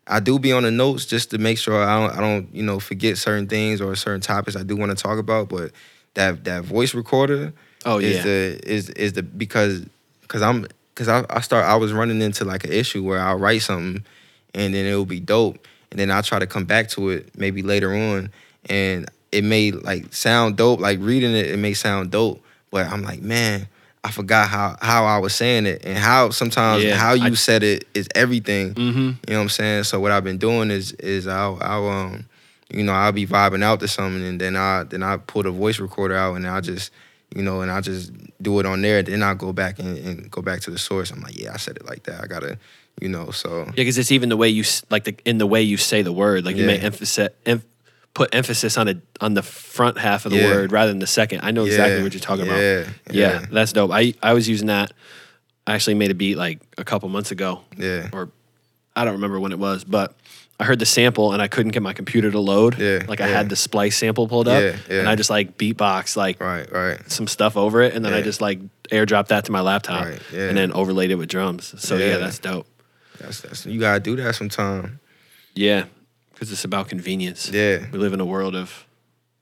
I 0.06 0.20
do 0.20 0.38
be 0.38 0.52
on 0.52 0.64
the 0.64 0.70
notes 0.70 1.06
just 1.06 1.30
to 1.30 1.38
make 1.38 1.58
sure 1.58 1.82
I 1.82 2.00
don't 2.00 2.18
I 2.18 2.20
don't, 2.20 2.54
you 2.54 2.62
know, 2.62 2.78
forget 2.80 3.16
certain 3.18 3.46
things 3.46 3.80
or 3.80 3.94
certain 3.96 4.20
topics 4.20 4.56
I 4.56 4.62
do 4.62 4.76
want 4.76 4.96
to 4.96 5.02
talk 5.02 5.18
about. 5.18 5.48
But 5.48 5.72
that 6.14 6.44
that 6.44 6.64
voice 6.64 6.94
recorder 6.94 7.52
Oh 7.86 7.98
is 7.98 8.16
yeah. 8.16 8.22
the 8.22 8.60
is 8.64 8.90
is 8.90 9.12
the 9.14 9.22
because 9.22 9.84
because 10.22 10.42
I'm 10.42 10.66
because 10.94 11.08
I, 11.08 11.24
I 11.30 11.40
start 11.40 11.64
I 11.64 11.76
was 11.76 11.92
running 11.92 12.20
into 12.22 12.44
like 12.44 12.64
an 12.64 12.72
issue 12.72 13.02
where 13.02 13.20
I'll 13.20 13.38
write 13.38 13.62
something 13.62 14.04
and 14.54 14.74
then 14.74 14.86
it'll 14.86 15.04
be 15.04 15.20
dope 15.20 15.66
and 15.90 15.98
then 15.98 16.10
I'll 16.10 16.22
try 16.22 16.38
to 16.38 16.46
come 16.46 16.64
back 16.64 16.88
to 16.90 17.10
it 17.10 17.36
maybe 17.36 17.62
later 17.62 17.94
on 17.94 18.30
and 18.66 19.10
it 19.32 19.44
may 19.44 19.72
like 19.72 20.14
sound 20.14 20.56
dope 20.56 20.80
like 20.80 20.98
reading 21.00 21.34
it 21.34 21.46
it 21.46 21.58
may 21.58 21.74
sound 21.74 22.10
dope 22.10 22.42
but 22.70 22.86
I'm 22.86 23.02
like 23.02 23.20
man 23.22 23.68
I 24.04 24.10
forgot 24.10 24.48
how 24.48 24.76
how 24.80 25.04
I 25.06 25.18
was 25.18 25.34
saying 25.34 25.66
it 25.66 25.84
and 25.84 25.96
how 25.98 26.30
sometimes 26.30 26.84
Yeah, 26.84 26.96
how 26.96 27.14
you 27.14 27.32
I- 27.32 27.34
said 27.34 27.62
it 27.62 27.88
is 27.94 28.06
everything 28.14 28.74
mm-hmm. 28.74 28.98
you 28.98 29.14
know 29.28 29.36
what 29.38 29.42
I'm 29.42 29.48
saying 29.48 29.84
so 29.84 29.98
what 29.98 30.12
I've 30.12 30.24
been 30.24 30.38
doing 30.38 30.70
is 30.70 30.92
is 30.92 31.26
I'll, 31.26 31.58
I'll 31.60 31.88
um 31.88 32.26
you 32.70 32.82
know 32.84 32.92
I'll 32.92 33.12
be 33.12 33.26
vibing 33.26 33.62
out 33.62 33.80
to 33.80 33.88
something 33.88 34.22
and 34.24 34.40
then 34.40 34.56
I 34.56 34.84
then 34.84 35.02
I 35.02 35.16
pull 35.16 35.42
the 35.42 35.50
voice 35.50 35.80
recorder 35.80 36.16
out 36.16 36.34
and 36.34 36.46
I'll 36.46 36.60
just 36.60 36.90
you 37.34 37.42
know, 37.42 37.62
and 37.62 37.70
I 37.70 37.80
just 37.80 38.12
do 38.40 38.60
it 38.60 38.66
on 38.66 38.80
there. 38.82 39.02
Then 39.02 39.20
I 39.24 39.34
go 39.34 39.52
back 39.52 39.80
and, 39.80 39.98
and 39.98 40.30
go 40.30 40.40
back 40.40 40.60
to 40.60 40.70
the 40.70 40.78
source. 40.78 41.10
I'm 41.10 41.20
like, 41.20 41.36
yeah, 41.36 41.52
I 41.52 41.56
said 41.56 41.76
it 41.76 41.84
like 41.84 42.04
that. 42.04 42.22
I 42.22 42.28
gotta, 42.28 42.58
you 43.00 43.08
know, 43.08 43.30
so 43.32 43.64
Yeah, 43.64 43.72
because 43.74 43.98
it's 43.98 44.12
even 44.12 44.28
the 44.28 44.36
way 44.36 44.48
you 44.50 44.62
like 44.88 45.02
the 45.02 45.16
in 45.24 45.38
the 45.38 45.46
way 45.46 45.60
you 45.62 45.76
say 45.76 46.02
the 46.02 46.12
word. 46.12 46.44
Like 46.44 46.54
you 46.54 46.64
may 46.64 46.78
emphasize. 46.78 47.30
em, 47.44 47.64
put 48.14 48.32
emphasis 48.34 48.78
on 48.78 48.86
it 48.88 48.98
on 49.20 49.34
the 49.34 49.42
front 49.42 49.98
half 49.98 50.24
of 50.24 50.30
the 50.32 50.38
Yeah. 50.38 50.54
word 50.54 50.72
rather 50.72 50.90
than 50.90 51.00
the 51.00 51.06
second. 51.06 51.40
I 51.42 51.50
know 51.50 51.64
exactly 51.64 51.96
Yeah, 51.98 52.02
what 52.04 52.12
you're 52.14 52.20
talking 52.20 52.46
about. 52.46 52.60
Yeah, 52.60 52.84
yeah. 53.10 53.44
that's 53.50 53.72
dope. 53.72 53.90
I 53.92 54.14
I 54.22 54.32
was 54.34 54.48
using 54.48 54.68
that. 54.68 54.92
I 55.66 55.74
actually 55.74 55.94
made 55.94 56.10
a 56.10 56.14
beat 56.14 56.36
like 56.36 56.60
a 56.78 56.84
couple 56.84 57.08
months 57.08 57.30
ago, 57.30 57.62
yeah, 57.76 58.08
or 58.12 58.30
I 58.94 59.04
don't 59.04 59.14
remember 59.14 59.40
when 59.40 59.50
it 59.52 59.58
was, 59.58 59.82
but 59.82 60.14
I 60.60 60.64
heard 60.64 60.78
the 60.78 60.86
sample 60.86 61.32
and 61.32 61.42
I 61.42 61.48
couldn't 61.48 61.72
get 61.72 61.82
my 61.82 61.92
computer 61.94 62.30
to 62.30 62.38
load. 62.38 62.78
Yeah, 62.78 63.02
like 63.08 63.20
I 63.20 63.26
had 63.26 63.48
the 63.48 63.56
splice 63.56 63.96
sample 63.96 64.28
pulled 64.28 64.46
up, 64.46 64.62
and 64.88 65.08
I 65.08 65.16
just 65.16 65.30
like 65.30 65.58
beatbox 65.58 66.16
like 66.16 66.40
right, 66.40 66.70
right, 66.70 67.10
some 67.10 67.26
stuff 67.26 67.56
over 67.56 67.82
it, 67.82 67.94
and 67.94 68.04
then 68.04 68.12
I 68.12 68.20
just 68.22 68.40
like 68.40 68.60
airdropped 68.90 69.28
that 69.28 69.46
to 69.46 69.52
my 69.52 69.60
laptop, 69.62 70.04
Right, 70.04 70.20
and 70.32 70.56
then 70.56 70.70
overlaid 70.72 71.10
it 71.10 71.16
with 71.16 71.28
drums. 71.30 71.74
So 71.78 71.96
yeah, 71.96 72.06
Yeah. 72.10 72.16
that's 72.18 72.38
dope. 72.38 72.66
that's 73.18 73.40
that's 73.40 73.66
you 73.66 73.80
gotta 73.80 74.00
do 74.00 74.14
that 74.16 74.34
sometime. 74.36 75.00
Yeah, 75.56 75.84
because 76.34 76.52
it's 76.52 76.64
about 76.64 76.88
convenience. 76.88 77.50
Yeah, 77.50 77.86
we 77.92 77.98
live 77.98 78.12
in 78.12 78.20
a 78.20 78.24
world 78.26 78.54
of 78.54 78.86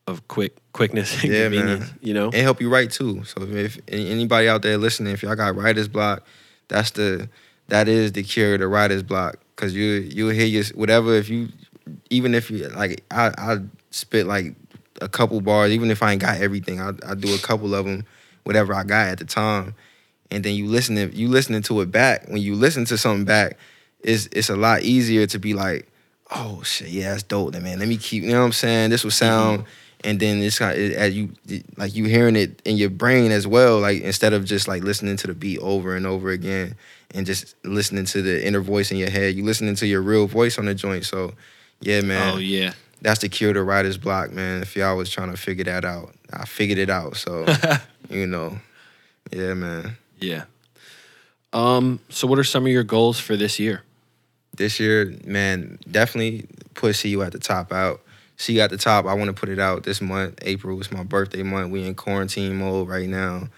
of 0.06 0.26
quick 0.28 0.56
quickness 0.72 1.22
and 1.22 1.32
Yeah, 1.32 1.48
man. 1.48 1.60
convenience. 1.60 1.92
You 2.00 2.14
know, 2.14 2.24
and 2.26 2.34
help 2.42 2.60
you 2.60 2.68
write 2.68 2.90
too. 2.90 3.24
So 3.24 3.42
if 3.42 3.78
any- 3.88 4.10
anybody 4.10 4.48
out 4.48 4.62
there 4.62 4.76
listening, 4.78 5.12
if 5.12 5.22
y'all 5.22 5.36
got 5.36 5.54
writer's 5.56 5.88
block, 5.88 6.26
that's 6.68 6.90
the 6.92 7.28
that 7.68 7.88
is 7.88 8.12
the 8.12 8.22
cure 8.22 8.58
to 8.58 8.66
writer's 8.68 9.02
block. 9.02 9.36
Cause 9.56 9.74
you 9.74 9.84
you'll 9.84 10.30
hear 10.30 10.46
your 10.46 10.64
whatever 10.74 11.14
if 11.14 11.28
you 11.28 11.48
even 12.10 12.34
if 12.34 12.50
you 12.50 12.68
like 12.68 13.04
I 13.10 13.32
I 13.38 13.58
spit 13.90 14.26
like 14.26 14.54
a 15.00 15.08
couple 15.08 15.40
bars 15.40 15.70
even 15.72 15.90
if 15.90 16.02
I 16.02 16.12
ain't 16.12 16.20
got 16.20 16.40
everything 16.40 16.80
I 16.80 16.90
I 17.06 17.14
do 17.14 17.32
a 17.34 17.38
couple 17.38 17.74
of 17.74 17.84
them 17.86 18.04
whatever 18.44 18.74
I 18.74 18.82
got 18.82 19.06
at 19.08 19.18
the 19.18 19.24
time, 19.24 19.74
and 20.32 20.42
then 20.44 20.54
you 20.56 20.66
listen 20.66 20.96
listening 20.96 21.16
you 21.20 21.28
listening 21.28 21.62
to 21.62 21.80
it 21.80 21.92
back 21.92 22.26
when 22.28 22.42
you 22.42 22.56
listen 22.56 22.84
to 22.86 22.98
something 22.98 23.24
back, 23.24 23.56
it's 24.00 24.28
it's 24.32 24.48
a 24.50 24.56
lot 24.56 24.82
easier 24.82 25.26
to 25.28 25.38
be 25.38 25.54
like 25.54 25.86
oh 26.34 26.62
shit 26.62 26.88
yeah 26.88 27.10
that's 27.10 27.22
dope 27.22 27.54
man. 27.54 27.78
Let 27.78 27.88
me 27.88 27.96
keep 27.96 28.22
you 28.22 28.30
know 28.30 28.40
what 28.40 28.46
I'm 28.46 28.52
saying? 28.52 28.90
This 28.90 29.04
will 29.04 29.10
sound 29.10 29.64
and 30.04 30.18
then 30.18 30.38
it's 30.42 30.58
kind 30.58 30.78
of 30.78 30.92
as 30.92 31.14
you 31.14 31.30
like 31.76 31.94
you 31.94 32.04
hearing 32.04 32.36
it 32.36 32.60
in 32.64 32.76
your 32.76 32.90
brain 32.90 33.30
as 33.30 33.46
well 33.46 33.78
like 33.80 34.02
instead 34.02 34.32
of 34.32 34.44
just 34.44 34.66
like 34.66 34.82
listening 34.82 35.16
to 35.16 35.26
the 35.26 35.34
beat 35.34 35.58
over 35.60 35.94
and 35.94 36.06
over 36.06 36.30
again 36.30 36.74
and 37.14 37.26
just 37.26 37.54
listening 37.64 38.04
to 38.06 38.22
the 38.22 38.44
inner 38.44 38.60
voice 38.60 38.90
in 38.90 38.96
your 38.96 39.10
head 39.10 39.34
you 39.34 39.44
listening 39.44 39.74
to 39.76 39.86
your 39.86 40.02
real 40.02 40.26
voice 40.26 40.58
on 40.58 40.64
the 40.64 40.74
joint. 40.74 41.04
So 41.04 41.32
yeah 41.80 42.00
man. 42.00 42.34
Oh 42.34 42.38
yeah, 42.38 42.72
that's 43.00 43.20
the 43.20 43.28
cure 43.28 43.52
to 43.52 43.62
writer's 43.62 43.98
block 43.98 44.32
man 44.32 44.62
if 44.62 44.76
y'all 44.76 44.96
was 44.96 45.10
trying 45.10 45.30
to 45.30 45.36
figure 45.36 45.64
that 45.64 45.84
out. 45.84 46.14
I 46.32 46.44
figured 46.44 46.78
it 46.78 46.90
out 46.90 47.16
so 47.16 47.46
you 48.10 48.26
know. 48.26 48.58
Yeah 49.30 49.54
man. 49.54 49.96
Yeah. 50.20 50.44
Um. 51.52 52.00
So, 52.08 52.26
what 52.26 52.38
are 52.38 52.44
some 52.44 52.64
of 52.64 52.72
your 52.72 52.84
goals 52.84 53.18
for 53.18 53.36
this 53.36 53.58
year? 53.58 53.82
This 54.56 54.78
year, 54.80 55.14
man, 55.24 55.78
definitely 55.90 56.46
put 56.74 56.94
See 56.96 57.08
You 57.10 57.22
at 57.22 57.32
the 57.32 57.38
Top 57.38 57.72
out. 57.72 58.00
See 58.36 58.54
You 58.54 58.60
at 58.62 58.70
the 58.70 58.76
Top, 58.78 59.06
I 59.06 59.14
want 59.14 59.28
to 59.28 59.34
put 59.34 59.48
it 59.48 59.58
out 59.58 59.82
this 59.84 60.00
month. 60.00 60.38
April 60.42 60.80
is 60.80 60.90
my 60.92 61.04
birthday 61.04 61.42
month. 61.42 61.70
We 61.70 61.86
in 61.86 61.94
quarantine 61.94 62.56
mode 62.56 62.88
right 62.88 63.08
now. 63.08 63.48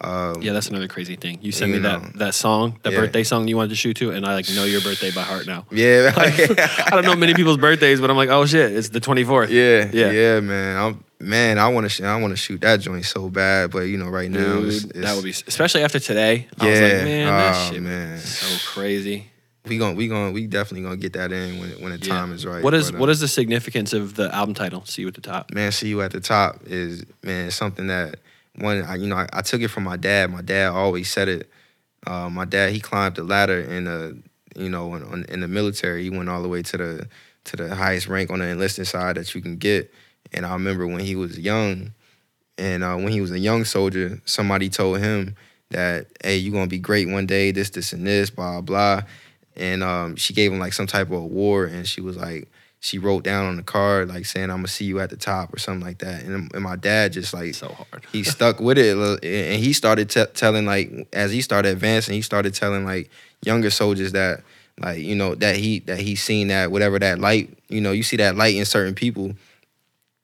Um, 0.00 0.42
Yeah, 0.42 0.52
that's 0.52 0.68
another 0.68 0.88
crazy 0.88 1.14
thing. 1.16 1.38
You 1.40 1.52
sent 1.52 1.70
You 1.70 1.76
me 1.76 1.82
know. 1.82 2.00
that 2.00 2.18
that 2.18 2.34
song, 2.34 2.78
that 2.82 2.92
Yeah. 2.92 3.00
birthday 3.00 3.22
song 3.22 3.46
you 3.48 3.56
wanted 3.56 3.68
to 3.70 3.76
shoot 3.76 3.96
to, 3.98 4.10
and 4.10 4.26
I 4.26 4.34
like 4.34 4.50
know 4.50 4.64
your 4.64 4.80
birthday 4.80 5.12
by 5.12 5.22
heart 5.22 5.46
now. 5.46 5.66
yeah, 5.70 6.12
I 6.16 6.90
don't 6.90 7.04
know 7.04 7.14
many 7.14 7.32
people's 7.34 7.58
birthdays, 7.58 8.00
but 8.00 8.10
I'm 8.10 8.16
like, 8.16 8.28
oh 8.28 8.44
shit, 8.44 8.72
it's 8.72 8.88
the 8.88 9.00
24th. 9.00 9.50
yeah, 9.50 9.88
Yeah. 9.92 10.10
yeah, 10.10 10.40
man. 10.40 10.76
I'm, 10.76 11.04
man, 11.20 11.58
I 11.58 11.68
want 11.68 11.84
to, 11.84 11.88
sh- 11.88 12.00
I 12.02 12.20
want 12.20 12.32
to 12.32 12.36
shoot 12.36 12.60
that 12.62 12.80
joint 12.80 13.04
so 13.04 13.30
bad, 13.30 13.70
but 13.70 13.82
you 13.82 13.96
know, 13.96 14.08
right 14.08 14.30
now, 14.30 14.60
Dude, 14.60 14.72
it's, 14.74 14.84
it's, 14.84 14.98
that 14.98 15.14
would 15.14 15.24
be 15.24 15.30
especially 15.30 15.84
after 15.84 16.00
today. 16.00 16.48
I 16.58 16.66
was 16.68 16.80
like, 16.80 16.92
Yeah. 16.92 17.04
man, 17.04 17.26
that 17.28 17.54
Oh, 17.56 17.72
shit 17.72 17.82
man. 17.82 18.14
is 18.16 18.24
so 18.38 18.68
crazy. 18.72 19.30
We 19.66 19.78
going 19.78 19.96
we 19.96 20.08
going 20.08 20.32
we 20.34 20.46
definitely 20.46 20.82
gonna 20.82 20.96
get 20.96 21.14
that 21.14 21.32
in 21.32 21.58
when 21.58 21.70
when 21.82 21.98
the 21.98 22.06
Yeah. 22.06 22.14
time 22.14 22.32
is 22.32 22.44
right. 22.44 22.62
What 22.62 22.74
is 22.74 22.90
But, 22.90 22.96
uh, 22.96 23.00
what 23.00 23.08
is 23.10 23.20
the 23.20 23.28
significance 23.28 23.92
of 23.92 24.14
the 24.14 24.34
album 24.34 24.54
title? 24.54 24.84
See 24.84 25.02
you 25.02 25.08
at 25.08 25.14
the 25.14 25.20
top. 25.20 25.52
man, 25.52 25.72
see 25.72 25.88
you 25.88 26.02
at 26.02 26.10
the 26.12 26.20
top 26.20 26.60
is 26.66 27.04
man 27.22 27.50
something 27.50 27.86
that 27.86 28.16
one 28.56 28.82
I, 28.82 28.96
you 28.96 29.06
know 29.06 29.16
I, 29.16 29.26
I 29.32 29.42
took 29.42 29.62
it 29.62 29.68
from 29.68 29.84
my 29.84 29.96
dad. 29.96 30.30
My 30.30 30.42
dad 30.42 30.68
always 30.68 31.10
said 31.10 31.28
it. 31.28 31.50
Uh, 32.06 32.28
my 32.28 32.44
dad 32.44 32.72
he 32.72 32.80
climbed 32.80 33.16
the 33.16 33.24
ladder 33.24 33.60
in 33.60 33.84
the 33.84 34.18
you 34.56 34.68
know 34.68 34.94
in, 34.94 35.02
on- 35.04 35.24
in 35.28 35.40
the 35.40 35.48
military. 35.48 36.02
He 36.02 36.10
went 36.10 36.28
all 36.28 36.42
the 36.42 36.48
way 36.48 36.62
to 36.62 36.76
the 36.76 37.08
to 37.44 37.56
the 37.56 37.74
highest 37.74 38.06
rank 38.08 38.30
on 38.30 38.40
the 38.40 38.46
enlisted 38.46 38.86
side 38.86 39.16
that 39.16 39.34
you 39.34 39.40
can 39.40 39.56
get. 39.56 39.92
And 40.32 40.44
I 40.44 40.52
remember 40.52 40.86
when 40.86 41.00
he 41.00 41.16
was 41.16 41.38
young, 41.38 41.92
and 42.58 42.82
uh, 42.84 42.96
when 42.96 43.08
he 43.08 43.20
was 43.20 43.30
a 43.30 43.38
young 43.38 43.64
soldier, 43.64 44.20
somebody 44.24 44.68
told 44.68 44.98
him 45.00 45.36
that 45.70 46.06
hey 46.22 46.36
you're 46.36 46.52
gonna 46.52 46.66
be 46.66 46.78
great 46.78 47.08
one 47.08 47.24
day. 47.26 47.50
This 47.50 47.70
this 47.70 47.94
and 47.94 48.06
this 48.06 48.28
blah 48.28 48.60
blah. 48.60 49.02
And 49.56 49.82
um, 49.82 50.16
she 50.16 50.32
gave 50.34 50.52
him 50.52 50.58
like 50.58 50.72
some 50.72 50.86
type 50.86 51.08
of 51.08 51.14
award, 51.22 51.72
and 51.72 51.86
she 51.86 52.00
was 52.00 52.16
like 52.16 52.48
she 52.80 52.98
wrote 52.98 53.24
down 53.24 53.46
on 53.46 53.56
the 53.56 53.62
card 53.62 54.08
like 54.08 54.26
saying 54.26 54.50
I'm 54.50 54.58
gonna 54.58 54.68
see 54.68 54.84
you 54.84 55.00
at 55.00 55.08
the 55.08 55.16
top 55.16 55.54
or 55.54 55.58
something 55.58 55.82
like 55.86 55.98
that. 56.00 56.22
And, 56.22 56.52
and 56.52 56.62
my 56.62 56.76
dad 56.76 57.14
just 57.14 57.32
like 57.32 57.54
So 57.54 57.68
hard. 57.68 58.04
he 58.12 58.22
stuck 58.24 58.60
with 58.60 58.76
it 58.76 58.94
and 59.24 59.58
he 59.62 59.72
started 59.72 60.10
te- 60.10 60.26
telling 60.34 60.66
like 60.66 61.08
as 61.10 61.32
he 61.32 61.40
started 61.40 61.70
advancing 61.70 62.14
he 62.14 62.20
started 62.20 62.52
telling 62.52 62.84
like 62.84 63.08
younger 63.42 63.70
soldiers 63.70 64.12
that 64.12 64.42
like 64.80 64.98
you 64.98 65.14
know 65.14 65.34
that 65.36 65.56
he 65.56 65.78
that 65.80 65.98
he 65.98 66.14
seen 66.14 66.48
that 66.48 66.70
whatever 66.70 66.98
that 66.98 67.18
light 67.20 67.56
you 67.68 67.80
know 67.80 67.90
you 67.92 68.02
see 68.02 68.16
that 68.16 68.36
light 68.36 68.54
in 68.54 68.66
certain 68.66 68.94
people 68.94 69.32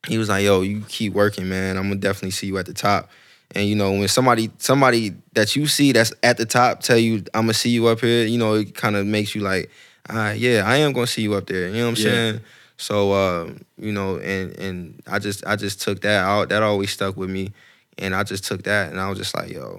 he 0.07 0.19
was 0.19 0.29
like 0.29 0.43
yo 0.43 0.61
you 0.61 0.81
keep 0.87 1.13
working 1.13 1.49
man 1.49 1.77
i'm 1.77 1.83
gonna 1.83 1.95
definitely 1.95 2.29
see 2.31 2.45
you 2.45 2.59
at 2.59 2.67
the 2.67 2.73
top 2.73 3.09
and 3.55 3.67
you 3.67 3.75
know 3.75 3.91
when 3.91 4.07
somebody 4.07 4.49
somebody 4.57 5.13
that 5.33 5.55
you 5.55 5.67
see 5.67 5.91
that's 5.91 6.13
at 6.23 6.37
the 6.37 6.45
top 6.45 6.79
tell 6.81 6.97
you 6.97 7.17
i'm 7.33 7.43
gonna 7.43 7.53
see 7.53 7.69
you 7.69 7.87
up 7.87 7.99
here 7.99 8.25
you 8.25 8.37
know 8.37 8.53
it 8.55 8.73
kind 8.75 8.95
of 8.95 9.05
makes 9.05 9.35
you 9.35 9.41
like 9.41 9.69
ah 10.09 10.31
yeah 10.31 10.63
i 10.65 10.77
am 10.77 10.93
gonna 10.93 11.07
see 11.07 11.21
you 11.21 11.33
up 11.33 11.45
there 11.47 11.67
you 11.69 11.75
know 11.77 11.89
what 11.91 11.99
i'm 11.99 12.03
Yeah. 12.05 12.11
saying 12.31 12.39
so 12.77 13.11
uh, 13.11 13.53
you 13.77 13.91
know, 13.91 14.17
and 14.17 14.57
and 14.57 15.03
I 15.05 15.19
just 15.19 15.45
I 15.45 15.55
just 15.55 15.81
took 15.81 16.01
that 16.01 16.25
out. 16.25 16.49
That 16.49 16.63
always 16.63 16.89
stuck 16.89 17.15
with 17.15 17.29
me, 17.29 17.51
and 17.99 18.15
I 18.15 18.23
just 18.23 18.43
took 18.43 18.63
that, 18.63 18.89
and 18.89 18.99
I 18.99 19.07
was 19.07 19.19
just 19.19 19.35
like, 19.35 19.51
yo, 19.51 19.77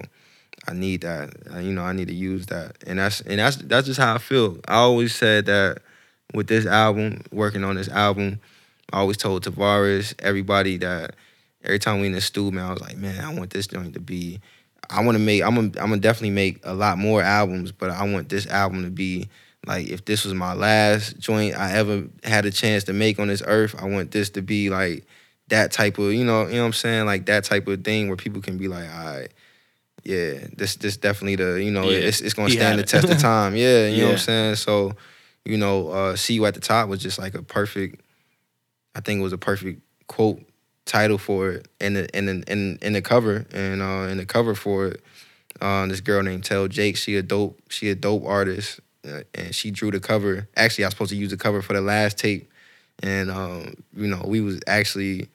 I 0.69 0.71
need 0.73 1.01
that. 1.01 1.33
You 1.61 1.73
know, 1.73 1.81
I 1.83 1.91
need 1.91 2.07
to 2.07 2.13
use 2.13 2.45
that, 2.45 2.77
and 2.87 2.99
that's 2.99 3.19
and 3.19 3.39
that's 3.39 3.57
that's 3.57 3.87
just 3.87 3.99
how 3.99 4.15
I 4.15 4.19
feel. 4.19 4.57
I 4.69 4.75
always 4.75 5.13
said 5.13 5.47
that 5.47 5.79
with 6.33 6.47
this 6.47 6.65
album, 6.65 7.23
working 7.33 7.65
on 7.65 7.75
this 7.75 7.89
album, 7.89 8.39
I 8.93 8.99
always 8.99 9.17
told 9.17 9.43
Tavares, 9.43 10.13
everybody 10.19 10.77
that 10.77 11.15
every 11.63 11.79
time 11.79 11.99
we 11.99 12.07
in 12.07 12.13
the 12.13 12.21
studio, 12.21 12.51
man, 12.51 12.65
I 12.65 12.73
was 12.73 12.81
like, 12.81 12.97
man, 12.97 13.23
I 13.23 13.33
want 13.33 13.51
this 13.51 13.67
joint 13.67 13.93
to 13.93 13.99
be. 13.99 14.39
I 14.89 15.03
want 15.03 15.15
to 15.15 15.23
make. 15.23 15.41
I'm 15.43 15.55
gonna. 15.55 15.71
I'm 15.79 15.89
gonna 15.89 15.97
definitely 15.97 16.31
make 16.31 16.59
a 16.63 16.73
lot 16.73 16.97
more 16.97 17.21
albums, 17.21 17.71
but 17.71 17.89
I 17.89 18.03
want 18.11 18.29
this 18.29 18.47
album 18.47 18.83
to 18.83 18.89
be 18.89 19.29
like 19.65 19.87
if 19.87 20.05
this 20.05 20.25
was 20.25 20.33
my 20.33 20.53
last 20.53 21.19
joint 21.19 21.55
I 21.57 21.73
ever 21.73 22.03
had 22.23 22.45
a 22.45 22.51
chance 22.51 22.83
to 22.85 22.93
make 22.93 23.19
on 23.19 23.27
this 23.27 23.41
earth, 23.45 23.75
I 23.81 23.85
want 23.85 24.11
this 24.11 24.31
to 24.31 24.41
be 24.41 24.69
like 24.69 25.05
that 25.47 25.71
type 25.71 25.97
of, 25.97 26.13
you 26.13 26.25
know, 26.25 26.47
you 26.47 26.55
know 26.55 26.61
what 26.61 26.67
I'm 26.67 26.73
saying? 26.73 27.05
Like 27.05 27.27
that 27.27 27.43
type 27.43 27.67
of 27.67 27.83
thing 27.83 28.07
where 28.07 28.17
people 28.17 28.41
can 28.41 28.57
be 28.57 28.67
like, 28.67 28.89
all 28.89 29.05
right, 29.05 29.31
yeah, 30.03 30.47
this 30.57 30.75
this 30.75 30.97
definitely 30.97 31.37
the, 31.37 31.63
you 31.63 31.71
know, 31.71 31.89
Yeah, 31.89 31.99
it's 31.99 32.19
it's 32.19 32.33
gonna 32.33 32.49
he 32.49 32.55
stand 32.55 32.77
the 32.79 32.83
test 32.83 33.09
of 33.09 33.17
time. 33.19 33.55
Yeah, 33.55 33.87
you 33.87 34.01
know 34.01 34.07
what 34.07 34.11
I'm 34.13 34.19
saying? 34.19 34.55
So, 34.55 34.93
you 35.45 35.57
know, 35.57 35.89
uh 35.89 36.15
see 36.17 36.33
you 36.33 36.45
at 36.45 36.55
the 36.55 36.59
top 36.59 36.89
was 36.89 37.01
just 37.01 37.17
like 37.17 37.35
a 37.35 37.41
perfect 37.41 38.01
I 38.95 38.99
think 38.99 39.19
it 39.19 39.23
was 39.23 39.33
a 39.33 39.37
perfect 39.37 39.81
quote 40.07 40.41
title 40.85 41.17
for 41.17 41.49
it 41.49 41.67
and 41.79 41.95
the 41.95 42.15
and 42.15 42.27
the, 42.27 42.43
and 42.47 42.81
in 42.83 42.93
the 42.93 43.01
cover 43.01 43.45
and 43.53 43.81
uh 43.81 44.07
in 44.09 44.17
the 44.17 44.25
cover 44.25 44.53
for 44.53 44.87
it 44.87 45.03
uh 45.61 45.85
this 45.87 46.01
girl 46.01 46.21
named 46.21 46.43
Tell 46.43 46.67
Jake 46.67 46.97
she 46.97 47.15
a 47.15 47.21
dope 47.21 47.59
she 47.69 47.89
a 47.89 47.95
dope 47.95 48.25
artist 48.25 48.81
uh, 49.07 49.21
and 49.33 49.53
she 49.53 49.71
drew 49.71 49.91
the 49.91 49.99
cover. 49.99 50.47
Actually, 50.55 50.85
I 50.85 50.87
was 50.87 50.93
supposed 50.93 51.11
to 51.11 51.17
use 51.17 51.31
the 51.31 51.37
cover 51.37 51.61
for 51.61 51.73
the 51.73 51.81
last 51.81 52.17
tape, 52.17 52.49
and 53.01 53.29
um, 53.29 53.75
you 53.95 54.07
know, 54.07 54.23
we 54.25 54.41
was 54.41 54.59
actually. 54.67 55.29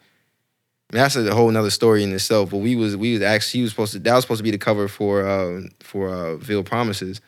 I 0.90 0.94
mean, 0.94 1.03
that's 1.03 1.16
a 1.16 1.34
whole 1.34 1.51
nother 1.51 1.68
story 1.68 2.03
in 2.03 2.11
itself. 2.14 2.51
But 2.51 2.59
we 2.59 2.74
was 2.74 2.96
we 2.96 3.12
was 3.12 3.22
actually 3.22 3.51
she 3.51 3.62
was 3.62 3.70
supposed 3.72 3.92
to 3.92 3.99
that 3.99 4.14
was 4.14 4.24
supposed 4.24 4.38
to 4.38 4.44
be 4.44 4.51
the 4.51 4.59
cover 4.59 4.88
for 4.88 5.28
um 5.28 5.68
for 5.80 6.09
uh, 6.09 6.36
Veil 6.36 6.62
Promises, 6.62 7.20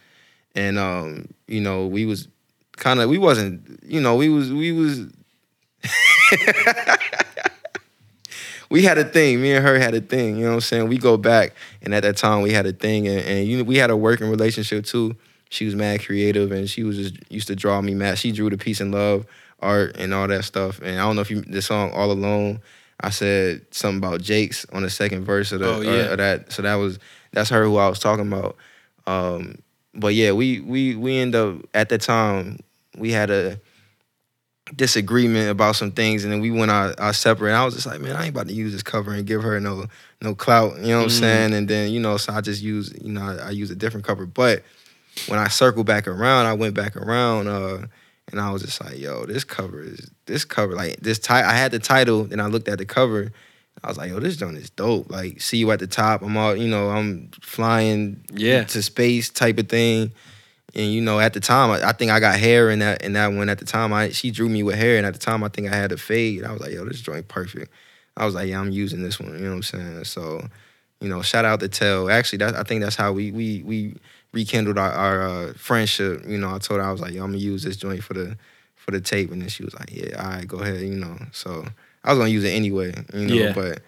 and 0.54 0.78
um 0.78 1.28
you 1.46 1.60
know 1.60 1.86
we 1.86 2.06
was 2.06 2.28
kind 2.76 3.00
of 3.00 3.10
we 3.10 3.18
wasn't 3.18 3.80
you 3.84 4.00
know 4.00 4.16
we 4.16 4.30
was 4.30 4.50
we 4.50 4.72
was 4.72 5.00
we 8.70 8.82
had 8.82 8.98
a 8.98 9.04
thing. 9.04 9.42
Me 9.42 9.52
and 9.52 9.64
her 9.64 9.78
had 9.78 9.94
a 9.94 10.00
thing. 10.00 10.36
You 10.36 10.44
know 10.44 10.50
what 10.50 10.54
I'm 10.54 10.60
saying? 10.60 10.88
We 10.88 10.96
go 10.98 11.16
back, 11.16 11.54
and 11.82 11.92
at 11.94 12.02
that 12.04 12.16
time 12.16 12.42
we 12.42 12.52
had 12.52 12.66
a 12.66 12.72
thing, 12.72 13.06
and, 13.08 13.20
and 13.20 13.46
you 13.46 13.58
know 13.58 13.64
we 13.64 13.76
had 13.76 13.90
a 13.90 13.96
working 13.96 14.30
relationship 14.30 14.84
too. 14.84 15.16
She 15.50 15.64
was 15.66 15.74
mad 15.74 16.04
creative, 16.04 16.52
and 16.52 16.70
she 16.70 16.84
was 16.84 16.96
just 16.96 17.16
used 17.30 17.48
to 17.48 17.56
draw 17.56 17.80
me 17.80 17.94
mad. 17.94 18.18
She 18.18 18.30
drew 18.32 18.48
the 18.48 18.56
peace 18.56 18.80
and 18.80 18.92
love 18.92 19.26
art 19.60 19.96
and 19.98 20.14
all 20.14 20.26
that 20.28 20.44
stuff. 20.44 20.80
And 20.80 20.98
I 20.98 21.02
don't 21.04 21.16
know 21.16 21.22
if 21.22 21.30
you 21.30 21.42
the 21.42 21.60
song 21.60 21.90
All 21.92 22.10
Alone. 22.12 22.60
I 23.02 23.10
said 23.10 23.62
something 23.70 23.98
about 23.98 24.20
Jake's 24.20 24.66
on 24.72 24.82
the 24.82 24.90
second 24.90 25.24
verse 25.24 25.52
of, 25.52 25.60
the, 25.60 25.74
Oh, 25.74 25.80
yeah. 25.80 26.14
that. 26.16 26.52
So 26.52 26.62
that 26.62 26.74
was 26.74 26.98
that's 27.32 27.50
her 27.50 27.64
who 27.64 27.76
I 27.78 27.88
was 27.88 27.98
talking 27.98 28.26
about. 28.26 28.56
Um, 29.06 29.58
but 29.94 30.14
yeah, 30.14 30.32
we 30.32 30.60
we 30.60 30.94
we 30.94 31.18
end 31.18 31.34
up 31.34 31.56
at 31.74 31.88
the 31.88 31.98
time 31.98 32.58
we 32.96 33.10
had 33.10 33.30
a 33.30 33.58
disagreement 34.76 35.50
about 35.50 35.76
some 35.76 35.90
things, 35.90 36.24
and 36.24 36.32
then 36.32 36.40
we 36.40 36.50
went 36.50 36.70
our, 36.70 36.94
our 36.98 37.12
separate. 37.12 37.52
I 37.54 37.64
was 37.64 37.74
just 37.74 37.86
like, 37.86 38.00
man, 38.00 38.16
I 38.16 38.20
ain't 38.26 38.30
about 38.30 38.48
to 38.48 38.54
use 38.54 38.72
this 38.72 38.82
cover 38.82 39.12
and 39.12 39.26
give 39.26 39.42
her 39.42 39.58
no 39.60 39.86
no 40.22 40.34
clout. 40.34 40.76
You 40.78 40.88
know 40.88 40.98
what 40.98 41.04
I'm 41.04 41.08
Mm. 41.10 41.20
saying? 41.20 41.54
And 41.54 41.68
then 41.68 41.90
you 41.90 42.00
know, 42.00 42.16
so 42.16 42.32
I 42.32 42.40
just 42.40 42.62
use 42.62 42.92
you 43.00 43.12
know 43.12 43.22
I, 43.22 43.48
I 43.48 43.50
use 43.50 43.70
a 43.70 43.76
different 43.76 44.06
cover. 44.06 44.26
But 44.26 44.62
when 45.26 45.38
I 45.38 45.48
circled 45.48 45.86
back 45.86 46.06
around, 46.06 46.46
I 46.46 46.52
went 46.54 46.74
back 46.74 46.96
around, 46.96 47.48
uh, 47.48 47.86
and 48.30 48.40
I 48.40 48.50
was 48.50 48.62
just 48.62 48.82
like, 48.82 48.98
yo, 48.98 49.26
this 49.26 49.44
cover 49.44 49.82
is 49.82 50.10
this 50.26 50.44
cover 50.44 50.74
like 50.74 51.00
this. 51.00 51.18
Ti- 51.18 51.34
I 51.34 51.52
had 51.54 51.72
the 51.72 51.78
title, 51.78 52.28
and 52.30 52.40
I 52.40 52.46
looked 52.46 52.68
at 52.68 52.78
the 52.78 52.86
cover. 52.86 53.32
I 53.82 53.88
was 53.88 53.96
like, 53.96 54.10
yo, 54.10 54.20
this 54.20 54.36
joint 54.36 54.58
is 54.58 54.68
dope. 54.68 55.10
Like, 55.10 55.40
see 55.40 55.56
you 55.56 55.70
at 55.70 55.78
the 55.78 55.86
top. 55.86 56.20
I'm 56.22 56.36
all, 56.36 56.54
you 56.54 56.68
know, 56.68 56.90
I'm 56.90 57.30
flying 57.40 58.22
Yeah. 58.34 58.64
to 58.64 58.82
space 58.82 59.30
type 59.30 59.58
of 59.58 59.68
thing. 59.70 60.12
And 60.74 60.92
you 60.92 61.00
know, 61.00 61.18
at 61.18 61.32
the 61.32 61.40
time, 61.40 61.70
I, 61.70 61.88
I 61.88 61.92
think 61.92 62.10
I 62.10 62.20
got 62.20 62.38
hair 62.38 62.70
in 62.70 62.78
that 62.80 63.02
in 63.02 63.14
that 63.14 63.28
one. 63.32 63.48
At 63.48 63.58
the 63.58 63.64
time, 63.64 63.92
I 63.92 64.10
she 64.10 64.30
drew 64.30 64.48
me 64.48 64.62
with 64.62 64.76
hair, 64.76 64.96
and 64.96 65.06
at 65.06 65.12
the 65.14 65.18
time, 65.18 65.42
I 65.42 65.48
think 65.48 65.68
I 65.72 65.74
had 65.74 65.92
a 65.92 65.96
fade. 65.96 66.44
I 66.44 66.52
was 66.52 66.60
like, 66.60 66.72
yo, 66.72 66.84
this 66.84 67.00
joint 67.00 67.26
perfect. 67.28 67.72
I 68.16 68.24
was 68.24 68.34
like, 68.34 68.48
yeah, 68.48 68.60
I'm 68.60 68.70
using 68.70 69.02
this 69.02 69.18
one. 69.18 69.32
You 69.32 69.44
know 69.44 69.50
what 69.50 69.56
I'm 69.56 69.62
saying? 69.62 70.04
So, 70.04 70.46
you 71.00 71.08
know, 71.08 71.22
shout 71.22 71.44
out 71.44 71.60
to 71.60 71.68
Tell. 71.68 72.10
Actually, 72.10 72.38
that 72.38 72.54
I 72.56 72.62
think 72.62 72.82
that's 72.82 72.96
how 72.96 73.12
we 73.12 73.32
we 73.32 73.62
we 73.64 73.96
rekindled 74.32 74.78
our, 74.78 74.92
our 74.92 75.22
uh, 75.22 75.52
friendship. 75.54 76.22
You 76.26 76.38
know, 76.38 76.54
I 76.54 76.58
told 76.58 76.80
her 76.80 76.86
I 76.86 76.92
was 76.92 77.00
like, 77.00 77.14
yo, 77.14 77.24
I'm 77.24 77.30
gonna 77.30 77.38
use 77.38 77.62
this 77.64 77.76
joint 77.76 78.04
for 78.04 78.14
the 78.14 78.36
for 78.76 78.92
the 78.92 79.00
tape, 79.00 79.32
and 79.32 79.42
then 79.42 79.48
she 79.48 79.64
was 79.64 79.74
like, 79.74 79.90
yeah, 79.92 80.22
all 80.22 80.30
right, 80.30 80.46
go 80.46 80.58
ahead. 80.58 80.80
You 80.80 80.94
know, 80.96 81.16
so 81.32 81.64
I 82.04 82.10
was 82.10 82.18
gonna 82.18 82.30
use 82.30 82.44
it 82.44 82.50
anyway. 82.50 82.94
You 83.12 83.26
know, 83.26 83.34
Yeah. 83.34 83.52
but 83.54 83.82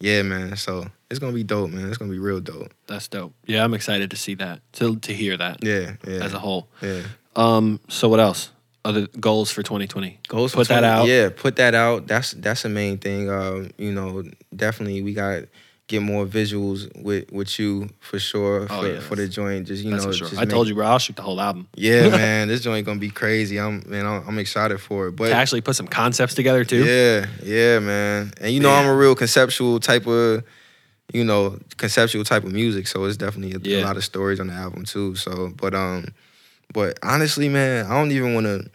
yeah, 0.00 0.22
man. 0.22 0.56
So 0.56 0.86
it's 1.10 1.18
gonna 1.18 1.32
be 1.32 1.44
dope, 1.44 1.70
man. 1.70 1.88
It's 1.88 1.98
gonna 1.98 2.10
be 2.10 2.18
real 2.18 2.40
dope. 2.40 2.72
That's 2.86 3.08
dope. 3.08 3.32
Yeah, 3.46 3.64
I'm 3.64 3.74
excited 3.74 4.10
to 4.10 4.16
see 4.16 4.34
that, 4.36 4.60
to 4.74 4.96
to 4.96 5.12
hear 5.14 5.36
that 5.36 5.62
Yeah, 5.64 5.94
yeah, 6.06 6.24
as 6.24 6.34
a 6.34 6.38
whole. 6.38 6.68
yeah. 6.82 7.02
Um, 7.36 7.80
so 7.88 8.08
what 8.08 8.20
else? 8.20 8.50
Other 8.84 9.06
goals 9.20 9.50
for 9.50 9.62
2020? 9.62 10.20
Goals 10.28 10.52
for 10.52 10.58
Put 10.58 10.68
that 10.68 10.80
20 10.80 10.86
out. 10.86 11.06
Yeah, 11.08 11.28
put 11.34 11.56
that 11.56 11.74
out. 11.74 12.06
That's 12.06 12.32
that's 12.32 12.62
the 12.62 12.68
main 12.68 12.98
thing. 12.98 13.30
Um, 13.30 13.70
you 13.76 13.92
know, 13.92 14.22
definitely 14.54 15.02
we 15.02 15.14
got 15.14 15.44
get 15.88 16.02
more 16.02 16.26
visuals 16.26 16.90
with 17.02 17.30
with 17.32 17.58
you 17.58 17.88
for 18.00 18.18
sure 18.18 18.66
Oh, 18.70 18.82
for, 18.82 18.88
yeah, 18.92 19.00
for 19.00 19.16
the 19.16 19.26
joint. 19.28 19.66
Just 19.66 19.84
you 19.84 19.90
know, 19.90 19.98
sure. 19.98 20.12
just 20.28 20.38
I 20.38 20.44
told 20.44 20.68
you, 20.68 20.74
bro. 20.74 20.86
I'll 20.86 20.98
shoot 20.98 21.16
the 21.16 21.22
whole 21.22 21.40
album. 21.40 21.68
Yeah, 21.74 22.08
man, 22.16 22.48
this 22.48 22.60
joint 22.62 22.84
gonna 22.86 22.98
be 23.00 23.10
crazy. 23.10 23.58
I'm 23.58 23.82
man, 23.86 24.06
I'm, 24.06 24.26
I'm 24.28 24.38
excited 24.38 24.78
for 24.80 25.08
it. 25.08 25.12
But 25.16 25.28
To 25.30 25.34
actually 25.34 25.60
put 25.62 25.76
some 25.76 25.88
concepts 25.88 26.34
together 26.34 26.64
too. 26.64 26.84
yeah, 26.84 27.26
yeah, 27.42 27.78
man. 27.80 28.32
And 28.40 28.52
you 28.52 28.60
know, 28.60 28.70
I'm 28.72 28.86
a 28.86 28.94
real 28.94 29.14
conceptual 29.14 29.80
type 29.80 30.06
of, 30.06 30.44
you 31.12 31.24
know, 31.24 31.58
conceptual 31.76 32.24
type 32.24 32.44
of 32.44 32.52
music. 32.52 32.86
So 32.86 33.04
it's 33.04 33.16
definitely 33.16 33.54
a, 33.54 33.80
a 33.80 33.84
lot 33.84 33.96
of 33.96 34.04
stories 34.04 34.40
on 34.40 34.48
the 34.48 34.52
album 34.54 34.84
too. 34.84 35.14
So, 35.14 35.52
but 35.56 35.74
um, 35.74 36.06
but 36.72 36.98
honestly, 37.02 37.48
man, 37.48 37.86
I 37.86 37.94
don't 37.94 38.12
even 38.12 38.34
want 38.34 38.46
to. 38.46 38.70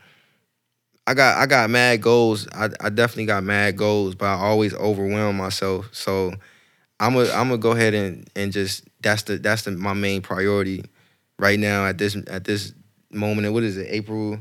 I 1.06 1.14
got 1.14 1.38
I 1.38 1.46
got 1.46 1.70
mad 1.70 2.02
goals. 2.02 2.48
I 2.54 2.70
I 2.80 2.90
definitely 2.90 3.26
got 3.26 3.44
mad 3.44 3.78
goals, 3.78 4.16
but 4.16 4.26
I 4.26 4.36
always 4.36 4.74
overwhelm 4.74 5.38
myself. 5.38 5.90
So 5.92 6.34
I'm 7.00 7.14
gonna 7.14 7.30
I'm 7.32 7.50
gonna 7.50 7.58
go 7.58 7.72
ahead 7.72 7.94
and 7.94 8.30
and 8.36 8.52
just 8.52 8.84
that's 9.02 9.24
the 9.24 9.38
that's 9.38 9.64
the 9.64 9.72
my 9.72 9.94
main 9.94 10.22
priority 10.22 10.86
right 11.38 11.60
now 11.60 11.86
at 11.86 11.98
this 11.98 12.16
at 12.28 12.46
this 12.46 12.74
moment. 13.12 13.46
And 13.46 13.54
What 13.54 13.64
is 13.64 13.78
it? 13.78 13.88
April 13.90 14.40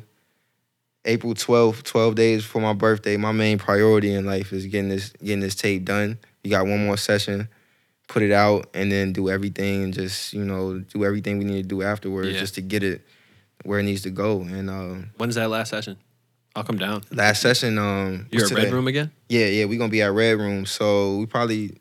April 1.04 1.34
12th, 1.34 1.82
12 1.82 2.14
days 2.14 2.44
for 2.44 2.60
my 2.60 2.72
birthday. 2.72 3.16
My 3.16 3.32
main 3.32 3.58
priority 3.58 4.14
in 4.14 4.24
life 4.24 4.52
is 4.52 4.66
getting 4.66 4.88
this 4.88 5.10
getting 5.22 5.40
this 5.40 5.56
tape 5.56 5.84
done. 5.84 6.18
You 6.44 6.50
got 6.50 6.66
one 6.66 6.84
more 6.84 6.96
session, 6.96 7.48
put 8.08 8.22
it 8.22 8.32
out, 8.32 8.68
and 8.74 8.90
then 8.92 9.12
do 9.12 9.30
everything 9.30 9.84
and 9.84 9.94
just, 9.94 10.32
you 10.32 10.44
know, 10.44 10.78
do 10.80 11.04
everything 11.04 11.38
we 11.38 11.44
need 11.44 11.62
to 11.62 11.68
do 11.68 11.82
afterwards 11.82 12.28
Yeah. 12.34 12.40
just 12.40 12.54
to 12.56 12.60
get 12.60 12.82
it 12.82 13.06
where 13.64 13.78
it 13.78 13.84
needs 13.84 14.02
to 14.02 14.10
go. 14.10 14.40
And 14.42 14.68
um 14.68 15.10
When's 15.16 15.36
that 15.36 15.48
last 15.48 15.70
session? 15.70 15.96
I'll 16.54 16.64
come 16.64 16.76
down. 16.78 17.02
last 17.10 17.40
session, 17.40 17.78
um 17.78 18.26
You're 18.30 18.44
at 18.44 18.50
Red? 18.50 18.72
Room 18.72 18.86
again? 18.88 19.10
Yeah, 19.28 19.46
yeah, 19.46 19.64
we're 19.64 19.78
gonna 19.78 19.90
be 19.90 20.02
at 20.02 20.12
Red 20.12 20.32
Room. 20.38 20.66
So 20.66 21.16
we 21.18 21.26
probably 21.26 21.78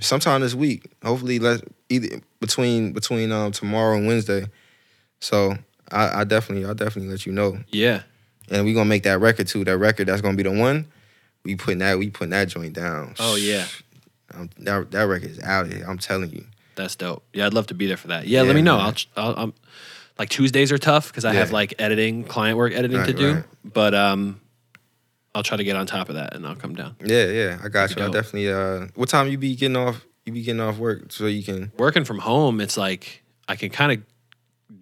sometime 0.00 0.40
this 0.42 0.54
week. 0.54 0.90
Hopefully 1.04 1.38
let 1.38 1.62
either 1.88 2.20
between 2.40 2.92
between 2.92 3.32
um 3.32 3.52
tomorrow 3.52 3.96
and 3.96 4.06
Wednesday. 4.06 4.46
So 5.20 5.56
I, 5.90 6.20
I 6.20 6.24
definitely 6.24 6.64
I'll 6.66 6.74
definitely 6.74 7.10
let 7.10 7.24
you 7.26 7.32
know. 7.32 7.58
Yeah. 7.68 8.02
And 8.50 8.64
we're 8.64 8.74
gonna 8.74 8.84
make 8.88 9.02
that 9.04 9.20
record 9.20 9.46
too. 9.48 9.64
That 9.64 9.78
record 9.78 10.08
that's 10.08 10.20
gonna 10.20 10.36
be 10.36 10.42
the 10.42 10.52
one. 10.52 10.86
We 11.44 11.54
putting 11.56 11.78
that 11.78 11.98
we 11.98 12.10
putting 12.10 12.30
that 12.30 12.48
joint 12.48 12.74
down. 12.74 13.14
Oh 13.18 13.36
yeah. 13.36 13.66
Um, 14.38 14.50
that 14.58 14.90
that 14.92 15.02
record 15.02 15.30
is 15.30 15.40
out 15.40 15.66
here. 15.66 15.84
I'm 15.88 15.98
telling 15.98 16.30
you. 16.30 16.46
That's 16.76 16.94
dope. 16.96 17.24
Yeah, 17.32 17.46
I'd 17.46 17.54
love 17.54 17.66
to 17.68 17.74
be 17.74 17.86
there 17.86 17.96
for 17.96 18.08
that. 18.08 18.26
Yeah, 18.26 18.42
Yeah, 18.42 18.46
let 18.46 18.54
me 18.54 18.62
know. 18.62 18.78
I'll, 18.78 18.94
I'll 19.16 19.34
I'm 19.36 19.54
like 20.18 20.28
Tuesdays 20.28 20.70
are 20.72 20.78
tough 20.78 21.08
because 21.08 21.24
I 21.24 21.34
have 21.34 21.50
like 21.52 21.74
editing, 21.78 22.24
client 22.24 22.56
work 22.56 22.72
editing 22.72 23.04
to 23.04 23.12
do. 23.12 23.34
right. 23.34 23.44
But 23.64 23.94
um, 23.94 24.40
I'll 25.34 25.42
try 25.42 25.56
to 25.56 25.64
get 25.64 25.76
on 25.76 25.86
top 25.86 26.08
of 26.08 26.14
that 26.16 26.34
and 26.34 26.46
I'll 26.46 26.56
come 26.56 26.74
down. 26.74 26.96
Yeah, 27.04 27.26
yeah. 27.26 27.58
I 27.62 27.68
got 27.68 27.90
That'd 27.90 27.96
you. 27.96 28.02
I 28.02 28.06
be 28.06 28.12
dope. 28.12 28.22
definitely. 28.24 28.52
Uh, 28.52 28.86
what 28.94 29.08
time 29.08 29.28
you 29.28 29.38
be 29.38 29.54
getting 29.56 29.76
off? 29.76 30.04
You 30.24 30.32
be 30.32 30.42
getting 30.42 30.60
off 30.60 30.78
work 30.78 31.10
so 31.12 31.26
you 31.26 31.42
can. 31.42 31.72
Working 31.78 32.04
from 32.04 32.18
home, 32.18 32.60
it's 32.60 32.76
like 32.76 33.22
I 33.48 33.56
can 33.56 33.70
kind 33.70 33.92
of 33.92 34.02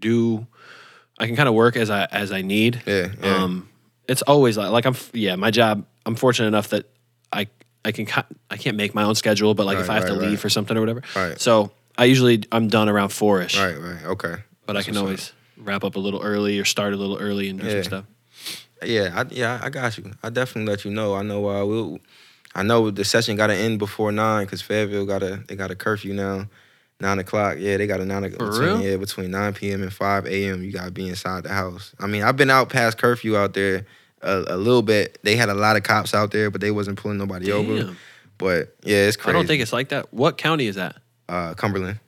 do, 0.01 0.47
I 1.19 1.27
can 1.27 1.37
kind 1.37 1.49
of 1.49 1.55
work 1.55 1.77
as 1.77 1.89
I 1.89 2.05
as 2.07 2.33
I 2.33 2.43
need. 2.43 2.83
Yeah, 2.87 3.09
yeah. 3.23 3.37
Um, 3.37 3.69
it's 4.09 4.23
always 4.23 4.57
like 4.59 4.71
like 4.71 4.85
I'm 4.87 4.97
yeah. 5.13 5.37
My 5.37 5.51
job. 5.51 5.87
I'm 6.05 6.15
fortunate 6.15 6.49
enough 6.49 6.69
that 6.69 6.89
I 7.33 7.49
I 7.87 7.93
can 7.93 8.07
I 8.51 8.57
can't 8.57 8.77
make 8.77 8.97
my 8.97 9.05
own 9.05 9.15
schedule, 9.15 9.55
but 9.55 9.65
like 9.65 9.79
if 9.79 9.89
I 9.89 9.95
have 9.95 10.07
to 10.07 10.15
leave 10.15 10.31
right. 10.31 10.39
for 10.41 10.51
something 10.51 10.77
or 10.77 10.81
whatever. 10.81 11.03
Right. 11.15 11.41
So 11.41 11.71
I 11.97 12.07
usually 12.07 12.43
I'm 12.51 12.67
done 12.67 12.89
around 12.89 13.11
four 13.11 13.41
ish. 13.41 13.57
Right, 13.57 13.81
right. 13.81 14.05
Okay. 14.05 14.35
But 14.67 14.77
I 14.77 14.83
can 14.83 14.97
up. 14.97 15.05
always 15.05 15.33
wrap 15.57 15.85
up 15.85 15.95
a 15.95 16.01
little 16.01 16.21
early 16.21 16.59
or 16.59 16.65
start 16.65 16.93
a 16.93 16.97
little 16.97 17.17
early 17.17 17.49
and 17.49 17.61
do 17.61 17.67
Yeah. 17.67 17.73
some 17.75 17.83
stuff. 17.85 18.05
Yeah, 18.83 19.11
I, 19.15 19.25
yeah, 19.31 19.61
I 19.63 19.71
got 19.71 19.97
you. 19.97 20.13
I 20.23 20.31
definitely 20.31 20.71
let 20.71 20.85
you 20.85 20.91
know. 20.91 21.15
I 21.15 21.23
know. 21.23 21.49
Uh, 21.49 21.65
we'll, 21.65 21.99
I 22.55 22.63
know 22.63 22.91
the 22.91 23.05
session 23.05 23.37
got 23.37 23.47
to 23.47 23.55
end 23.55 23.79
before 23.79 24.13
nine 24.13 24.45
because 24.45 24.61
Fayetteville 24.61 25.07
got 25.07 25.23
a 25.23 25.43
they 25.47 25.55
got 25.55 25.71
a 25.71 25.77
curfew 25.77 26.13
now, 26.13 26.47
nine 27.01 27.21
o'clock. 27.21 27.57
Yeah, 27.59 27.77
they 27.77 27.87
got 27.87 28.01
a 28.01 28.05
nine 28.05 28.25
o'clock. 28.25 28.41
For 28.41 28.51
between, 28.51 28.81
real? 28.81 28.83
Yeah, 28.83 28.97
between 28.97 29.31
nine 29.31 29.55
p.m. 29.55 29.83
and 29.83 29.93
five 29.93 30.27
a.m. 30.27 30.63
You 30.63 30.73
gotta 30.73 30.91
be 30.91 31.09
inside 31.09 31.45
the 31.45 31.51
house. 31.51 31.95
I 32.01 32.07
mean, 32.09 32.23
I've 32.25 32.37
been 32.37 32.51
out 32.51 32.69
past 32.69 32.99
curfew 32.99 33.37
out 33.37 33.55
there 33.55 33.87
a, 34.23 34.45
a 34.49 34.57
little 34.57 34.83
bit. 34.83 35.19
They 35.23 35.37
had 35.37 35.49
a 35.49 35.55
lot 35.55 35.77
of 35.77 35.83
cops 35.83 36.15
out 36.15 36.31
there, 36.31 36.51
but 36.51 36.61
they 36.61 36.71
wasn't 36.71 36.99
pulling 36.99 37.19
nobody 37.19 37.51
over. 37.53 37.95
But 38.39 38.75
yeah, 38.83 39.07
it's 39.09 39.17
crazy. 39.17 39.31
I 39.31 39.33
don't 39.39 39.47
think 39.47 39.63
it's 39.63 39.73
like 39.73 39.89
that. 39.91 40.13
What 40.13 40.37
county 40.39 40.67
is 40.67 40.77
that? 40.77 40.97
uh, 41.29 41.55
Cumberland. 41.55 42.01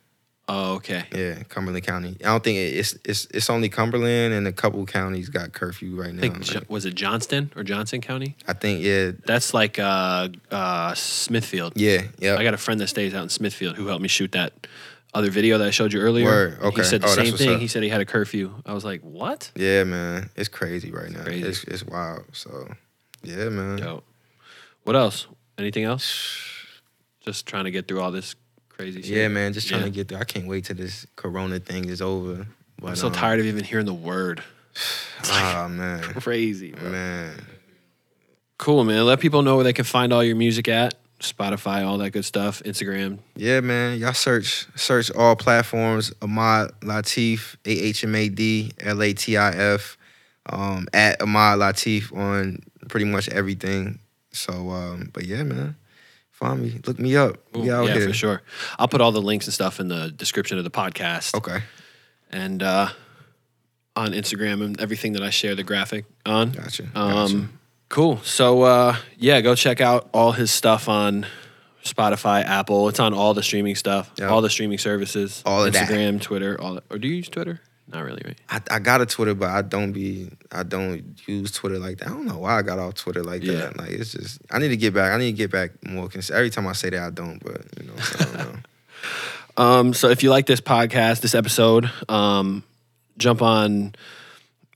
Oh, 0.51 0.73
okay. 0.77 1.03
Yeah, 1.13 1.43
Cumberland 1.43 1.85
County. 1.85 2.17
I 2.21 2.23
don't 2.29 2.43
think 2.43 2.57
it, 2.57 2.75
it's 2.77 2.97
it's 3.05 3.27
it's 3.31 3.49
only 3.51 3.69
Cumberland 3.69 4.33
and 4.33 4.47
a 4.47 4.51
couple 4.51 4.83
counties 4.87 5.29
got 5.29 5.53
curfew 5.53 5.95
right 5.95 6.09
I 6.09 6.13
now. 6.13 6.21
think 6.21 6.55
Like, 6.55 6.67
was 6.69 6.85
it 6.85 6.95
Johnston 6.95 7.51
or 7.55 7.63
Johnson 7.63 8.01
County? 8.01 8.35
I 8.47 8.53
think 8.53 8.81
yeah, 8.83 9.11
That's 9.27 9.53
like 9.53 9.77
uh, 9.77 10.29
uh, 10.49 10.93
Smithfield. 10.95 11.73
yeah, 11.75 12.01
yeah. 12.17 12.35
I 12.35 12.43
got 12.43 12.55
a 12.55 12.57
friend 12.57 12.79
that 12.81 12.87
stays 12.87 13.13
out 13.13 13.21
in 13.21 13.29
Smithfield 13.29 13.75
who 13.75 13.85
helped 13.87 14.01
me 14.01 14.07
shoot 14.07 14.31
that 14.31 14.53
other 15.13 15.29
video 15.31 15.57
that 15.57 15.67
I 15.67 15.71
showed 15.71 15.91
you 15.93 15.99
earlier. 16.01 16.25
Word, 16.61 16.73
He 16.75 16.83
said 16.83 17.01
the 17.01 17.07
Oh, 17.07 17.13
same 17.15 17.33
thing. 17.35 17.59
He 17.59 17.67
said 17.67 17.83
he 17.83 17.89
had 17.89 18.01
a 18.01 18.05
curfew. 18.05 18.53
I 18.65 18.73
was 18.73 18.85
like, 18.85 19.01
what? 19.01 19.51
Yeah, 19.55 19.83
man, 19.83 20.29
it's 20.35 20.49
crazy 20.49 20.91
right 20.91 21.09
now. 21.09 21.23
crazy. 21.23 21.47
It's 21.47 21.63
it's 21.63 21.83
wild. 21.83 22.25
So, 22.33 22.67
yeah, 23.23 23.49
man. 23.49 24.01
What 24.83 24.95
else? 24.95 25.27
Anything 25.57 25.83
else? 25.83 26.45
Just 27.21 27.45
trying 27.45 27.65
to 27.65 27.71
get 27.71 27.87
through 27.87 28.01
all 28.01 28.11
this 28.11 28.35
crazy 28.69 29.01
shit. 29.01 29.11
Yeah, 29.11 29.27
man. 29.27 29.53
Just 29.53 29.67
trying 29.67 29.81
Yeah. 29.81 29.85
to 29.85 29.91
get 29.91 30.07
through. 30.09 30.19
I 30.19 30.23
can't 30.23 30.47
wait 30.47 30.65
till 30.65 30.75
this 30.75 31.05
Corona 31.15 31.59
thing 31.59 31.85
is 31.89 32.01
over. 32.01 32.47
But, 32.79 32.87
I'm 32.91 32.95
so 32.95 33.07
um, 33.07 33.13
tired 33.13 33.39
of 33.39 33.45
even 33.45 33.63
hearing 33.63 33.85
the 33.85 33.93
word. 33.93 34.43
Ah, 35.25 35.67
man, 35.69 36.01
Crazy, 36.01 36.71
bro. 36.71 36.89
man. 36.89 37.33
Cool, 38.57 38.85
man. 38.85 39.05
Let 39.05 39.19
people 39.19 39.41
know 39.41 39.55
where 39.55 39.63
they 39.65 39.73
can 39.73 39.83
find 39.83 40.13
all 40.13 40.23
your 40.23 40.37
music 40.37 40.69
at. 40.69 40.93
Spotify, 41.19 41.85
all 41.85 41.97
that 41.99 42.11
good 42.11 42.25
stuff, 42.25 42.63
Instagram. 42.63 43.19
Yeah, 43.35 43.59
man. 43.59 43.99
Y'all 43.99 44.13
search 44.13 44.67
search 44.75 45.11
all 45.11 45.35
platforms. 45.35 46.13
Ahmad 46.21 46.71
Latif, 46.81 47.55
A 47.65 47.71
H 47.71 48.03
M 48.03 48.15
A 48.15 48.29
D 48.29 48.71
L 48.79 49.01
A 49.01 49.13
T 49.13 49.37
I 49.37 49.51
F, 49.51 49.97
um, 50.47 50.87
at 50.93 51.21
Ahmad 51.21 51.59
Latif 51.59 52.15
on 52.15 52.59
pretty 52.87 53.05
much 53.05 53.29
everything. 53.29 53.99
So, 54.31 54.69
um, 54.69 55.09
but 55.13 55.25
yeah, 55.25 55.43
man. 55.43 55.75
Find 56.31 56.61
me. 56.61 56.79
Look 56.85 56.97
me 56.99 57.17
up. 57.17 57.35
Yeah, 57.53 57.83
here. 57.83 58.07
for 58.07 58.13
sure. 58.13 58.41
I'll 58.77 58.87
put 58.87 59.01
all 59.01 59.11
the 59.11 59.21
links 59.21 59.45
and 59.47 59.53
stuff 59.53 59.81
in 59.81 59.89
the 59.89 60.09
description 60.09 60.57
of 60.57 60.63
the 60.63 60.71
podcast. 60.71 61.35
Okay. 61.35 61.61
And 62.31 62.63
uh, 62.63 62.87
on 63.97 64.13
Instagram 64.13 64.63
and 64.63 64.79
everything 64.79 65.13
that 65.13 65.21
I 65.21 65.31
share 65.31 65.53
the 65.53 65.63
graphic 65.63 66.05
on. 66.25 66.51
Gotcha. 66.51 66.83
Um, 66.95 67.11
gotcha. 67.11 67.49
Cool. 67.89 68.17
So 68.23 68.61
uh, 68.63 68.95
yeah, 69.17 69.41
go 69.41 69.55
check 69.55 69.81
out 69.81 70.09
all 70.13 70.31
his 70.31 70.51
stuff 70.51 70.87
on 70.87 71.25
Spotify, 71.83 72.43
Apple. 72.45 72.87
It's 72.89 72.99
on 72.99 73.13
all 73.13 73.33
the 73.33 73.41
streaming 73.43 73.75
stuff, 73.75 74.11
Yeah. 74.17 74.27
all 74.27 74.41
the 74.41 74.49
streaming 74.49 74.77
services, 74.77 75.41
All 75.45 75.63
of 75.65 75.73
that. 75.73 75.89
Instagram, 75.89 76.21
Twitter, 76.21 76.59
all. 76.61 76.75
That. 76.75 76.83
Or 76.89 76.97
do 76.99 77.07
you 77.07 77.15
use 77.15 77.29
Twitter? 77.29 77.61
Not 77.91 78.05
really, 78.05 78.21
right? 78.23 78.37
I, 78.49 78.75
I 78.75 78.79
got 78.79 79.01
a 79.01 79.07
Twitter, 79.07 79.33
but 79.33 79.49
I 79.49 79.63
don't 79.63 79.91
be 79.93 80.29
I 80.51 80.61
don't 80.61 81.03
use 81.25 81.51
Twitter 81.51 81.79
like 81.79 81.97
that. 81.97 82.09
I 82.09 82.11
don't 82.11 82.25
know 82.27 82.37
why 82.37 82.59
I 82.59 82.61
got 82.61 82.77
off 82.77 82.93
Twitter 82.93 83.23
like 83.23 83.41
Yeah. 83.43 83.53
that. 83.53 83.77
Like 83.79 83.89
it's 83.89 84.11
just 84.11 84.39
I 84.51 84.59
need 84.59 84.67
to 84.67 84.77
get 84.77 84.93
back. 84.93 85.11
I 85.11 85.17
need 85.17 85.31
to 85.31 85.37
get 85.37 85.51
back 85.51 85.71
more. 85.83 86.07
Cause 86.07 86.29
every 86.29 86.51
time 86.51 86.67
I 86.67 86.73
say 86.73 86.91
that 86.91 87.01
I 87.01 87.09
don't, 87.09 87.43
but 87.43 87.65
you 87.81 87.87
know, 87.87 87.95
so 87.97 88.19
I 88.19 88.23
don't 88.37 88.53
know. 88.53 88.59
Um, 89.57 89.93
so 89.93 90.07
if 90.09 90.23
you 90.23 90.29
like 90.29 90.45
this 90.45 90.61
podcast, 90.61 91.19
this 91.19 91.35
episode, 91.35 91.91
um, 92.07 92.63
jump 93.17 93.41
on 93.41 93.93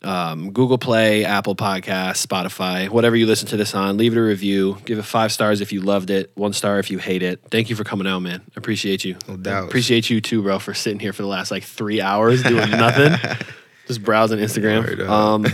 um, 0.03 0.51
Google 0.51 0.77
Play, 0.77 1.25
Apple 1.25 1.55
Podcasts, 1.55 2.25
Spotify, 2.25 2.89
whatever 2.89 3.15
you 3.15 3.25
listen 3.25 3.47
to 3.49 3.57
this 3.57 3.73
on. 3.73 3.97
Leave 3.97 4.13
it 4.15 4.19
a 4.19 4.23
review. 4.23 4.77
Give 4.85 4.99
it 4.99 5.03
five 5.03 5.31
stars 5.31 5.61
if 5.61 5.71
you 5.71 5.81
loved 5.81 6.09
it. 6.09 6.31
One 6.35 6.53
star 6.53 6.79
if 6.79 6.91
you 6.91 6.97
hate 6.97 7.23
it. 7.23 7.41
Thank 7.49 7.69
you 7.69 7.75
for 7.75 7.83
coming 7.83 8.07
out, 8.07 8.19
man. 8.19 8.41
Appreciate 8.55 9.05
you. 9.05 9.15
No 9.27 9.37
doubt. 9.37 9.67
Appreciate 9.67 10.09
you 10.09 10.21
too, 10.21 10.41
bro, 10.41 10.59
for 10.59 10.73
sitting 10.73 10.99
here 10.99 11.13
for 11.13 11.21
the 11.21 11.27
last 11.27 11.51
like 11.51 11.63
three 11.63 12.01
hours 12.01 12.43
doing 12.43 12.69
nothing, 12.71 13.13
just 13.87 14.03
browsing 14.03 14.39
Instagram. 14.39 15.07
Um, 15.07 15.45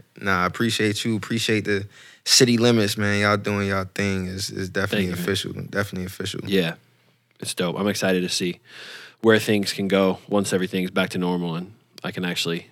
nah, 0.20 0.42
I 0.42 0.46
appreciate 0.46 1.04
you. 1.04 1.16
Appreciate 1.16 1.64
the 1.64 1.86
city 2.24 2.58
limits, 2.58 2.96
man. 2.96 3.20
Y'all 3.20 3.36
doing 3.36 3.68
y'all 3.68 3.86
thing 3.94 4.26
is 4.26 4.50
is 4.50 4.68
definitely 4.68 5.06
you, 5.06 5.12
man. 5.12 5.20
official. 5.20 5.52
Definitely 5.52 6.06
official. 6.06 6.40
yeah, 6.44 6.74
it's 7.40 7.54
dope. 7.54 7.78
I'm 7.78 7.88
excited 7.88 8.22
to 8.22 8.28
see 8.28 8.60
where 9.20 9.38
things 9.38 9.72
can 9.72 9.86
go 9.86 10.18
once 10.28 10.52
everything's 10.52 10.90
back 10.90 11.10
to 11.10 11.18
normal 11.18 11.54
and 11.54 11.72
I 12.02 12.10
can 12.10 12.24
actually 12.24 12.66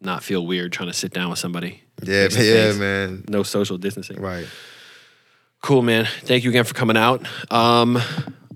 not 0.00 0.22
feel 0.22 0.46
weird 0.46 0.72
trying 0.72 0.88
to 0.88 0.94
sit 0.94 1.12
down 1.12 1.30
with 1.30 1.38
somebody. 1.38 1.82
Yeah, 2.02 2.22
yeah, 2.24 2.28
face. 2.28 2.78
man. 2.78 3.24
No 3.28 3.42
social 3.42 3.78
distancing. 3.78 4.20
Right. 4.20 4.46
Cool, 5.62 5.82
man. 5.82 6.06
Thank 6.22 6.44
you 6.44 6.50
again 6.50 6.64
for 6.64 6.74
coming 6.74 6.96
out. 6.96 7.26
Um, 7.50 7.98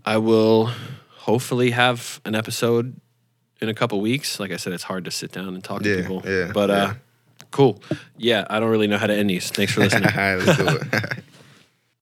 I 0.04 0.18
will 0.18 0.70
hopefully 1.16 1.70
have 1.70 2.20
an 2.24 2.34
episode 2.34 3.00
in 3.60 3.68
a 3.68 3.74
couple 3.74 4.00
weeks. 4.00 4.38
Like 4.38 4.50
I 4.52 4.56
said, 4.56 4.72
it's 4.72 4.82
hard 4.84 5.04
to 5.06 5.10
sit 5.10 5.32
down 5.32 5.48
and 5.54 5.64
talk 5.64 5.82
to 5.82 5.96
people. 5.96 6.22
yeah, 6.26 6.50
But 6.52 6.70
uh, 6.70 6.94
cool. 7.50 7.80
Yeah, 8.18 8.44
I 8.50 8.60
don't 8.60 8.68
really 8.70 8.86
know 8.88 8.98
how 8.98 9.06
to 9.06 9.14
end 9.14 9.30
these. 9.30 9.50
Thanks 9.50 9.72
for 9.72 9.80
listening. 9.84 10.10
All 10.10 10.16
right, 10.16 10.36
let's 10.36 10.58
do 10.58 10.66
it. 10.68 11.24